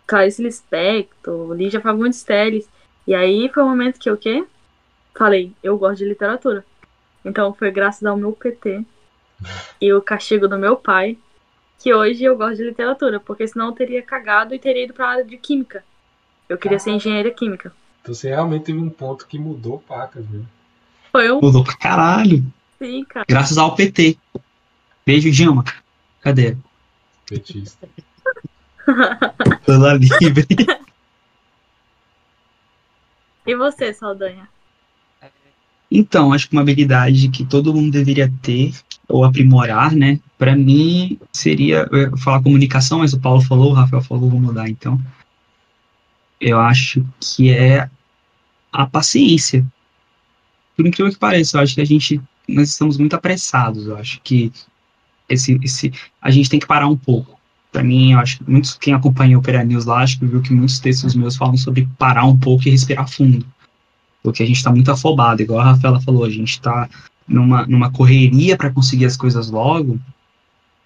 Clarice 0.06 0.44
Lispector, 0.44 1.54
Lígia 1.54 1.80
Fagundes 1.80 2.24
Telles. 2.24 2.70
E 3.08 3.16
aí 3.16 3.50
foi 3.50 3.64
o 3.64 3.66
um 3.66 3.70
momento 3.70 4.00
que 4.00 4.10
eu, 4.10 4.16
o 4.16 4.18
quê? 4.18 4.46
falei, 5.18 5.52
eu 5.62 5.78
gosto 5.78 6.00
de 6.00 6.06
literatura. 6.06 6.66
Então 7.24 7.54
foi 7.54 7.72
graças 7.72 8.04
ao 8.04 8.18
meu 8.18 8.32
PT 8.34 8.84
e 9.80 9.94
o 9.94 10.02
castigo 10.02 10.48
do 10.48 10.58
meu 10.58 10.76
pai 10.76 11.18
que 11.80 11.94
hoje 11.94 12.24
eu 12.24 12.38
gosto 12.38 12.58
de 12.58 12.64
literatura, 12.64 13.20
porque 13.20 13.48
senão 13.48 13.68
eu 13.68 13.72
teria 13.72 14.02
cagado 14.04 14.54
e 14.54 14.60
teria 14.60 14.84
ido 14.84 14.94
pra 14.94 15.10
área 15.10 15.26
de 15.26 15.38
química. 15.38 15.84
Eu 16.48 16.58
queria 16.58 16.78
ser 16.78 16.92
engenheira 16.92 17.32
química. 17.32 17.74
Então 18.02 18.14
você 18.14 18.30
realmente 18.30 18.66
teve 18.66 18.80
um 18.80 18.90
ponto 18.90 19.26
que 19.26 19.40
mudou 19.40 19.80
pacas, 19.80 20.26
viu? 20.26 20.46
Foi 21.12 21.32
um. 21.32 21.42
Mudou 21.42 21.64
pra 21.64 21.76
caralho. 21.76 22.44
Sim, 22.82 23.06
cara. 23.06 23.28
Graças 23.30 23.60
ao 23.60 23.76
PT. 23.76 24.18
Beijo, 25.06 25.30
Dilma. 25.30 25.64
Cadê? 26.20 26.58
Petista. 27.28 27.88
Lula 29.68 29.94
livre. 29.94 30.48
E 33.46 33.56
você, 33.56 33.94
Saldanha? 33.94 34.50
Então, 35.92 36.34
acho 36.34 36.50
que 36.50 36.56
uma 36.56 36.64
habilidade 36.64 37.30
que 37.30 37.46
todo 37.46 37.72
mundo 37.72 37.92
deveria 37.92 38.34
ter 38.42 38.74
ou 39.08 39.24
aprimorar, 39.24 39.94
né? 39.94 40.20
Para 40.36 40.56
mim 40.56 41.20
seria 41.32 41.88
eu 41.92 42.00
ia 42.00 42.18
falar 42.18 42.42
comunicação, 42.42 43.00
mas 43.00 43.14
o 43.14 43.20
Paulo 43.20 43.42
falou, 43.42 43.70
o 43.70 43.74
Rafael 43.76 44.02
falou, 44.02 44.28
vou 44.28 44.40
mudar 44.40 44.68
então. 44.68 45.00
Eu 46.40 46.60
acho 46.60 47.06
que 47.20 47.52
é 47.52 47.88
a 48.74 48.88
paciência. 48.88 49.64
Por 50.76 50.88
incrível 50.88 51.14
que 51.14 51.20
pareça, 51.20 51.58
eu 51.58 51.62
acho 51.62 51.76
que 51.76 51.82
a 51.82 51.86
gente 51.86 52.20
nós 52.48 52.70
estamos 52.70 52.98
muito 52.98 53.16
apressados. 53.16 53.88
Eu 53.88 53.98
acho 53.98 54.22
que 54.24 54.52
esse, 55.30 55.60
esse 55.64 55.94
a 56.22 56.30
gente 56.32 56.50
tem 56.50 56.60
que 56.60 56.68
parar 56.68 56.88
um 56.88 56.98
pouco. 56.98 57.40
Para 57.72 57.84
mim, 57.84 58.14
eu 58.14 58.20
acho 58.20 58.40
muitos 58.48 58.74
quem 58.74 58.94
acompanha 58.94 59.38
o 59.38 59.40
Opera 59.40 59.64
News 59.64 59.86
lá, 59.86 60.02
acho 60.02 60.20
que 60.20 60.26
viu 60.26 60.42
que 60.42 60.54
muitos 60.54 60.80
textos 60.80 61.16
meus 61.16 61.38
falam 61.38 61.56
sobre 61.56 61.88
parar 61.98 62.26
um 62.26 62.38
pouco 62.38 62.68
e 62.68 62.72
respirar 62.72 63.08
fundo 63.10 63.46
porque 64.24 64.44
a 64.44 64.46
gente 64.46 64.58
está 64.58 64.72
muito 64.72 64.92
afobado, 64.92 65.42
igual 65.42 65.60
a 65.60 65.72
Rafaela 65.72 66.00
falou, 66.02 66.24
a 66.24 66.30
gente 66.30 66.52
está 66.52 66.90
numa, 67.28 67.66
numa 67.66 67.92
correria 67.92 68.56
para 68.56 68.70
conseguir 68.70 69.06
as 69.06 69.18
coisas 69.18 69.50
logo 69.50 70.00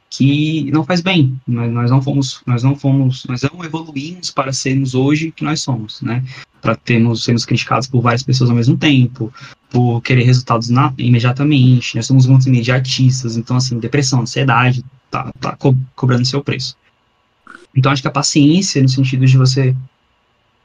que 0.09 0.72
não 0.72 0.84
faz 0.84 1.01
bem. 1.01 1.40
Nós, 1.45 1.72
nós 1.72 1.92
não 1.92 2.01
fomos, 2.01 2.42
nós 2.45 2.64
não 2.64 2.75
fomos, 2.75 3.25
nós 3.25 3.42
não 3.42 3.64
evoluímos 3.64 4.32
para 4.32 4.53
sermos 4.53 4.95
hoje 4.95 5.32
que 5.32 5.43
nós 5.43 5.61
somos, 5.61 6.01
né? 6.01 6.24
Para 6.66 6.76
termos 6.76 7.24
sermos 7.24 7.45
criticados 7.45 7.88
por 7.88 8.02
várias 8.02 8.24
pessoas 8.24 8.50
ao 8.50 8.56
mesmo 8.56 8.76
tempo, 8.76 9.32
por 9.69 10.02
querer 10.02 10.24
resultados 10.24 10.68
na, 10.69 10.92
imediatamente. 10.98 11.95
Nós 11.95 12.08
somos 12.08 12.26
muito 12.26 12.50
imediatistas, 12.50 13.38
então 13.38 13.56
assim, 13.56 13.77
depressão, 13.77 14.22
ansiedade, 14.22 14.84
tá, 15.11 15.32
tá 15.40 15.56
co 15.56 15.77
cobrando 15.95 16.26
seu 16.26 16.44
preço. 16.44 16.76
Então 17.76 17.92
acho 17.92 18.02
que 18.02 18.08
a 18.08 18.11
paciência 18.11 18.82
no 18.82 18.90
sentido 18.90 19.27
de 19.27 19.38
você 19.38 19.76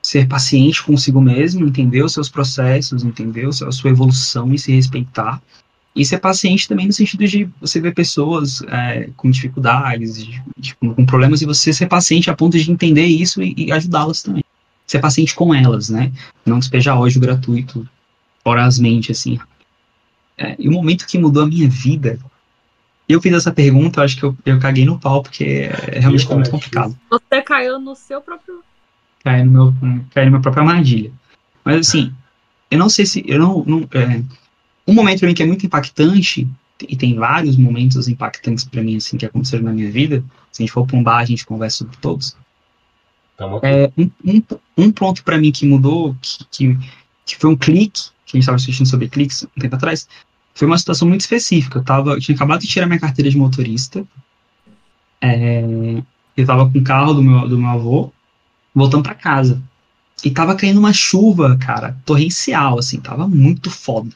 ser 0.03 0.27
paciente 0.27 0.83
consigo 0.83 1.21
mesmo, 1.21 1.67
entender 1.67 2.03
os 2.03 2.15
seus 2.15 2.31
processos, 2.31 3.05
entender 3.05 3.47
a 3.47 3.73
sua 3.73 3.91
evolução 3.91 4.55
e 4.55 4.59
se 4.59 4.73
respeitar. 4.73 5.43
E 5.95 6.05
ser 6.05 6.19
paciente 6.19 6.69
também 6.69 6.87
no 6.87 6.93
sentido 6.93 7.27
de 7.27 7.47
você 7.61 7.79
ver 7.81 7.93
pessoas 7.93 8.63
é, 8.63 9.11
com 9.17 9.31
dificuldades, 9.31 10.25
de, 10.25 10.43
de, 10.57 10.75
com 10.77 11.05
problemas, 11.05 11.43
e 11.43 11.47
você 11.47 11.73
ser 11.73 11.89
paciente 11.89 12.31
a 12.31 12.35
ponto 12.35 12.57
de 12.57 12.71
entender 12.71 13.05
isso 13.05 13.43
e, 13.43 13.55
e 13.57 13.73
ajudá-las 13.73 14.23
também. 14.23 14.40
Ser 14.91 14.99
paciente 14.99 15.37
com 15.37 15.55
elas, 15.55 15.89
né? 15.89 16.11
Não 16.45 16.59
despejar 16.59 16.99
ódio 16.99 17.21
gratuito, 17.21 17.89
horazmente, 18.45 19.13
assim. 19.13 19.39
É, 20.37 20.57
e 20.59 20.69
o 20.69 20.73
momento 20.73 21.07
que 21.07 21.17
mudou 21.17 21.45
a 21.45 21.47
minha 21.47 21.69
vida, 21.69 22.19
eu 23.09 23.23
fiz 23.23 23.33
essa 23.33 23.53
pergunta, 23.53 24.01
eu 24.01 24.05
acho 24.05 24.17
que 24.17 24.25
eu, 24.25 24.37
eu 24.45 24.59
caguei 24.59 24.85
no 24.85 24.99
pau, 24.99 25.23
porque 25.23 25.71
é 25.71 26.01
realmente 26.01 26.29
muito 26.29 26.51
complicado. 26.51 26.99
Você 27.09 27.41
caiu 27.41 27.79
no 27.79 27.95
seu 27.95 28.21
próprio 28.21 28.65
cair 29.23 29.45
no 29.45 29.53
meu, 29.53 29.75
cair 30.13 30.25
na 30.25 30.31
minha 30.31 30.43
própria 30.43 30.63
armadilha. 30.63 31.13
Mas 31.65 31.87
assim, 31.87 32.13
eu 32.69 32.77
não 32.77 32.89
sei 32.89 33.07
se, 33.07 33.23
eu 33.29 33.39
não, 33.39 33.65
não 33.65 33.89
é, 33.95 34.21
um 34.89 34.93
momento 34.93 35.21
para 35.21 35.29
mim 35.29 35.35
que 35.35 35.43
é 35.45 35.47
muito 35.47 35.65
impactante, 35.65 36.49
e 36.81 36.97
tem 36.97 37.15
vários 37.15 37.57
momentos 37.57 38.09
impactantes 38.09 38.65
para 38.65 38.83
mim, 38.83 38.97
assim, 38.97 39.17
que 39.17 39.25
aconteceram 39.25 39.63
na 39.67 39.73
minha 39.73 39.89
vida, 39.89 40.25
se 40.51 40.61
a 40.61 40.67
gente 40.67 40.73
for 40.73 40.85
para 40.85 40.97
um 40.97 41.03
bar, 41.05 41.19
a 41.19 41.25
gente 41.25 41.47
conversa 41.47 41.79
sobre 41.79 41.97
todos. 41.99 42.37
É, 43.63 43.91
um, 43.97 44.11
um, 44.25 44.43
um 44.77 44.93
ponto 44.93 45.25
para 45.25 45.39
mim 45.39 45.51
que 45.51 45.67
mudou, 45.67 46.15
que, 46.21 46.45
que, 46.51 46.79
que, 47.25 47.37
foi 47.37 47.51
um 47.51 47.57
clique, 47.57 48.11
que 48.27 48.37
a 48.37 48.37
gente 48.37 48.41
estava 48.41 48.57
assistindo 48.57 48.87
sobre 48.87 49.09
cliques 49.09 49.45
um 49.45 49.61
tempo 49.61 49.77
atrás, 49.77 50.09
foi 50.55 50.67
uma 50.67 50.79
situação 50.79 51.09
muito 51.09 51.23
específica. 51.23 51.79
Eu, 51.79 51.85
tava, 51.85 52.11
eu 52.11 52.21
tinha 52.21 52.35
acabado 52.35 52.61
de 52.61 52.69
tirar 52.69 52.87
minha 52.87 53.01
carteira 53.01 53.31
de 53.31 53.37
motorista, 53.37 54.07
é, 55.21 55.63
eu 56.37 56.43
estava 56.43 56.71
com 56.71 56.79
o 56.79 56.85
carro 56.85 57.15
do 57.15 57.23
meu, 57.23 57.49
do 57.49 57.59
meu 57.59 57.69
avô, 57.69 58.13
voltando 58.75 59.03
para 59.03 59.15
casa. 59.15 59.63
E 60.25 60.31
tava 60.31 60.55
caindo 60.55 60.79
uma 60.79 60.93
chuva, 60.93 61.57
cara, 61.57 61.97
torrencial, 62.05 62.79
assim, 62.79 63.01
tava 63.01 63.27
muito 63.27 63.71
foda. 63.71 64.11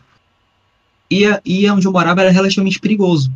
E, 1.11 1.25
e 1.45 1.71
onde 1.71 1.87
eu 1.87 1.93
morava 1.93 2.23
era 2.23 2.31
relativamente 2.31 2.81
perigoso. 2.81 3.33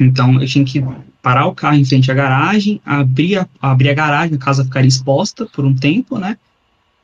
Então 0.00 0.40
eu 0.40 0.46
tinha 0.46 0.64
que 0.64 0.82
parar 1.20 1.46
o 1.46 1.54
carro 1.54 1.76
em 1.76 1.84
frente 1.84 2.10
à 2.10 2.14
garagem, 2.14 2.80
abrir 2.84 3.38
a, 3.38 3.46
abrir 3.60 3.90
a 3.90 3.94
garagem, 3.94 4.34
a 4.34 4.38
casa 4.38 4.64
ficaria 4.64 4.88
exposta 4.88 5.44
por 5.46 5.64
um 5.64 5.74
tempo, 5.74 6.18
né? 6.18 6.38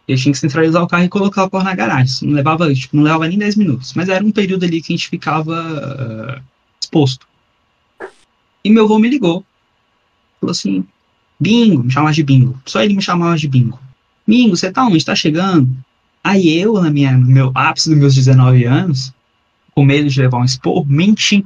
Eu 0.08 0.16
tinha 0.16 0.32
que 0.32 0.38
centralizar 0.38 0.82
o 0.82 0.86
carro 0.86 1.04
e 1.04 1.08
colocar 1.08 1.44
o 1.44 1.50
carro 1.50 1.64
na 1.64 1.74
garagem. 1.74 2.28
não 2.28 2.34
levava, 2.34 2.72
tipo, 2.72 2.96
não 2.96 3.02
levava 3.02 3.28
nem 3.28 3.38
10 3.38 3.56
minutos. 3.56 3.92
Mas 3.94 4.08
era 4.08 4.24
um 4.24 4.30
período 4.30 4.64
ali 4.64 4.80
que 4.80 4.92
a 4.92 4.96
gente 4.96 5.08
ficava 5.08 5.52
uh, 5.52 6.42
exposto. 6.80 7.26
E 8.64 8.70
meu 8.70 8.84
avô 8.84 8.98
me 8.98 9.08
ligou. 9.08 9.44
Falou 10.40 10.52
assim: 10.52 10.84
Bingo, 11.38 11.84
me 11.84 11.90
chamava 11.90 12.14
de 12.14 12.22
Bingo. 12.22 12.60
Só 12.64 12.82
ele 12.82 12.94
me 12.94 13.02
chamava 13.02 13.36
de 13.36 13.48
Bingo. 13.48 13.78
Bingo, 14.26 14.56
você 14.56 14.70
tá 14.70 14.84
onde? 14.86 15.04
Tá 15.04 15.14
chegando? 15.14 15.68
Aí 16.22 16.58
eu, 16.58 16.80
na 16.80 16.90
minha, 16.90 17.16
no 17.16 17.26
meu 17.26 17.52
ápice 17.54 17.90
dos 17.90 17.98
meus 17.98 18.14
19 18.14 18.64
anos, 18.64 19.12
com 19.74 19.84
medo 19.84 20.08
de 20.08 20.20
levar 20.20 20.38
um 20.38 20.44
expor, 20.44 20.86
menti. 20.88 21.44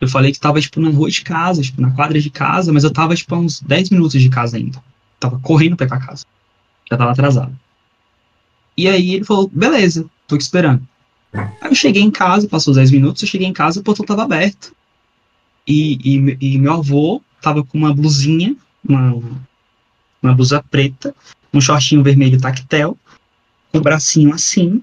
Eu 0.00 0.08
falei 0.08 0.32
que 0.32 0.38
tava, 0.38 0.60
tipo, 0.60 0.80
na 0.80 0.90
rua 0.90 1.10
de 1.10 1.22
casa, 1.22 1.62
tipo, 1.62 1.80
na 1.80 1.90
quadra 1.90 2.20
de 2.20 2.30
casa, 2.30 2.72
mas 2.72 2.84
eu 2.84 2.92
tava, 2.92 3.14
tipo, 3.14 3.34
a 3.34 3.38
uns 3.38 3.60
10 3.60 3.90
minutos 3.90 4.20
de 4.20 4.28
casa 4.28 4.56
ainda. 4.56 4.82
Tava 5.18 5.38
correndo 5.40 5.76
pra 5.76 5.86
ir 5.86 5.88
pra 5.88 5.98
casa. 5.98 6.24
Já 6.88 6.96
tava 6.96 7.10
atrasado. 7.10 7.58
E 8.76 8.86
aí 8.88 9.14
ele 9.14 9.24
falou, 9.24 9.50
beleza, 9.52 10.08
tô 10.26 10.38
te 10.38 10.42
esperando. 10.42 10.86
Aí 11.32 11.48
eu 11.70 11.74
cheguei 11.74 12.02
em 12.02 12.10
casa, 12.10 12.48
passou 12.48 12.72
10 12.72 12.92
minutos, 12.92 13.22
eu 13.22 13.28
cheguei 13.28 13.46
em 13.46 13.52
casa, 13.52 13.80
o 13.80 13.82
portão 13.82 14.06
tava 14.06 14.22
aberto. 14.22 14.72
E, 15.66 15.98
e, 16.02 16.54
e 16.54 16.58
meu 16.58 16.74
avô 16.74 17.20
tava 17.42 17.64
com 17.64 17.76
uma 17.76 17.92
blusinha, 17.92 18.56
uma, 18.88 19.20
uma 20.22 20.34
blusa 20.34 20.62
preta, 20.70 21.14
um 21.52 21.60
shortinho 21.60 22.02
vermelho 22.02 22.40
tactel, 22.40 22.96
com 23.70 23.78
o 23.78 23.82
bracinho 23.82 24.32
assim, 24.32 24.82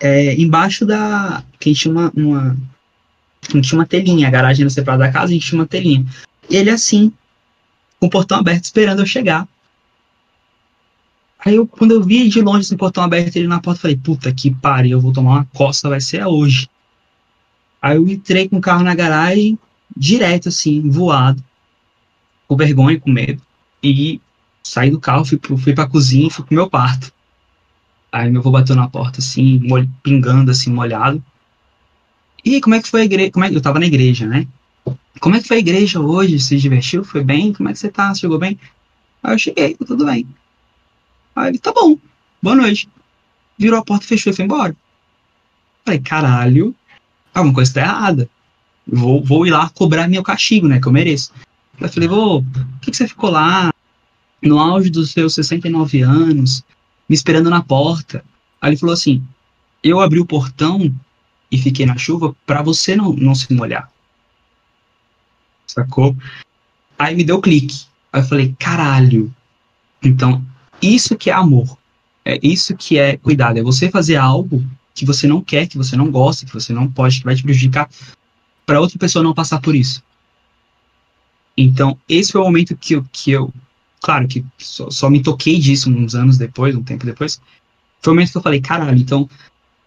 é, 0.00 0.34
embaixo 0.34 0.86
da. 0.86 1.44
que 1.60 1.68
a 1.68 1.72
gente 1.72 1.82
tinha 1.82 1.92
uma, 1.92 2.12
uma. 2.14 2.56
Gente 3.50 3.68
tinha 3.68 3.78
uma 3.78 3.86
telinha, 3.86 4.28
a 4.28 4.30
garagem 4.30 4.62
era 4.62 4.70
separada 4.70 5.04
da 5.04 5.12
casa, 5.12 5.26
a 5.26 5.34
gente 5.34 5.46
tinha 5.46 5.60
uma 5.60 5.66
telinha. 5.66 6.06
E 6.48 6.56
ele 6.56 6.70
assim, 6.70 7.12
com 7.98 8.06
o 8.06 8.10
portão 8.10 8.38
aberto, 8.38 8.64
esperando 8.64 9.00
eu 9.00 9.06
chegar. 9.06 9.48
Aí 11.44 11.56
eu, 11.56 11.66
quando 11.66 11.90
eu 11.90 12.02
vi 12.02 12.28
de 12.28 12.40
longe 12.40 12.60
esse 12.60 12.76
portão 12.76 13.02
aberto, 13.02 13.36
ele 13.36 13.48
na 13.48 13.60
porta, 13.60 13.80
falei, 13.80 13.96
puta 13.96 14.32
que 14.32 14.54
pariu, 14.54 14.98
eu 14.98 15.00
vou 15.00 15.12
tomar 15.12 15.32
uma 15.32 15.44
coça, 15.46 15.88
vai 15.88 16.00
ser 16.00 16.24
hoje. 16.24 16.68
Aí 17.80 17.96
eu 17.96 18.08
entrei 18.08 18.48
com 18.48 18.58
o 18.58 18.60
carro 18.60 18.84
na 18.84 18.94
garagem, 18.94 19.58
direto 19.96 20.48
assim, 20.48 20.88
voado 20.88 21.42
com 22.52 22.56
vergonha, 22.56 23.00
com 23.00 23.10
medo, 23.10 23.40
e 23.82 24.20
saí 24.62 24.90
do 24.90 25.00
carro, 25.00 25.24
fui, 25.24 25.38
pro, 25.38 25.56
fui 25.56 25.74
pra 25.74 25.86
cozinha 25.86 26.30
fui 26.30 26.44
pro 26.44 26.54
meu 26.54 26.68
quarto. 26.68 27.12
Aí 28.10 28.30
meu 28.30 28.40
avô 28.40 28.50
bateu 28.50 28.76
na 28.76 28.88
porta, 28.88 29.20
assim, 29.20 29.58
molh, 29.60 29.88
pingando, 30.02 30.50
assim, 30.50 30.70
molhado. 30.70 31.24
E 32.44 32.60
como 32.60 32.74
é 32.74 32.82
que 32.82 32.88
foi 32.88 33.02
a 33.02 33.04
igreja? 33.04 33.30
Como 33.30 33.44
é, 33.44 33.54
eu 33.54 33.60
tava 33.60 33.78
na 33.78 33.86
igreja, 33.86 34.26
né? 34.26 34.46
Como 35.20 35.36
é 35.36 35.40
que 35.40 35.46
foi 35.46 35.58
a 35.58 35.60
igreja 35.60 36.00
hoje? 36.00 36.40
Se 36.40 36.56
divertiu? 36.56 37.04
Foi 37.04 37.22
bem? 37.22 37.52
Como 37.52 37.68
é 37.68 37.72
que 37.72 37.78
você 37.78 37.90
tá? 37.90 38.12
Chegou 38.14 38.38
bem? 38.38 38.58
Aí 39.22 39.34
eu 39.34 39.38
cheguei, 39.38 39.74
tá 39.74 39.84
tudo 39.84 40.04
bem. 40.04 40.26
Aí 41.36 41.48
ele, 41.48 41.58
tá 41.58 41.72
bom, 41.72 41.96
boa 42.42 42.56
noite. 42.56 42.88
Virou 43.56 43.78
a 43.78 43.84
porta, 43.84 44.06
fechou 44.06 44.32
e 44.32 44.36
foi 44.36 44.44
embora. 44.44 44.76
Falei, 45.84 46.00
caralho, 46.00 46.74
alguma 47.32 47.54
coisa 47.54 47.74
tá 47.74 47.80
errada. 47.80 48.28
Vou, 48.86 49.22
vou 49.22 49.46
ir 49.46 49.50
lá 49.50 49.70
cobrar 49.70 50.08
meu 50.08 50.22
castigo, 50.22 50.66
né? 50.66 50.80
Que 50.80 50.88
eu 50.88 50.92
mereço. 50.92 51.32
Eu 51.80 51.88
falei, 51.88 52.08
vô, 52.08 52.42
por 52.42 52.80
que, 52.80 52.90
que 52.90 52.96
você 52.96 53.06
ficou 53.06 53.30
lá 53.30 53.72
no 54.42 54.58
auge 54.58 54.90
dos 54.90 55.12
seus 55.12 55.34
69 55.34 56.02
anos, 56.02 56.64
me 57.08 57.14
esperando 57.14 57.48
na 57.48 57.62
porta? 57.62 58.24
Aí 58.60 58.70
ele 58.70 58.76
falou 58.76 58.92
assim: 58.92 59.22
eu 59.82 60.00
abri 60.00 60.20
o 60.20 60.26
portão 60.26 60.92
e 61.52 61.58
fiquei 61.58 61.84
na 61.84 61.98
chuva 61.98 62.34
para 62.46 62.62
você 62.62 62.96
não, 62.96 63.12
não 63.12 63.34
se 63.34 63.52
molhar. 63.52 63.92
Sacou? 65.66 66.16
Aí 66.98 67.14
me 67.14 67.22
deu 67.22 67.42
clique. 67.42 67.84
Aí 68.10 68.22
eu 68.22 68.26
falei, 68.26 68.56
caralho. 68.58 69.32
Então, 70.02 70.42
isso 70.80 71.14
que 71.14 71.28
é 71.28 71.34
amor. 71.34 71.76
É 72.24 72.38
isso 72.42 72.74
que 72.74 72.98
é 72.98 73.18
cuidado. 73.18 73.58
É 73.58 73.62
você 73.62 73.90
fazer 73.90 74.16
algo 74.16 74.64
que 74.94 75.04
você 75.04 75.26
não 75.26 75.42
quer, 75.42 75.66
que 75.66 75.76
você 75.76 75.94
não 75.94 76.10
gosta, 76.10 76.46
que 76.46 76.54
você 76.54 76.72
não 76.72 76.90
pode, 76.90 77.18
que 77.18 77.24
vai 77.24 77.34
te 77.34 77.42
prejudicar, 77.42 77.88
para 78.64 78.80
outra 78.80 78.98
pessoa 78.98 79.22
não 79.22 79.34
passar 79.34 79.60
por 79.60 79.74
isso. 79.74 80.02
Então, 81.56 81.98
esse 82.08 82.32
foi 82.32 82.40
o 82.40 82.44
momento 82.44 82.76
que 82.76 82.94
eu, 82.94 83.04
que 83.12 83.30
eu 83.30 83.52
claro 84.00 84.26
que 84.26 84.44
só, 84.58 84.88
só, 84.90 85.10
me 85.10 85.22
toquei 85.22 85.58
disso 85.58 85.90
uns 85.90 86.14
anos 86.14 86.38
depois, 86.38 86.74
um 86.74 86.82
tempo 86.82 87.04
depois. 87.04 87.40
Foi 88.00 88.12
o 88.12 88.16
momento 88.16 88.32
que 88.32 88.38
eu 88.38 88.42
falei, 88.42 88.60
caralho, 88.60 88.98
então 88.98 89.28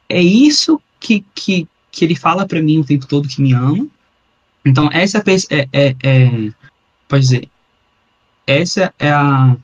é 0.08 0.22
isso 0.22 0.80
que, 1.06 1.24
que, 1.36 1.68
que 1.92 2.04
ele 2.04 2.16
fala 2.16 2.48
para 2.48 2.62
mim 2.62 2.80
o 2.80 2.84
tempo 2.84 3.06
todo 3.06 3.28
que 3.28 3.40
me 3.40 3.54
ama. 3.54 3.88
Então, 4.66 4.90
essa 4.92 5.24
é, 5.52 5.68
é, 5.72 5.96
é, 6.02 6.52
pode 7.08 7.24
dizer, 7.24 7.48
essa 8.48 8.92
é 8.98 9.12
a, 9.12 9.56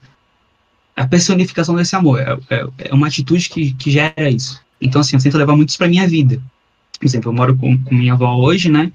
a 0.95 1.07
personificação 1.07 1.75
desse 1.75 1.95
amor. 1.95 2.19
É, 2.19 2.37
é, 2.51 2.67
é, 2.77 2.93
uma 2.93 3.07
atitude 3.07 3.49
que, 3.49 3.73
que 3.73 3.89
gera 3.89 4.29
isso. 4.29 4.61
Então, 4.79 5.01
assim, 5.01 5.15
eu 5.15 5.21
tento 5.21 5.37
levar 5.37 5.55
muito 5.55 5.69
isso 5.69 5.79
pra 5.79 5.87
minha 5.87 6.07
vida. 6.07 6.39
Por 6.99 7.05
exemplo, 7.05 7.31
eu 7.31 7.35
moro 7.35 7.57
com, 7.57 7.75
com 7.79 7.95
minha 7.95 8.13
avó 8.13 8.35
hoje, 8.35 8.69
né? 8.69 8.91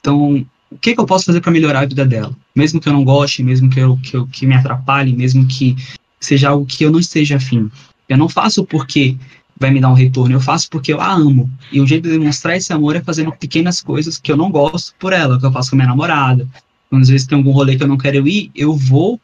Então, 0.00 0.46
o 0.70 0.76
que, 0.76 0.94
que 0.94 1.00
eu 1.00 1.06
posso 1.06 1.24
fazer 1.24 1.40
para 1.40 1.50
melhorar 1.50 1.80
a 1.80 1.86
vida 1.86 2.04
dela? 2.04 2.36
Mesmo 2.54 2.78
que 2.78 2.88
eu 2.90 2.92
não 2.92 3.04
goste, 3.04 3.42
mesmo 3.42 3.70
que, 3.70 3.80
eu, 3.80 3.96
que, 4.02 4.14
eu, 4.14 4.26
que 4.26 4.46
me 4.46 4.54
atrapalhe, 4.54 5.14
mesmo 5.14 5.46
que 5.46 5.74
seja 6.20 6.50
algo 6.50 6.66
que 6.66 6.84
eu 6.84 6.92
não 6.92 7.00
esteja 7.00 7.36
afim. 7.36 7.70
Eu 8.06 8.18
não 8.18 8.28
faço 8.28 8.66
porque 8.66 9.16
vai 9.58 9.70
me 9.70 9.80
dar 9.80 9.90
um 9.90 9.94
retorno, 9.94 10.34
eu 10.34 10.40
faço 10.40 10.68
porque 10.68 10.92
eu 10.92 11.00
a 11.00 11.12
amo. 11.12 11.50
E 11.72 11.80
o 11.80 11.86
jeito 11.86 12.04
de 12.04 12.18
demonstrar 12.18 12.56
esse 12.56 12.72
amor 12.72 12.96
é 12.96 13.02
fazendo 13.02 13.32
pequenas 13.32 13.80
coisas 13.80 14.18
que 14.18 14.30
eu 14.30 14.36
não 14.36 14.50
gosto 14.50 14.94
por 14.98 15.12
ela, 15.12 15.38
que 15.38 15.46
eu 15.46 15.52
faço 15.52 15.70
com 15.70 15.76
minha 15.76 15.88
namorada. 15.88 16.46
Quando 16.90 17.02
às 17.02 17.08
vezes 17.08 17.26
tem 17.26 17.38
algum 17.38 17.50
rolê 17.50 17.76
que 17.76 17.82
eu 17.82 17.88
não 17.88 17.96
quero 17.96 18.26
ir, 18.28 18.50
eu 18.54 18.74
vou 18.74 19.20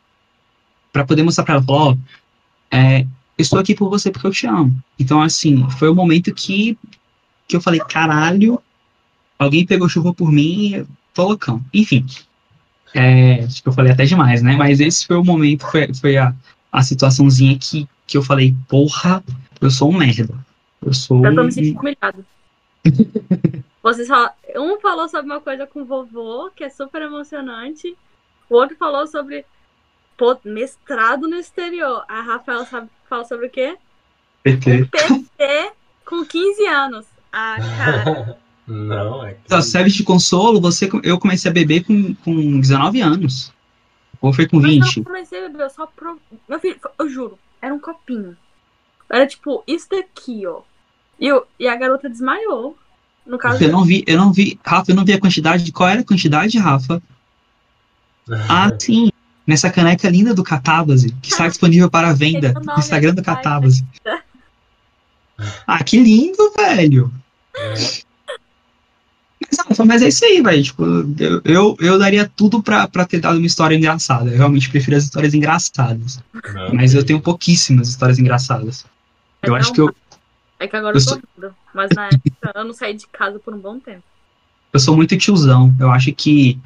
para 0.93 1.05
poder 1.05 1.23
mostrar 1.23 1.45
para 1.45 1.55
ela, 1.55 1.63
falar, 1.63 1.79
ó, 1.79 1.97
é, 2.71 3.07
estou 3.39 3.59
aqui 3.59 3.75
por 3.75 3.89
você 3.89 4.11
porque 4.11 4.27
eu 4.27 4.33
te 4.33 4.47
amo. 4.47 4.77
Então, 4.99 5.23
assim, 5.23 5.69
foi 5.79 5.89
o 5.89 5.95
momento 5.95 6.35
que, 6.35 6.77
que 7.47 7.57
eu 7.57 7.61
falei, 7.61 7.81
caralho, 7.81 8.61
alguém 9.39 9.67
pegou 9.67 9.89
chuva 9.89 10.13
por 10.13 10.31
mim, 10.31 10.85
tô 11.15 11.29
loucão. 11.29 11.63
Enfim, 11.73 12.05
é, 12.95 13.45
acho 13.45 13.63
que 13.63 13.69
eu 13.69 13.73
falei 13.73 13.93
até 13.93 14.05
demais, 14.05 14.43
né? 14.43 14.57
Mas 14.57 14.81
esse 14.81 15.07
foi 15.07 15.17
o 15.17 15.25
momento, 15.25 15.67
foi, 15.67 15.93
foi 15.95 16.17
a, 16.17 16.35
a 16.71 16.83
situaçãozinha 16.83 17.59
que, 17.59 17.89
que 18.07 18.17
eu 18.17 18.23
falei, 18.23 18.55
porra, 18.69 19.23
eu 19.63 19.71
sou 19.71 19.91
um 19.91 19.97
merda. 19.97 20.35
Eu 20.85 20.93
sou. 20.93 21.25
Eu 21.25 21.35
tô 21.35 21.45
me 21.45 21.53
sentindo 21.53 21.79
humilhado. 21.79 22.25
Vocês 23.83 24.07
falaram, 24.07 24.35
um 24.57 24.81
falou 24.81 25.09
sobre 25.09 25.27
uma 25.27 25.41
coisa 25.41 25.67
com 25.67 25.83
o 25.83 25.85
vovô, 25.85 26.51
que 26.55 26.65
é 26.65 26.71
super 26.71 27.03
emocionante. 27.03 27.97
O 28.49 28.55
outro 28.55 28.77
falou 28.77 29.07
sobre 29.07 29.45
pô, 30.17 30.39
mestrado 30.45 31.29
no 31.29 31.37
exterior. 31.37 32.05
A 32.09 32.21
Rafaela 32.21 32.65
sabe, 32.67 32.89
fala 33.09 33.25
sobre 33.25 33.47
o 33.47 33.51
quê? 33.51 33.77
PT. 34.43 34.87
PT 34.87 35.73
com 36.05 36.25
15 36.25 36.67
anos. 36.67 37.07
Ah, 37.33 37.57
cara. 37.59 38.39
Não, 38.67 39.27
é 39.27 39.35
que... 39.35 39.41
Só 39.49 39.61
serve 39.61 39.91
de 39.91 40.05
consolo, 40.05 40.61
você, 40.61 40.89
eu 41.03 41.19
comecei 41.19 41.51
a 41.51 41.55
beber 41.55 41.85
com, 41.85 42.15
com 42.15 42.61
19 42.61 43.01
anos. 43.01 43.53
Ou 44.21 44.33
foi 44.33 44.47
com 44.47 44.61
Mas 44.61 44.71
20? 44.71 44.99
eu 44.99 45.05
comecei 45.05 45.39
a 45.45 45.49
beber, 45.49 45.65
eu 45.65 45.71
só 45.71 45.87
pro... 45.87 46.21
Meu 46.49 46.61
filho, 46.61 46.79
eu 46.99 47.09
juro, 47.09 47.39
era 47.61 47.75
um 47.75 47.81
copinho. 47.81 48.37
Era 49.13 49.27
tipo, 49.27 49.63
isso 49.67 49.89
daqui, 49.91 50.47
ó. 50.47 50.63
E, 51.21 51.27
eu, 51.27 51.47
e 51.61 51.69
a 51.69 51.77
garota 51.77 52.09
desmaiou. 52.09 52.79
No 53.27 53.39
caso, 53.39 53.63
Eu 53.63 53.71
não 53.71 53.85
vi, 53.85 54.03
eu 54.07 54.17
não 54.17 54.33
vi, 54.33 54.59
Rafa, 54.65 54.91
eu 54.91 54.97
não 54.97 55.05
vi 55.05 55.13
a 55.13 55.21
quantidade. 55.21 55.71
Qual 55.71 55.89
era 55.89 56.01
a 56.01 56.05
quantidade, 56.05 56.59
Rafa? 56.59 57.01
Ah, 58.49 58.71
sim. 58.79 59.11
Nessa 59.45 59.69
caneca 59.69 60.09
linda 60.09 60.33
do 60.33 60.45
Catábase, 60.45 61.11
que 61.21 61.29
está 61.33 61.49
disponível 61.49 61.91
para 61.91 62.13
venda 62.13 62.55
no 62.55 62.79
Instagram 62.79 63.15
do 63.15 63.23
Catábase. 63.23 63.85
Ah, 65.67 65.83
que 65.83 65.99
lindo, 65.99 66.53
velho. 66.57 67.13
É, 67.57 67.75
Mas, 69.41 69.59
Rafa, 69.69 69.85
mas 69.85 70.03
é 70.03 70.09
isso 70.09 70.25
aí, 70.25 70.41
velho. 70.41 70.63
Tipo, 70.63 70.85
eu, 71.19 71.43
eu, 71.45 71.77
eu 71.81 71.99
daria 71.99 72.31
tudo 72.37 72.63
pra, 72.63 72.87
pra 72.87 73.05
ter 73.05 73.21
dado 73.21 73.39
uma 73.39 73.47
história 73.47 73.75
engraçada. 73.75 74.31
Eu 74.31 74.37
realmente 74.37 74.71
prefiro 74.71 74.97
as 74.97 75.03
histórias 75.03 75.35
engraçadas. 75.35 76.21
não, 76.55 76.75
Mas 76.75 76.95
eu 76.95 77.05
tenho 77.05 77.21
pouquíssimas 77.21 77.89
histórias 77.89 78.21
engraçadas. 78.21 78.87
Eu 79.43 79.55
acho 79.55 79.73
que 79.73 79.81
eu, 79.81 79.95
É 80.59 80.69
que 80.69 80.77
agora 80.77 80.97
eu 80.97 81.01
eu 81.01 81.05
tô 81.05 81.11
sou-. 81.41 81.53
Mas 81.75 81.91
na 81.95 82.07
época 82.07 82.53
eu 82.55 82.65
não 82.65 82.73
saí 82.73 82.95
de 82.95 83.07
casa 83.09 83.39
por 83.39 83.55
um 83.55 83.59
bom 83.59 83.79
tempo. 83.79 84.03
eu 84.73 84.81
sou 84.81 84.97
muito 84.97 85.17
tiozão. 85.17 85.75
Eu 85.79 85.91
acho 85.91 86.13
que. 86.13 86.59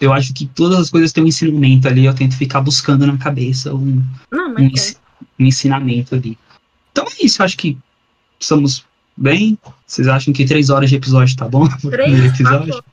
Eu 0.00 0.12
acho 0.12 0.32
que 0.32 0.46
todas 0.46 0.78
as 0.78 0.90
coisas 0.90 1.12
têm 1.12 1.22
um 1.22 1.28
ensinamento 1.28 1.86
ali. 1.86 2.04
Eu 2.04 2.14
tento 2.14 2.36
ficar 2.36 2.60
buscando 2.60 3.06
na 3.06 3.16
cabeça 3.18 3.72
um, 3.74 4.02
Não, 4.30 4.50
um, 4.50 4.70
um 5.38 5.44
ensinamento 5.46 6.14
ali. 6.14 6.36
Então 6.90 7.04
é 7.06 7.24
isso. 7.24 7.40
Eu 7.40 7.46
acho 7.46 7.56
que 7.56 7.78
estamos 8.40 8.84
bem. 9.16 9.58
Vocês 9.86 10.08
acham 10.08 10.32
que 10.32 10.44
três 10.44 10.70
horas 10.70 10.88
de 10.90 10.96
episódio 10.96 11.36
tá 11.36 11.46
bom? 11.48 11.68
Três, 11.90 12.24
episódio? 12.24 12.72
quatro. 12.72 12.92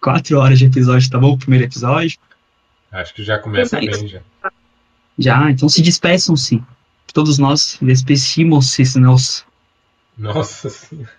Quatro 0.00 0.38
horas 0.38 0.58
de 0.58 0.66
episódio 0.66 1.10
tá 1.10 1.18
bom 1.18 1.36
primeiro 1.36 1.64
episódio? 1.64 2.18
Acho 2.92 3.14
que 3.14 3.22
já 3.22 3.38
começa 3.38 3.78
bem 3.78 4.08
já. 4.08 4.20
Já, 5.18 5.50
então 5.50 5.68
se 5.68 5.82
despeçam-se. 5.82 6.62
Todos 7.12 7.38
nós 7.38 7.78
despedimos-se, 7.80 8.98
nós. 8.98 9.44
Nossa 10.16 10.68
senhora. 10.68 11.10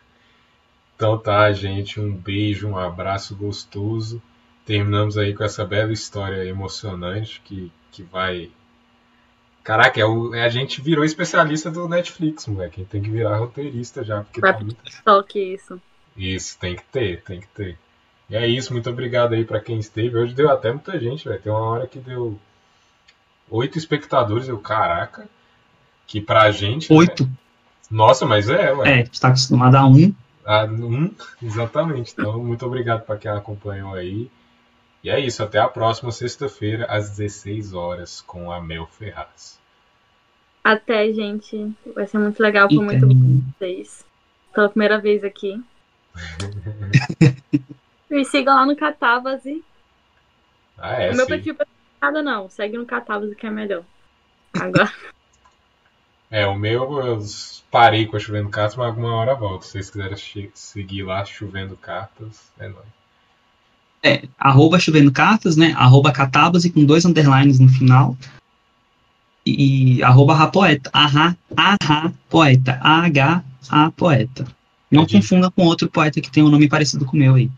Então 0.95 1.17
tá, 1.17 1.51
gente. 1.51 1.99
Um 1.99 2.15
beijo, 2.15 2.67
um 2.67 2.77
abraço 2.77 3.35
gostoso. 3.35 4.21
Terminamos 4.65 5.17
aí 5.17 5.33
com 5.33 5.43
essa 5.43 5.65
bela 5.65 5.91
história 5.91 6.45
emocionante 6.45 7.41
que, 7.43 7.71
que 7.91 8.03
vai. 8.03 8.51
Caraca, 9.63 9.99
é 9.99 10.05
o, 10.05 10.33
é- 10.33 10.43
a 10.43 10.49
gente 10.49 10.81
virou 10.81 11.03
especialista 11.03 11.69
do 11.71 11.87
Netflix, 11.87 12.47
moleque. 12.47 12.85
Tem 12.85 13.01
que 13.01 13.09
virar 13.09 13.37
roteirista 13.37 14.03
já, 14.03 14.23
porque 14.23 14.41
tá 14.41 14.59
muito. 14.59 14.77
Só 15.03 15.21
que 15.23 15.39
isso. 15.39 15.81
Isso, 16.15 16.57
tem 16.59 16.75
que 16.75 16.83
ter, 16.85 17.21
tem 17.23 17.39
que 17.39 17.47
ter. 17.47 17.77
E 18.29 18.35
é 18.35 18.47
isso, 18.47 18.73
muito 18.73 18.89
obrigado 18.89 19.33
aí 19.33 19.43
pra 19.43 19.59
quem 19.59 19.79
esteve. 19.79 20.17
Hoje 20.17 20.33
deu 20.33 20.49
até 20.49 20.71
muita 20.71 20.99
gente, 20.99 21.27
velho. 21.27 21.41
Tem 21.41 21.51
uma 21.51 21.61
hora 21.61 21.87
que 21.87 21.99
deu 21.99 22.39
oito 23.49 23.77
espectadores, 23.77 24.47
eu, 24.47 24.57
caraca. 24.59 25.27
Que 26.11 26.19
pra 26.19 26.51
gente. 26.51 26.91
né? 26.91 26.99
Oito. 26.99 27.29
Nossa, 27.89 28.25
mas 28.25 28.49
é, 28.49 28.73
ué. 28.73 28.99
É, 28.99 29.01
está 29.03 29.29
acostumado 29.29 29.75
a 29.75 29.87
um. 29.87 30.13
Ah, 30.45 30.65
um, 30.65 31.09
exatamente. 31.41 32.11
Então, 32.11 32.43
muito 32.43 32.65
obrigado 32.65 33.05
para 33.05 33.15
quem 33.15 33.31
acompanhou 33.31 33.93
aí. 33.93 34.29
E 35.01 35.09
é 35.09 35.17
isso, 35.17 35.41
até 35.41 35.57
a 35.57 35.69
próxima 35.69 36.11
sexta-feira, 36.11 36.85
às 36.89 37.11
16 37.11 37.73
horas, 37.73 38.19
com 38.19 38.51
a 38.51 38.59
Mel 38.61 38.85
Ferraz. 38.87 39.57
Até, 40.61 41.13
gente. 41.13 41.71
Vai 41.95 42.05
ser 42.05 42.17
muito 42.17 42.43
legal. 42.43 42.67
Foi 42.67 42.83
muito 42.83 43.07
bom 43.07 43.13
com 43.13 43.41
vocês. 43.57 44.05
Pela 44.53 44.67
primeira 44.67 44.99
vez 44.99 45.23
aqui. 45.23 45.63
Me 48.11 48.25
sigam 48.25 48.53
lá 48.53 48.65
no 48.65 48.75
Catarse. 48.75 49.63
Ah, 50.77 51.03
é, 51.03 51.11
o 51.11 51.15
meu 51.15 51.25
sim. 51.25 51.31
perfil 51.31 51.53
não 51.53 51.63
é 51.63 51.67
nada 52.01 52.21
não. 52.21 52.49
Segue 52.49 52.77
no 52.77 52.85
Catarse 52.85 53.33
que 53.33 53.47
é 53.47 53.49
melhor. 53.49 53.85
Agora. 54.59 54.91
É, 56.31 56.47
o 56.47 56.55
meu 56.57 56.99
eu 57.05 57.19
parei 57.69 58.05
com 58.05 58.15
a 58.15 58.19
Chovendo 58.19 58.49
Cartas, 58.49 58.77
mas 58.77 58.87
alguma 58.87 59.13
hora 59.15 59.35
volto. 59.35 59.63
Se 59.65 59.73
vocês 59.73 59.89
quiserem 59.89 60.17
seguir 60.53 61.03
lá, 61.03 61.25
Chovendo 61.25 61.75
Cartas, 61.75 62.51
é 62.57 62.69
nóis. 62.69 62.85
é, 64.01 64.23
arroba 64.39 64.79
chovendo 64.79 65.11
cartas, 65.11 65.55
né? 65.57 65.73
Arroba 65.77 66.11
catábase 66.11 66.71
com 66.71 66.83
dois 66.85 67.05
underlines 67.05 67.59
no 67.59 67.67
final. 67.69 68.17
E 69.45 70.01
arroba 70.03 70.33
rapoeta. 70.33 70.89
Arra, 70.93 71.37
arra 71.55 72.13
poeta. 72.29 72.79
A-H, 72.81 73.43
a 73.69 73.91
poeta. 73.91 74.45
Não 74.89 75.03
Entendi. 75.03 75.21
confunda 75.21 75.51
com 75.51 75.65
outro 75.65 75.89
poeta 75.89 76.19
que 76.21 76.31
tem 76.31 76.43
um 76.43 76.49
nome 76.49 76.67
parecido 76.69 77.05
com 77.05 77.15
o 77.15 77.19
meu 77.19 77.35
aí. 77.35 77.49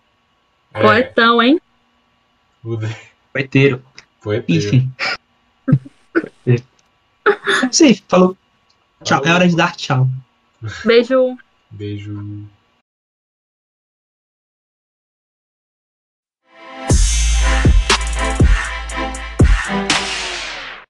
É, 0.74 0.82
Poetão, 0.82 1.42
hein? 1.42 1.60
Poeteiro. 3.32 3.84
Poeteiro. 4.22 4.66
Enfim. 4.68 4.92
Poeteiro. 6.44 6.64
Sim, 7.72 7.96
falou. 8.08 8.38
Tchau. 9.04 9.22
É 9.26 9.34
hora 9.34 9.48
de 9.48 9.56
dar 9.56 9.76
tchau. 9.76 10.08
Beijo. 10.86 11.38
Beijo. 11.70 12.48